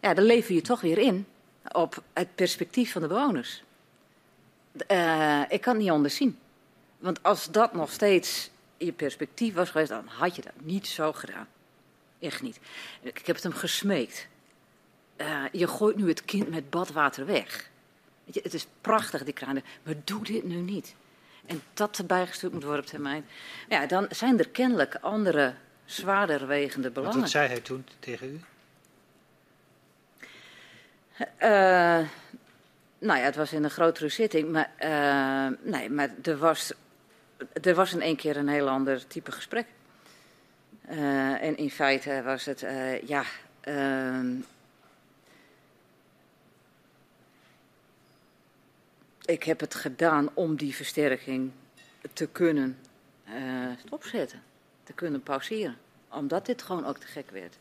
[0.00, 1.26] ja, dan lever je toch weer in
[1.72, 3.62] op het perspectief van de bewoners.
[4.90, 6.38] Uh, ik kan het niet anders zien.
[6.98, 11.12] Want als dat nog steeds je perspectief was geweest, dan had je dat niet zo
[11.12, 11.48] gedaan.
[12.18, 12.60] Echt niet.
[13.00, 14.26] Ik heb het hem gesmeekt.
[15.52, 17.70] Je gooit nu het kind met badwater weg.
[18.24, 20.94] Je, het is prachtig, die kraan, maar doe dit nu niet.
[21.46, 23.26] En dat erbij gestuurd moet worden op termijn.
[23.68, 27.20] Ja, dan zijn er kennelijk andere zwaarder wegende belangen.
[27.20, 28.40] Wat zei hij toen tegen u?
[31.18, 32.08] Uh,
[32.98, 36.72] nou ja, het was in een grotere zitting, maar, uh, nee, maar er was
[37.62, 39.66] er was in één keer een heel ander type gesprek.
[40.90, 43.24] Uh, en in feite was het, uh, ja.
[43.68, 44.38] Uh,
[49.24, 51.50] ik heb het gedaan om die versterking
[52.12, 52.78] te kunnen
[53.86, 54.42] stopzetten,
[54.84, 55.76] te kunnen pauzeren.
[56.08, 57.56] Omdat dit gewoon ook te gek werd.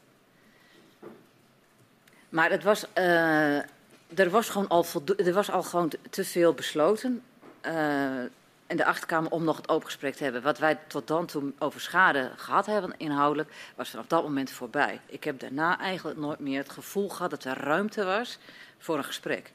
[2.30, 4.86] Maar het was, er was gewoon al,
[5.18, 7.24] er was al gewoon te veel besloten
[7.62, 10.42] en de achterkamer om nog het open gesprek te hebben.
[10.42, 15.00] Wat wij tot dan toe over schade gehad hebben inhoudelijk, was vanaf dat moment voorbij.
[15.06, 18.38] Ik heb daarna eigenlijk nooit meer het gevoel gehad dat er ruimte was
[18.78, 19.52] voor een gesprek.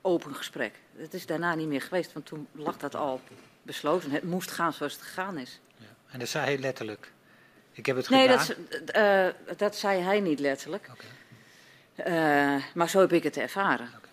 [0.00, 0.74] Open gesprek.
[0.96, 3.20] Het is daarna niet meer geweest, want toen lag dat al
[3.62, 4.10] besloten.
[4.10, 5.60] Het moest gaan zoals het gegaan is.
[6.12, 7.12] En dat zei hij letterlijk?
[7.72, 8.46] Ik heb het nee, gedaan?
[8.46, 10.88] Nee, dat, uh, dat zei hij niet letterlijk.
[10.92, 11.06] Okay.
[12.56, 13.88] Uh, maar zo heb ik het ervaren.
[13.96, 14.10] Okay.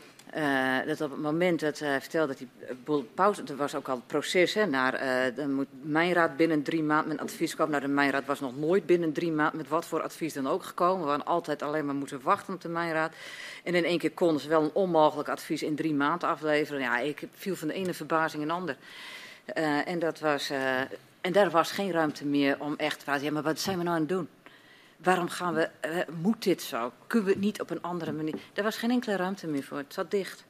[0.81, 3.87] Uh, dat op het moment dat hij vertelde dat hij boel pauze, er was ook
[3.87, 4.91] al het proces hè, naar
[5.35, 7.71] de moet mijnraad binnen drie maanden met advies komen.
[7.71, 10.63] Nou, de mijnraad was nog nooit binnen drie maanden met wat voor advies dan ook
[10.63, 11.03] gekomen.
[11.03, 13.13] We hadden altijd alleen maar moeten wachten op de mijnraad.
[13.63, 16.81] En in één keer konden ze wel een onmogelijk advies in drie maanden afleveren.
[16.81, 18.77] Ja, ik viel van de ene verbazing in de ander.
[19.57, 20.51] Uh, en, dat was,
[21.21, 23.83] en daar was geen ruimte meer om echt te vragen, ja, maar wat zijn we
[23.83, 24.29] nou aan het doen?
[24.97, 26.93] Waarom gaan we, uh, moet dit zo?
[27.07, 28.35] Kunnen we het niet op een andere manier?
[28.53, 29.77] Er was geen enkele ruimte meer voor.
[29.77, 30.43] Het zat dicht.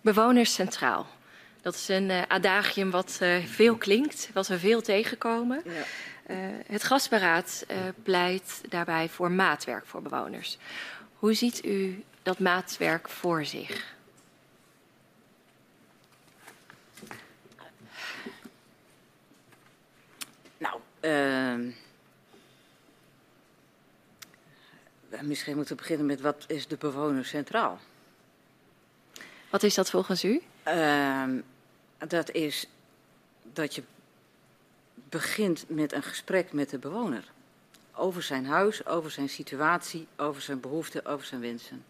[0.00, 1.06] Bewoners centraal.
[1.62, 5.62] Dat is een uh, adagium wat uh, veel klinkt, wat we veel tegenkomen.
[5.64, 5.82] Ja.
[6.66, 7.66] het gasberaad
[8.02, 10.58] pleit daarbij voor maatwerk voor bewoners.
[11.14, 13.94] Hoe ziet u dat maatwerk voor zich?
[21.00, 21.54] Uh,
[25.20, 27.78] misschien moeten we beginnen met wat is de bewoner centraal?
[29.50, 30.42] Wat is dat volgens u?
[30.66, 31.24] Uh,
[31.98, 32.66] dat is
[33.42, 33.82] dat je
[34.94, 37.24] begint met een gesprek met de bewoner.
[37.92, 41.84] Over zijn huis, over zijn situatie, over zijn behoeften, over zijn wensen.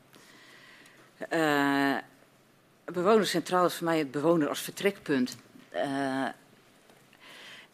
[1.33, 1.97] Uh,
[2.85, 5.37] bewoner centraal is voor mij het bewoner als vertrekpunt.
[5.75, 6.29] Uh,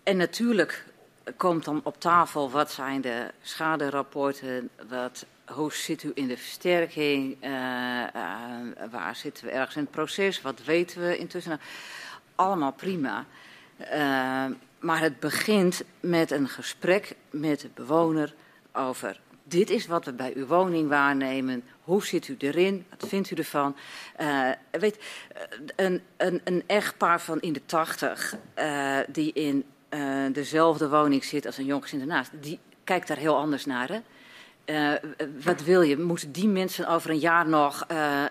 [0.02, 0.84] en natuurlijk
[1.36, 7.44] komt dan op tafel wat zijn de schaderapporten, wat, hoe zit u in de versterking,
[7.44, 8.10] uh, uh,
[8.90, 11.60] waar zitten we ergens in het proces, wat weten we intussen.
[12.34, 13.24] Allemaal prima.
[13.80, 14.44] Uh,
[14.78, 18.34] maar het begint met een gesprek met de bewoner
[18.72, 21.64] over dit is wat we bij uw woning waarnemen.
[21.82, 22.86] Hoe zit u erin?
[22.90, 23.76] Wat vindt u ervan?
[24.70, 24.98] Weet,
[25.76, 29.64] een, een, een echtpaar van in de tachtig uh, die in
[30.32, 33.88] dezelfde woning zit als een jongezin ernaast, die kijkt daar heel anders naar.
[33.88, 34.00] Hè?
[34.66, 34.92] Uh,
[35.44, 35.98] wat wil je?
[35.98, 38.24] Moeten die mensen over een jaar nog uh,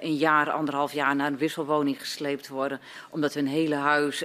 [0.00, 2.80] een jaar, anderhalf jaar naar een wisselwoning gesleept worden.
[3.10, 4.24] Omdat een hele huis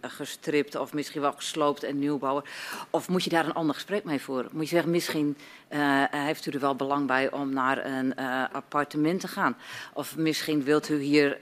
[0.00, 2.44] gestript of misschien wel gesloopt en nieuw bouwen.
[2.90, 4.50] Of moet je daar een ander gesprek mee voeren?
[4.52, 5.36] Moet je zeggen, misschien
[6.10, 8.14] heeft u er wel belang bij om naar een
[8.52, 9.56] appartement te gaan.
[9.92, 11.38] Of misschien wilt u hier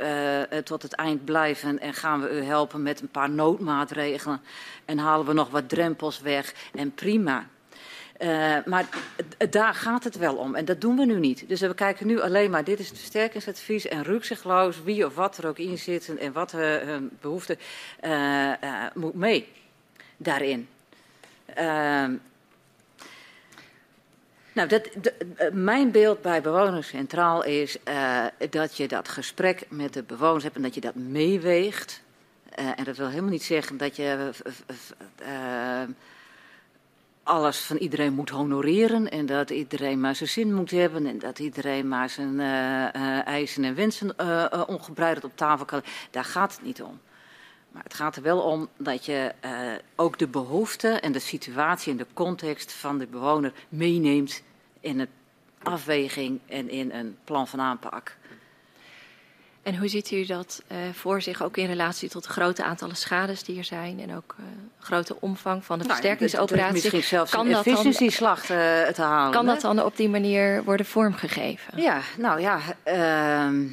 [0.65, 4.41] tot het eind blijven en gaan we u helpen met een paar noodmaatregelen.
[4.85, 7.47] En halen we nog wat drempels weg en prima.
[8.19, 8.89] Uh, maar
[9.51, 10.55] daar gaat het wel om.
[10.55, 11.49] En dat doen we nu niet.
[11.49, 15.39] Dus we kijken nu alleen maar, dit is het versterkingsadvies en rukzichtloos wie of wat
[15.39, 17.59] er ook in zit en wat hun behoefte
[18.05, 19.49] uh, uh, moet mee
[20.17, 20.69] daarin.
[24.53, 24.91] nou, dat,
[25.53, 27.79] mijn beeld bij Bewoners Centraal is
[28.51, 32.03] dat je dat gesprek met de bewoners hebt en dat je dat meeweegt.
[32.55, 34.31] en dat wil helemaal niet zeggen dat je
[37.25, 41.39] alles van iedereen moet honoreren en dat iedereen maar zijn zin moet hebben en dat
[41.39, 42.47] iedereen maar zijn uh,
[43.03, 44.63] uh, eisen en wensen uh,
[45.23, 45.83] op tafel kan.
[46.11, 47.01] Daar gaat het niet om.
[47.71, 49.33] Maar het gaat er wel om dat je
[49.95, 54.43] ook de behoeften en de situatie en de context van de bewoner meeneemt
[54.81, 55.09] in een
[55.63, 58.17] afweging en in een plan van aanpak.
[59.65, 62.97] En hoe ziet u dat uh, voor zich ook in relatie tot de grote aantallen
[62.97, 64.47] schades die er zijn en ook uh,
[64.79, 66.73] grote omvang van de nou, versterkingsoperatie?
[66.73, 68.47] Misschien zelfs kan een efficiëntieslag uh,
[68.87, 69.33] te halen.
[69.33, 71.83] Kan dat dan op die manier worden vormgegeven?
[71.83, 72.61] Ja, nou ja.
[72.85, 73.71] Uh,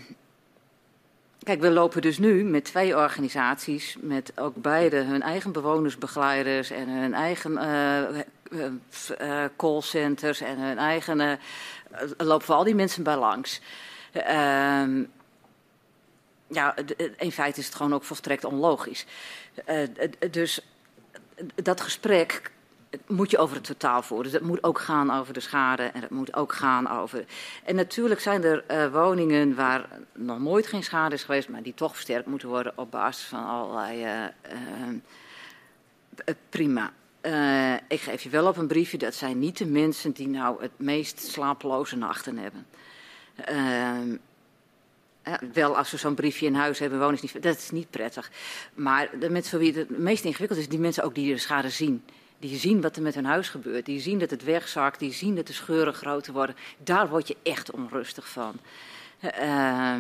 [1.43, 6.89] kijk, we lopen dus nu met twee organisaties, met ook beide hun eigen bewonersbegeleiders en
[6.89, 7.59] hun eigen
[9.55, 11.39] callcenters en hun eigen.
[12.17, 13.61] lopen we al die mensen bij langs.
[14.11, 15.03] Ehm,
[16.51, 16.75] ja,
[17.17, 19.05] in feite is het gewoon ook volstrekt onlogisch.
[19.67, 19.87] Uh,
[20.31, 20.61] dus
[21.55, 22.51] dat gesprek
[23.07, 24.31] moet je over het totaal voeren.
[24.31, 27.25] Dus het moet ook gaan over de schade en het moet ook gaan over.
[27.63, 31.73] En natuurlijk zijn er uh, woningen waar nog nooit geen schade is geweest, maar die
[31.73, 34.05] toch versterkt moeten worden op basis van allerlei.
[34.05, 34.95] Uh,
[36.49, 36.91] prima.
[37.87, 40.71] ik geef je wel op een briefje, dat zijn niet de mensen die nou het
[40.77, 42.65] meest slapeloze nachten hebben.
[43.35, 44.15] Ehm,
[45.25, 47.89] ja, wel als we zo'n briefje in huis hebben, wonen is niet, dat is niet
[47.89, 48.31] prettig.
[48.73, 51.69] Maar de mensen voor wie het meest ingewikkeld is, die mensen ook die de schade
[51.69, 52.03] zien.
[52.39, 53.85] Die zien wat er met hun huis gebeurt.
[53.85, 54.99] Die zien dat het wegzakt.
[54.99, 56.55] Die zien dat de scheuren groter worden.
[56.83, 58.53] Daar word je echt onrustig van.
[59.23, 59.95] Uh,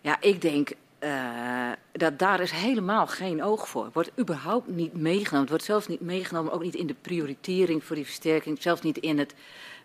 [0.00, 3.90] ja, ik denk uh, dat daar is helemaal geen oog voor.
[3.92, 5.48] Wordt überhaupt niet meegenomen.
[5.48, 8.62] Wordt zelfs niet meegenomen, ook niet in de prioritering voor die versterking.
[8.62, 9.34] Zelfs niet in het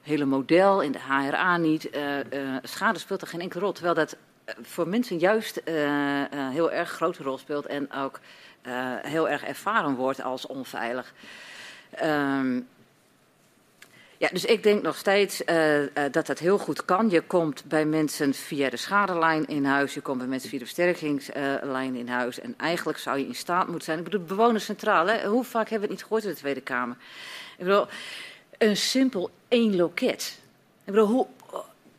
[0.02, 1.96] hele model, in de HRA niet.
[1.96, 3.72] Uh, uh, schade speelt er geen enkele rol.
[3.72, 4.16] Terwijl dat
[4.62, 5.62] voor mensen juist
[6.52, 8.20] heel erg grote rol speelt en ook
[9.02, 11.14] heel erg ervaren wordt als onveilig.
[12.04, 12.68] Um,
[14.18, 15.42] ja, dus ik denk nog steeds
[16.12, 17.10] dat dat heel goed kan.
[17.10, 20.66] Je komt bij mensen via de schadelijn in huis, je komt bij mensen via de
[20.66, 22.40] versterkingslijn in huis.
[22.40, 23.98] En eigenlijk zou je in staat moeten zijn.
[23.98, 25.28] Ik bedoel, bewonerscentraal, hè?
[25.28, 26.96] hoe vaak hebben we het niet gehoord in de Tweede Kamer?
[27.58, 27.86] Ik bedoel,
[28.58, 30.40] een simpel één loket.
[30.84, 31.28] Ik bedoel, hoe,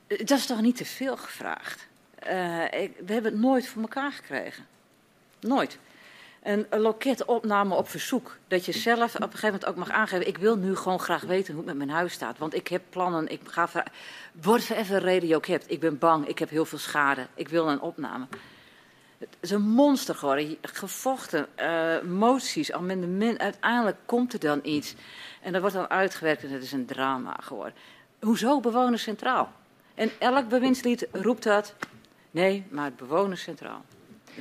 [0.06, 1.86] dat is toch niet te veel gevraagd?
[2.22, 4.66] Uh, we hebben het nooit voor elkaar gekregen.
[5.40, 5.78] Nooit
[6.42, 8.36] een, een loketopname op verzoek.
[8.48, 11.22] Dat je zelf op een gegeven moment ook mag aangeven: ik wil nu gewoon graag
[11.22, 12.38] weten hoe het met mijn huis staat.
[12.38, 13.68] Want ik heb plannen, ik ga.
[14.42, 15.70] Word even radio hebt.
[15.70, 17.26] Ik ben bang, ik heb heel veel schade.
[17.34, 18.26] Ik wil een opname.
[19.18, 20.56] Het is een monster geworden.
[20.62, 23.38] Gevochten, uh, moties, amendement.
[23.38, 24.94] Uiteindelijk komt er dan iets.
[25.40, 27.74] En dat wordt dan uitgewerkt en het is een drama geworden.
[28.20, 29.52] Hoezo bewoners centraal?
[29.94, 31.74] En elk bewindslied roept dat.
[32.30, 33.84] Nee, maar het bewoners centraal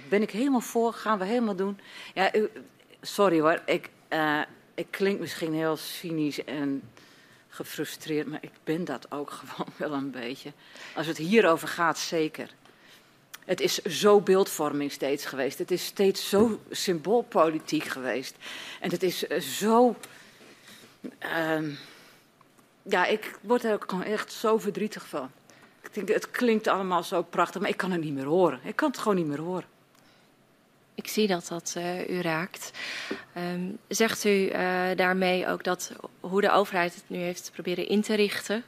[0.10, 1.80] ben ik helemaal voor, gaan we helemaal doen.
[2.14, 2.32] Ja,
[3.02, 4.42] sorry hoor, ik, uh,
[4.74, 6.82] ik klink misschien heel cynisch en
[7.50, 10.52] gefrustreerd, maar ik ben dat ook gewoon wel een beetje.
[10.96, 12.50] Als het hierover gaat, zeker.
[13.46, 15.58] Het is zo beeldvorming steeds geweest.
[15.58, 18.36] Het is steeds zo symboolpolitiek geweest.
[18.80, 19.96] En het is eh, zo.
[21.02, 21.76] Uh,
[22.84, 25.32] ja, ik word er ook gewoon echt zo verdrietig van.
[25.82, 28.60] Ik denk, het klinkt allemaal zo prachtig, maar ik kan het niet meer horen.
[28.64, 29.66] Ik kan het gewoon niet meer horen.
[30.96, 32.72] Ik zie dat dat uh, u raakt.
[33.38, 34.56] Um, zegt u uh,
[34.96, 38.64] daarmee ook dat hoe de overheid het nu heeft proberen in te richten,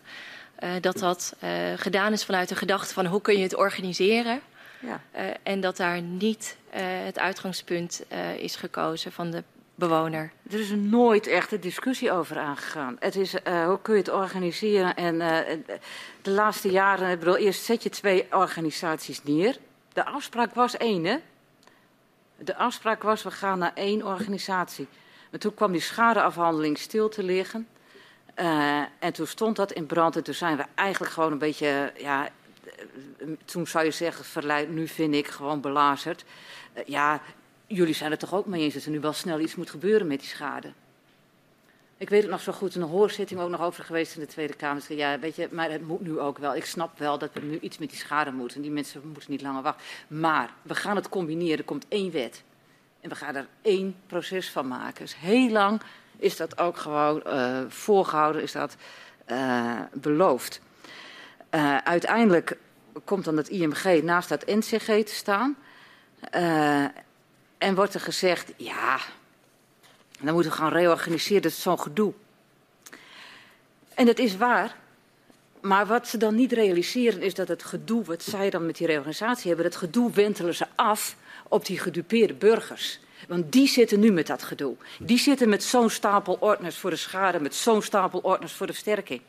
[0.63, 1.35] uh, dat dat
[1.75, 4.41] gedaan is vanuit de gedachte van hoe kun je het organiseren?
[4.79, 5.01] Ja.
[5.43, 6.57] en dat daar niet
[7.05, 8.03] het uitgangspunt
[8.37, 9.43] is gekozen van de
[9.87, 10.31] bewoner.
[10.49, 12.95] Er is nooit echt een discussie over aangegaan.
[12.99, 14.95] Het is hoe kun je het organiseren?
[14.95, 15.17] En
[16.21, 19.57] de laatste jaren, ik bedoel, eerst zet je twee organisaties neer.
[19.93, 21.17] De afspraak was één, hè?
[22.37, 24.87] De afspraak was, we gaan naar één organisatie.
[25.31, 27.67] Maar toen kwam die schadeafhandeling stil te liggen.
[28.35, 30.15] Uh, en toen stond dat in brand.
[30.15, 32.29] En toen zijn we eigenlijk gewoon een beetje ja,
[33.45, 36.25] toen zou je zeggen, verleid, nu vind ik gewoon belazerd.
[36.85, 37.21] ja,
[37.75, 40.07] jullie zijn er toch ook mee eens dat er nu wel snel iets moet gebeuren
[40.07, 40.73] met die schade.
[41.97, 44.53] Ik weet het nog zo goed, een hoorzitting ook nog over geweest in de Tweede
[44.53, 44.83] Kamer.
[44.87, 46.55] Ja, weet je, maar het moet nu ook wel.
[46.55, 48.61] Ik snap wel dat we nu iets met die schade moeten.
[48.61, 49.85] Die mensen moeten niet langer wachten.
[50.07, 51.57] Maar we gaan het combineren.
[51.57, 52.43] Er komt één wet.
[53.01, 55.01] En we gaan er één proces van maken.
[55.01, 55.81] Dus heel lang
[56.17, 58.75] is dat ook gewoon uh, voorgehouden, is dat
[59.27, 60.61] uh, beloofd.
[61.51, 62.57] Uh, uiteindelijk
[63.03, 65.55] komt dan het IMG naast dat NCG te staan.
[67.61, 68.99] En wordt er gezegd, ja,
[70.19, 72.13] dan moeten we gaan reorganiseren, dat is zo'n gedoe.
[73.93, 74.75] En dat is waar.
[75.59, 78.87] Maar wat ze dan niet realiseren is dat het gedoe, wat zij dan met die
[78.87, 81.15] reorganisatie hebben, dat gedoe wentelen ze af
[81.47, 82.99] op die gedupeerde burgers.
[83.27, 84.75] Want die zitten nu met dat gedoe.
[84.99, 88.73] Die zitten met zo'n stapel ordners voor de schade, met zo'n stapel ordners voor de
[88.73, 89.21] versterking.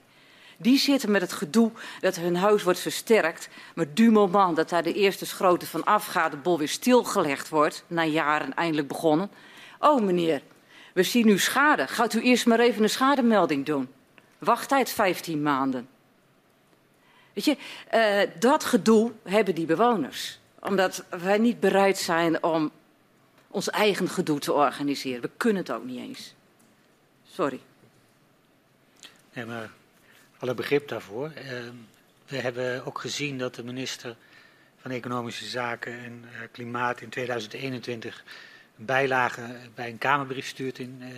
[0.62, 3.48] Die zitten met het gedoe dat hun huis wordt versterkt.
[3.74, 7.84] Maar du moment dat daar de eerste schroten van afgaat, de bol weer stilgelegd wordt,
[7.86, 9.30] na jaren eindelijk begonnen.
[9.78, 10.42] Oh meneer,
[10.94, 11.86] we zien nu schade.
[11.86, 13.88] Gaat u eerst maar even een schademelding doen.
[14.38, 15.88] Wachttijd 15 maanden.
[17.32, 17.56] Weet je,
[17.94, 20.38] uh, dat gedoe hebben die bewoners.
[20.60, 22.70] Omdat wij niet bereid zijn om
[23.48, 25.22] ons eigen gedoe te organiseren.
[25.22, 26.34] We kunnen het ook niet eens.
[27.24, 27.60] Sorry.
[29.32, 29.70] Nee, maar
[30.42, 31.32] alle begrip daarvoor.
[31.36, 31.68] Uh,
[32.26, 34.16] we hebben ook gezien dat de minister
[34.80, 38.24] van Economische Zaken en uh, Klimaat in 2021
[38.76, 41.08] bijlage bij een Kamerbrief stuurt in, uh,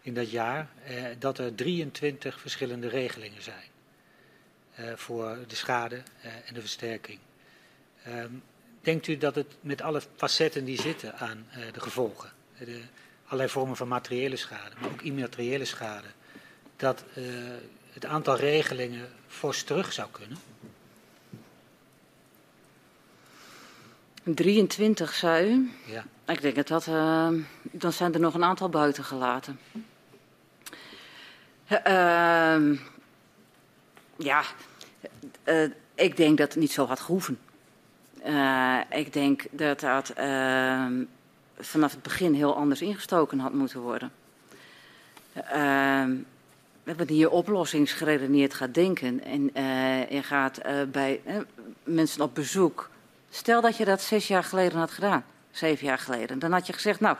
[0.00, 3.72] in dat jaar, uh, dat er 23 verschillende regelingen zijn
[4.94, 6.02] voor de schade
[6.46, 7.18] en de versterking.
[8.08, 8.42] Um,
[8.80, 12.80] denkt u dat het met alle facetten die zitten aan de gevolgen, de,
[13.24, 16.06] allerlei vormen van materiële schade, maar ook immateriële schade,
[16.76, 17.04] dat
[17.94, 20.38] het aantal regelingen fors terug zou kunnen?
[24.22, 25.70] 23, zei u?
[25.84, 26.04] Ja.
[26.26, 26.86] Ik denk dat dat.
[26.86, 27.28] Uh,
[27.62, 29.58] dan zijn er nog een aantal buiten gelaten.
[31.68, 32.78] Uh,
[34.16, 34.42] ja,
[35.44, 37.38] uh, ik denk dat het niet zo had gehoeven.
[38.22, 41.02] Eh, ik denk dat dat ehm,
[41.58, 44.12] vanaf het begin heel anders ingestoken had moeten worden.
[46.84, 49.24] Hebben hier oplossingsgeredeneerd gaat denken.
[49.24, 49.42] En
[50.08, 51.36] je gaat uh, bij uh,
[51.84, 52.90] mensen op bezoek
[53.34, 56.38] Stel dat je dat zes jaar geleden had gedaan, zeven jaar geleden.
[56.38, 57.16] Dan had je gezegd, nou,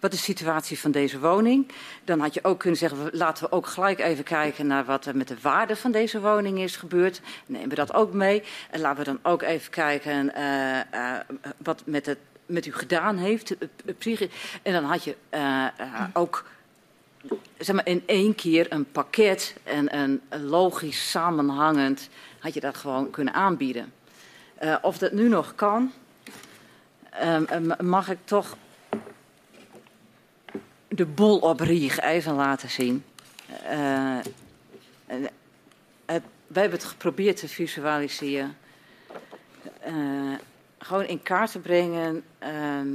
[0.00, 1.72] wat is de situatie van deze woning?
[2.04, 5.16] Dan had je ook kunnen zeggen, laten we ook gelijk even kijken naar wat er
[5.16, 7.20] met de waarde van deze woning is gebeurd.
[7.46, 8.42] Nemen we dat ook mee.
[8.70, 10.32] En laten we dan ook even kijken
[11.56, 13.56] wat met, het, met u gedaan heeft.
[14.62, 15.16] En dan had je
[16.12, 16.44] ook
[17.58, 23.10] zeg maar, in één keer een pakket en een logisch samenhangend, had je dat gewoon
[23.10, 23.92] kunnen aanbieden.
[24.62, 25.92] Uh, of dat nu nog kan,
[27.22, 28.56] uh, mag ik toch
[30.88, 33.04] de boel op Rieg even laten zien.
[33.64, 34.18] Uh,
[36.46, 38.56] wij hebben het geprobeerd te visualiseren.
[40.78, 42.88] gewoon in kaart te brengen ehm,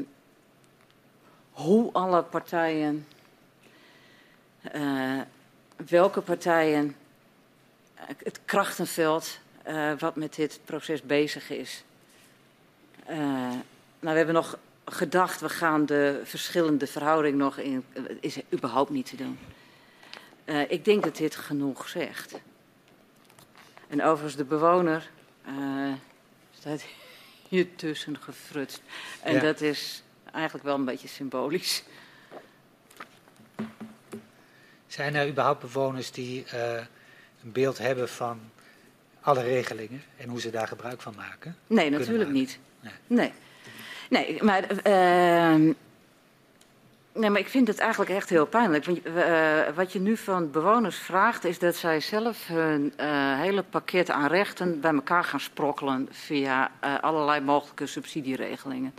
[1.52, 3.06] hoe alle partijen,
[5.90, 6.96] welke partijen,
[8.24, 11.84] het krachtenveld uh, wat met dit proces bezig is.
[13.10, 13.62] Uh, nou,
[14.00, 17.86] we hebben nog gedacht, we gaan de verschillende verhouding nog in.
[18.20, 19.40] Is er überhaupt niet te doen.
[20.46, 22.40] Uh, ik denk dat dit genoeg zegt.
[23.88, 25.10] En overigens, de bewoner
[26.52, 26.84] staat
[27.48, 28.82] hier tussen gefrutst.
[29.24, 29.40] En ja.
[29.40, 31.84] dat is eigenlijk wel een beetje symbolisch.
[34.92, 36.46] Zijn er überhaupt bewoners die
[37.44, 38.40] een beeld hebben van
[39.22, 41.56] alle regelingen en hoe ze daar gebruik van maken?
[41.68, 42.34] Nee, natuurlijk maken.
[42.34, 42.60] niet.
[42.80, 42.94] Nee.
[43.08, 43.32] nee.
[44.10, 44.44] nee.
[44.44, 45.74] maar, uh,
[47.14, 48.86] nee, maar ik vind het eigenlijk echt heel pijnlijk.
[48.86, 53.64] Want, uh, wat je nu van bewoners vraagt, is dat zij zelf hun uh, hele
[53.64, 56.72] pakket aan rechten bij elkaar gaan sprokkelen via
[57.02, 58.94] allerlei mogelijke subsidieregelingen.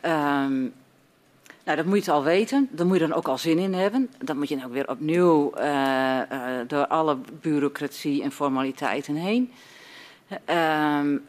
[0.00, 0.66] Ehm,
[1.64, 2.68] nou, dat moet je al weten.
[2.70, 4.10] Daar moet je dan ook al zin in hebben.
[4.18, 9.52] Dan moet je dan ook weer opnieuw uh, uh, door alle bureaucratie en formaliteiten heen.
[10.30, 11.24] Um,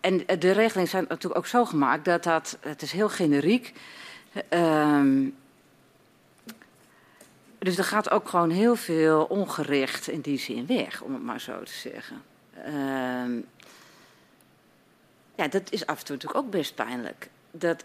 [0.00, 3.72] en de regelingen zijn natuurlijk ook zo gemaakt dat dat, het is heel generiek.
[4.50, 5.34] Um,
[7.58, 11.40] dus er gaat ook gewoon heel veel ongericht in die zin weg, om het maar
[11.40, 12.22] zo te zeggen.
[12.66, 13.46] Um,
[15.34, 17.28] ja, dat is af en toe natuurlijk ook best pijnlijk.
[17.50, 17.84] Dat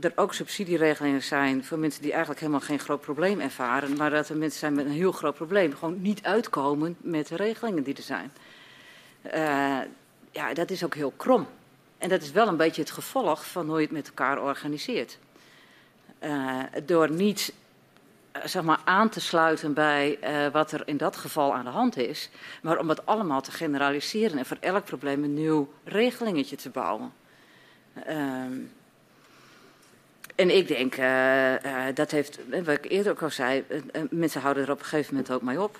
[0.00, 4.28] er ook subsidieregelingen zijn voor mensen die eigenlijk helemaal geen groot probleem ervaren, maar dat
[4.28, 7.94] er mensen zijn met een heel groot probleem gewoon niet uitkomen met de regelingen die
[7.94, 8.32] er zijn.
[9.26, 9.78] Uh,
[10.30, 11.46] ja, dat is ook heel krom.
[11.98, 15.18] En dat is wel een beetje het gevolg van hoe je het met elkaar organiseert.
[16.22, 17.52] Uh, door niet
[18.44, 20.18] zeg maar, aan te sluiten bij
[20.52, 22.30] wat er in dat geval aan de hand is,
[22.62, 27.12] maar om het allemaal te generaliseren en voor elk probleem een nieuw regelingetje te bouwen.
[28.08, 28.70] Um,
[30.38, 33.64] en ik denk, uh, uh, dat heeft, wat ik eerder ook al zei,
[34.10, 35.78] mensen houden er op een gegeven moment ook mee op.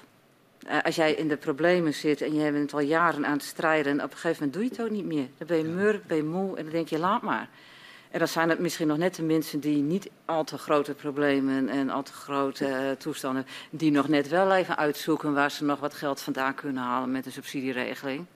[0.83, 4.05] als jij in de problemen zit en je bent al jaren aan het strijden, en
[4.05, 5.28] op een gegeven moment doe je het ook niet meer.
[5.39, 7.49] Dan ben je mur, ben je moe en dan denk je, laat maar.
[8.11, 11.69] En dan zijn het misschien nog net de mensen die niet al te grote problemen
[11.69, 15.81] en al te grote uh, toestanden, die nog net wel even uitzoeken waar ze nog
[15.81, 18.27] wat geld vandaan kunnen halen met een subsidieregeling.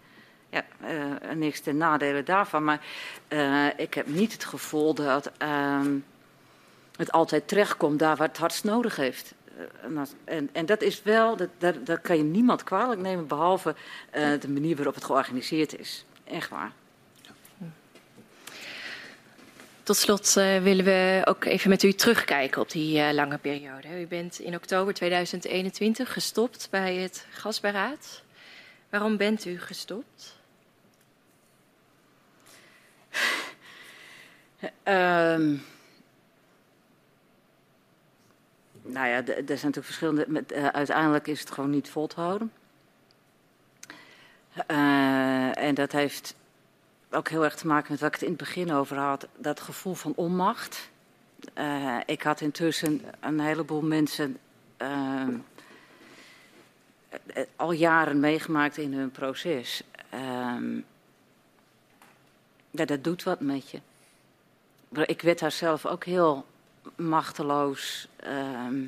[0.50, 2.64] Ja, uh, niks ten nadele daarvan.
[2.64, 2.80] Maar
[3.28, 5.96] uh, ik heb niet het gevoel dat ehm,
[7.02, 9.34] het altijd terechtkomt daar waar het hardst nodig heeft.
[9.82, 13.74] En, en, en, dat is wel, dat, dat, dat, kan je niemand kwalijk nemen, behalve
[14.40, 16.04] de manier waarop het georganiseerd is.
[16.24, 16.72] Echt waar.
[19.82, 24.00] Tot slot uh, willen we ook even met u terugkijken op die uh, lange periode.
[24.00, 28.22] U bent in oktober 2021 gestopt bij het Gasberaad.
[28.90, 30.40] Waarom bent u gestopt?
[34.84, 35.64] Um,
[38.82, 40.24] nou ja, er zijn natuurlijk verschillende.
[40.28, 42.52] Met, uh, uiteindelijk is het gewoon niet vol te houden.
[45.56, 46.34] en dat heeft
[47.10, 49.28] ook heel erg te maken met wat ik het in het begin over had.
[49.36, 50.90] Dat gevoel van onmacht.
[51.58, 54.38] Uh, ik had intussen een heleboel mensen
[57.56, 59.82] al jaren meegemaakt in hun proces.
[60.14, 60.82] Uh,
[62.70, 63.80] ja, dat doet wat met je.
[65.06, 66.46] Ik werd daar zelf ook heel
[66.96, 68.08] machteloos.
[68.16, 68.84] Ehm,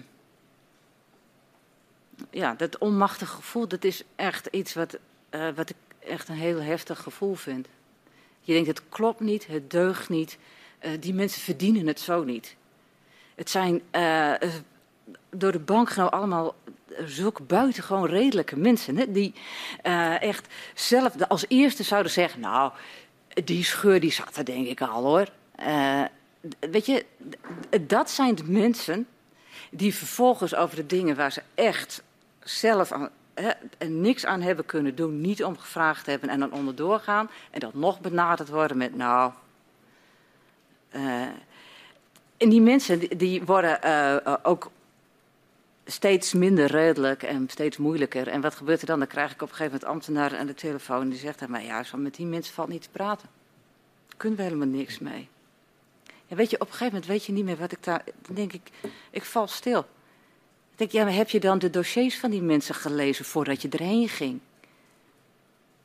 [2.31, 4.99] ja, dat onmachtige gevoel, dat is echt iets wat,
[5.31, 7.67] uh, wat ik echt een heel heftig gevoel vind.
[8.41, 10.39] Je denkt, het klopt niet, het deugt niet.
[10.81, 12.57] Uh, die mensen verdienen het zo niet.
[13.35, 14.33] Het zijn uh,
[15.31, 16.55] door de bank genomen allemaal
[17.05, 18.97] zulke buitengewoon redelijke mensen.
[18.97, 19.35] Hè, die
[20.21, 22.41] echt zelf als eerste zouden zeggen...
[22.41, 22.73] nou,
[23.45, 25.29] die scheur die zat er denk ik al hoor.
[26.71, 27.05] Weet je,
[27.81, 29.07] dat zijn de mensen
[29.71, 32.03] die vervolgens over de dingen waar ze echt
[32.43, 32.93] zelf
[33.35, 33.51] hè,
[33.87, 37.31] niks aan hebben kunnen doen, niet om gevraagd hebben en dan onderdoor gaan.
[37.51, 39.33] En dan nog benaderd worden met nou.
[40.95, 41.23] Uh,
[42.37, 44.71] en die mensen die, worden uh, ook
[45.85, 48.29] steeds minder redelijk en steeds moeilijker.
[48.29, 48.99] En wat gebeurt er dan?
[48.99, 51.65] Dan krijg ik op een gegeven moment ambtenaren aan de telefoon die zegt aan mij:
[51.65, 53.29] ja, met die mensen valt niet te praten.
[54.09, 55.29] Daar kunnen we helemaal niks mee.
[56.29, 58.05] Weet je, op een gegeven moment weet je niet meer wat ik daar.
[58.27, 58.71] Dan denk ik,
[59.11, 59.79] ik val stil.
[60.71, 63.69] Ik denk, ja, maar heb je dan de dossiers van die mensen gelezen voordat je
[63.69, 64.41] erheen ging?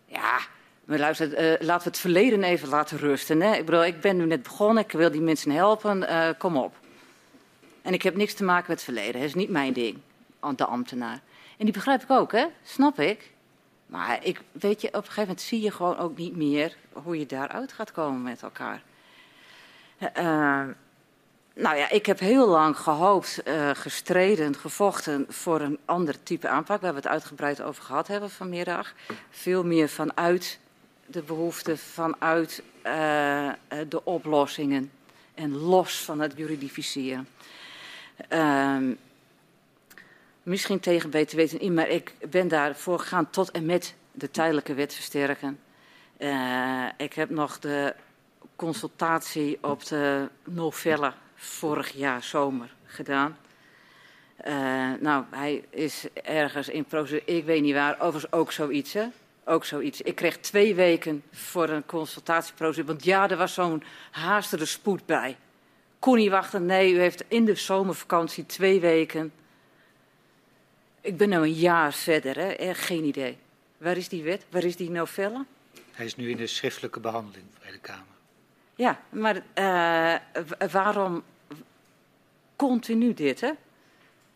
[0.05, 0.39] Ja,
[0.85, 3.41] maar luister, uh, laten we het verleden even laten rusten.
[3.41, 3.55] Hè?
[3.55, 6.75] Ik bedoel, ik ben nu net begonnen, ik wil die mensen helpen, uh, kom op.
[7.81, 9.97] En ik heb niks te maken met het verleden, dat is niet mijn ding,
[10.55, 11.21] de ambtenaar.
[11.57, 12.45] En die begrijp ik ook, hè?
[12.63, 13.31] snap ik.
[13.85, 17.19] Maar ik, weet je, op een gegeven moment zie je gewoon ook niet meer hoe
[17.19, 18.83] je daaruit gaat komen met elkaar.
[20.01, 20.63] Uh,
[21.53, 26.81] nou ja, ik heb heel lang gehoopt, uh, gestreden, gevochten voor een ander type aanpak,
[26.81, 28.93] waar we het uitgebreid over gehad hebben vanmiddag.
[29.29, 30.59] Veel meer vanuit
[31.05, 33.49] de behoeften, vanuit uh,
[33.89, 34.91] de oplossingen
[35.35, 37.27] en los van het juridificeren.
[38.29, 38.77] Uh,
[40.43, 44.73] misschien tegen beter weten in, maar ik ben daarvoor gegaan tot en met de tijdelijke
[44.73, 45.59] wet versterken.
[46.97, 47.95] Ik heb nog de
[48.55, 53.37] consultatie op de novelle vorig jaar zomer gedaan.
[54.47, 58.95] Uh, nou, hij is ergens in proces, ik weet niet waar, overigens ook zoiets?
[59.45, 60.01] Ook zoiets.
[60.01, 65.37] Ik kreeg twee weken voor een consultatieproces, want ja, er was zo'n haastige spoed bij.
[65.99, 69.31] Kon niet wachten, nee, u heeft in de zomervakantie twee weken.
[71.01, 72.47] Ik ben nu een jaar verder, hè?
[72.47, 73.37] Echt geen idee.
[73.77, 74.45] Waar is die wet?
[74.49, 75.45] Waar is die novelle?
[75.91, 78.08] Hij is nu in de schriftelijke behandeling bij de Kamer.
[78.79, 80.15] Ja, maar uh,
[80.71, 81.23] waarom
[82.55, 83.51] continu dit, hè?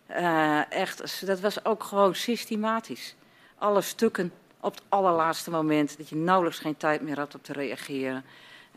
[0.09, 3.15] Uh, echt, dat was ook gewoon systematisch.
[3.57, 7.53] Alle stukken op het allerlaatste moment, dat je nauwelijks geen tijd meer had om te
[7.53, 8.25] reageren.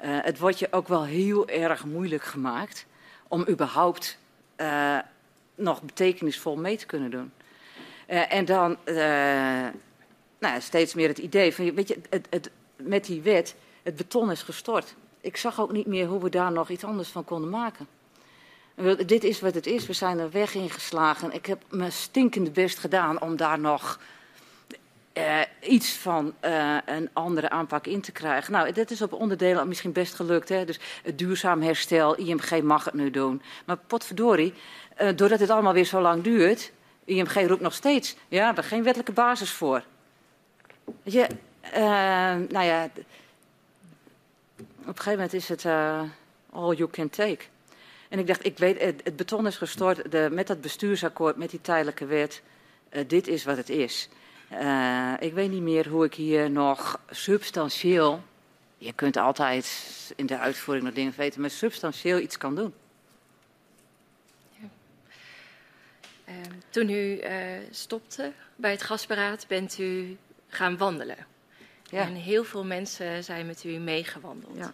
[0.05, 2.87] Uh, het wordt je ook wel heel erg moeilijk gemaakt
[3.29, 4.19] om überhaupt
[5.55, 7.33] nog betekenisvol mee te kunnen doen.
[8.07, 8.77] en dan
[10.39, 14.31] nou, steeds meer het idee van, weet je, het, het, met die wet, het beton
[14.31, 14.95] is gestort.
[15.27, 17.87] Ik zag ook niet meer hoe we daar nog iets anders van konden maken.
[19.07, 19.87] Dit is wat het is.
[19.87, 21.33] We zijn er weg ingeslagen.
[21.33, 24.01] Ik heb mijn stinkende best gedaan om daar nog
[25.15, 28.53] uh, iets van uh, een andere aanpak in te krijgen.
[28.53, 30.49] Nou, dat is op onderdelen misschien best gelukt.
[30.49, 30.65] Hè?
[30.65, 33.43] Dus het duurzaam herstel, IMG mag het nu doen.
[33.65, 34.55] Maar potverdorie,
[35.01, 36.73] uh, doordat het allemaal weer zo lang duurt...
[37.05, 39.83] IMG roept nog steeds, ja, er geen wettelijke basis voor.
[41.03, 41.27] Je,
[42.49, 42.91] nou ja...
[44.89, 45.65] een gegeven moment is het
[46.51, 47.45] all you can take.
[48.09, 51.61] En ik dacht, ik weet, het, beton is gestort de, met dat bestuursakkoord, met die
[51.61, 52.43] tijdelijke wet.
[53.07, 54.09] dit is wat het is.
[54.53, 58.23] Uh, ik weet niet meer hoe ik hier nog substantieel.
[58.79, 59.67] Je kunt altijd
[60.17, 62.75] in de uitvoering nog dingen weten, maar substantieel iets kan doen.
[64.51, 64.69] Ja.
[66.29, 66.35] Uh,
[66.71, 67.21] toen u
[67.71, 70.17] stopte bij het gasberaad, bent u
[70.49, 71.36] gaan wandelen.
[71.91, 72.01] Ja.
[72.01, 74.57] En heel veel mensen zijn met u meegewandeld.
[74.57, 74.73] Ja.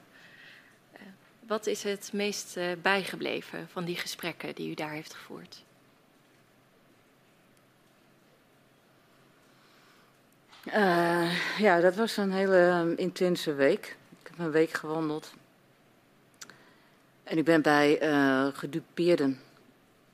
[1.47, 5.63] wat is het meest bijgebleven van die gesprekken die u daar heeft gevoerd?
[10.67, 13.97] Uh, ja, dat was een hele um, intense week.
[14.21, 15.33] Ik heb een week gewandeld.
[17.23, 19.41] En ik ben bij uh, gedupeerden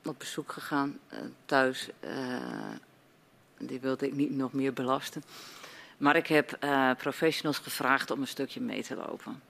[0.05, 1.89] op bezoek gegaan uh, thuis.
[3.59, 5.23] die wilde ik niet nog meer belasten.
[5.99, 6.59] Maar ik heb
[6.99, 9.43] professionals gevraagd om een stukje mee te lopen.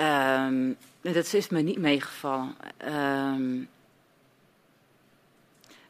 [0.00, 2.54] Um, dat is me niet meegevallen.
[2.86, 3.68] Um,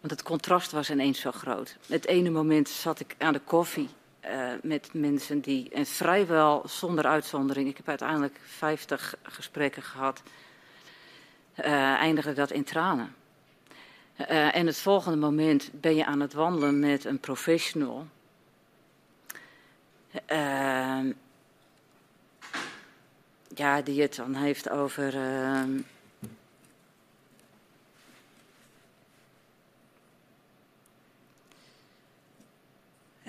[0.01, 1.77] want het contrast was ineens zo groot.
[1.87, 3.89] Het ene moment zat ik aan de koffie
[4.25, 10.23] uh, met mensen die, en vrijwel zonder uitzondering, ik heb uiteindelijk 50 gesprekken gehad,
[11.57, 13.15] uh, eindigde dat in tranen.
[14.27, 18.07] En het volgende moment ben je aan het wandelen met een professional.
[23.55, 25.15] Ja, die het dan heeft over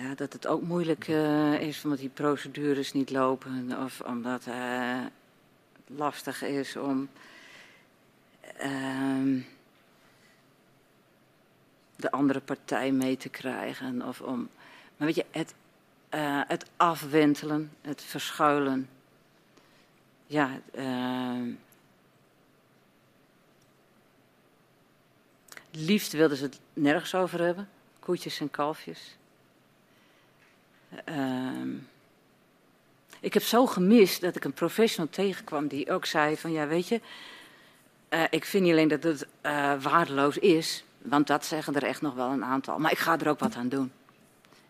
[0.02, 4.56] ja, dat het ook moeilijk uh, is omdat die procedures niet lopen of omdat het
[4.56, 5.06] uh,
[5.86, 7.10] lastig is om
[8.64, 9.44] uh,
[11.96, 14.08] de andere partij mee te krijgen.
[14.08, 14.50] Of om,
[14.98, 15.54] maar weet je, het,
[16.16, 18.90] uh, het afwentelen, het verschuilen.
[20.28, 21.52] Ja, ehm,
[25.72, 29.18] liefst wilden ze het nergens over hebben, koetjes en kalfjes.
[31.10, 31.76] Uh,
[33.20, 36.88] ik heb zo gemist dat ik een professional tegenkwam die ook zei van ja weet
[36.88, 37.02] je,
[38.10, 42.02] uh, ik vind niet alleen dat het uh, waardeloos is, want dat zeggen er echt
[42.02, 43.92] nog wel een aantal, maar ik ga er ook wat aan doen.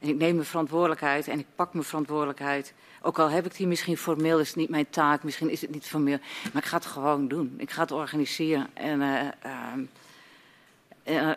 [0.02, 2.74] En ik neem mijn verantwoordelijkheid en ik pak mijn verantwoordelijkheid.
[3.02, 5.72] Ook al heb ik die misschien formeel, is het niet mijn taak, misschien is het
[5.72, 6.18] niet formeel,
[6.54, 7.56] maar ik ga het gewoon doen.
[7.58, 9.28] Ik ga het organiseren en, uh,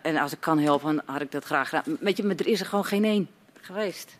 [0.05, 1.97] en als ik kan helpen, had ik dat graag gedaan.
[1.99, 3.29] Weet je, maar er is er gewoon geen één
[3.61, 4.17] geweest.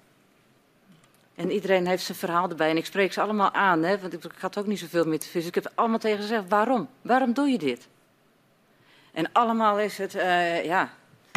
[1.36, 2.70] En iedereen heeft zijn verhaal erbij.
[2.70, 5.20] En ik spreek ze allemaal aan, hè, want ik, ik had ook niet zoveel meer
[5.20, 5.54] te vissen.
[5.56, 6.90] Ik heb allemaal tegen ze gezegd, waarom?
[7.02, 7.88] Waarom doe je dit?
[9.12, 10.94] En allemaal is het, uh, ja,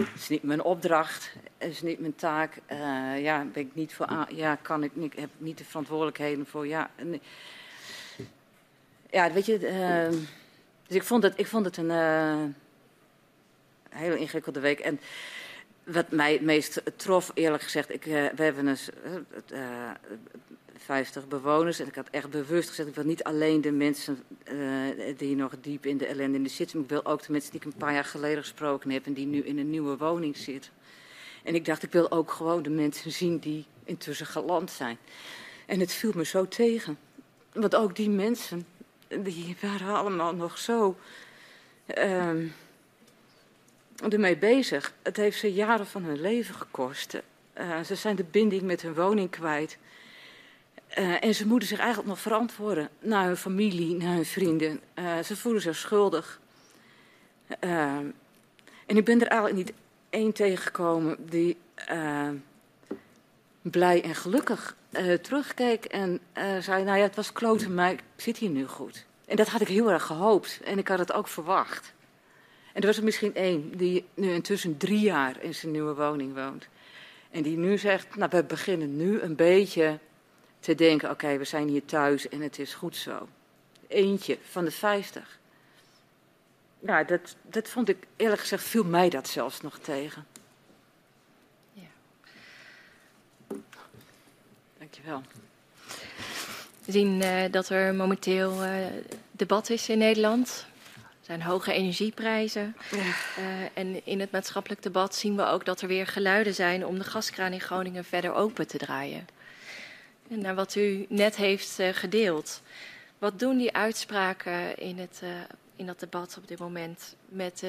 [0.07, 2.61] het is niet mijn opdracht, het is niet mijn taak.
[2.73, 6.47] Uh, ja, ben ik niet voor aan, ja, kan ik niet, heb niet de verantwoordelijkheden
[6.47, 6.91] voor, ja.
[9.11, 10.19] Ja, weet je, uh,
[10.87, 12.45] dus ik vond het, ik vond het een uh,
[13.91, 14.81] hele ingewikkelde week.
[14.81, 15.01] En
[15.93, 18.77] wat mij het meest trof, eerlijk gezegd, ik, uh, we hebben
[19.53, 19.91] uh,
[20.77, 24.23] 50 bewoners en ik had echt bewust gezegd, ik wil niet alleen de mensen
[25.17, 27.67] die nog diep in de ellende zitten, maar ik wil ook de mensen die ik
[27.67, 30.73] een paar jaar geleden gesproken heb en die nu in een nieuwe woning zitten.
[31.45, 34.99] En ik dacht, ik wil ook gewoon de mensen zien die intussen geland zijn.
[35.67, 36.99] En het viel me zo tegen.
[37.53, 38.67] Want ook die mensen,
[39.23, 40.97] die waren allemaal nog zo...
[41.99, 42.31] Uh,
[44.09, 44.93] ermee bezig.
[45.03, 47.23] Het heeft ze jaren van hun leven gekost.
[47.59, 49.79] Uh, ze zijn de binding met hun woning kwijt.
[50.99, 54.81] Uh, en ze moeten zich eigenlijk nog verantwoorden naar hun familie, naar hun vrienden.
[54.95, 56.41] Uh, ze voelen zich schuldig.
[57.59, 58.15] en
[58.87, 59.77] ik ben er eigenlijk niet
[60.11, 61.57] één tegengekomen die
[63.63, 64.77] blij en gelukkig
[65.23, 66.21] terugkeek en
[66.61, 69.07] zei: Nou ja, het was kloten, maar ik zit hier nu goed.
[69.27, 71.93] En dat had ik heel erg gehoopt en ik had het ook verwacht.
[72.79, 76.35] En er was er misschien één die nu intussen drie jaar in zijn nieuwe woning
[76.35, 76.69] woont.
[77.31, 79.99] En die nu zegt, nou we beginnen nu een beetje
[80.61, 83.29] te denken, oké okay, we zijn hier thuis en het is goed zo.
[83.89, 85.39] Eentje van de vijftig.
[86.79, 90.27] Nou, dat, dat vond ik eerlijk gezegd, viel mij dat zelfs nog tegen.
[91.73, 91.89] Ja.
[94.79, 95.23] Dankjewel.
[96.85, 98.87] We zien uh, dat er momenteel uh,
[99.31, 100.67] debat is in Nederland
[101.29, 102.77] zijn hoge energieprijzen.
[102.91, 102.99] Ja.
[102.99, 106.99] Uh, en in het maatschappelijk debat zien we ook dat er weer geluiden zijn om
[106.99, 109.29] de gaskraan in Groningen verder open te draaien.
[110.31, 112.63] En naar wat u net heeft uh, gedeeld.
[113.19, 115.31] Wat doen die uitspraken in, het, uh,
[115.77, 117.63] in dat debat op dit moment met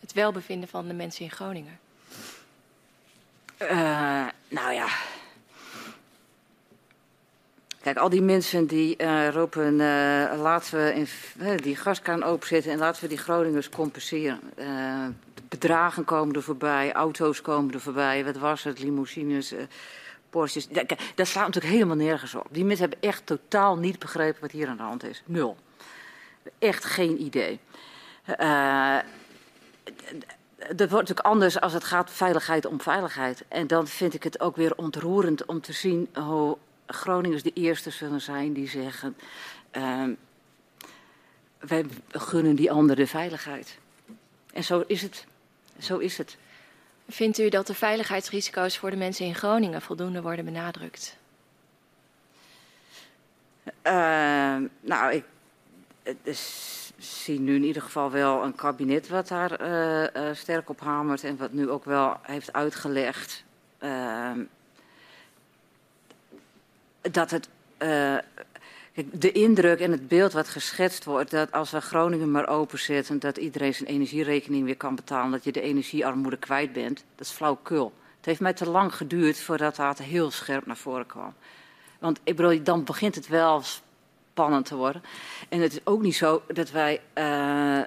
[0.00, 1.78] het welbevinden van de mensen in Groningen?
[4.48, 4.88] nou ja,
[7.80, 11.06] Kijk, al die mensen die uh, roepen, uh, laten we in,
[11.38, 14.40] uh, die gaskraan openzetten en laten we die Groningers compenseren.
[15.48, 19.54] bedragen komen er voorbij, auto's komen er voorbij, wat was het, limousines,
[20.30, 20.68] Porsches.
[20.68, 22.46] Dat, dat slaat natuurlijk helemaal nergens op.
[22.50, 25.22] Die mensen hebben echt totaal niet begrepen wat hier aan de hand is.
[25.24, 25.56] Nul.
[26.58, 27.60] Echt geen idee.
[30.56, 33.44] dat wordt natuurlijk anders als het gaat veiligheid om veiligheid.
[33.48, 36.56] En dan vind ik het ook weer ontroerend om te zien hoe
[36.92, 39.16] Groningers de eerste zullen zijn die zeggen:
[39.72, 40.04] uh,
[41.58, 43.78] wij gunnen die anderen veiligheid.
[44.52, 45.26] En zo is het.
[45.78, 46.36] Zo is het.
[47.08, 51.16] Vindt u dat de veiligheidsrisico's voor de mensen in Groningen voldoende worden benadrukt?
[53.86, 55.24] Uh, nou, ik,
[56.98, 61.24] zie nu in ieder geval wel een kabinet wat daar uh, uh, sterk op hamert
[61.24, 63.44] en wat nu ook wel heeft uitgelegd
[63.78, 64.40] ehm,
[67.00, 67.48] dat het.
[67.78, 68.16] Uh,
[69.12, 73.36] de indruk en het beeld wat geschetst wordt, dat als we Groningen maar openzetten, dat
[73.36, 77.92] iedereen zijn energierekening weer kan betalen, dat je de energiearmoede kwijt bent, dat is flauwkul.
[78.16, 81.34] Het heeft mij te lang geduurd voordat dat heel scherp naar voren kwam.
[81.98, 85.02] Want ik bedoel, dan begint het wel spannend te worden.
[85.48, 87.82] En het is ook niet zo dat wij uh,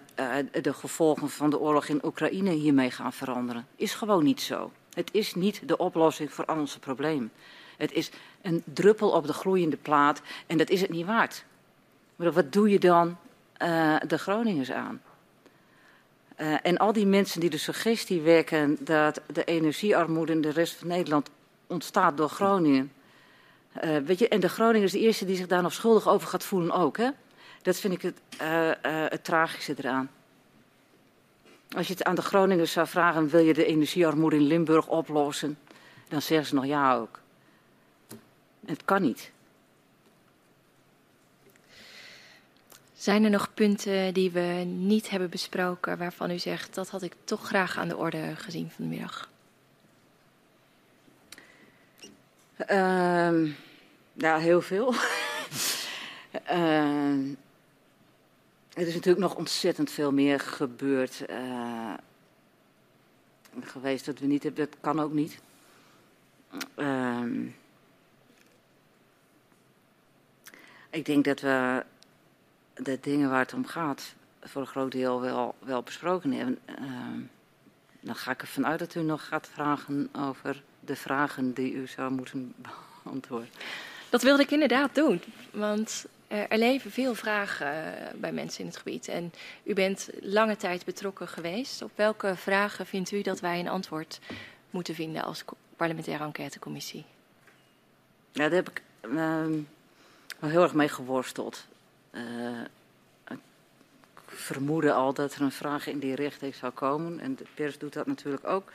[0.61, 3.67] de gevolgen van de oorlog in Oekraïne hiermee gaan veranderen.
[3.75, 4.71] Is gewoon niet zo.
[4.93, 7.31] Het is niet de oplossing voor al onze problemen.
[7.77, 8.11] Het is
[8.43, 11.45] een druppel op de gloeiende plaat en dat is het niet waard.
[12.15, 13.17] Maar wat doe je dan
[13.61, 15.01] uh, de Groningers aan?
[16.37, 20.75] Uh, en al die mensen die de suggestie wekken dat de energiearmoede in de rest
[20.75, 21.29] van Nederland
[21.67, 22.91] ontstaat door Groningen.
[23.83, 26.27] Uh, weet je, en de Groningen is de eerste die zich daar nog schuldig over
[26.27, 26.97] gaat voelen ook.
[26.97, 27.09] Hè?
[27.61, 28.19] Dat vind ik het,
[29.11, 30.09] het tragische eraan.
[31.75, 35.57] Als je het aan de Groningers zou vragen, wil je de energiearmoede in Limburg oplossen?
[36.07, 37.22] Dan zeggen ze nog ja ook.
[38.65, 39.31] Het kan niet.
[42.93, 47.15] Zijn er nog punten die we niet hebben besproken waarvan u zegt dat had ik
[47.23, 49.29] toch graag aan de orde gezien vanmiddag?
[52.69, 53.55] Uh,
[54.13, 54.93] ja, heel veel.
[56.51, 57.29] uh,
[58.73, 61.23] er is natuurlijk nog ontzettend veel meer gebeurd.
[61.29, 61.93] Uh,
[63.61, 65.39] geweest dat we niet hebben, dat kan ook niet.
[66.77, 67.25] Uh,
[70.93, 71.83] Ik denk dat we
[72.73, 76.59] de dingen waar het om gaat voor een groot deel wel, wel besproken hebben.
[76.79, 76.85] Uh,
[77.99, 81.87] dan ga ik ervan uit dat u nog gaat vragen over de vragen die u
[81.87, 82.53] zou moeten
[83.03, 83.49] beantwoorden.
[84.09, 88.77] Dat wilde ik inderdaad doen, want er leven veel vragen eh, bij mensen in het
[88.77, 89.07] gebied.
[89.07, 91.81] En u bent lange tijd betrokken geweest.
[91.81, 94.19] Op welke vragen vindt u dat wij een antwoord
[94.69, 95.43] moeten vinden als
[95.75, 97.05] parlementaire enquêtecommissie?
[98.31, 98.81] Ja, daar heb ik.
[99.01, 99.45] Uh,
[100.49, 101.67] heel erg mee geworsteld.
[102.11, 102.61] Uh,
[103.27, 103.39] ik
[104.25, 107.19] vermoedde al dat er een vraag in die richting zou komen.
[107.19, 108.71] En de pers doet dat natuurlijk ook.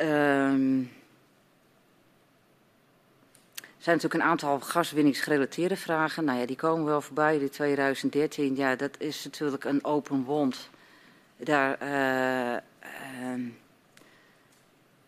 [0.00, 0.52] Uh,
[3.78, 6.24] er zijn natuurlijk een aantal gaswinningsgerelateerde vragen.
[6.24, 7.38] Nou ja, die komen wel voorbij.
[7.38, 10.70] De 2013, ja, dat is natuurlijk een open wond.
[11.36, 12.52] Daar, uh,
[13.32, 13.46] uh,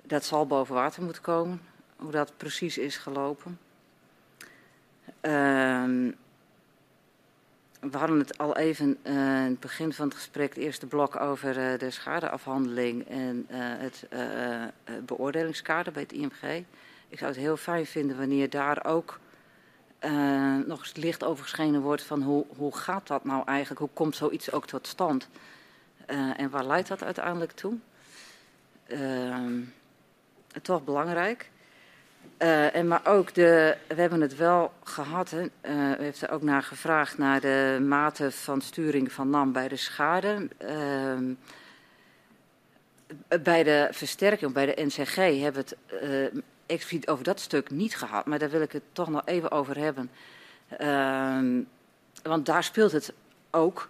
[0.02, 1.62] dat zal boven water moeten komen.
[1.96, 3.58] Hoe dat precies is gelopen.
[5.20, 6.12] Uh,
[7.80, 11.20] we hadden het al even uh, in het begin van het gesprek, het eerste blok
[11.20, 14.06] over uh, de schadeafhandeling en uh, het
[15.04, 16.64] beoordelingskader bij het IMG.
[17.08, 19.18] Ik zou het heel fijn vinden wanneer daar ook
[20.66, 24.16] nog eens licht over geschenen wordt van hoe, hoe gaat dat nou eigenlijk, hoe komt
[24.16, 25.28] zoiets ook tot stand
[26.36, 27.76] en waar leidt dat uiteindelijk toe.
[28.86, 29.60] Ehm,
[30.62, 31.50] toch belangrijk.
[32.42, 35.40] Uh, en maar ook de, we hebben het wel gehad, hè.
[35.40, 39.68] Uh, u heeft er ook naar gevraagd naar de mate van sturing van NAM bij
[39.68, 40.48] de schade.
[40.62, 41.34] Uh,
[43.42, 47.96] bij de versterking, bij de NCG, hebben we het uh, expliciet over dat stuk niet
[47.96, 48.26] gehad.
[48.26, 50.10] Maar daar wil ik het toch nog even over hebben.
[50.68, 51.60] Ehm,
[52.22, 53.12] want daar speelt het
[53.50, 53.88] ook,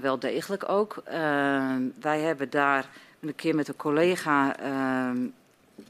[0.00, 1.02] wel degelijk ook.
[1.04, 2.88] Ehm, wij hebben daar
[3.20, 4.56] een keer met een collega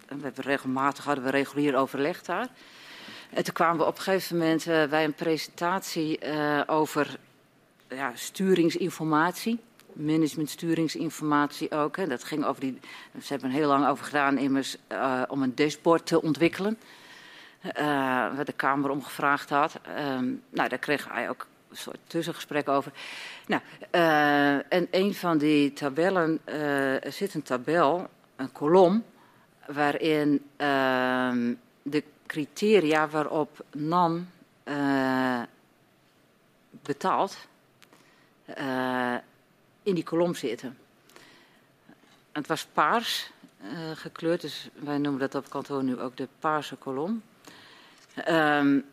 [0.08, 2.48] ehm, we hebben regelmatig hadden we regulier overleg daar.
[3.30, 7.18] En toen kwamen we op een gegeven moment uh, bij een presentatie uh, over
[7.88, 9.58] ja, sturingsinformatie
[9.92, 11.96] managementsturingsinformatie ook.
[11.96, 12.06] Hè.
[12.06, 12.78] Dat ging over die.
[13.22, 16.78] Ze hebben er heel lang over gedaan, immers, uh, om een dashboard te ontwikkelen.
[17.74, 19.80] Waar de Kamer om gevraagd had.
[19.98, 22.92] Um, nou, daar kreeg hij ook een soort tussengesprek over.
[23.46, 23.62] Nou,
[24.68, 26.40] en een van die tabellen,
[27.08, 29.04] zit een tabel, een kolom,
[29.66, 34.28] waarin ehm, de criteria waarop NAM
[36.82, 37.36] betaalt
[39.82, 40.78] in die kolom zitten.
[42.32, 43.30] Het was paars
[43.62, 47.22] uh, gekleurd, dus wij noemen dat op kantoor nu ook de paarse kolom.
[48.28, 48.84] Um,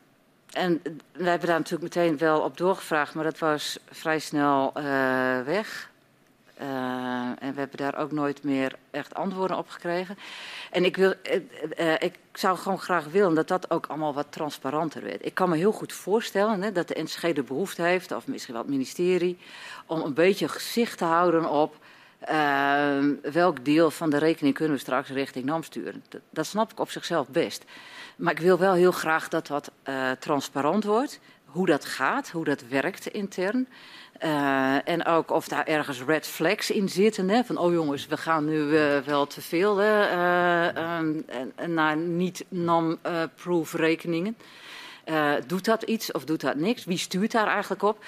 [0.52, 4.84] en wij hebben daar natuurlijk meteen wel op doorgevraagd, maar dat was vrij snel uh,
[5.42, 5.91] weg.
[6.62, 6.68] Uh,
[7.40, 10.18] en we hebben daar ook nooit meer echt antwoorden op gekregen.
[10.72, 11.14] En ik, wil,
[11.80, 15.26] uh, ik zou gewoon graag willen dat dat ook allemaal wat transparanter werd.
[15.26, 18.54] Ik kan me heel goed voorstellen hè, dat de NSG de behoefte heeft, of misschien
[18.54, 19.38] wel het ministerie,
[19.86, 21.76] om een beetje gezicht te houden op
[23.22, 26.04] welk deel van de rekening kunnen we straks richting NAM sturen.
[26.10, 27.66] Dat, dat snap ik op zichzelf best.
[28.16, 29.72] Maar ik wil wel heel graag dat dat
[30.20, 31.20] transparant wordt.
[31.52, 33.68] Hoe dat gaat, hoe dat werkt intern.
[34.24, 37.30] Uh, en ook of daar ergens red flags in zitten.
[37.30, 37.44] Hè?
[37.44, 41.26] Van, oh jongens, we gaan nu uh, wel te veel uh, um,
[41.68, 41.98] naar
[42.48, 44.38] non-proof rekeningen.
[45.48, 46.86] doet dat iets of doet dat niks?
[46.86, 48.06] Wie stuurt daar eigenlijk op?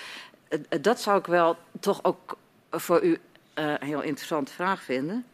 [0.82, 2.38] dat zou ik wel toch ook
[2.72, 3.20] voor u
[3.54, 5.26] een heel interessante vraag vinden.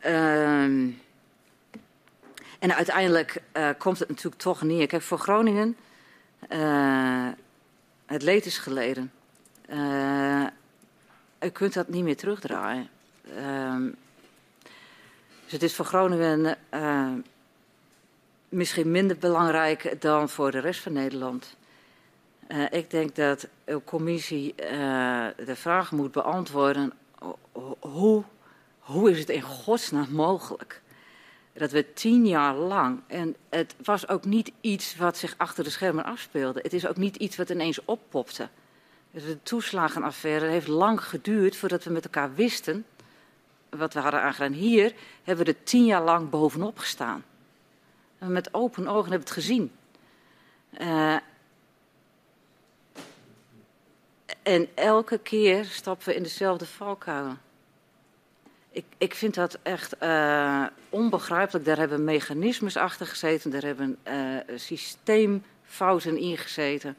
[0.00, 0.88] Ehm,
[2.58, 3.42] en uiteindelijk
[3.78, 4.86] komt het natuurlijk toch neer.
[4.86, 5.76] Kijk, voor Groningen,
[8.06, 9.12] het leed is geleden.
[9.72, 10.46] Uh,
[11.40, 12.88] u kunt dat niet meer terugdraaien.
[13.36, 13.76] Uh,
[15.42, 17.12] dus het is voor Groningen uh,
[18.48, 21.56] misschien minder belangrijk dan voor de rest van Nederland.
[22.70, 24.54] Ik denk dat uw commissie
[25.36, 26.92] de vraag moet beantwoorden:
[27.80, 28.24] hoe,
[28.78, 30.82] hoe is het in godsnaam mogelijk?
[31.52, 35.70] Dat we tien jaar lang, en het was ook niet iets wat zich achter de
[35.70, 36.60] schermen afspeelde.
[36.62, 38.48] Het is ook niet iets wat ineens oppopte.
[39.10, 42.84] Dus de toeslagenaffaire heeft lang geduurd voordat we met elkaar wisten
[43.68, 44.52] wat we hadden aangedaan.
[44.52, 47.24] Hier hebben we er tien jaar lang bovenop gestaan.
[48.18, 49.72] En met open ogen hebben we het gezien.
[50.80, 51.16] Uh,
[54.42, 57.36] en elke keer stappen we in dezelfde valkuil.
[58.72, 61.64] Ik, ik vind dat echt uh, onbegrijpelijk.
[61.64, 66.96] Daar hebben mechanismes achter gezeten, daar hebben uh, systeemfouten in gezeten.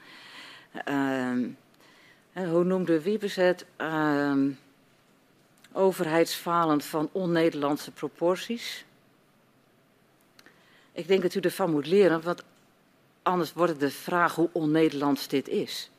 [0.87, 1.37] Uh,
[2.33, 3.65] hoe noemde Wiebes het?
[3.77, 4.35] Uh,
[5.73, 8.85] overheidsfalen van on-Nederlandse proporties.
[10.91, 12.43] Ik denk dat u ervan moet leren, want
[13.21, 15.89] anders wordt het de vraag hoe on-Nederlands dit is.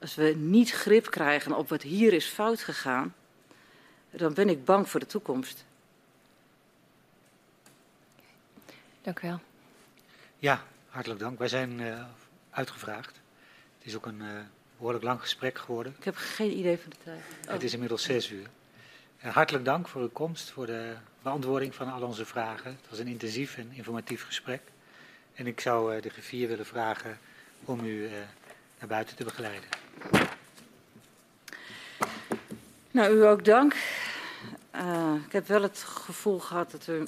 [0.00, 3.14] Als we niet grip krijgen op wat hier is fout gegaan,
[4.16, 5.64] dan ben ik bang voor de toekomst.
[9.02, 9.40] Dank u wel.
[10.38, 11.38] Ja, hartelijk dank.
[11.38, 12.04] Wij zijn uh,
[12.50, 13.20] uitgevraagd.
[13.78, 14.28] Het is ook een uh,
[14.76, 15.94] behoorlijk lang gesprek geworden.
[15.98, 17.20] Ik heb geen idee van de tijd.
[17.44, 17.52] Oh.
[17.52, 18.46] Het is inmiddels zes uur.
[19.24, 22.70] Uh, hartelijk dank voor uw komst, voor de beantwoording van al onze vragen.
[22.70, 24.60] Het was een intensief en informatief gesprek.
[25.34, 27.18] En ik zou uh, de griffier willen vragen
[27.64, 28.10] om u uh,
[28.78, 29.68] naar buiten te begeleiden.
[32.90, 33.76] Nou, u ook dank.
[35.26, 37.06] Ik heb wel het gevoel gehad dat u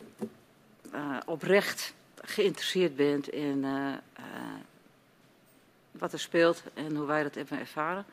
[1.26, 3.66] oprecht geïnteresseerd bent in
[5.90, 8.04] wat er speelt en hoe wij dat hebben ervaren.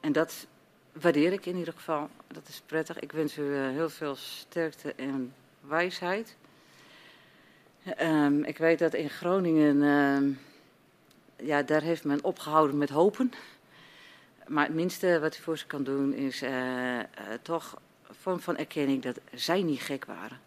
[0.00, 0.46] En dat
[0.92, 2.08] waardeer ik in ieder geval.
[2.26, 2.98] Dat is prettig.
[2.98, 6.36] Ik wens u heel veel sterkte en wijsheid.
[8.00, 10.36] Um, ik weet dat in Groningen, uh,
[11.46, 13.32] ja, daar heeft men opgehouden met hopen.
[14.46, 16.44] Maar het minste wat u voor ze kan doen is
[17.42, 17.80] toch
[18.10, 20.40] vorm van erkenning dat zij niet gek waren.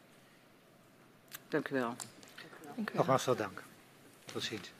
[1.47, 1.95] Dank u wel.
[2.75, 2.95] Dank u wel.
[2.95, 3.63] Nogmaals veel dank.
[4.25, 4.71] Tot ziens.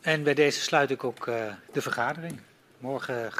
[0.00, 2.40] En bij deze sluit ik ook uh, de vergadering.
[2.78, 3.32] Morgen